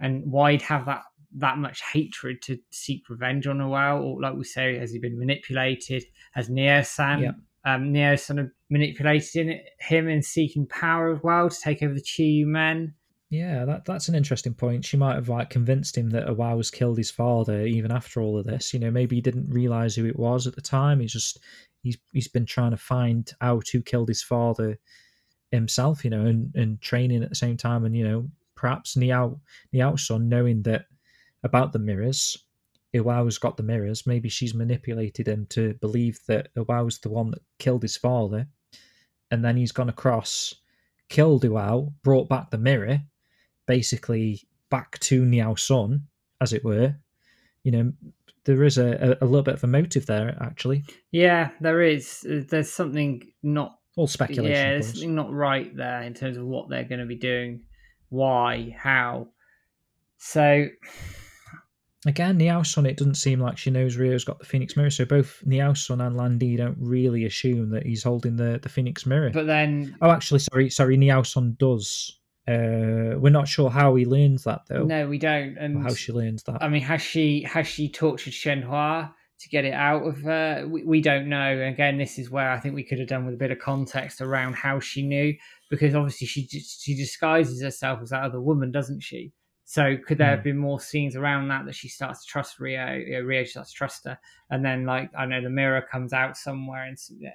[0.00, 1.02] and why he'd have that
[1.32, 4.98] that much hatred to seek revenge on a Noel, or like we say, has he
[4.98, 6.02] been manipulated?
[6.32, 7.30] Has Niao Sun, Yeah.
[7.64, 12.02] um, Niao Sun manipulated in him in seeking power as well to take over the
[12.02, 12.94] Chiyou men?
[13.30, 14.84] Yeah, that that's an interesting point.
[14.84, 18.44] She might have like convinced him that Iwao's killed his father even after all of
[18.44, 18.74] this.
[18.74, 20.98] You know, maybe he didn't realize who it was at the time.
[20.98, 21.38] He's just
[21.82, 24.78] he's he's been trying to find out who killed his father
[25.52, 26.04] himself.
[26.04, 27.84] You know, and and training at the same time.
[27.84, 29.38] And you know, perhaps Niao
[29.72, 30.86] Niao's son knowing that
[31.44, 32.36] about the mirrors.
[32.94, 34.06] Iwao's got the mirrors.
[34.06, 38.48] Maybe she's manipulated him to believe that Iwao's the one that killed his father,
[39.30, 40.56] and then he's gone across,
[41.08, 43.02] killed Iwao, brought back the mirror,
[43.70, 46.02] basically back to Niao Sun,
[46.40, 46.96] as it were.
[47.62, 47.92] You know,
[48.44, 50.82] there is a, a, little bit of a motive there, actually.
[51.12, 52.26] Yeah, there is.
[52.28, 56.68] There's something not All speculation, yeah, there's something not right there in terms of what
[56.68, 57.62] they're going to be doing,
[58.08, 59.28] why, how.
[60.18, 60.66] So
[62.06, 65.04] Again, Niao Sun, it doesn't seem like she knows Rio's got the Phoenix Mirror, so
[65.04, 69.04] both Niao Sun and Lan Di don't really assume that he's holding the, the Phoenix
[69.04, 69.30] Mirror.
[69.30, 72.19] but then oh, actually, sorry, sorry, Niao Sun does.
[72.50, 75.56] Uh, we're not sure how he learns that, though, no, we don't.
[75.58, 76.62] And how she learns that.
[76.62, 80.66] I mean, has she has she tortured Shenhua to get it out of her?
[80.68, 81.50] We, we don't know.
[81.52, 83.58] And again, this is where I think we could have done with a bit of
[83.58, 85.34] context around how she knew,
[85.70, 89.32] because obviously she she disguises herself as that other woman, doesn't she?
[89.64, 90.34] So could there Hmm.
[90.36, 93.44] have been more scenes around that that she starts to trust Ryo, you know, Ryo
[93.44, 94.18] starts to trust her,
[94.50, 97.30] and then like I know the mirror comes out somewhere, and yeah,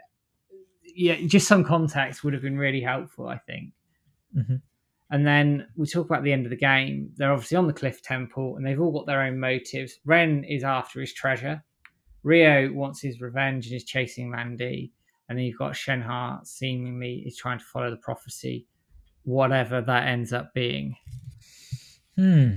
[0.84, 3.72] yeah, just some context would have been really helpful, I think.
[4.36, 4.62] Mhm.
[5.12, 7.12] And then we talk about the end of the game.
[7.16, 10.00] They're obviously on the Cliff Temple and they've all got their own motives.
[10.04, 11.64] Ren is after his treasure.
[12.24, 14.92] Ryo wants his revenge and is chasing Lan Di.
[15.30, 18.68] And then you've got Shenhua seemingly is trying to follow the prophecy,
[19.24, 20.96] whatever that ends up being.
[22.16, 22.56] Hmm.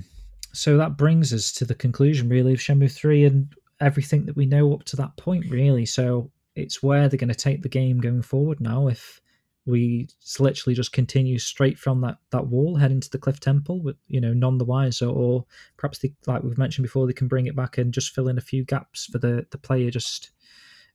[0.53, 4.47] so that brings us to the conclusion, really, of Shenmue 3 and everything that we
[4.47, 5.85] know up to that point, really.
[5.85, 8.89] So it's where they're going to take the game going forward now.
[8.89, 9.21] If
[9.69, 10.09] we
[10.41, 14.21] literally just continue straight from that, that wall, head into the Cliff Temple, with you
[14.21, 15.45] know none the wiser, or
[15.77, 18.39] perhaps they, like we've mentioned before, they can bring it back and just fill in
[18.39, 20.31] a few gaps for the the player just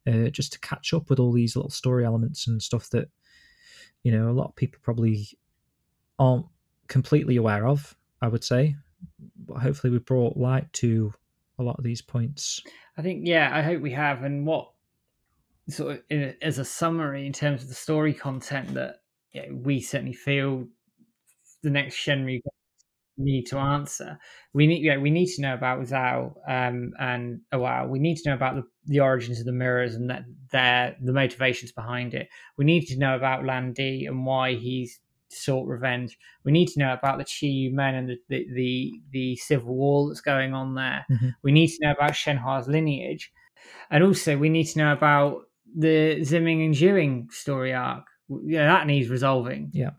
[0.08, 3.10] uh, just to catch up with all these little story elements and stuff that
[4.02, 5.28] you know a lot of people probably
[6.18, 6.48] aren't
[6.88, 7.96] completely aware of.
[8.22, 8.76] I would say,
[9.46, 11.14] but hopefully we brought light to
[11.60, 12.64] a lot of these points.
[12.98, 14.24] I think yeah, I hope we have.
[14.24, 14.73] And what
[15.70, 18.98] sort of in, as a summary in terms of the story content that
[19.32, 20.68] you know, we certainly feel
[21.64, 22.42] the next Shenmue
[23.18, 24.20] need to answer.
[24.54, 27.90] We need, yeah, we need to know about Zhao um, and Iwao.
[27.90, 31.14] We need to know about the, the origins of the mirrors and that their the
[31.14, 32.28] motivations behind it.
[32.58, 36.18] We need to know about Lan Di and why he's sought revenge.
[36.44, 40.10] We need to know about the Chiyou men and the the, the, the civil war
[40.10, 41.06] that's going on there.
[41.12, 41.30] Mm-hmm.
[41.44, 43.32] We need to know about Shenhua's lineage,
[43.90, 45.44] and also we need to know about
[45.76, 48.06] the Ziming and Xiuying story arc.
[48.46, 49.70] Yeah, that needs resolving.
[49.74, 49.92] Yeah.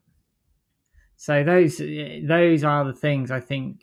[1.17, 3.83] So those those are the things I think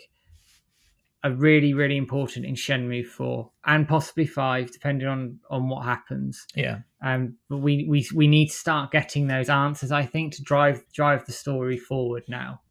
[1.24, 6.45] are really really important in Shenmue four and possibly five, depending on on what happens.
[6.56, 6.80] Yeah.
[7.03, 9.92] Um, but we we we need to start getting those answers.
[9.92, 12.61] I think to drive drive the story forward now.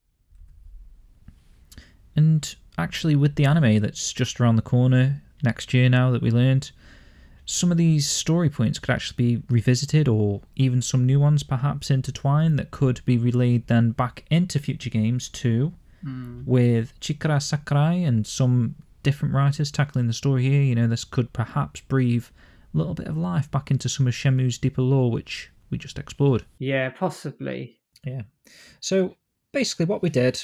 [2.17, 6.31] And actually, with the anime that's just around the corner next year, now that we
[6.31, 6.71] learned,
[7.51, 11.91] some of these story points could actually be revisited or even some new ones perhaps
[11.91, 15.73] intertwined that could be relayed then back into future games too
[16.05, 16.47] mm.
[16.47, 20.62] with Chikara Sakurai and some different writers tackling the story here.
[20.62, 22.27] You know this could perhaps breathe
[22.73, 25.99] a little bit of life back into some of Shenmue's deeper lore which we just
[25.99, 26.45] explored.
[26.61, 27.81] Yeah possibly.
[28.05, 28.23] Yeah.
[28.79, 29.17] So
[29.53, 30.41] basically what we did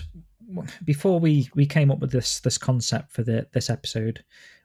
[0.84, 4.24] before we we came up with this this concept for the this episode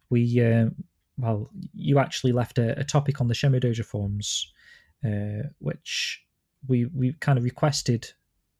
[0.10, 0.70] we uh,
[1.22, 4.52] well, you actually left a, a topic on the Shenmue Dojo forums,
[5.06, 6.24] uh, which
[6.68, 8.12] we we kind of requested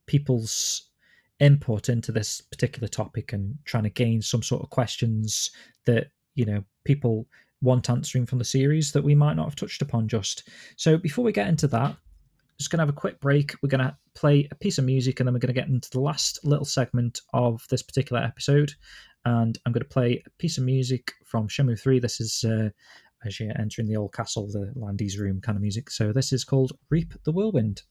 [0.06, 0.88] people's
[1.40, 5.50] input into this particular topic and trying to gain some sort of questions
[5.86, 7.26] that you know people
[7.60, 10.48] want answering from the series that we might not have touched upon just.
[10.76, 11.96] So before we get into that,
[12.58, 13.54] just to have a quick break.
[13.60, 16.00] We're to play a piece of music and then we're going to get into the
[16.00, 18.72] last little segment of this particular episode
[19.24, 22.00] and I'm going to play a piece of music from Shenmue 3.
[22.00, 22.70] This is uh,
[23.24, 25.90] as you're entering the old castle, the Lan Di's room kind of music.
[25.90, 27.82] So this is called Reap the Whirlwind.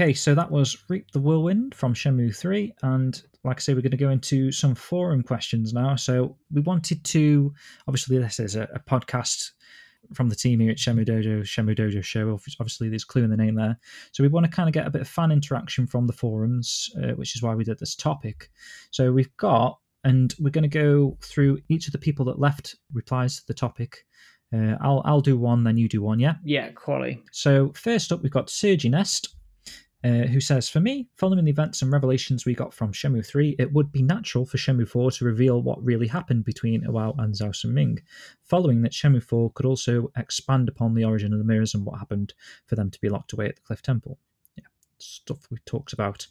[0.00, 2.72] Okay, so that was Reap the Whirlwind from Shenmue 3.
[2.84, 5.96] And like I say, we're going to go into some forum questions now.
[5.96, 7.52] So we wanted to,
[7.88, 9.50] obviously, this is a, a podcast
[10.14, 12.38] from the team here at Shenmue Dojo, Shenmue Dojo Show.
[12.60, 13.76] Obviously, there's clue in the name there.
[14.12, 16.90] So we want to kind of get a bit of fan interaction from the forums,
[17.02, 18.52] uh, which is why we did this topic.
[18.92, 22.76] So we've got, and we're going to go through each of the people that left
[22.92, 24.06] replies to the topic.
[24.54, 26.36] Uh, I'll I'll do one, then you do one, yeah.
[26.44, 27.20] Yeah, quality.
[27.32, 29.34] So first up, we've got Sergi Nest.
[30.04, 33.56] Uh, who says, For me, following the events and revelations we got from Shenmue 3,
[33.58, 37.34] it would be natural for Shenmue 4 to reveal what really happened between Iwao and
[37.34, 37.98] Zhao Sunming.
[38.44, 41.98] Following that, Shenmue 4 could also expand upon the origin of the mirrors and what
[41.98, 42.34] happened
[42.66, 44.18] for them to be locked away at the Cliff Temple
[45.00, 46.26] stuff we talked about.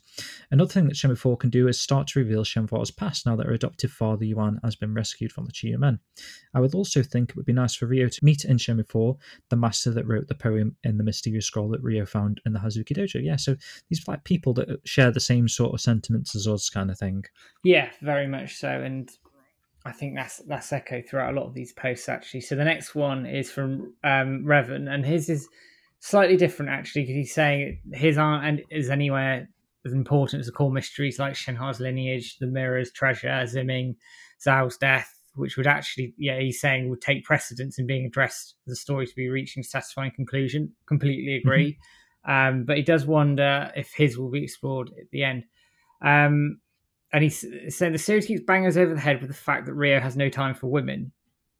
[0.50, 3.46] Another thing that Shenmue 4 can do is start to reveal Shenhua's past now that
[3.46, 5.98] her adoptive father Yuan has been rescued from the Chiyou Men.
[6.54, 9.16] I would also think it would be nice for Ryo to meet in Shenmue 4
[9.48, 12.58] the master that wrote the poem in the mysterious scroll that Ryo found in the
[12.58, 13.22] Hazuki Dojo.
[13.22, 13.56] Yeah, so
[13.88, 17.24] these like people that share the same sort of sentiments as us, kind of thing.
[17.62, 18.68] Yeah, very much so.
[18.68, 19.10] And
[19.84, 22.42] I think that's that's echo throughout a lot of these posts actually.
[22.42, 25.48] So the next one is from um, Revan, and his is
[26.00, 29.48] slightly different actually because he's saying his aren't is anywhere
[29.86, 33.96] as important as the core mysteries like Shenhua's lineage, the mirror's treasure, Ziming,
[34.44, 38.70] Zhao's death, which would actually, yeah, he's saying would take precedence in being addressed for
[38.70, 40.72] the story to be reaching a satisfying conclusion.
[40.86, 41.72] Completely agree.
[41.72, 41.78] Mm-hmm.
[42.30, 45.44] Um, but he does wonder if his will be explored at the end.
[46.04, 46.60] Um,
[47.12, 49.74] and he said the series keeps banging us over the head with the fact that
[49.74, 51.12] Ryo has no time for women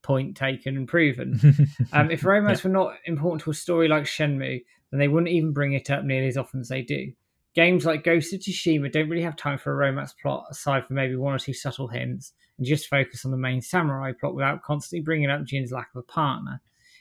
[0.03, 1.41] point taken and proven.
[1.93, 2.69] um, if romance yeah.
[2.69, 6.05] were not important to a story like Shenmue, then they wouldn't even bring it up
[6.05, 7.13] nearly as often as they do.
[7.55, 10.97] Games like Ghost of Tsushima don't really have time for a romance plot aside from
[10.97, 14.63] maybe one or two subtle hints and just focus on the main samurai plot without
[14.63, 16.61] constantly bringing up Jin's lack of a partner.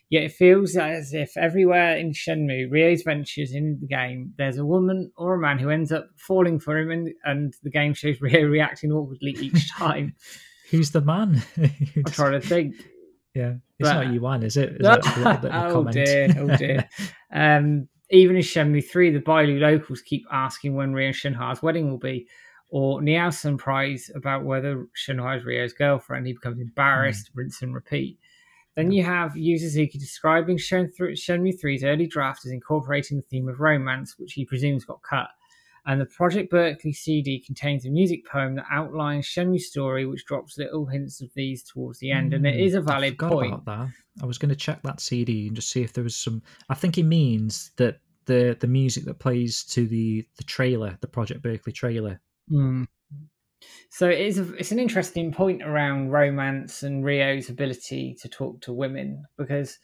[0.10, 4.66] Yet it feels as if everywhere in Shenmue, Ryo's ventures in the game, there's a
[4.66, 8.22] woman or a man who ends up falling for him, and, and the game shows
[8.22, 10.16] Ryo reacting awkwardly each time.
[10.70, 11.42] Who's the man?
[11.58, 12.76] I'm trying to think.
[13.34, 14.70] Yeah, it's but, not Yuan, is it?
[14.80, 16.90] Is oh dear, oh dear.
[17.32, 21.90] um, even in Shenmue 3, the Bailu locals keep asking when Ryo and Shenhua's wedding
[21.90, 22.28] will be,
[22.70, 26.26] or Niao Prize about whether Shenhua is Ryo's girlfriend.
[26.26, 27.38] He becomes embarrassed, mm.
[27.38, 28.18] rinse and repeat.
[28.76, 33.60] Then you have Yu Suzuki describing Shenmue 3's early draft as incorporating the theme of
[33.60, 35.30] romance, which he presumes got cut.
[35.88, 40.58] And the Project Berkeley CD contains a music poem that outlines Shenmue's story, which drops
[40.58, 42.34] little hints of these towards the end.
[42.34, 43.54] Mm, and it is a valid I point.
[43.54, 43.90] About that.
[44.22, 46.44] I was going to check that CD and just see if there was some.
[46.68, 51.08] I think he means that the the music that plays to the the trailer, the
[51.08, 52.20] Project Berkeley trailer.
[52.52, 52.88] Mm.
[53.90, 58.60] So it is a, it's an interesting point around romance and Ryo's ability to talk
[58.62, 59.80] to women because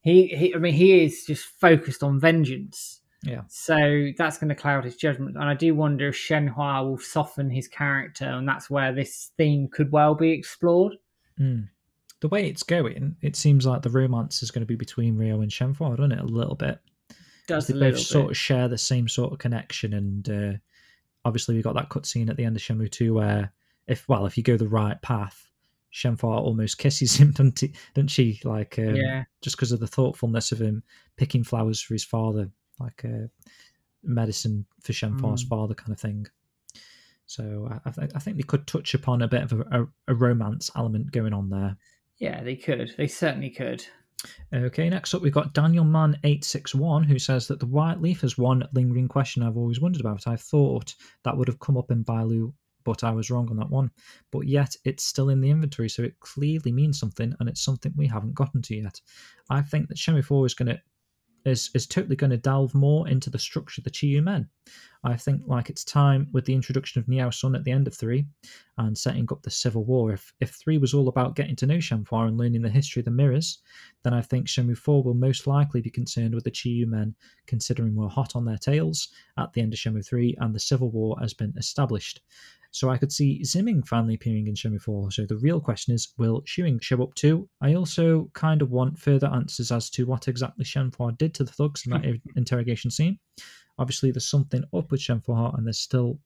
[0.00, 3.42] he, he I mean he is just focused on vengeance yeah.
[3.48, 5.36] So that's going to cloud his judgment.
[5.36, 9.68] And I do wonder if Shenhua will soften his character, and that's where this theme
[9.68, 10.94] could well be explored.
[11.40, 11.68] Mm.
[12.20, 15.40] The way it's going, it seems like the romance is going to be between Ryo
[15.40, 16.20] and Shenhua, doesn't it?
[16.20, 16.78] A little bit.
[17.46, 20.58] Does they both sort of share the same sort of connection, and uh,
[21.24, 23.52] obviously we got that cutscene at the end of Shenmue Two where,
[23.86, 25.50] if well, if you go the right path,
[25.92, 28.40] Shenhua almost kisses him, doesn't, he, doesn't she?
[28.44, 30.82] Like, um, yeah, just because of the thoughtfulness of him
[31.16, 33.28] picking flowers for his father like a
[34.02, 35.48] medicine for Shenhua's mm.
[35.48, 36.26] father kind of thing.
[37.26, 40.14] So I, th- I, think they could touch upon a bit of a, a, a,
[40.14, 41.76] romance element going on there.
[42.18, 42.94] Yeah, they could.
[42.98, 43.84] They certainly could.
[44.54, 48.00] Okay, next up we've got Daniel Man eight six one who says that the white
[48.00, 50.26] leaf is one lingering question I've always wondered about.
[50.26, 50.94] I thought
[51.24, 52.52] that would have come up in Bailu,
[52.84, 53.90] but I was wrong on that one.
[54.30, 57.92] But yet it's still in the inventory, so it clearly means something, and it's something
[57.96, 59.00] we haven't gotten to yet.
[59.50, 60.80] I think that Shenmue Four is going to
[61.44, 64.48] is is totally going to delve more into the structure of the Chiyou Men.
[65.04, 67.94] I think like it's time with the introduction of Niao Sun at the end of
[67.94, 68.24] three
[68.78, 70.12] and setting up the civil war.
[70.12, 73.04] If if three was all about getting to know Shenhua and learning the history of
[73.04, 73.58] the mirrors,
[74.02, 77.14] then I think Shenmue four will most likely be concerned with the Chiyou Men,
[77.46, 80.90] considering we're hot on their tails at the end of Shenmue three and the civil
[80.90, 82.22] war has been established.
[82.74, 85.12] So I could see Ziming finally appearing in Shenmue 4.
[85.12, 87.48] So the real question is, will Xiuying show up too?
[87.60, 91.52] I also kind of want further answers as to what exactly Shenhua did to the
[91.52, 93.20] thugs in that interrogation scene.
[93.78, 96.18] Obviously, there's something up with Shenhua, and there's still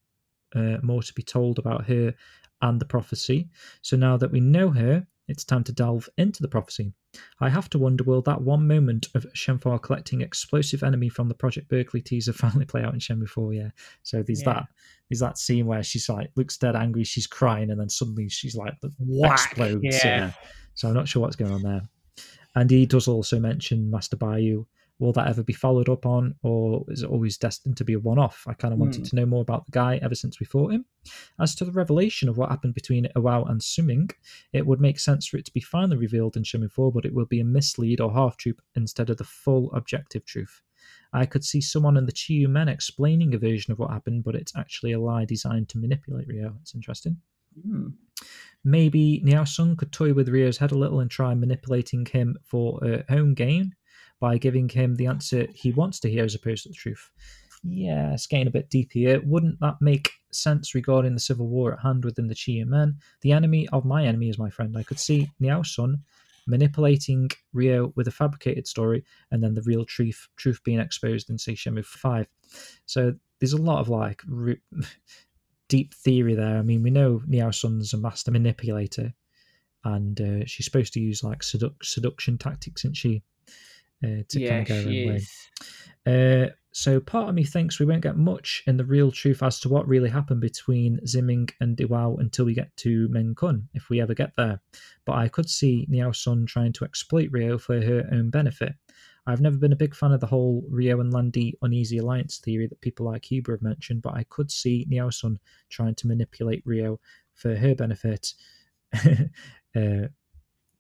[0.55, 2.15] uh, more to be told about her
[2.63, 3.49] and the prophecy.
[3.83, 6.93] So now that we know her, it's time to delve into the prophecy.
[7.41, 11.35] I have to wonder will that one moment of Shenhua collecting explosive enemy from the
[11.35, 13.53] Project Berkeley teaser finally play out in Shenmue 4?
[13.53, 13.71] Yeah.
[14.03, 14.55] So there's yeah.
[14.55, 14.67] that
[15.09, 18.57] there's that scene where she's like looks dead angry, she's crying, and then suddenly she's
[18.57, 19.81] like Whack, explodes.
[19.83, 20.05] Yeah.
[20.05, 20.33] yeah.
[20.75, 21.83] So I'm not sure what's going on there.
[22.55, 24.67] And he does also mention Master Bailu
[24.99, 28.01] Will that ever be followed up on, or is it always destined to be a
[28.01, 28.45] one off?
[28.49, 29.05] I kind of wanted Hmm.
[29.05, 30.87] to know more about the guy ever since we fought him.
[31.39, 34.11] As to the revelation of what happened between Iwao and Sunming,
[34.53, 37.15] it would make sense for it to be finally revealed in Shenmue 4, but it
[37.15, 40.63] will be a mislead or half truth instead of the full objective truth.
[41.13, 44.35] I could see someone in the Chiyou men explaining a version of what happened, but
[44.35, 46.57] it's actually a lie designed to manipulate Ryo.
[46.61, 47.19] It's interesting.
[47.63, 47.89] Hmm.
[48.65, 52.81] Maybe Niao Sun could toy with Ryo's head a little and try manipulating him for
[52.83, 53.75] her own gain
[54.21, 57.11] by giving him the answer he wants to hear as opposed to the truth.
[57.63, 59.21] Yeah, it's getting a bit deep here.
[59.25, 62.97] Wouldn't that make sense regarding the civil war at hand within the Chiyou men?
[63.23, 64.77] The enemy of my enemy is my friend.
[64.77, 66.03] I could see Niao Sun
[66.47, 71.39] manipulating Ryo with a fabricated story and then the real truth truth being exposed in
[71.39, 72.27] say Shenmue 5.
[72.87, 74.61] So there's a lot of like re-
[75.69, 76.57] deep theory there.
[76.57, 79.13] I mean, we know Niao Sun's a master manipulator,
[79.85, 83.23] and uh, she's supposed to use like seduc- seduction tactics, isn't she?
[84.05, 85.49] Uh, to yeah, kind of go she is.
[86.07, 89.59] Uh, so part of me thinks we won't get much in the real truth as
[89.61, 94.01] to what really happened between Ziming and Diwao until we get to Menkun, if we
[94.01, 94.61] ever get there.
[95.05, 98.75] But I could see Niao Sun trying to exploit Ryo for her own benefit.
[99.27, 102.39] I've never been a big fan of the whole Ryo and Lan Di uneasy alliance
[102.39, 106.07] theory that people like Huber have mentioned, but I could see Niao Sun trying to
[106.07, 107.01] manipulate Ryo
[107.35, 108.35] for her benefit
[108.95, 110.09] uh,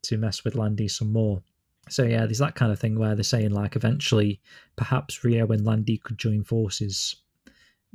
[0.02, 1.42] to mess with Lan Di some more.
[1.92, 4.40] So yeah, there's that kind of thing where they're saying like eventually
[4.76, 7.16] perhaps Ryo and Lan Di could join forces,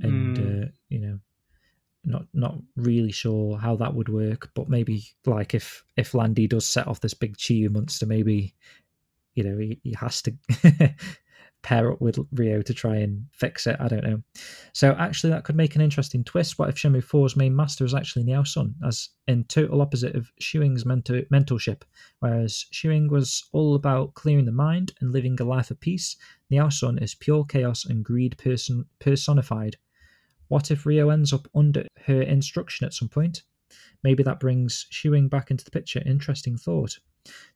[0.01, 0.63] and Mm.
[0.63, 1.19] uh, you know,
[2.05, 6.47] not not really sure how that would work, but maybe like if if Lan Di
[6.47, 8.53] does set off this big Chiyou monster, maybe
[9.35, 10.33] you know he, he has to
[11.63, 13.77] pair up with Ryo to try and fix it.
[13.79, 14.21] I don't know.
[14.73, 16.59] So actually, that could make an interesting twist.
[16.59, 20.31] What if Shenmue 4's main master is actually Niao Sun, as in total opposite of
[20.41, 21.81] Xiuying's mentor, mentorship?
[22.19, 26.17] Whereas Xiuying was all about clearing the mind and living a life of peace,
[26.51, 29.77] Niao Sun is pure chaos and greed person personified.
[30.49, 33.43] What if Ryo ends up under her instruction at some point?
[34.03, 36.03] Maybe that brings Xiuying back into the picture.
[36.05, 36.99] Interesting thought.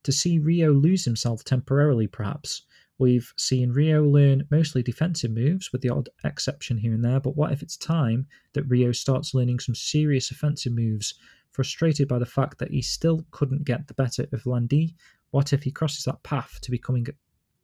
[0.04, 2.62] To see Ryo lose himself temporarily, perhaps.
[3.00, 7.38] We've seen Ryo learn mostly defensive moves, with the odd exception here and there, but
[7.38, 11.14] what if it's time that Ryo starts learning some serious offensive moves?
[11.52, 14.96] Frustrated by the fact that he still couldn't get the better of Lan Di,
[15.32, 17.08] what if he crosses that path to becoming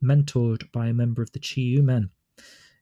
[0.04, 2.10] mentored by a member of the Chiyou men?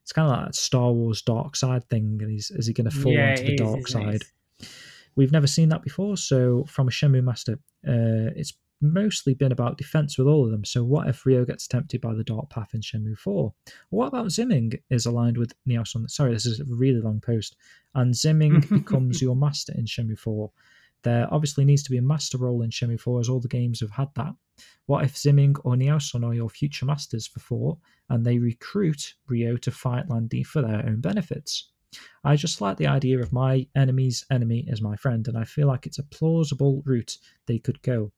[0.02, 2.90] It's kind of like that Star Wars dark side thing, and he's, is he going
[2.90, 4.22] to fall yeah, onto the is, dark side?
[5.14, 7.54] We've never seen that before, so from a Shenmue master,
[7.86, 10.64] uh, it's mostly been about defense with all of them.
[10.64, 13.52] So what if Ryo gets tempted by the dark path in Shenmue 4?
[13.90, 16.08] What about Ziming is aligned with Niao Sun?
[16.08, 17.56] Sorry, this is a really long post.
[17.94, 20.50] And Ziming becomes your master in Shenmue 4.
[21.04, 23.80] There obviously needs to be a master role in Shenmue 4 as all the games
[23.80, 24.34] have had that.
[24.86, 27.78] What if Ziming or Niao Sun are your future masters for 4
[28.10, 31.72] and they recruit Ryo to fight Lan Di for their own benefits?
[32.24, 35.66] I just like the idea of my enemy's enemy as my friend, and I feel
[35.66, 38.12] like it's a plausible route they could go.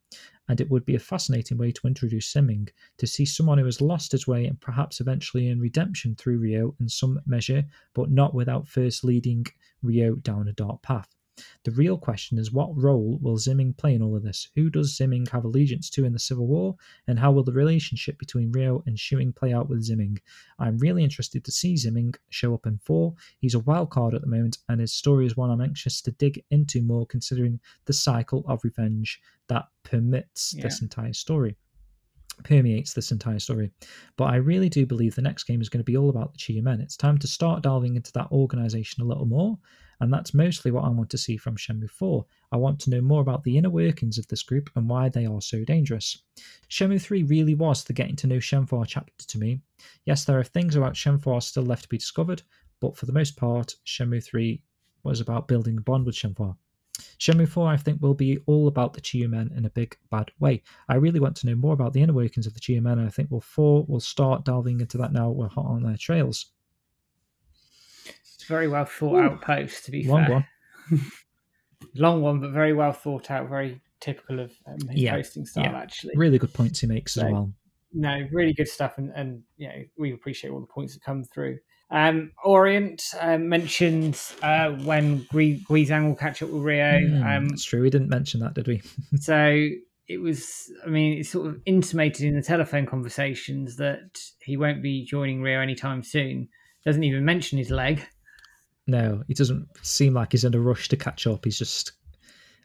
[0.48, 3.80] And it would be a fascinating way to introduce Ziming, to see someone who has
[3.80, 7.64] lost his way and perhaps eventually in redemption through Ryo in some measure,
[7.94, 9.46] but not without first leading
[9.82, 11.14] Ryo down a dark path.
[11.64, 14.48] The real question is what role will Ziming play in all of this?
[14.54, 16.76] Who does Ziming have allegiance to in the Civil War?
[17.08, 20.18] And how will the relationship between Ryo and Xiuying play out with Ziming?
[20.58, 23.14] I'm really interested to see Ziming show up in 4.
[23.38, 26.10] He's a wild card at the moment, and his story is one I'm anxious to
[26.12, 30.62] dig into more considering the cycle of revenge that permits Yeah.
[30.64, 31.56] this entire story.
[32.42, 33.70] Permeates this entire story.
[34.16, 36.38] But I really do believe the next game is going to be all about the
[36.38, 36.80] Chiyou Men.
[36.80, 39.56] It's time to start delving into that organization a little more,
[40.00, 42.24] and that's mostly what I want to see from Shenmue 4.
[42.52, 45.26] I want to know more about the inner workings of this group and why they
[45.26, 46.22] are so dangerous.
[46.68, 49.60] Shenmue 3 really was the getting to know Shenhua chapter to me.
[50.04, 52.42] Yes, there are things about Shenhua still left to be discovered,
[52.80, 54.62] but for the most part, Shenmue 3
[55.02, 56.56] was about building a bond with Shenhua.
[57.18, 60.30] Shenmue 4, I think, will be all about the Chiyou men in a big, bad
[60.38, 60.62] way.
[60.88, 63.06] I really want to know more about the inner workings of the Chiyou men, and
[63.06, 66.52] I think well, 4 will start delving into that now we're hot on their trails.
[68.44, 69.22] It's very well thought Ooh.
[69.22, 70.34] out post, to be Long fair.
[70.90, 71.00] one.
[71.94, 73.48] Long one, but very well thought out.
[73.48, 75.78] Very typical of um, his Yeah, posting style, yeah.
[75.78, 76.12] actually.
[76.14, 77.54] Really good points he makes as well.
[77.94, 81.24] No, really good stuff, and, and you know we appreciate all the points that come
[81.24, 81.58] through.
[81.90, 86.98] Um, Orient um, mentioned uh, when Gui Guizhang will catch up with Ryo.
[87.00, 87.80] Hmm, Um, that's true.
[87.80, 88.82] We didn't mention that, did we?
[89.20, 89.68] so
[90.06, 94.82] it was, I mean, it's sort of intimated in the telephone conversations that he won't
[94.82, 96.48] be joining Ryo anytime soon.
[96.84, 98.06] Doesn't even mention his leg.
[98.86, 101.44] No, he doesn't seem like he's in a rush to catch up.
[101.44, 101.92] He's just,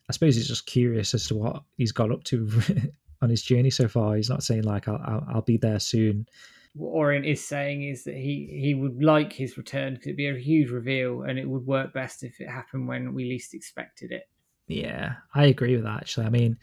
[0.09, 2.49] I suppose, he's just curious as to what he's got up to
[3.21, 4.15] on his journey so far.
[4.15, 6.25] He's not saying like I'll, I'll, I'll be there soon.
[6.73, 10.27] what Orient is saying is that he he would like his return because it'd be
[10.27, 14.11] a huge reveal and it would work best if it happened when we least expected
[14.11, 14.23] it.
[14.67, 16.01] Yeah, I agree with that.
[16.01, 16.57] Actually, I mean,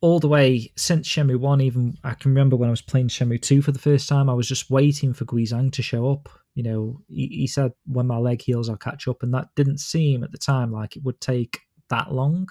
[0.00, 3.42] all the way since Shenmue One, even I can remember when I was playing Shenmue
[3.42, 6.28] Two for the first time, I was just waiting for Guizhang to show up.
[6.56, 9.78] You know, he, he said when my leg heals, I'll catch up, and that didn't
[9.78, 11.60] seem at the time like it would take
[11.90, 12.48] that long.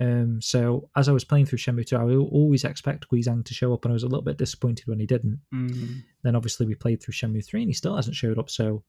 [0.00, 3.54] Um, so as I was playing through Shenmue 2, I would always expect Guizhang to
[3.54, 5.40] show up, and I was a little bit disappointed when he didn't.
[5.52, 6.04] Mm.
[6.22, 8.48] Then obviously we played through Shenmue 3, and he still hasn't showed up.
[8.48, 8.84] So,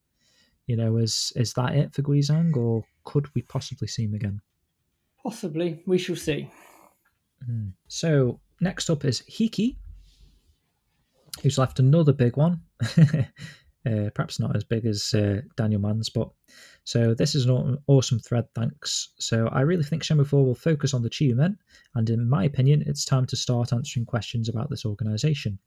[0.67, 4.41] you know, is is that it for Guizhang, or could we possibly see him again?
[5.23, 6.51] Possibly, we shall see.
[7.49, 7.71] Mm.
[7.87, 9.77] So next up is Hiki,
[11.41, 12.61] who's left another big one.
[13.85, 16.29] uh, perhaps not as big as uh, Daniel Mann's, but
[16.83, 18.45] so this is an awesome thread.
[18.55, 19.09] Thanks.
[19.19, 21.57] So I really think Shenmue 4 will focus on the Chiyou men,
[21.95, 25.59] and in my opinion, it's time to start answering questions about this organization.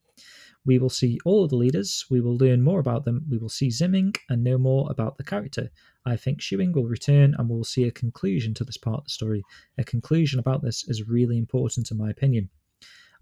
[0.64, 3.48] We will see all of the leaders, we will learn more about them, we will
[3.48, 5.70] see Ziming and know more about the character.
[6.06, 9.10] I think Xiuying will return and we'll see a conclusion to this part of the
[9.10, 9.42] story.
[9.78, 12.48] A conclusion about this is really important in my opinion.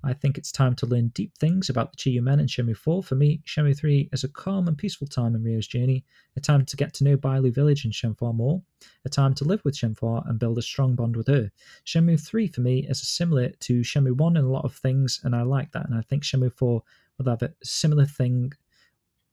[0.02, 3.02] I think it's time to learn deep things about the Chiyou men in Shenmue 4.
[3.02, 6.04] For me, Shenmue 3 is a calm and peaceful time in Ryo's journey,
[6.36, 8.62] a time to get to know Bailu village and Shenhua more,
[9.04, 11.50] a time to live with Shenhua and build a strong bond with her.
[11.84, 15.36] Shenmue 3 for me is similar to Shenmue 1 in a lot of things, and
[15.36, 16.82] I like that, and I think Shenmue 4
[17.18, 18.52] will have a similar thing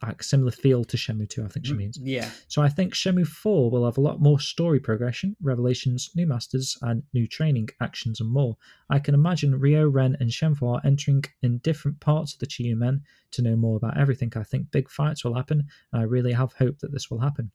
[0.01, 1.99] like similar feel to Shenmue 2, I think she Mm, means.
[2.01, 2.29] Yeah.
[2.47, 6.77] So I think Shenmue 4 will have a lot more story progression, revelations, new masters,
[6.81, 8.57] and new training, actions, and more.
[8.89, 13.01] I can imagine Ryo, Ren, and Shenhua entering in different parts of the Chiyou Men
[13.31, 14.31] to know more about everything.
[14.35, 17.51] I think big fights will happen, and I really have hope that this will happen.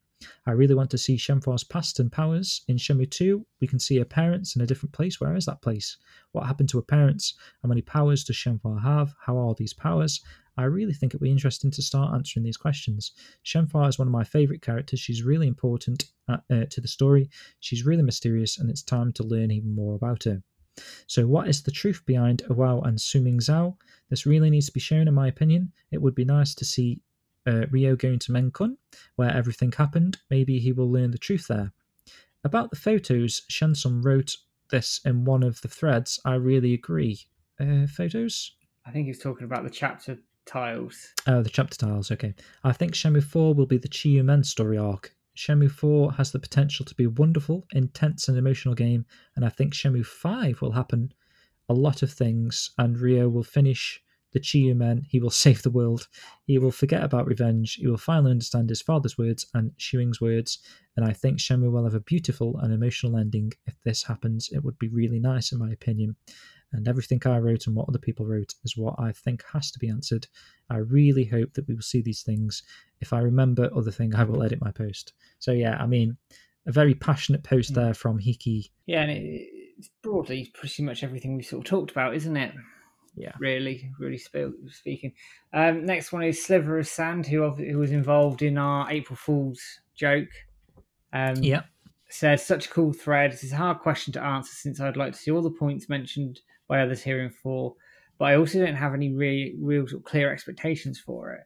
[0.47, 2.63] I really want to see Shenhua's past and powers.
[2.69, 5.21] In Shenmue 2, we can see her parents in a different place.
[5.21, 5.97] Where is that place?
[6.31, 7.35] What happened to her parents?
[7.63, 9.15] How many powers does Shenhua have?
[9.21, 10.21] How are these powers?
[10.57, 13.13] I really think it'd be interesting to start answering these questions.
[13.45, 15.01] Shenhua is one of my favourite characters.
[15.01, 17.31] She's really important uh, to the story.
[17.61, 20.43] She's really mysterious, and it's time to learn even more about her.
[21.07, 23.77] So, what is the truth behind Iwao and Sunming Zhao?
[24.09, 25.73] This really needs to be shown, in my opinion.
[25.91, 27.01] It would be nice to see
[27.47, 28.77] uh, Ryo going to Menkun,
[29.17, 30.19] where everything happened.
[30.31, 31.73] Maybe he will learn the truth there.
[32.45, 34.37] About the photos, Shansung wrote
[34.71, 36.19] this in one of the threads.
[36.25, 37.21] I really agree.
[37.61, 38.53] Uh, photos?
[38.85, 41.13] I think he's talking about the chapter tiles.
[41.27, 42.11] Oh, the chapter tiles.
[42.11, 42.35] Okay.
[42.65, 45.15] I think Shenmue 4 will be the Chiyou Men story arc.
[45.37, 49.49] Shenmue 4 has the potential to be a wonderful, intense, and emotional game, and I
[49.49, 51.13] think Shenmue 5 will happen
[51.69, 55.07] a lot of things, and Ryo will finish the Chiyou Men.
[55.09, 56.09] He will save the world.
[56.45, 57.75] He will forget about revenge.
[57.75, 60.59] He will finally understand his father's words and Xiuying's words,
[60.97, 63.53] and I think Shenmue will have a beautiful and emotional ending.
[63.67, 66.17] If this happens, it would be really nice, in my opinion
[66.73, 69.79] and everything I wrote and what other people wrote is what I think has to
[69.79, 70.27] be answered.
[70.71, 72.63] I really hope that we will see these things.
[73.01, 75.13] If I remember other thing, I will edit my post.
[75.39, 76.17] So yeah, I mean,
[76.67, 78.71] a very passionate post there from Hiki.
[78.87, 82.53] Yeah, and it, it's broadly pretty much everything we sort of talked about, isn't it?
[83.15, 83.33] Yeah.
[83.39, 85.13] Really, really spe- speaking.
[85.53, 89.61] Um, next one is Sliver of Sand, who, who was involved in our April Fool's
[89.95, 90.31] joke.
[91.13, 91.63] Um, Yeah.
[92.09, 93.33] says such a cool thread.
[93.33, 95.89] This is a hard question to answer since I'd like to see all the points
[95.91, 96.41] mentioned
[96.73, 97.75] by others here in four,
[98.19, 101.43] but I also don't have any really real sort of clear expectations for it.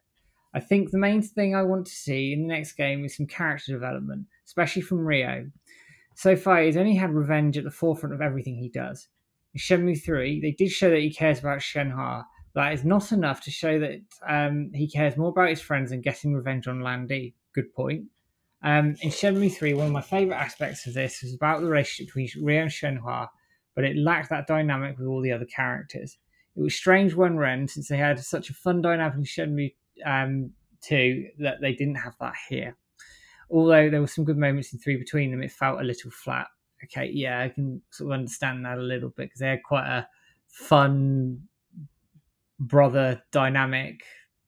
[0.55, 3.26] I think the main thing I want to see in the next game is some
[3.26, 5.50] character development, especially from Ryo.
[6.14, 9.08] So far, he's only had revenge at the forefront of everything he does.
[9.52, 12.22] In Shenmue 3, they did show that he cares about Shenhua.
[12.55, 16.02] That is not enough to show that um, he cares more about his friends than
[16.02, 17.34] getting revenge on Lan Di.
[17.52, 18.05] Good point.
[18.62, 22.14] Um, in Shenmue 3, one of my favourite aspects of this was about the relationship
[22.14, 23.26] between Ryo and Shenhua,
[23.76, 26.18] but it lacked that dynamic with all the other characters.
[26.56, 29.74] It was strange when Ren, since they had such a fun dynamic in Shenmue
[30.05, 32.76] um, 2, that they didn't have that here.
[33.50, 36.48] Although there were some good moments in 3 between them, it felt a little flat.
[36.84, 39.86] Okay, yeah, I can sort of understand that a little bit because they had quite
[39.86, 40.08] a
[40.48, 41.42] fun
[42.58, 44.00] brother dynamic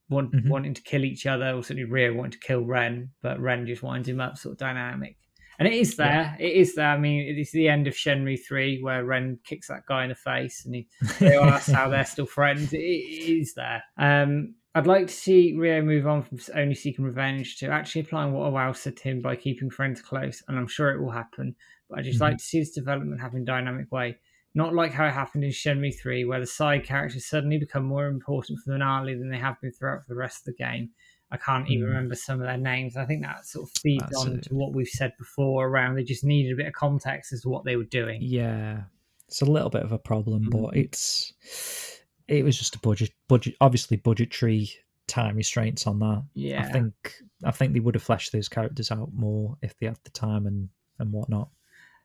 [0.09, 0.49] want, Mhm.
[0.49, 3.83] wanting to kill each other, or certainly Ryo wanting to kill Ren, but Ren just
[3.83, 5.19] winds him up, sort of dynamic.
[5.59, 6.37] And it is there.
[6.39, 6.89] It is there.
[6.91, 10.15] I mean, it's the end of Shenmue 3 where Ren kicks that guy in the
[10.15, 10.89] face and he
[11.19, 12.73] they ask how they're still friends.
[12.73, 13.83] It, it is there.
[13.97, 18.33] Um, I'd like to see Ryo move on from only seeking revenge to actually applying
[18.33, 21.57] what Iwao said to him by keeping friends close, and I'm sure it will happen.
[21.91, 22.23] But I just Mhm.
[22.23, 24.19] like to see this development happen in a dynamic way.
[24.55, 28.07] Not like how it happened in Shenmue 3, where the side characters suddenly become more
[28.07, 30.91] important for the finale than they have been throughout the rest of the game.
[31.31, 31.89] I can't even Mm.
[31.91, 32.97] remember some of their names.
[32.97, 34.43] I think that sort of feeds That's on it.
[34.45, 37.49] to what we've said before around they just needed a bit of context as to
[37.51, 38.21] what they were doing.
[38.23, 38.85] Yeah.
[39.27, 40.77] It's a little bit of a problem, but Mhm.
[40.77, 41.33] it's
[42.29, 44.69] it was just a budget budget obviously budgetary
[45.07, 46.23] time restraints on that.
[46.35, 46.63] Yeah.
[46.63, 49.99] I think I think they would have fleshed those characters out more if they had
[50.05, 51.51] the time and and whatnot.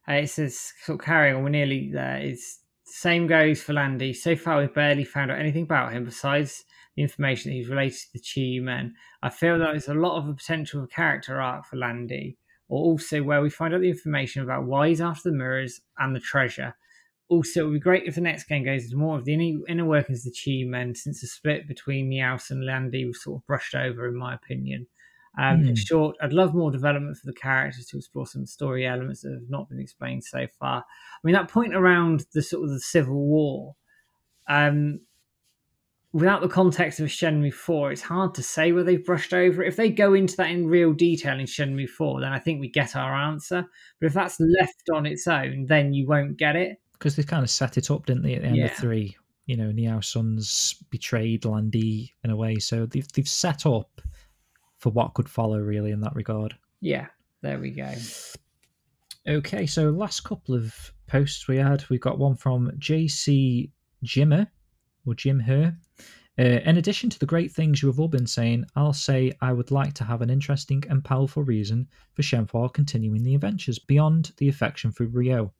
[0.08, 1.43] Uh, it says sort of carrying on.
[1.43, 2.18] We're nearly there.
[2.18, 4.11] It's same goes for Lan Di.
[4.14, 6.64] So far, we've barely found out anything about him besides
[6.98, 8.96] information that he's related to the Chiyou men.
[9.22, 12.38] I feel that there's a lot of a potential character arc for Lan Di,
[12.70, 16.16] or also where we find out the information about why he's after the mirrors and
[16.16, 16.76] the treasure.
[17.30, 19.60] Also, it would be great if the next game goes into more of the inner,
[19.68, 23.24] inner workings of the Chiyou men, since the split between Meowth and Lan Di was
[23.24, 24.88] sort of brushed over, in my opinion.
[25.38, 25.74] Um, In Hmm.
[25.76, 29.50] short, I'd love more development for the characters to explore some story elements that have
[29.50, 30.80] not been explained so far.
[30.80, 33.76] I mean, that point around the sort of the Civil War,
[34.48, 35.02] um,
[36.14, 39.67] without the context of Shenmue 4, it's hard to say where they've brushed over it.
[39.67, 42.69] If they go into that in real detail in Shenmue 4, then I think we
[42.69, 43.66] get our answer.
[44.00, 46.77] But if that's left on its own, then you won't get it.
[46.93, 48.66] Because they kind of set it up, didn't they, at the end Yeah.
[48.66, 49.17] of three?
[49.48, 54.01] You know, Niao Sun's betrayed Lan Di in a way, so they've they've set up
[54.77, 56.56] for what could follow, really, in that regard.
[56.80, 57.08] Yeah,
[57.42, 57.92] there we go.
[59.27, 63.72] Okay, so last couple of posts we had, we've got one from JC
[64.06, 64.48] Jimmer
[65.06, 65.76] or Jim Her.
[66.40, 69.54] Uh, in addition to the great things you have all been saying, I'll say I
[69.54, 74.32] would like to have an interesting and powerful reason for Shenhua continuing the adventures beyond
[74.38, 75.54] the affection for Ryo.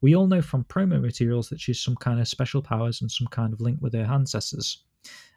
[0.00, 3.26] We all know from promo materials that she's some kind of special powers and some
[3.26, 4.84] kind of link with her ancestors.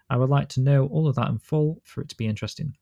[0.09, 2.73] I would like to know all of that in full for it to be interesting.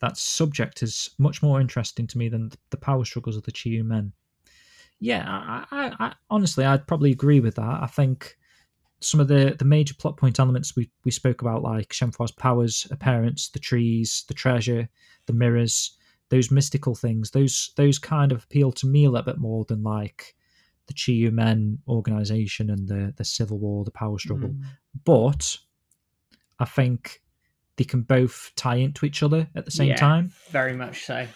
[0.00, 3.84] That subject is much more interesting to me than the power struggles of the Chiyou
[3.84, 4.12] men.
[5.00, 7.82] Yeah, I, I, I honestly, I'd probably agree with that.
[7.82, 8.36] I think
[9.00, 12.86] some of the, the major plot point elements we, we spoke about, like Shenhua's powers,
[12.90, 14.88] appearance, the trees, the treasure,
[15.26, 15.96] the mirrors,
[16.30, 19.82] those mystical things, those those kind of appeal to me a little bit more than
[19.82, 20.34] like
[20.86, 24.50] the Chiyou men organization and the, the civil war, the power struggle.
[24.50, 24.62] Mm.
[25.04, 25.58] But
[26.58, 27.22] I think
[27.76, 29.96] they can both tie into each other at the same Yeah.
[29.96, 30.32] time.
[30.50, 31.26] Very much so.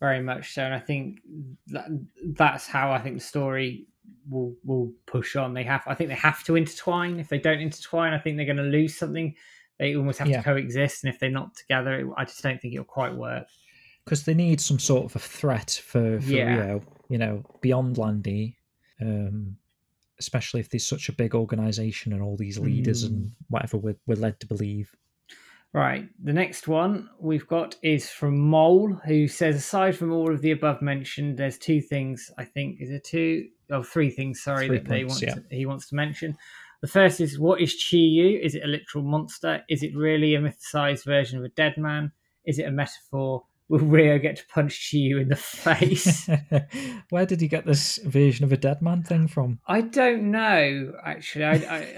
[0.00, 0.62] Very much so.
[0.62, 1.20] And I think
[1.68, 1.86] that,
[2.34, 3.86] that's how I think the story
[4.28, 5.54] will will push on.
[5.54, 7.18] They have I think they have to intertwine.
[7.20, 9.34] If they don't intertwine, I think they're gonna lose something.
[9.78, 10.38] They almost have Yeah.
[10.38, 13.46] to coexist, and if they're not together, it, I just don't think it'll quite work.
[14.04, 16.56] because they need some sort of a threat for, for Yeah.
[16.56, 18.56] Ryo, you know, beyond Lan Di,
[19.00, 19.56] um,
[20.18, 23.06] especially if there's such a big organization and all these leaders Mm.
[23.08, 24.90] and whatever we're, we're led to believe.
[25.72, 26.08] Right.
[26.22, 30.50] The next one we've got is from Mole, who says, aside from all of the
[30.50, 34.78] above mentioned, there's two things I think is it two oh three things, sorry, Three
[34.78, 35.34] that they points, want yeah.
[35.34, 36.36] to, he wants to mention.
[36.82, 38.40] The first is what is Chiyou?
[38.44, 39.62] Is it a literal monster?
[39.68, 42.12] Is it really a mythicized version of a dead man?
[42.44, 43.44] Is it a metaphor?
[43.68, 46.28] Will Ryo get to punch Chiyou in the face?
[47.10, 49.60] Where did he get this version of a dead man thing from?
[49.66, 50.92] I don't know.
[51.02, 51.94] Actually, I, I,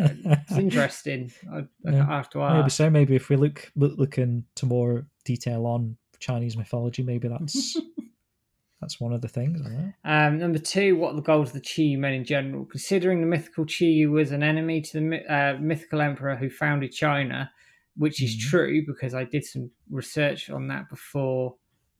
[0.46, 1.32] it's interesting.
[1.52, 2.90] I, Yeah, have to Maybe so.
[2.90, 7.76] Maybe if we look, look look into more detail on Chinese mythology, maybe that's
[8.84, 9.60] that's one of the things.
[9.60, 9.92] I don't know.
[10.04, 12.66] Um, number two, what are the goals of the Chiyou men in general?
[12.66, 17.50] Considering the mythical Chi was an enemy to the uh, mythical emperor who founded China,
[17.96, 18.50] which is Mhm.
[18.50, 21.56] true because I did some research on that before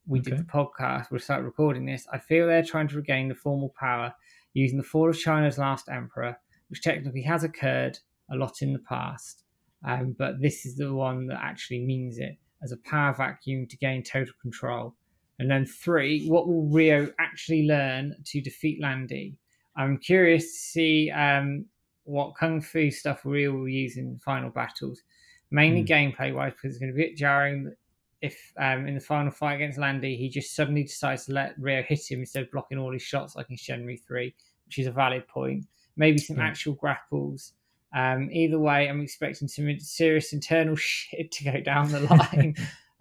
[0.07, 1.11] we did the podcast.
[1.11, 2.07] We started recording this.
[2.13, 4.13] I feel they're trying to regain the formal power
[4.53, 6.37] using the fall of China's last emperor,
[6.69, 7.99] which technically has occurred
[8.31, 9.45] a lot in the past.
[9.85, 13.77] Um, but this is the one that actually means it as a power vacuum to
[13.79, 14.95] gain total control.
[15.39, 19.35] And then three, what will Ryo actually learn to defeat Lan Di?
[19.77, 21.67] I'm curious to see um,
[22.05, 25.03] what kung fu stuff Ryo will use in final battles,
[25.51, 25.87] mainly Hmm.
[25.87, 27.75] gameplay wise, because it's going to be a bit jarring
[28.23, 31.55] if um, in the final fight against Lan Di he just suddenly decides to let
[31.59, 34.35] Ryo hit him instead of blocking all his shots like in Shenmue 3,
[34.67, 35.67] which is a valid point.
[35.97, 36.45] Maybe some Yeah.
[36.47, 37.53] actual grapples.
[37.95, 42.01] Um, either way, I'm expecting some serious internal shit to go down the
[42.33, 42.55] line.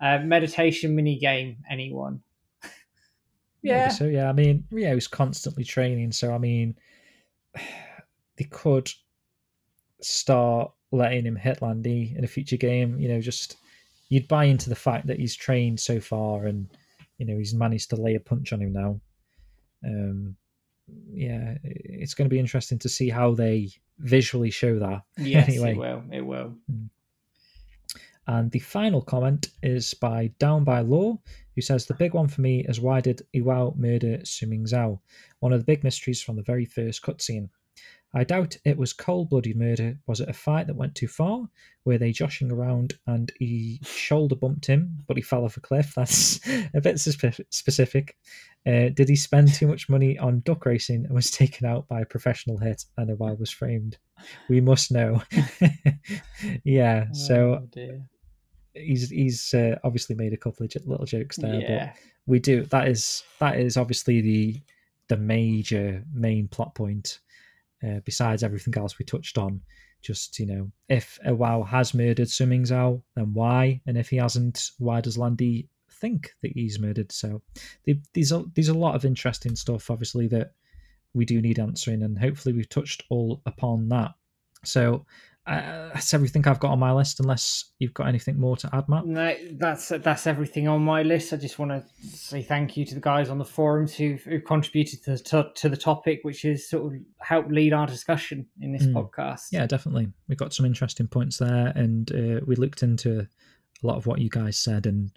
[0.03, 2.21] Uh, meditation mini game, anyone?
[2.61, 2.73] Maybe
[3.61, 3.87] Yeah.
[3.87, 6.75] So yeah, I mean, Ryo's constantly training, so I mean,
[8.35, 8.91] they could
[10.01, 12.99] start letting him hit Lan Di in a future game.
[12.99, 13.55] You know, just
[14.09, 16.67] you'd buy into the fact that he's trained so far, and
[17.17, 18.99] you know he's managed to lay a punch on him now.
[19.85, 20.35] Um,
[21.13, 25.03] yeah, it's going to be interesting to see how they visually show that.
[25.17, 25.71] Yes, Anyway.
[25.71, 26.03] it will.
[26.11, 26.53] It will.
[28.27, 31.19] And the final comment is by Down by Law,
[31.55, 34.99] who says the big one for me is why did Iwao murder Sunming Zhao?
[35.39, 37.49] One of the big mysteries from the very first cutscene.
[38.15, 39.97] I doubt it was cold-blooded murder.
[40.05, 41.49] Was it a fight that went too far?
[41.83, 45.93] Were they joshing around and he shoulder bumped him, but he fell off a cliff?
[45.95, 46.39] That's
[46.75, 48.15] a bit specific.
[48.67, 52.01] Uh, did he spend too much money on duck racing and was taken out by
[52.01, 53.97] a professional hit and a Iwao was framed?
[54.47, 55.21] We must know.
[56.63, 57.07] yeah.
[57.13, 58.03] So Oh, dear.
[58.73, 61.85] He's he's uh, obviously made a couple of little jokes there, Yeah.
[61.87, 61.95] but
[62.25, 64.61] we do that is that is obviously the
[65.09, 67.19] the major main plot point.
[67.85, 69.59] Uh, besides everything else we touched on,
[70.01, 73.81] just you know, if Iwao has murdered Sunming Zhao, then why?
[73.85, 77.11] And if he hasn't, why does Lan Di think that he's murdered?
[77.11, 77.41] So
[77.83, 80.53] the, these are these are a lot of interesting stuff, obviously that
[81.13, 84.13] we do need answering, and hopefully we've touched all upon that.
[84.63, 85.05] So
[85.45, 88.87] uh, that's everything I've got on my list, unless you've got anything more to add,
[88.87, 89.05] Matt.
[89.05, 91.33] No, that's that's everything on my list.
[91.33, 94.43] I just want to say thank you to the guys on the forums who've, who've
[94.45, 98.47] contributed to the to, to the topic, which has sort of helped lead our discussion
[98.61, 98.93] in this Mm.
[98.93, 99.47] podcast.
[99.51, 100.07] Yeah, definitely.
[100.29, 104.19] We got some interesting points there, and uh, we looked into a lot of what
[104.19, 105.11] you guys said, and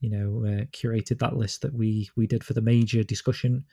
[0.00, 3.64] you know, uh, curated that list that we we did for the major discussion,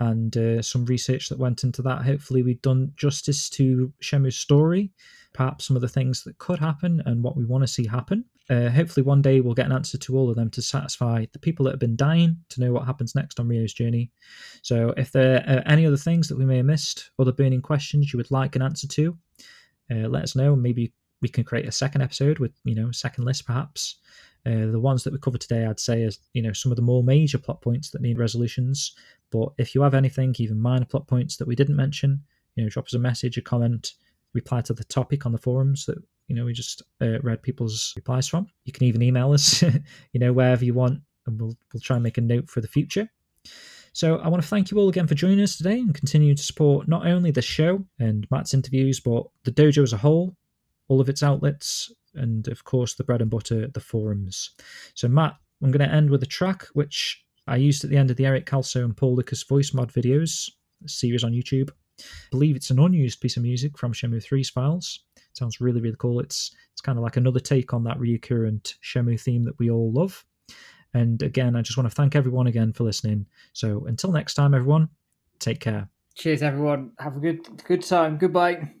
[0.00, 2.02] and uh, some research that went into that.
[2.02, 4.92] Hopefully, we've done justice to Shenmue's story,
[5.32, 8.24] perhaps some of the things that could happen and what we want to see happen.
[8.48, 11.38] Uh, hopefully, one day we'll get an answer to all of them to satisfy the
[11.38, 14.10] people that have been dying to know what happens next on Ryo's journey.
[14.62, 18.12] So, if there are any other things that we may have missed, other burning questions
[18.12, 19.16] you would like an answer to,
[19.90, 20.54] uh, let us know.
[20.54, 20.92] Maybe
[21.22, 23.96] we can create a second episode with you know second list perhaps.
[24.46, 26.82] Uh, the ones that we covered today, I'd say, is you know some of the
[26.82, 28.94] more major plot points that need resolutions.
[29.32, 32.22] But if you have anything, even minor plot points that we didn't mention,
[32.54, 33.94] you know, drop us a message, a comment,
[34.34, 37.92] reply to the topic on the forums that you know we just uh, read people's
[37.96, 38.46] replies from.
[38.64, 39.62] You can even email us,
[40.12, 42.68] you know, wherever you want, and we'll we'll try and make a note for the
[42.68, 43.10] future.
[43.92, 46.42] So I want to thank you all again for joining us today and continue to
[46.42, 50.36] support not only the show and Matt's interviews, but the dojo as a whole,
[50.88, 54.50] all of its outlets, and of course the bread and butter, the forums.
[54.94, 58.10] So Matt, I'm going to end with a track which I used at the end
[58.10, 60.50] of the Eric Calso and Paul Lucas voice mod videos
[60.86, 61.70] series on YouTube.
[61.98, 65.00] I believe it's an unused piece of music from Shenmue 3's files.
[65.32, 66.20] sounds really, really cool.
[66.20, 69.90] It's it's kind of like another take on that recurrent Shenmue theme that we all
[69.92, 70.24] love.
[70.92, 73.26] And again, I just want to thank everyone again for listening.
[73.52, 74.88] So until next time, everyone,
[75.38, 75.88] take care.
[76.14, 76.92] Cheers, everyone.
[76.98, 78.18] Have a good good time.
[78.18, 78.72] Goodbye.